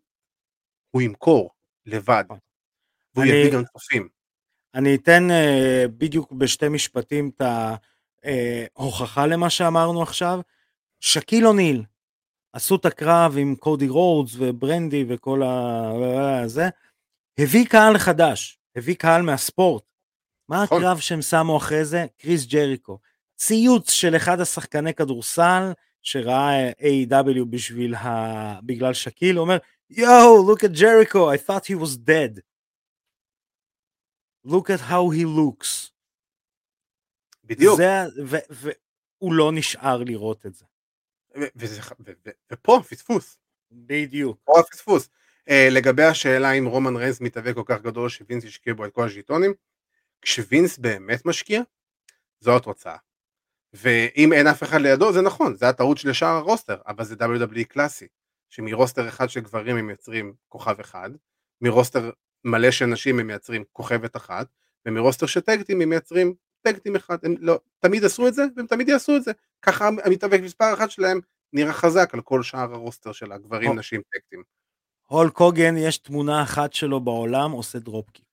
הוא 0.90 1.02
ימכור 1.02 1.50
לבד. 1.86 2.24
נכון. 2.24 2.38
והוא 3.14 3.26
יביא 3.26 3.52
גם 3.52 3.64
צופים. 3.64 4.08
אני 4.74 4.94
אתן 4.94 5.22
uh, 5.30 5.88
בדיוק 5.88 6.32
בשתי 6.32 6.68
משפטים 6.68 7.30
את 7.36 7.40
ההוכחה 7.40 7.95
אה, 8.24 8.66
למה 9.26 9.50
שאמרנו 9.50 10.02
עכשיו. 10.02 10.40
שקיל 11.00 11.46
אוניל, 11.46 11.84
עשו 12.52 12.76
את 12.76 12.86
הקרב 12.86 13.34
עם 13.38 13.54
קודי 13.56 13.88
רודס 13.88 14.32
וברנדי 14.38 15.04
וכל 15.08 15.42
הזה, 15.42 16.68
הביא 17.38 17.66
קהל 17.66 17.98
חדש, 17.98 18.58
הביא 18.76 18.94
קהל 18.94 19.22
מהספורט. 19.22 19.82
מה 20.48 20.62
נכון. 20.62 20.82
הקרב 20.82 20.98
שהם 20.98 21.22
שמו 21.22 21.56
אחרי 21.56 21.84
זה? 21.84 22.06
קריס 22.18 22.46
ג'ריקו. 22.46 22.98
ציוץ 23.36 23.90
של 23.90 24.16
אחד 24.16 24.40
השחקני 24.40 24.94
כדורסל 24.94 25.72
שראה 26.02 26.70
A.W. 26.70 27.44
בשביל 27.50 27.94
ה... 27.94 28.60
בגלל 28.60 28.94
שקיל, 28.94 29.36
הוא 29.36 29.42
אומר, 29.42 29.56
יואו, 29.90 30.52
look 30.52 30.58
at 30.58 30.78
Jericho, 30.78 31.16
I 31.16 31.50
thought 31.50 31.66
he 31.66 31.74
was 31.74 31.96
dead. 31.96 32.40
look 34.46 34.70
at 34.70 34.80
how 34.80 35.10
he 35.10 35.24
looks. 35.24 35.90
בדיוק. 37.46 37.80
והוא 38.50 39.34
לא 39.34 39.52
נשאר 39.52 40.02
לראות 40.02 40.46
את 40.46 40.54
זה. 40.54 40.64
ופה 42.52 42.76
הפספוס. 42.76 43.38
בדיוק. 43.72 44.38
פה 44.44 44.60
הפספוס. 44.60 45.08
Uh, 45.48 45.52
לגבי 45.70 46.04
השאלה 46.04 46.52
אם 46.52 46.66
רומן 46.66 46.96
ריינס 46.96 47.20
מתהווה 47.20 47.54
כל 47.54 47.62
כך 47.66 47.82
גדול 47.82 48.08
שווינס 48.08 48.44
ישקיע 48.44 48.74
בו 48.74 48.84
את 48.84 48.92
כל 48.92 49.04
הז'יטונים, 49.04 49.54
כשווינס 50.22 50.78
באמת 50.78 51.26
משקיע, 51.26 51.62
זו 52.40 52.56
התוצאה. 52.56 52.96
ואם 53.72 54.32
אין 54.32 54.46
אף 54.46 54.62
אחד 54.62 54.80
לידו 54.80 55.12
זה 55.12 55.22
נכון, 55.22 55.54
זה 55.54 55.68
הטעות 55.68 55.98
של 55.98 56.12
שאר 56.12 56.28
הרוסטר, 56.28 56.76
אבל 56.86 57.04
זה 57.04 57.14
WWE 57.14 57.64
קלאסי, 57.68 58.06
שמרוסטר 58.50 59.08
אחד 59.08 59.30
של 59.30 59.40
גברים 59.40 59.76
הם 59.76 59.86
מייצרים 59.86 60.34
כוכב 60.48 60.80
אחד, 60.80 61.10
מרוסטר 61.60 62.10
מלא 62.44 62.70
של 62.70 62.86
נשים 62.86 63.18
הם 63.18 63.26
מייצרים 63.26 63.64
כוכבת 63.72 64.16
אחת, 64.16 64.46
ומרוסטר 64.86 65.26
של 65.26 65.40
טקטים 65.40 65.80
הם 65.80 65.88
מייצרים 65.88 66.34
טקטים 66.62 66.96
אחד, 66.96 67.16
הם 67.22 67.34
לא, 67.38 67.60
תמיד 67.78 68.04
עשו 68.04 68.28
את 68.28 68.34
זה, 68.34 68.42
והם 68.56 68.66
תמיד 68.66 68.88
יעשו 68.88 69.16
את 69.16 69.24
זה, 69.24 69.32
ככה 69.62 69.88
המתאבק 70.04 70.40
מספר 70.42 70.74
אחת 70.74 70.90
שלהם 70.90 71.20
נראה 71.52 71.72
חזק 71.72 72.10
על 72.14 72.20
כל 72.20 72.42
שאר 72.42 72.72
הרוסטר 72.72 73.12
של 73.12 73.32
הגברים, 73.32 73.78
נשים, 73.78 74.00
טקטים. 74.14 74.42
הולק 75.06 75.36
הוגן, 75.36 75.76
יש 75.76 75.98
תמונה 75.98 76.42
אחת 76.42 76.72
שלו 76.72 77.00
בעולם 77.00 77.50
עושה 77.50 77.78
דרופקיק. 77.78 78.24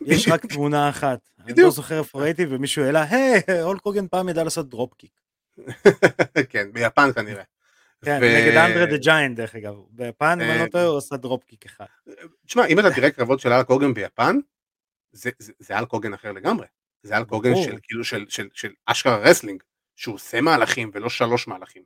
יש 0.00 0.28
רק 0.28 0.46
תמונה 0.54 0.88
אחת. 0.88 1.30
אני 1.38 1.62
לא. 1.62 1.70
זוכר 1.70 1.98
איפה 1.98 2.20
ראיתי 2.22 2.46
ומישהו 2.48 2.84
העלה, 2.84 3.02
היי, 3.02 3.60
הולק 3.62 3.82
הוגן 3.82 4.08
פעם 4.08 4.28
ידע 4.28 4.44
לעשות 4.44 4.68
דרופקיק. 4.68 5.12
כן, 6.50 6.72
ביפן 6.72 7.12
כנראה. 7.12 7.42
כן, 8.04 8.20
נגד 8.22 8.56
אנדרה 8.56 8.86
דה 8.86 8.96
ג'יינט 8.96 9.36
דרך 9.36 9.54
אגב. 9.54 9.74
ביפן, 9.90 10.38
אם 10.42 10.50
אני 10.50 10.58
לא 10.58 10.62
אה, 10.62 10.68
טועה, 10.68 10.84
הוא 10.84 10.96
עושה 10.96 11.16
dropkick 11.16 11.66
אחד. 11.66 11.84
תשמע, 12.46 12.66
אם 12.66 12.80
אתה 12.80 12.90
תראה 12.94 13.10
קרבות 13.10 13.40
של 13.40 13.52
האלק 13.52 13.68
הוגן 13.70 13.94
ביפן, 13.94 14.36
זה- 15.12 15.30
זה 15.38 15.52
זה 15.58 15.74
הוגן 15.78 16.14
אחר 16.14 16.32
לגמרי. 16.32 16.66
זה 17.02 17.16
האלק 17.16 17.26
הוגן 17.30 17.52
ברור. 17.52 17.64
של 17.64 17.76
כאילו 17.82 18.04
של- 18.04 18.26
של- 18.28 18.48
של 18.52 18.72
אשכרה 18.86 19.16
wrestling, 19.16 19.62
שהוא 19.96 20.14
עושה 20.14 20.40
מהלכים 20.40 20.90
ולא 20.94 21.08
שלוש 21.08 21.48
מהלכים. 21.48 21.82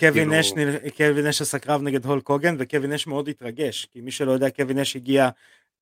קווין 0.00 0.30
נל- 0.30 0.90
קווין 0.96 1.26
נש 1.26 1.42
עשה 1.42 1.58
קרב 1.58 1.82
נגד 1.82 2.04
הולק 2.06 2.28
הוגן 2.28 2.56
וקווין 2.58 2.92
נש 2.92 3.06
מאוד 3.06 3.28
התרגש 3.28 3.84
כי 3.84 4.00
מי 4.00 4.10
שלא 4.10 4.32
יודע 4.32 4.50
קווין 4.50 4.78
נש 4.78 4.96
הגיע 4.96 5.28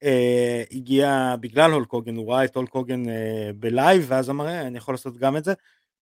אה, 0.02 0.62
הגיע 0.72 1.34
בגלל 1.40 1.72
הולק 1.72 1.90
הוגן 1.90 2.16
הוא 2.16 2.32
ראה 2.32 2.44
את 2.44 2.56
הולק 2.56 2.72
הוגן 2.72 3.08
אה, 3.08 3.50
בלייב 3.56 4.04
ואז 4.08 4.30
אמר 4.30 4.46
"אה, 4.48 4.66
אני 4.66 4.78
יכול 4.78 4.94
לעשות 4.94 5.16
גם 5.16 5.36
את 5.36 5.44
זה 5.44 5.52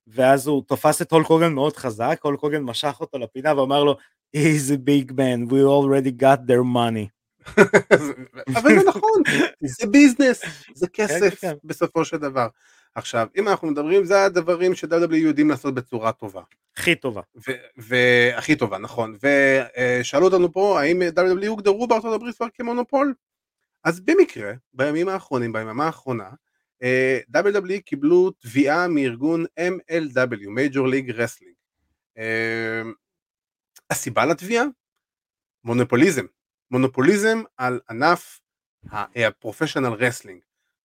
ואז 0.07 0.47
הוא 0.47 0.63
תפס 0.67 1.03
את 1.03 1.13
הולק 1.13 1.27
הוגן 1.27 1.53
מאוד 1.53 1.77
חזק 1.77 2.21
הולק 2.23 2.41
הוגן 2.41 2.63
משך 2.63 2.97
אותו 3.01 3.19
לפינה 3.19 3.61
ואמר 3.61 3.85
לו 3.85 3.97
he's 4.37 4.71
a 4.71 4.77
big 4.77 5.11
man 5.13 5.51
we 5.51 5.57
already 5.65 6.23
got 6.23 6.39
their 6.47 6.65
money. 6.75 7.09
אבל 8.57 8.79
זה 8.79 8.89
נכון, 8.89 9.23
זה 9.63 9.87
ביזנס, 9.87 10.43
זה 10.75 10.87
כסף 10.89 11.41
כן, 11.41 11.51
כן. 11.51 11.57
בסופו 11.65 12.05
של 12.05 12.17
דבר. 12.17 12.49
עכשיו, 12.95 13.27
אם 13.37 13.49
אנחנו 13.49 13.69
מדברים, 13.69 14.05
זה 14.05 14.25
הדברים 14.25 14.75
ש-WWE 14.75 15.15
יודעים 15.15 15.51
לעשות 15.51 15.75
בצורה 15.75 16.13
טובה. 16.13 16.43
הכי 16.77 16.95
טובה. 16.95 17.21
והכי 17.77 18.57
טובה, 18.57 18.79
נכון. 18.79 19.17
ושאלו 19.23 20.27
אותנו 20.27 20.53
פה, 20.53 20.81
האם 20.81 21.03
WWE 21.03 21.47
הוגדרו 21.47 21.87
בארצות 21.87 22.15
הברית 22.15 22.37
כבר 22.37 22.47
כמונופול? 22.55 23.15
אז 23.85 24.01
במקרה, 24.01 24.53
בימים 24.73 25.09
האחרונים, 25.09 25.53
ביממה 25.53 25.87
האחרונה, 25.87 26.31
אה, 26.83 27.19
WWE 27.37 27.81
קיבלו 27.85 28.31
תביעה 28.31 28.89
מארגון 28.89 29.45
MLW, 29.45 30.47
Major 30.47 30.85
League 30.93 31.11
Wrestling. 31.17 31.55
אה, 32.19 32.83
הסיבה 33.91 34.27
לתביעה? 34.27 34.65
מונופוליזם. 35.65 36.25
מונופוליזם 36.71 37.43
על 37.57 37.81
ענף 37.91 38.41
ה 38.93 39.00
professional 39.00 39.93
wrestling. 39.93 40.41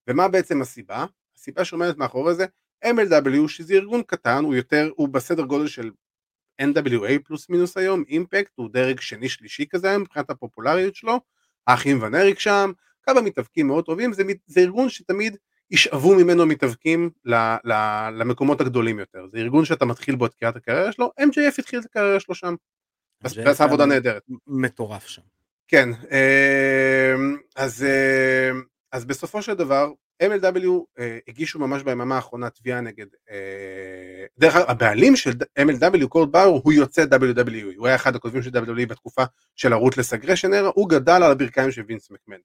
ומה 0.08 0.28
בעצם 0.28 0.62
הסיבה? 0.62 1.06
הסיבה 1.36 1.66
שעומדת 1.66 1.98
מאחורי 1.98 2.36
זה, 2.36 2.46
MLW 2.86 3.48
שזה 3.48 3.74
ארגון 3.74 4.04
קטן, 4.04 4.44
הוא 4.44 4.56
יותר, 4.56 4.92
הוא 4.96 5.10
בסדר 5.10 5.44
גודל 5.44 5.68
של 5.68 5.92
NWA 6.62 7.20
פלוס 7.26 7.50
מינוס 7.50 7.78
היום, 7.78 8.04
Impact 8.08 8.52
הוא 8.56 8.70
דרג 8.70 9.00
שני 9.00 9.30
שלישי 9.30 9.66
כזה 9.70 9.90
היום 9.90 10.02
מבחינת 10.02 10.30
הפופולריות 10.30 10.96
שלו, 10.96 11.20
האחים 11.68 12.02
ונריק 12.02 12.40
שם, 12.40 12.72
כמה 13.04 13.22
מתאבקים 13.22 13.68
מאוד 13.68 13.86
טובים, 13.86 14.14
זה, 14.14 14.24
זה 14.46 14.60
ארגון 14.60 14.90
שתמיד 14.90 15.38
ישאבו 15.72 16.16
ממנו 16.16 16.46
מתאבקים 16.46 17.10
ל, 17.26 17.36
ל, 17.64 17.74
למקומות 18.10 18.62
הגדולים 18.62 19.00
יותר, 19.00 19.28
זה 19.32 19.38
ארגון 19.38 19.66
שאתה 19.66 19.86
מתחיל 19.86 20.16
בו 20.16 20.26
את 20.26 20.34
קריאת 20.34 20.56
הקריירה 20.56 20.92
שלו, 20.92 21.12
MJF 21.22 21.56
התחיל 21.60 21.80
את 21.80 21.86
הקריירה 21.86 22.20
שלו 22.20 22.36
שם, 22.36 22.56
ועשה 23.22 23.64
עבודה 23.64 23.86
נהדרת. 23.86 24.24
מטורף 24.48 25.08
שם. 25.08 25.22
כן, 25.68 25.90
אמ, 25.94 27.38
אז, 27.56 27.84
אמ, 27.84 28.64
אז 28.92 29.06
בסופו 29.06 29.42
של 29.42 29.54
דבר 29.54 29.92
MLW 30.24 30.68
אה, 31.00 31.18
הגישו 31.28 31.60
ממש 31.60 31.84
ביממה 31.84 32.16
האחרונה 32.16 32.50
תביעה 32.50 32.82
נגד, 32.82 33.06
אה, 33.32 34.26
דרך 34.38 34.56
אגב 34.56 34.66
הבעלים 34.70 35.16
של 35.16 35.32
MLW 35.60 36.08
קורט 36.08 36.30
באור 36.30 36.62
הוא 36.64 36.74
יוצא 36.74 37.04
WWE, 37.04 37.76
הוא 37.78 37.88
היה 37.88 37.96
אחד 37.96 38.16
הכותבים 38.16 38.44
של 38.44 38.50
WWE 38.50 38.86
בתקופה 38.88 39.24
של 39.56 39.74
ה 39.74 39.78
Ruthless 39.78 40.14
Aggression 40.14 40.54
era, 40.54 40.72
הוא 40.76 40.90
גדל 40.90 41.12
על 41.12 41.32
הברכיים 41.32 41.72
של 41.72 41.82
וינס 41.88 42.12
מקמן, 42.12 42.38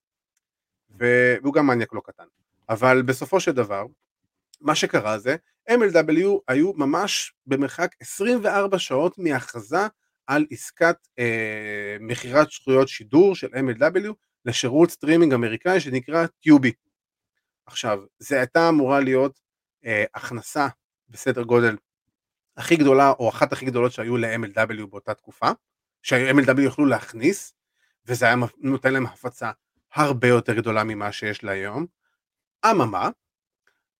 והוא 0.90 1.54
גם 1.54 1.66
מניאק 1.66 1.94
לא 1.94 2.00
קטן, 2.04 2.24
אבל 2.68 3.02
בסופו 3.02 3.40
של 3.40 3.52
דבר 3.52 3.86
מה 4.60 4.74
שקרה 4.74 5.18
זה 5.18 5.36
MLW 5.70 6.38
היו 6.48 6.72
ממש 6.72 7.32
במרחק 7.46 7.94
24 8.00 8.78
שעות 8.78 9.18
מהכרזה 9.18 9.86
על 10.30 10.46
עסקת 10.50 10.96
אה, 11.18 11.96
מכירת 12.00 12.50
זכויות 12.50 12.88
שידור 12.88 13.34
של 13.34 13.46
MLW 13.46 14.12
לשירות 14.44 14.90
סטרימינג 14.90 15.32
אמריקאי 15.32 15.80
שנקרא 15.80 16.26
Tubi. 16.26 16.72
עכשיו, 17.66 17.98
זה 18.18 18.38
הייתה 18.38 18.68
אמורה 18.68 19.00
להיות 19.00 19.40
אה, 19.84 20.04
הכנסה 20.14 20.68
בסדר 21.08 21.42
גודל 21.42 21.76
הכי 22.56 22.76
גדולה 22.76 23.10
או 23.10 23.28
אחת 23.28 23.52
הכי 23.52 23.66
גדולות 23.66 23.92
שהיו 23.92 24.16
ל-MLW 24.16 24.86
באותה 24.90 25.14
תקופה, 25.14 25.50
ש-MLW 26.02 26.60
יכלו 26.60 26.86
להכניס, 26.86 27.54
וזה 28.06 28.26
היה 28.26 28.34
נותן 28.58 28.92
להם 28.92 29.06
הפצה 29.06 29.50
הרבה 29.94 30.28
יותר 30.28 30.54
גדולה 30.54 30.84
ממה 30.84 31.12
שיש 31.12 31.44
לה 31.44 31.52
היום. 31.52 31.86
אממה, 32.70 33.10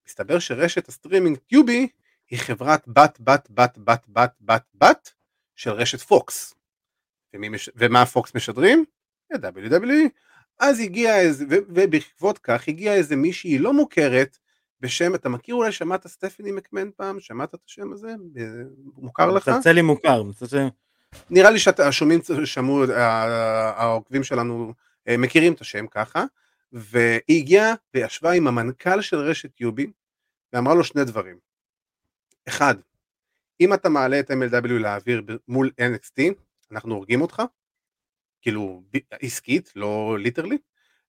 מסתבר 0.07 0.39
שרשת 0.39 0.89
הסטרימינג 0.89 1.39
Tubi 1.39 1.89
היא 2.31 2.39
חברת 2.39 2.89
בת 2.89 3.21
בת 3.21 3.49
בת 3.51 3.79
בת 3.79 4.05
בת 4.09 4.35
בת 4.41 4.65
בת 4.75 5.20
של 5.61 5.71
רשת 5.71 6.01
Fox. 6.01 6.55
ומי 7.35 7.49
מש... 7.49 7.71
ומה 7.77 8.07
Fox 8.07 8.35
משדרים? 8.35 8.85
את 9.35 9.45
WWE. 9.45 10.09
אז 10.59 10.81
הגיע 10.81 11.21
איזה, 11.21 11.45
ו... 11.51 11.55
ובעקבות 11.69 12.39
כך 12.39 12.69
הגיעה 12.69 12.95
איזה 12.95 13.17
מישהי 13.17 13.59
לא 13.59 13.73
מוכרת 13.73 14.39
בשם, 14.81 15.15
אתה 15.15 15.29
מכיר 15.29 15.55
אולי 15.55 15.73
שמעת 15.73 16.07
סטפני 16.07 16.53
מקמן 16.53 16.91
פעם? 16.97 17.21
שמעת 17.21 17.55
את 17.55 17.61
השם 17.67 17.93
הזה? 17.93 18.15
ב- 18.33 18.63
מוכר 18.97 19.31
לך? 19.31 19.49
מצלצל 19.49 19.73
לי 19.73 19.83
מוכר. 19.83 20.23
מצלצל... 20.23 20.69
נראה 21.31 21.51
לי 21.51 21.59
שהשומעים 21.59 22.21
שמעו, 22.45 22.85
ה- 22.85 23.83
העוקבים 23.83 24.25
שלנו 24.25 24.75
אה, 25.09 25.17
מכירים 25.17 25.53
את 25.53 25.61
השם 25.61 25.87
ככה, 25.87 26.25
והיא 26.73 27.39
הגיעה 27.41 27.75
וישבה 27.95 28.33
עם 28.33 28.47
המנכ"ל 28.47 29.01
של 29.01 29.17
רשת 29.17 29.61
יובי, 29.61 29.93
ואמרה 30.53 30.75
לו 30.75 30.85
שני 30.85 31.05
דברים. 31.05 31.39
אחד, 32.49 32.75
אם 33.61 33.75
אתה 33.75 33.89
מעלה 33.89 34.21
את 34.21 34.31
MLW 34.31 34.73
לאוויר 34.73 35.23
מול 35.49 35.71
NXT, 35.81 36.23
אנחנו 36.71 36.95
הורגים 36.95 37.21
אותך, 37.21 37.43
כאילו 38.43 38.83
עסקית, 39.11 39.73
לא 39.77 40.19
ליטרלי, 40.19 40.59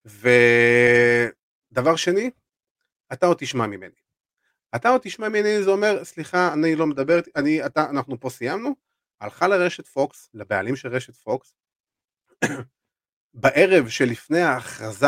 ודבר 0.06 1.95
שני, 1.95 2.32
אתה 3.14 3.26
עוד 3.26 3.38
תשמע 3.40 3.68
ממני. 3.68 3.95
אתה 4.76 4.90
עוד 4.90 5.02
תשמע 5.03 5.30
ממני 5.30 5.64
זה 5.64 5.69
אומר, 5.69 6.03
סליחה, 6.03 6.53
אני 6.53 6.76
לא 6.76 6.88
מדבר, 6.88 7.19
אני, 7.36 7.65
אתה, 7.65 7.90
אנחנו 7.90 8.19
פה 8.19 8.30
סיימנו, 8.30 8.76
הלכה 9.22 9.48
לרשת 9.48 9.88
פוקס, 9.88 10.30
לבעלים 10.34 10.76
של 10.76 10.90
רשת 10.90 11.15
פוקס, 11.15 11.56
בערב 13.34 13.90
שלפני 13.90 14.41
ההכרזה, 14.41 15.07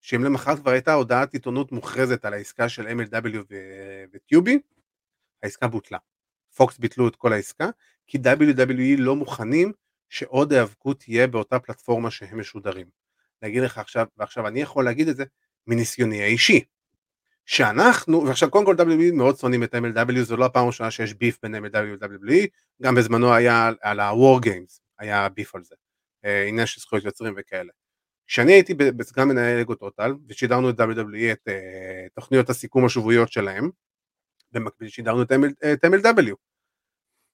שאם 0.00 0.24
למחרת 0.24 0.58
כבר 0.58 0.70
הייתה 0.70 0.92
הודעת 0.92 1.32
עיתונות 1.32 1.72
מוכרזת 1.72 2.24
על 2.24 2.32
העסקה 2.32 2.68
של 2.68 2.86
MLW 2.86 3.38
וטיובי, 4.12 4.58
העסקה 5.42 5.68
בוטלה. 5.68 5.98
פוקס 6.56 6.78
ביטלו 6.78 7.08
את 7.08 7.16
כל 7.16 7.32
העסקה, 7.32 7.70
כי 8.06 8.18
WWE 8.18 8.98
לא 8.98 9.16
מוכנים 9.16 9.72
שעוד 10.08 10.52
היאבקות 10.52 11.00
תהיה 11.00 11.26
באותה 11.26 11.58
פלטפורמה 11.58 12.10
שהם 12.10 12.40
משודרים. 12.40 12.86
להגיד 13.42 13.62
לך 13.62 13.78
עכשיו, 13.78 14.06
ועכשיו 14.16 14.48
אני 14.48 14.60
יכול 14.60 14.84
להגיד 14.84 15.08
את 15.08 15.16
זה 15.16 15.24
מניסיוני 15.66 16.22
האישי. 16.22 16.64
שאנחנו, 17.46 18.24
ועכשיו 18.26 18.50
קודם 18.50 18.64
כל 18.64 18.76
WWE 18.78 19.12
מאוד 19.14 19.36
שונאים 19.38 19.62
את 19.62 19.74
MLW, 19.74 20.20
זו 20.22 20.36
לא 20.36 20.44
הפעם 20.44 20.64
הראשונה 20.64 20.90
שיש 20.90 21.14
ביף 21.14 21.38
בין 21.42 21.54
MLW 21.54 21.78
ו-WWE, 22.00 22.46
גם 22.82 22.94
בזמנו 22.94 23.34
היה 23.34 23.70
על- 23.80 24.00
ה-War 24.00 24.44
Games, 24.46 24.80
היה 24.98 25.28
ביף 25.28 25.54
על 25.54 25.64
זה, 25.64 25.74
אה, 26.24 26.44
עניין 26.48 26.66
של 26.66 26.80
זכויות 26.80 27.04
יוצרים 27.04 27.34
וכאלה. 27.36 27.70
כשאני 28.26 28.52
הייתי 28.52 28.74
בסגן 28.74 29.28
מנהל 29.28 29.60
אגו 29.60 29.74
טוטל, 29.74 30.14
ושידרנו 30.28 30.70
את 30.70 30.80
WWE, 30.80 31.32
את 31.32 31.48
אה, 31.48 32.06
תוכניות 32.14 32.50
הסיכום 32.50 32.84
השבועיות 32.84 33.32
שלהם, 33.32 33.70
במקביל 34.52 34.88
שידרנו 34.88 35.22
את 35.22 35.32
ML- 35.32 35.72
את 35.72 35.84
MLW. 35.84 36.34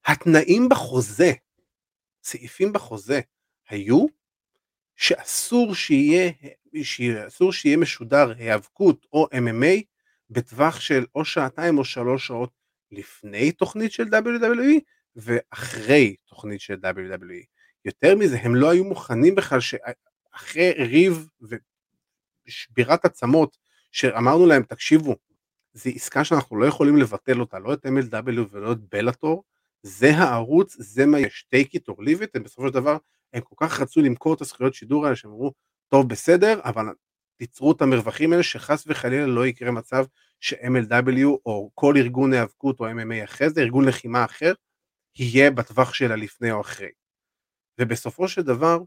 התנאים 0.07 0.69
בחוזה, 0.69 1.33
סעיפים 2.23 2.73
בחוזה, 2.73 3.21
היו 3.69 4.07
שאסור 4.97 5.75
שיהיה, 5.75 6.31
שאסור 6.83 7.53
שיהיה 7.53 7.77
משודר 7.77 8.33
היאבקות 8.39 9.07
או 9.13 9.29
MMA 9.33 9.83
בטווח 10.31 10.81
של 10.81 11.07
או 11.15 11.25
שעתיים 11.25 11.79
או 11.79 11.85
שלוש 11.85 12.27
שעות 12.27 12.51
לפני 12.93 13.53
תוכנית 13.53 13.93
של 13.93 14.05
WWE 14.05 14.81
ואחרי 15.17 16.17
תוכנית 16.25 16.61
של 16.61 16.75
WWE. 16.75 17.47
יותר 17.85 18.17
מזה, 18.17 18.39
הם 18.39 18.55
לא 18.55 18.71
היו 18.71 18.85
מוכנים 18.85 19.35
בכלל 19.35 19.61
שאחרי 19.61 20.73
ריב 20.73 21.29
ושבירת 22.47 23.05
עצמות, 23.05 23.57
שאמרנו 23.93 24.47
להם, 24.47 24.63
תקשיבו, 24.63 25.17
זו 25.77 25.90
עסקה 25.94 26.24
שאנחנו 26.24 26.57
לא 26.57 26.66
יכולים 26.66 26.97
לבטל 26.97 27.40
אותה, 27.40 27.59
לא 27.59 27.73
את 27.73 27.86
MLW 27.86 28.40
ולא 28.51 28.73
את 28.73 28.78
בלאטור, 28.93 29.44
זה 29.82 30.11
הערוץ, 30.11 30.77
זה 30.78 31.07
מה 31.07 31.20
יש, 31.20 31.47
take 31.55 31.78
it 31.78 31.93
or 31.93 31.97
leave 31.97 32.23
it, 32.23 32.28
הם 32.35 32.43
בסופו 32.43 32.69
של 32.69 32.74
דבר, 32.74 32.97
הם 33.32 33.40
כל 33.40 33.55
כך 33.66 33.81
רצו 33.81 34.01
למכור 34.01 34.35
את 34.35 34.40
הזכויות 34.40 34.74
שידור 34.74 35.05
האלה, 35.05 35.16
שהם 35.16 35.31
אמרו, 35.31 35.53
טוב 35.89 36.09
בסדר, 36.09 36.61
אבל 36.65 36.86
תיצרו 37.36 37.73
את 37.73 37.82
המרווחים 37.82 38.32
האלה, 38.32 38.43
שחס 38.43 38.85
וחלילה 38.86 39.27
לא 39.27 39.47
יקרה 39.47 39.70
מצב 39.70 40.05
ש-MLW 40.40 41.27
או 41.47 41.70
כל 41.74 41.94
ארגון 41.97 42.32
היאבקות 42.32 42.81
או 42.81 42.89
MMA 42.89 43.24
אחרי 43.24 43.51
זה, 43.51 43.61
ארגון 43.61 43.85
לחימה 43.85 44.24
אחר, 44.24 44.53
יהיה 45.19 45.51
בטווח 45.51 45.94
שלה 45.94 46.16
לפני 46.16 46.53
או 46.53 46.61
אחרי. 46.61 46.90
ובסופו 47.81 48.28
של 48.28 48.43
דבר, 48.43 48.78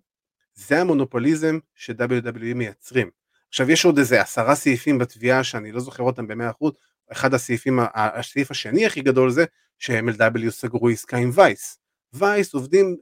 זה 0.53 0.81
המונופוליזם 0.81 1.59
ש-WWE 1.75 2.53
מייצרים. 2.55 3.18
עכשיו 3.49 3.71
יש 3.71 3.85
עוד 3.85 3.97
איזה 3.97 4.21
עשרה 4.21 4.55
סעיפים 4.55 4.97
בתביעה 4.97 5.43
שאני 5.43 5.71
לא 5.71 5.79
זוכר 5.79 6.03
אותם 6.03 6.27
במאה 6.27 6.49
אחוז, 6.49 6.71
אחד 7.11 7.33
הסעיפים, 7.33 7.79
הסעיף 7.93 8.51
השני 8.51 8.85
הכי 8.85 9.01
גדול 9.01 9.31
זה 9.31 9.45
ש-MLW 9.79 10.49
סגרו 10.49 10.89
עסקה 10.89 11.17
עם 11.17 11.31
Vice. 11.33 11.79
Vice 12.13 12.53
עובדים, 12.53 12.95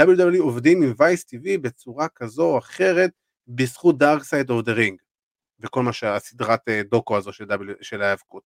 WWE 0.00 0.38
עובדים 0.38 0.82
עם 0.82 0.94
Vice 0.98 1.24
TV 1.24 1.58
בצורה 1.60 2.08
כזו 2.08 2.42
או 2.42 2.58
אחרת 2.58 3.10
בזכות 3.48 3.98
Dark 3.98 4.22
Side 4.22 4.50
of 4.50 4.64
the 4.64 4.72
Ring 4.72 5.00
וכל 5.60 5.82
מה 5.82 5.92
שהסדרת 5.92 6.60
דוקו 6.90 7.16
הזו 7.16 7.32
של, 7.32 7.44
w, 7.44 7.74
של 7.80 8.02
ההיאבקות. 8.02 8.42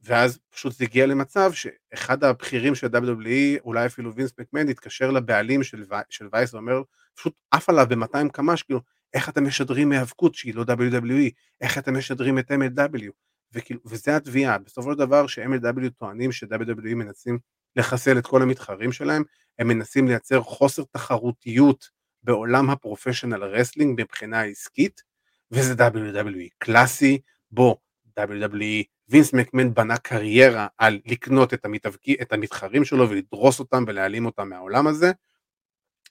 ואז 0.00 0.38
פשוט 0.50 0.72
זה 0.72 0.84
הגיע 0.84 1.06
למצב 1.06 1.52
שאחד 1.52 2.24
הבכירים 2.24 2.74
של 2.74 2.86
WWE, 2.86 3.60
אולי 3.64 3.86
אפילו 3.86 4.14
וינס 4.14 4.32
מקמן, 4.40 4.68
התקשר 4.68 5.10
לבעלים 5.10 5.62
של, 5.62 5.84
של 6.10 6.28
Vice 6.32 6.54
ואומר, 6.54 6.82
פשוט 7.14 7.40
עף 7.50 7.68
עליו 7.68 7.86
ב-200 7.88 8.28
קמ"ש, 8.32 8.62
כאילו, 8.62 8.80
איך 9.14 9.28
אתם 9.28 9.46
משדרים 9.46 9.92
היאבקות 9.92 10.34
שהיא 10.34 10.54
לא 10.54 10.64
WWE, 10.68 11.30
איך 11.60 11.78
אתם 11.78 11.96
משדרים 11.96 12.38
את 12.38 12.50
MLW, 12.50 13.10
וכאילו, 13.52 13.80
וזה 13.86 14.16
התביעה, 14.16 14.58
בסופו 14.58 14.92
של 14.92 14.98
דבר 14.98 15.26
ש-MLW 15.26 15.90
טוענים 15.98 16.32
ש-WWE 16.32 16.94
מנסים 16.94 17.38
לחסל 17.76 18.18
את 18.18 18.26
כל 18.26 18.42
המתחרים 18.42 18.92
שלהם, 18.92 19.22
הם 19.58 19.68
מנסים 19.68 20.08
לייצר 20.08 20.42
חוסר 20.42 20.82
תחרותיות 20.90 21.90
בעולם 22.22 22.70
ה 22.70 22.76
professional 22.76 23.44
wrestling 23.44 24.00
מבחינה 24.02 24.42
עסקית, 24.42 25.02
וזה 25.50 25.88
WWE 25.88 26.48
קלאסי, 26.58 27.18
בו 27.50 27.76
WWE, 28.20 28.84
וינס 29.08 29.32
מקמן 29.32 29.74
בנה 29.74 29.96
קריירה 29.96 30.66
על 30.78 31.00
לקנות 31.06 31.54
את, 31.54 31.64
המתאבקי, 31.64 32.16
את 32.22 32.32
המתחרים 32.32 32.84
שלו 32.84 33.10
ולדרוס 33.10 33.58
אותם 33.60 33.84
ולהעלים 33.86 34.26
אותם 34.26 34.48
מהעולם 34.48 34.86
הזה, 34.86 35.12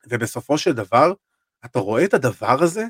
ובסופו 0.10 0.58
של 0.58 0.72
דבר, 0.72 1.14
אתה 1.66 1.80
רואה 1.80 2.06
את 2.06 2.14
הדבר 2.14 2.64
הזה, 2.64 2.86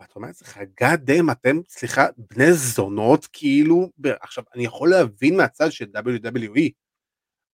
ואתה 0.00 0.12
אומר 0.16 0.28
לעצמך, 0.28 0.56
God 0.56 1.10
damn, 1.10 1.32
אתם, 1.32 1.56
סליחה, 1.68 2.06
בני 2.16 2.52
זונות, 2.52 3.28
כאילו, 3.32 3.90
עכשיו, 4.20 4.44
אני 4.54 4.64
יכול 4.64 4.90
להבין 4.90 5.36
מהצד 5.36 5.72
של 5.72 5.84
WWE, 5.84 6.70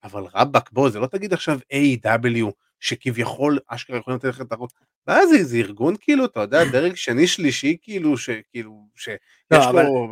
אבל 0.05 0.23
רבאק, 0.35 0.73
בוא, 0.73 0.91
זה 0.91 0.99
לא 0.99 1.07
תגיד 1.07 1.33
עכשיו 1.33 1.59
A.W. 1.73 2.47
שכביכול 2.81 3.59
אשכרה 3.67 3.99
יכולים 3.99 4.17
לתת 4.17 4.29
לך 4.29 4.41
את 4.41 4.53
הראש, 4.53 4.71
ואז 5.07 5.29
זה, 5.29 5.45
זה 5.45 5.57
ארגון 5.57 5.95
כאילו, 6.01 6.25
אתה 6.25 6.41
יודע, 6.41 6.65
דרג 6.65 6.95
שני 6.95 7.27
שלישי 7.27 7.77
כאילו, 7.83 8.17
שכאילו, 8.17 8.87
שיש 8.97 9.17
לא, 9.51 9.83
לו, 9.83 10.09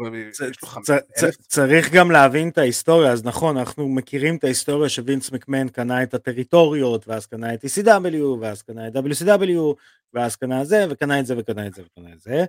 חמש 0.64 0.90
אלף, 0.90 1.36
צריך 1.36 1.92
גם 1.92 2.10
להבין 2.10 2.48
את 2.48 2.58
ההיסטוריה, 2.58 3.12
אז 3.12 3.24
נכון, 3.24 3.56
אנחנו 3.56 3.88
מכירים 3.88 4.36
את 4.36 4.44
ההיסטוריה 4.44 4.88
שווינס 4.88 5.32
מקמן 5.32 5.68
קנה 5.68 6.02
את 6.02 6.14
הטריטוריות, 6.14 7.08
ואז 7.08 7.26
קנה 7.26 7.54
את 7.54 7.64
ECW, 7.64 8.24
ואז 8.40 8.62
קנה 8.62 8.88
את 8.88 8.92
WCW, 8.96 9.74
ואז 10.14 10.36
קנה 10.36 10.64
זה, 10.64 10.86
וקנה 10.90 11.20
את 11.20 11.26
זה, 11.26 11.38
וקנה 11.38 11.66
את 11.66 11.74
זה, 11.74 11.82
וקנה 11.82 12.12
את 12.12 12.20
זה. 12.20 12.44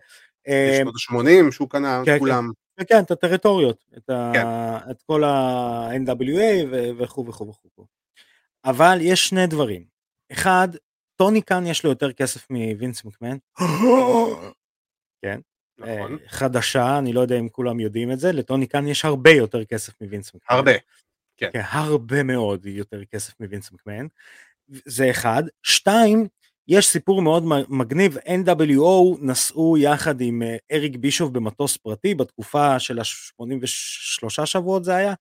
בשנות 0.48 0.96
ה-80 0.96 1.52
שהוא 1.52 1.70
קנה, 1.70 2.02
כן, 2.06 2.20
כולם, 2.20 2.52
וכן, 2.82 3.00
את 3.00 3.12
הטריטוריות, 3.12 3.86
את. 3.98 4.10
כן. 4.34 4.46
את 4.92 5.02
כל 5.02 5.24
ה-NWA 5.24 6.76
וכו' 6.98 7.26
וכו' 7.28 7.54
וכו'. 7.66 7.86
אבל 8.66 8.98
יש 9.02 9.28
שני 9.30 9.48
דברים. 9.48 9.84
אחד, 10.32 10.68
טוני 11.22 11.42
כאן 11.44 11.68
יש 11.68 11.84
לו 11.84 11.90
יותר 11.90 12.12
כסף 12.12 12.50
מווינס 12.50 13.06
מקמן. 13.06 13.38
כן. 15.22 15.40
נכון, 15.78 16.14
אה, 16.14 16.28
חדשה, 16.28 16.98
אני 17.00 17.14
לא 17.14 17.22
יודע 17.22 17.40
אם 17.40 17.50
כולם 17.50 17.80
יודעים 17.80 18.12
את 18.12 18.20
זה, 18.20 18.32
לטוני 18.32 18.68
כאן 18.68 18.88
יש 18.88 19.06
הרבה 19.06 19.32
יותר 19.32 19.66
כסף 19.66 20.02
מווינס 20.02 20.34
מקמן. 20.36 20.58
הרבה, 20.58 20.72
כן, 21.38 21.50
הרבה 21.54 22.24
מאוד 22.24 22.66
יותר 22.66 23.06
כסף 23.06 23.40
מווינס 23.40 23.72
מקמן. 23.72 24.08
זה 24.68 25.10
אחד. 25.10 25.44
שתיים, 25.64 26.28
יש 26.68 26.88
סיפור 26.88 27.22
מאוד 27.22 27.44
מגניב, 27.70 28.18
NWO 28.18 29.18
נסעו 29.22 29.78
יחד 29.78 30.22
עם 30.22 30.42
אה, 30.42 30.58
אריק 30.72 30.96
בישוף 30.96 31.32
במטוס 31.32 31.78
פרטי 31.78 32.16
בתקופה 32.16 32.80
של 32.80 33.00
ה-83 33.00 34.46
שבועות 34.46 34.84
זה 34.84 34.96
היה? 34.96 35.14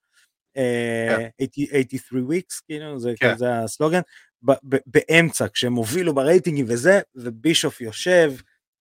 אה, 0.56 1.28
83 1.40 2.22
weeks, 2.30 2.62
כאילו, 2.66 2.98
זה 2.98 3.12
כן. 3.16 3.36
זה 3.36 3.58
הסלוגן, 3.58 4.00
ב- 4.42 4.52
ב- 4.68 4.80
באמצע, 4.86 5.46
כשהם 5.48 5.74
הובילו 5.74 6.14
ברייטינגים 6.14 6.66
וזה, 6.68 7.00
ובישוף 7.14 7.80
יושב, 7.80 8.32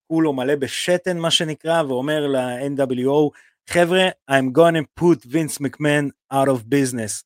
כולו 0.07 0.33
מלא 0.33 0.55
בשתן 0.55 1.17
מה 1.17 1.31
שנקרא, 1.31 1.83
ואומר 1.83 2.27
ל-NWO, 2.27 3.29
חבר'ה, 3.69 4.07
I'm 4.31 4.57
gonna 4.57 5.01
put 5.03 5.25
Vince 5.25 5.61
McMahon 5.61 6.33
out 6.33 6.47
of 6.47 6.63
business. 6.63 7.23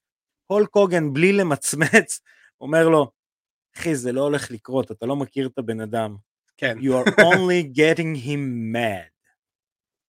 הולק 0.47 0.69
הוגן 0.73 1.14
בלי 1.14 1.34
למצמץ, 1.34 2.22
אומר 2.61 2.89
לו, 2.89 3.11
אחי, 3.77 3.95
זה 3.95 4.11
לא 4.11 4.22
הולך 4.22 4.51
לקרות, 4.51 4.91
אתה 4.91 5.05
לא 5.05 5.15
מכיר 5.15 5.47
את 5.47 5.57
הבן 5.57 5.80
אדם. 5.80 6.15
כן, 6.57 6.77
You 6.80 6.91
are 7.05 7.11
only 7.11 7.76
getting 7.77 8.26
him 8.27 8.73
mad. 8.76 9.14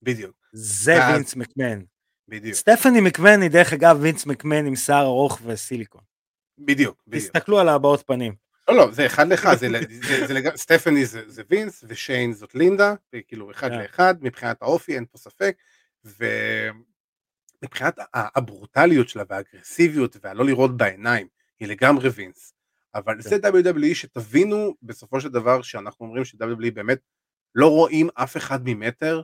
בדיוק, 0.02 0.36
זה 0.52 0.94
וינס 1.12 1.36
מקמן. 1.36 1.82
בדיוק, 2.28 2.55
סטפני 2.55 3.01
מקמן 3.01 3.42
היא 3.42 3.51
דרך 3.51 3.72
אגב 3.72 3.98
וינס 4.01 4.26
מקמן 4.26 4.66
עם 4.66 4.76
שיער 4.76 5.05
ארוך 5.05 5.40
וסיליקון. 5.44 6.01
בדיוק, 6.59 7.02
בדיוק. 7.06 7.24
תסתכלו 7.24 7.59
על 7.59 7.68
הבעות 7.68 8.06
פנים. 8.06 8.35
לא, 8.68 8.74
לא, 8.76 8.90
זה 8.90 9.06
אחד 9.06 9.28
לאחד, 9.28 9.55
זה, 9.55 9.68
זה, 10.09 10.26
זה, 10.26 10.35
לג- 10.35 10.56
סטפני 10.56 11.06
זה, 11.06 11.22
זה 11.26 11.43
וינס 11.51 11.85
ושיין 11.89 12.32
זאת 12.32 12.55
לינדה, 12.55 12.94
כאילו 13.28 13.51
אחד 13.51 13.68
כן. 13.68 13.78
לאחד, 13.78 14.14
מבחינת 14.20 14.62
האופי 14.62 14.94
אין 14.94 15.05
פה 15.12 15.18
ספק, 15.18 15.56
ומבחינת 16.05 17.98
הברוטליות 18.14 19.09
שלה 19.09 19.22
והאגרסיביות 19.28 20.16
והלא 20.22 20.44
לראות 20.44 20.76
בעיניים, 20.76 21.26
היא 21.60 21.68
לגמרי 21.68 22.09
וינס. 22.09 22.55
אבל 22.94 23.20
זה 23.20 23.36
WWE 23.36 23.94
שתבינו 23.94 24.74
בסופו 24.82 25.20
של 25.20 25.28
דבר 25.28 25.62
שאנחנו 25.62 26.06
אומרים 26.06 26.24
ש-WWE 26.24 26.70
באמת 26.74 26.98
לא 27.55 27.68
רואים 27.68 28.09
אף 28.14 28.36
אחד 28.36 28.60
ממטר, 28.64 29.22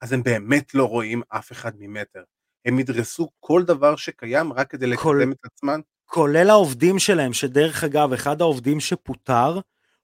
אז 0.00 0.12
הם 0.12 0.22
באמת 0.22 0.74
לא 0.74 0.84
רואים 0.84 1.22
אף 1.28 1.52
אחד 1.52 1.72
ממטר. 1.78 2.22
הם 2.64 2.78
ידרסו 2.78 3.30
כל 3.40 3.62
דבר 3.62 3.96
שקיים 3.96 4.52
רק 4.52 4.70
כדי 4.70 4.86
לקדם 4.86 5.32
את 5.32 5.44
עצמם. 5.44 5.80
כולל 6.10 6.50
העובדים 6.50 6.98
שלהם, 6.98 7.32
שדרך 7.32 7.84
אגב, 7.84 8.12
אחד 8.12 8.40
העובדים 8.40 8.80
שפוטר, 8.80 9.60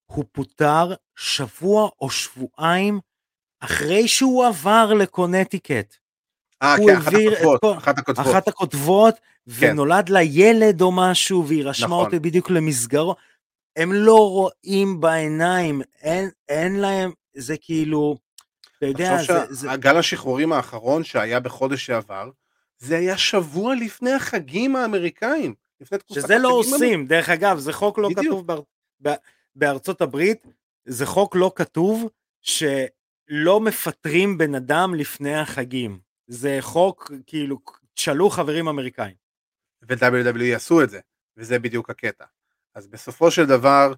הוא 0.07 0.25
פוטר 0.33 0.95
שבוע 1.17 1.89
או 2.01 2.11
שבועיים 2.11 3.01
אחרי 3.61 4.09
שהוא 4.09 4.47
עבר 4.47 4.93
לקונטיקט. 4.95 5.97
אה, 6.63 6.77
כן, 6.87 6.97
אחת 6.97 7.13
הכותבות, 7.13 7.61
כל- 7.61 7.75
אחת 7.79 7.99
הכותבות. 7.99 8.27
אחת 8.27 8.49
הכותבות, 8.49 9.15
כן. 9.15 9.71
ונולד 9.71 10.09
לה 10.09 10.23
ילד 10.23 10.81
או 10.81 10.93
משהו, 10.93 11.47
והיא 11.49 11.65
רשמה 11.65 11.87
נכון. 11.87 12.05
אותו 12.05 12.21
בדיוק 12.21 12.51
למסגרות. 12.51 13.17
הם 13.77 13.93
לא 13.93 14.29
רואים 14.31 15.01
בעיניים, 15.01 15.83
אין, 16.03 16.31
אין 16.49 16.77
להם, 16.77 17.13
זה 17.35 17.57
כאילו, 17.61 18.17
אתה 18.79 18.87
יודע, 18.87 19.17
תחשוב 19.17 19.37
זה, 19.37 19.55
זה, 19.55 19.69
שהגל 19.69 19.97
השחרורים 19.97 20.53
האחרון 20.53 21.05
שהיה 21.05 21.41
בחודש 21.41 21.87
שעבר, 21.87 22.31
זה 22.79 22.97
היה 22.99 23.19
שבוע 23.19 23.75
לפני 23.75 24.13
החגים 24.13 24.77
האמריקאים. 24.77 25.55
לפני 25.81 25.99
תקופת 25.99 26.21
שזה 26.21 26.39
לא 26.39 26.49
עושים, 26.49 27.07
דרך 27.07 27.29
אגב, 27.29 27.59
זה 27.59 27.73
חוק 27.73 27.99
לא 27.99 28.09
בדיוק. 28.09 28.27
כתוב 28.27 28.47
באר, 28.47 28.61
ב, 29.03 29.09
בארצות 29.55 30.01
הברית, 30.01 30.47
זה 30.85 31.07
חוק 31.07 31.37
לא 31.37 31.53
כתוב 31.57 32.09
שלא 32.43 33.61
מפטרים 33.61 34.39
בן 34.39 34.55
אדם 34.55 34.95
לפני 34.95 35.37
החגים. 35.37 35.99
זה 36.27 36.59
חוק, 36.61 37.13
כאילו, 37.27 37.59
תשאלו 37.95 38.31
חברים 38.31 38.69
אמריקאים. 38.69 39.15
ו-WWE 39.83 40.43
יעשו 40.43 40.83
את 40.83 40.91
זה, 40.91 41.01
וזה 41.37 41.59
בדיוק 41.59 41.91
הקטע. 41.91 42.25
אז 42.75 42.87
בסופו 42.87 43.31
של 43.31 43.47
דבר, 43.47 43.93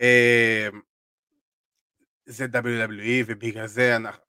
אה, 0.00 0.68
זה 2.26 2.44
WWE, 2.44 3.24
ובגלל 3.26 3.66
זה 3.66 3.96
אנחנו, 3.96 4.22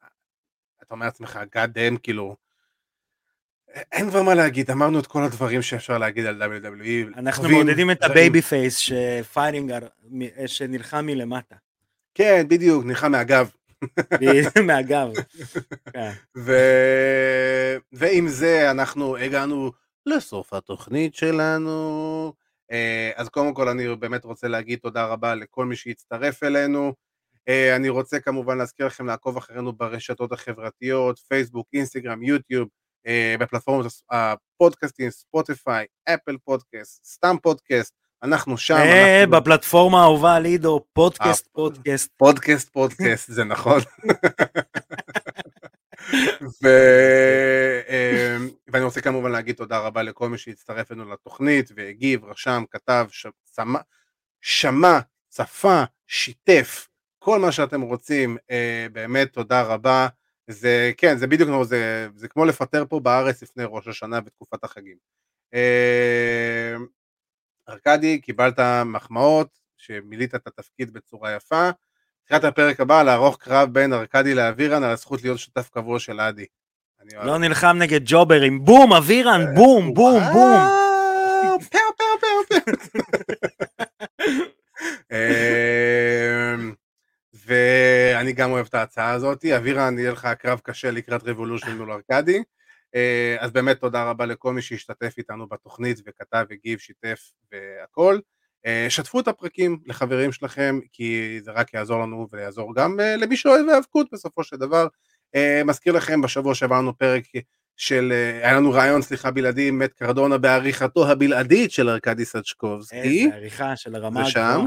אתה 0.83 0.93
אומר 0.93 1.05
לעצמך, 1.05 1.39
God 1.55 1.69
damn, 1.69 1.99
כאילו, 2.03 2.35
אין 3.91 4.09
כבר 4.09 4.21
מה 4.23 4.35
להגיד, 4.35 4.71
אמרנו 4.71 4.99
את 4.99 5.07
כל 5.07 5.23
הדברים 5.23 5.61
שאפשר 5.61 5.97
להגיד 5.97 6.25
על 6.25 6.41
WWE. 6.41 7.17
אנחנו 7.19 7.43
טובים, 7.43 7.57
מעודדים 7.57 7.91
את. 7.91 8.03
ה 8.03 8.41
babyface 8.41 8.77
שפייטינגר, 8.77 9.79
מ- 10.11 10.47
שנלחם 10.47 11.05
מלמטה, 11.05 11.55
כן, 12.15 12.45
בדיוק, 12.47 12.85
נלחם 12.85 13.11
מהגב. 13.11 13.49
מהגב. 14.67 15.09
כן. 15.93 16.11
ו... 16.37 16.53
ועם 17.91 18.27
זה 18.27 18.71
אנחנו 18.71 19.17
הגענו 19.17 19.71
לסוף 20.05 20.53
התוכנית 20.53 21.15
שלנו. 21.15 22.33
אה, 22.71 23.11
אז 23.15 23.29
קודם 23.29 23.53
כל 23.53 23.69
אני 23.69 23.95
באמת 23.95 24.25
רוצה 24.25 24.47
להגיד 24.47 24.79
תודה 24.79 25.05
רבה 25.05 25.35
לכל 25.35 25.65
מי 25.65 25.75
שהצטרף 25.75 26.43
אלינו. 26.43 26.93
אה, 27.47 27.75
אני 27.75 27.89
רוצה 27.89 28.19
כמובן 28.19 28.57
להזכיר 28.57 28.85
לכם 28.85 29.05
לעקוב 29.05 29.37
אחרינו 29.37 29.73
ברשתות 29.73 30.31
החברתיות, 30.31 31.19
פייסבוק, 31.19 31.67
אינסטגרם, 31.73 32.23
יוטיוב, 32.23 32.67
אה, 33.07 33.35
בפלטפורמות 33.39 33.85
הפודקאסטים, 34.11 35.09
ספוטיפיי, 35.09 35.85
אפל 36.09 36.37
פודקאסט, 36.45 37.05
סתם 37.05 37.35
פודקאסט, 37.41 37.93
אנחנו 38.23 38.57
שם. 38.57 38.73
אה, 38.75 39.21
אנחנו- 39.23 39.37
בפלטפורמה 39.37 39.99
האהובה 40.01 40.35
על 40.35 40.45
עידו, 40.45 40.85
פודקאסט, 40.93 41.47
פודקאסט. 41.51 42.09
פודקאסט 42.17 42.69
פודקאסט 42.69 43.31
זה 43.31 43.43
נכון. 43.43 43.79
ו... 46.63 46.67
אמ, 47.89 48.49
ואני 48.67 48.83
רוצה 48.85 49.01
כמובן 49.01 49.31
להגיד 49.31 49.55
תודה 49.55 49.79
רבה 49.79 50.01
לכל 50.03 50.29
מי 50.29 50.37
שהצטרף 50.37 50.91
אלינו 50.91 51.11
לתוכנית 51.13 51.69
והגיב, 51.75 52.25
רשם, 52.25 52.63
כתב, 52.71 53.05
ש... 53.11 53.27
שמע, 53.55 53.79
שמע, 54.41 54.99
צפה, 55.29 55.83
שיתף, 56.07 56.87
כל 57.19 57.39
מה 57.39 57.51
שאתם 57.51 57.81
רוצים, 57.81 58.37
אה, 58.51 58.87
באמת 58.91 59.33
תודה 59.33 59.61
רבה. 59.61 60.07
זה, 60.51 60.91
כן, 60.97 61.17
זה 61.17 61.27
בדיוק 61.27 61.49
כמו, 61.49 61.65
זה, 61.65 62.07
זה 62.15 62.27
כמו 62.27 62.45
לפטר 62.45 62.85
פה 62.89 62.99
בארץ 62.99 63.43
לפני 63.43 63.63
ראש 63.67 63.87
השנה 63.87 64.21
בתקופת 64.21 64.63
החגים. 64.63 64.97
אה, 65.53 66.75
ארכדי, 67.69 68.21
קיבלת 68.21 68.59
מחמאות, 68.85 69.59
שמילאת 69.77 70.35
את 70.35 70.47
התפקיד 70.47 70.93
בצורה 70.93 71.35
יפה. 71.35 71.69
לקראת 72.25 72.43
הפרק 72.43 72.79
הבא, 72.79 73.03
לערוך 73.03 73.37
קרב 73.37 73.73
בין 73.73 73.93
ארכדי 73.93 74.33
לאבירן 74.33 74.83
על 74.83 74.91
הזכות 74.91 75.23
להיות 75.23 75.39
שותף 75.39 75.69
קבוע 75.69 75.99
של 75.99 76.19
אדי. 76.19 76.45
לא 77.23 77.37
נלחם 77.37 77.77
נגד 77.79 78.01
ג'וברים, 78.05 78.65
בום, 78.65 78.93
אבירן, 78.93 79.55
בום, 79.55 79.93
בום, 79.93 80.23
בום. 80.33 80.53
וואו, 80.53 81.59
פאו 81.59 81.79
פאו 81.97 82.05
פאו 82.21 82.61
פאו. 82.91 83.01
ואני 87.51 88.33
גם 88.33 88.51
אוהב 88.51 88.65
את 88.65 88.73
ההצעה 88.73 89.11
הזאת, 89.11 89.45
אבירן 89.45 89.99
יהיה 89.99 90.11
לך 90.11 90.27
קרב 90.39 90.59
קשה 90.63 90.91
לקראת 90.91 91.23
רבולושן 91.23 91.77
מול 91.77 91.91
ארכדי, 91.91 92.43
אה, 92.95 93.35
אז 93.39 93.51
באמת 93.51 93.79
תודה 93.79 94.03
רבה 94.03 94.25
לכל 94.25 94.53
מי 94.53 94.61
שהשתתף 94.61 95.13
איתנו 95.17 95.47
בתוכנית 95.47 96.01
וכתב, 96.07 96.45
הגיב, 96.51 96.79
שיתף 96.79 97.31
והכל. 97.51 98.19
אה, 98.65 98.85
שתפו 98.89 99.19
את 99.19 99.27
הפרקים 99.27 99.79
לחברים 99.85 100.31
שלכם, 100.31 100.79
כי 100.93 101.39
זה 101.41 101.51
רק 101.51 101.73
יעזור 101.73 102.01
לנו 102.01 102.27
ויעזור 102.31 102.75
גם 102.75 102.99
אה, 102.99 103.15
למי 103.15 103.37
שאוהב 103.37 103.69
האבקות 103.69 104.07
בסופו 104.11 104.43
של 104.43 104.57
דבר. 104.57 104.87
מזכיר 105.65 105.93
לכם, 105.93 106.21
בשבוע 106.21 106.55
שעבר 106.55 106.77
לנו 106.77 106.97
פרק 106.97 107.23
של, 107.77 108.13
היה 108.43 108.53
לנו 108.53 108.71
רעיון, 108.71 109.01
סליחה, 109.01 109.31
בלעדי 109.31 109.67
עם 109.67 109.79
מת 109.79 109.93
קרדונה 109.93 110.37
בעריכתו 110.37 111.11
הבלעדית 111.11 111.71
של 111.71 111.89
ארכדי 111.89 112.25
סצ'קובסקי. 112.25 113.25
איזה 113.25 113.35
עריכה 113.35 113.75
של 113.75 113.95
הרמה 113.95 114.27
הגבוהה. 114.27 114.65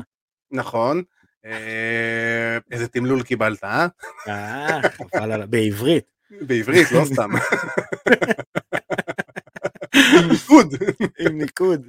נכון. 0.50 1.02
אה, 1.46 2.58
איזה 2.70 2.88
תמלול 2.88 3.22
קיבלת, 3.22 3.64
אה? 3.64 3.86
אה, 4.28 4.80
חבל. 4.90 5.46
בעברית. 5.46 6.04
בעברית, 6.40 6.92
לא 6.92 7.04
סתם. 7.04 7.30
עם 9.94 10.30
ניקוד. 10.30 10.74
עם 11.18 11.38
ניקוד. 11.38 11.88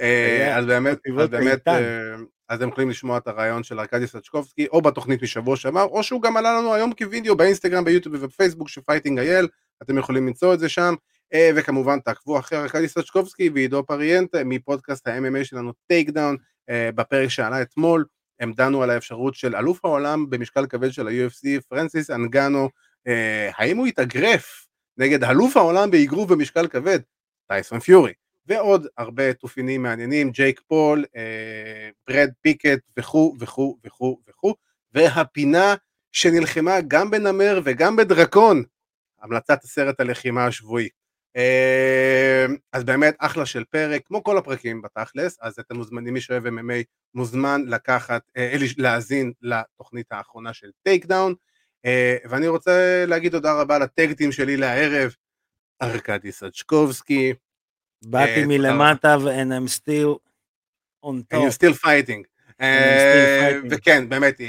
אה, 0.00 0.58
אז 0.58 0.66
באמת, 0.66 0.98
אז 1.20 1.28
באמת. 1.28 1.68
אה, 1.68 2.14
אז 2.48 2.58
אתם 2.58 2.68
יכולים 2.68 2.90
לשמוע 2.90 3.18
את 3.18 3.26
הריאיון 3.26 3.62
של 3.62 3.80
ארכדי 3.80 4.06
סצ'קובסקי, 4.06 4.66
או 4.66 4.82
בתוכנית 4.82 5.22
משבוע 5.22 5.56
שעבר, 5.56 5.82
או 5.84 6.02
שהוא 6.02 6.22
גם 6.22 6.36
עלה 6.36 6.58
לנו 6.58 6.74
היום 6.74 6.92
כווידאו 6.92 7.36
באינסטגרם, 7.36 7.84
ביוטיוב 7.84 8.14
ובפייסבוק 8.14 8.68
של 8.68 8.80
Fighting 8.80 9.18
IL, 9.18 9.48
אתם 9.82 9.98
יכולים 9.98 10.26
למצוא 10.26 10.54
את 10.54 10.60
זה 10.60 10.68
שם, 10.68 10.94
וכמובן 11.56 12.00
תעקבו 12.00 12.38
אחרי 12.38 12.58
ארכדי 12.58 12.88
סצ'קובסקי 12.88 13.50
ועידו 13.54 13.86
פריאנטה 13.86 14.44
מפודקאסט 14.44 15.06
ה-MMA 15.06 15.44
שלנו 15.44 15.72
Takedown, 15.86 16.36
בפרק 16.70 17.28
שעלה 17.28 17.62
אתמול, 17.62 18.04
הם 18.40 18.52
דנו 18.52 18.82
על 18.82 18.90
האפשרות 18.90 19.34
של 19.34 19.56
אלוף 19.56 19.84
העולם 19.84 20.30
במשקל 20.30 20.66
כבד 20.66 20.92
של 20.92 21.08
ה-UFC, 21.08 21.60
פרנסיס 21.68 22.10
אנגנו, 22.10 22.68
אה, 23.06 23.50
האם 23.56 23.76
הוא 23.76 23.86
יתאגרף 23.86 24.66
נגד 24.98 25.24
אלוף 25.24 25.56
העולם 25.56 25.90
באגרוף 25.90 26.30
במשקל 26.30 26.68
כבד, 26.68 26.98
טייסון 27.48 27.80
פיורי. 27.80 28.12
ועוד 28.46 28.86
הרבה 28.98 29.32
טופיקים 29.32 29.82
מעניינים, 29.82 30.30
ג'ייק 30.30 30.60
פול, 30.68 31.04
אה, 31.16 31.90
ברד 32.08 32.30
פיקט 32.40 32.78
וכו' 32.96 33.36
וכו' 33.40 33.78
וכו' 33.84 34.18
וכו', 34.28 34.54
והפינה 34.94 35.74
שנלחמה 36.12 36.80
גם 36.88 37.10
בנמר 37.10 37.60
וגם 37.64 37.96
בדרקון, 37.96 38.62
המלצת 39.22 39.64
הסרט 39.64 40.00
הלחימה 40.00 40.46
השבועי. 40.46 40.88
אה, 41.36 42.46
אז 42.72 42.84
באמת 42.84 43.16
אחלה 43.18 43.46
של 43.46 43.64
פרק, 43.64 44.02
כמו 44.06 44.24
כל 44.24 44.38
הפרקים 44.38 44.82
בתכלס, 44.82 45.38
אז 45.40 45.58
אתם 45.58 45.76
מוזמנים, 45.76 46.14
מי 46.14 46.20
שאוהב 46.20 46.46
MMA 46.46 46.84
מוזמן 47.14 47.62
לקחת, 47.66 48.22
אה, 48.36 48.56
להאזין 48.78 49.32
לתוכנית 49.42 50.06
האחרונה 50.10 50.52
של 50.52 50.70
Takedown, 50.82 51.34
אה, 51.84 52.16
ואני 52.24 52.48
רוצה 52.48 53.04
להגיד 53.06 53.32
תודה 53.32 53.60
רבה 53.60 53.78
ל 53.78 53.85
tag 53.85 54.05
team 54.05 54.32
שלי 54.32 54.56
לערב, 54.56 55.14
ארכדי 55.82 56.32
סצ'קובסקי, 56.32 57.32
באתי 58.04 58.44
מלמטה 58.46 59.16
and 59.16 59.50
I'm 59.50 59.68
still 59.68 60.18
on 61.04 61.34
and 61.34 61.36
top. 61.36 61.74
fighting. 61.84 62.22
אה, 62.60 63.50
still 63.50 63.64
fighting. 63.64 63.68
וכן, 63.70 64.08
באמת, 64.08 64.40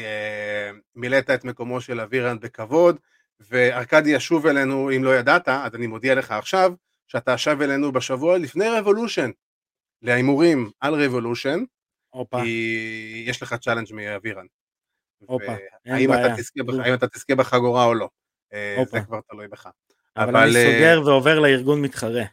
מילאת 0.96 1.30
את 1.30 1.44
מקומו 1.44 1.82
של 1.82 2.00
אבירן 2.00 2.40
בכבוד, 2.40 2.98
וארכדי 3.40 4.10
ישוב 4.10 4.48
אלינו, 4.48 4.92
אם 4.96 5.04
לא 5.04 5.16
ידעת, 5.16 5.48
אז 5.48 5.76
אני 5.76 5.88
מודיע 5.88 6.16
לך 6.16 6.32
עכשיו, 6.32 6.74
שאתה 7.08 7.38
שב 7.38 7.62
אלינו 7.62 7.92
בשבוע 7.92 8.38
לפני 8.38 8.66
Revolution, 8.70 9.30
להימורים 10.02 10.72
על 10.80 11.04
Revolution, 11.06 11.60
כי 12.44 13.24
יש 13.28 13.42
לך 13.42 13.54
challenge 13.54 13.94
מאבירן. 13.94 14.46
אין 15.86 15.94
האם 15.96 16.14
אתה 16.14 16.22
בעיה. 16.22 16.38
תזכה 16.38 16.64
בח- 16.64 16.74
האם 16.86 16.94
אתה 16.94 17.08
תזכה 17.08 17.36
בחגורה 17.36 17.86
או 17.86 17.94
לא, 17.94 18.10
אה. 18.54 18.84
זה 18.92 19.00
כבר 19.02 19.20
תלוי 19.30 19.48
בך. 19.48 19.70
אבל 20.18 20.36
אני 20.38 20.56
אה, 20.56 20.64
סוגר 20.64 21.02
ועובר 21.06 21.40
לארגון 21.40 21.82
מתחרה. 21.82 22.24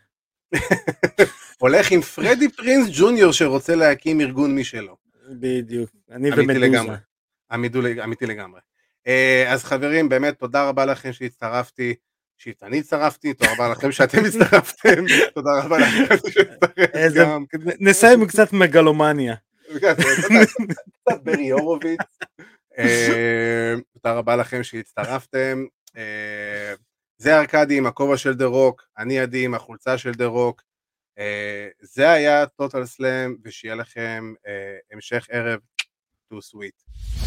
הולך 1.58 1.90
עם 1.90 2.00
פרדי 2.00 2.48
פרינס 2.48 2.88
ג'וניור 2.92 3.32
שרוצה 3.32 3.74
להקים 3.74 4.20
ארגון 4.20 4.58
משלו. 4.58 4.96
בדיוק. 5.30 5.90
אני 6.10 6.28
ומדוזה. 6.28 6.96
אמיתי 7.54 8.26
לגמרי. 8.26 8.58
אה, 9.06 9.52
אז 9.52 9.64
חברים, 9.64 10.08
באמת 10.08 10.38
תודה 10.38 10.68
רבה 10.68 10.84
לכם 10.84 11.12
שהצטרפתי, 11.12 11.94
שאני 12.38 12.78
הצטרפתי, 12.78 13.34
תודה 13.34 13.52
רבה 13.52 13.68
לכם 13.68 13.92
שאתם 13.92 14.18
הצטרפתם, 14.26 15.04
תודה 15.34 15.50
רבה 15.64 15.78
לכם 15.78 16.16
שהצטרפתם. 16.30 17.58
נסיים 17.80 18.20
עם 18.20 18.26
קצת 18.26 18.52
מגלומניה. 18.52 19.34
קצת 21.02 21.22
ברי 21.22 21.50
הורוביץ. 21.50 22.00
אה, 22.78 23.74
תודה 23.92 24.14
רבה 24.14 24.36
לכם 24.36 24.62
שהצטרפתם. 24.62 25.64
אה, 25.96 26.74
זה 27.18 27.38
ארכדי 27.38 27.78
עם 27.78 27.86
הכובע 27.86 28.16
של 28.16 28.34
The 28.34 28.44
Rock, 28.44 28.82
אני 28.98 29.20
עדי 29.20 29.44
עם 29.44 29.54
החולצה 29.54 29.98
של 29.98 30.12
The 30.12 30.26
Rock. 30.26 30.62
זה 31.80 32.10
היה 32.10 32.46
Total 32.46 32.86
Slam, 32.86 33.36
ושיהיה 33.44 33.74
לכם 33.74 34.34
המשך 34.92 35.26
ערב 35.30 35.60
too 36.32 36.40
sweet. 36.40 37.23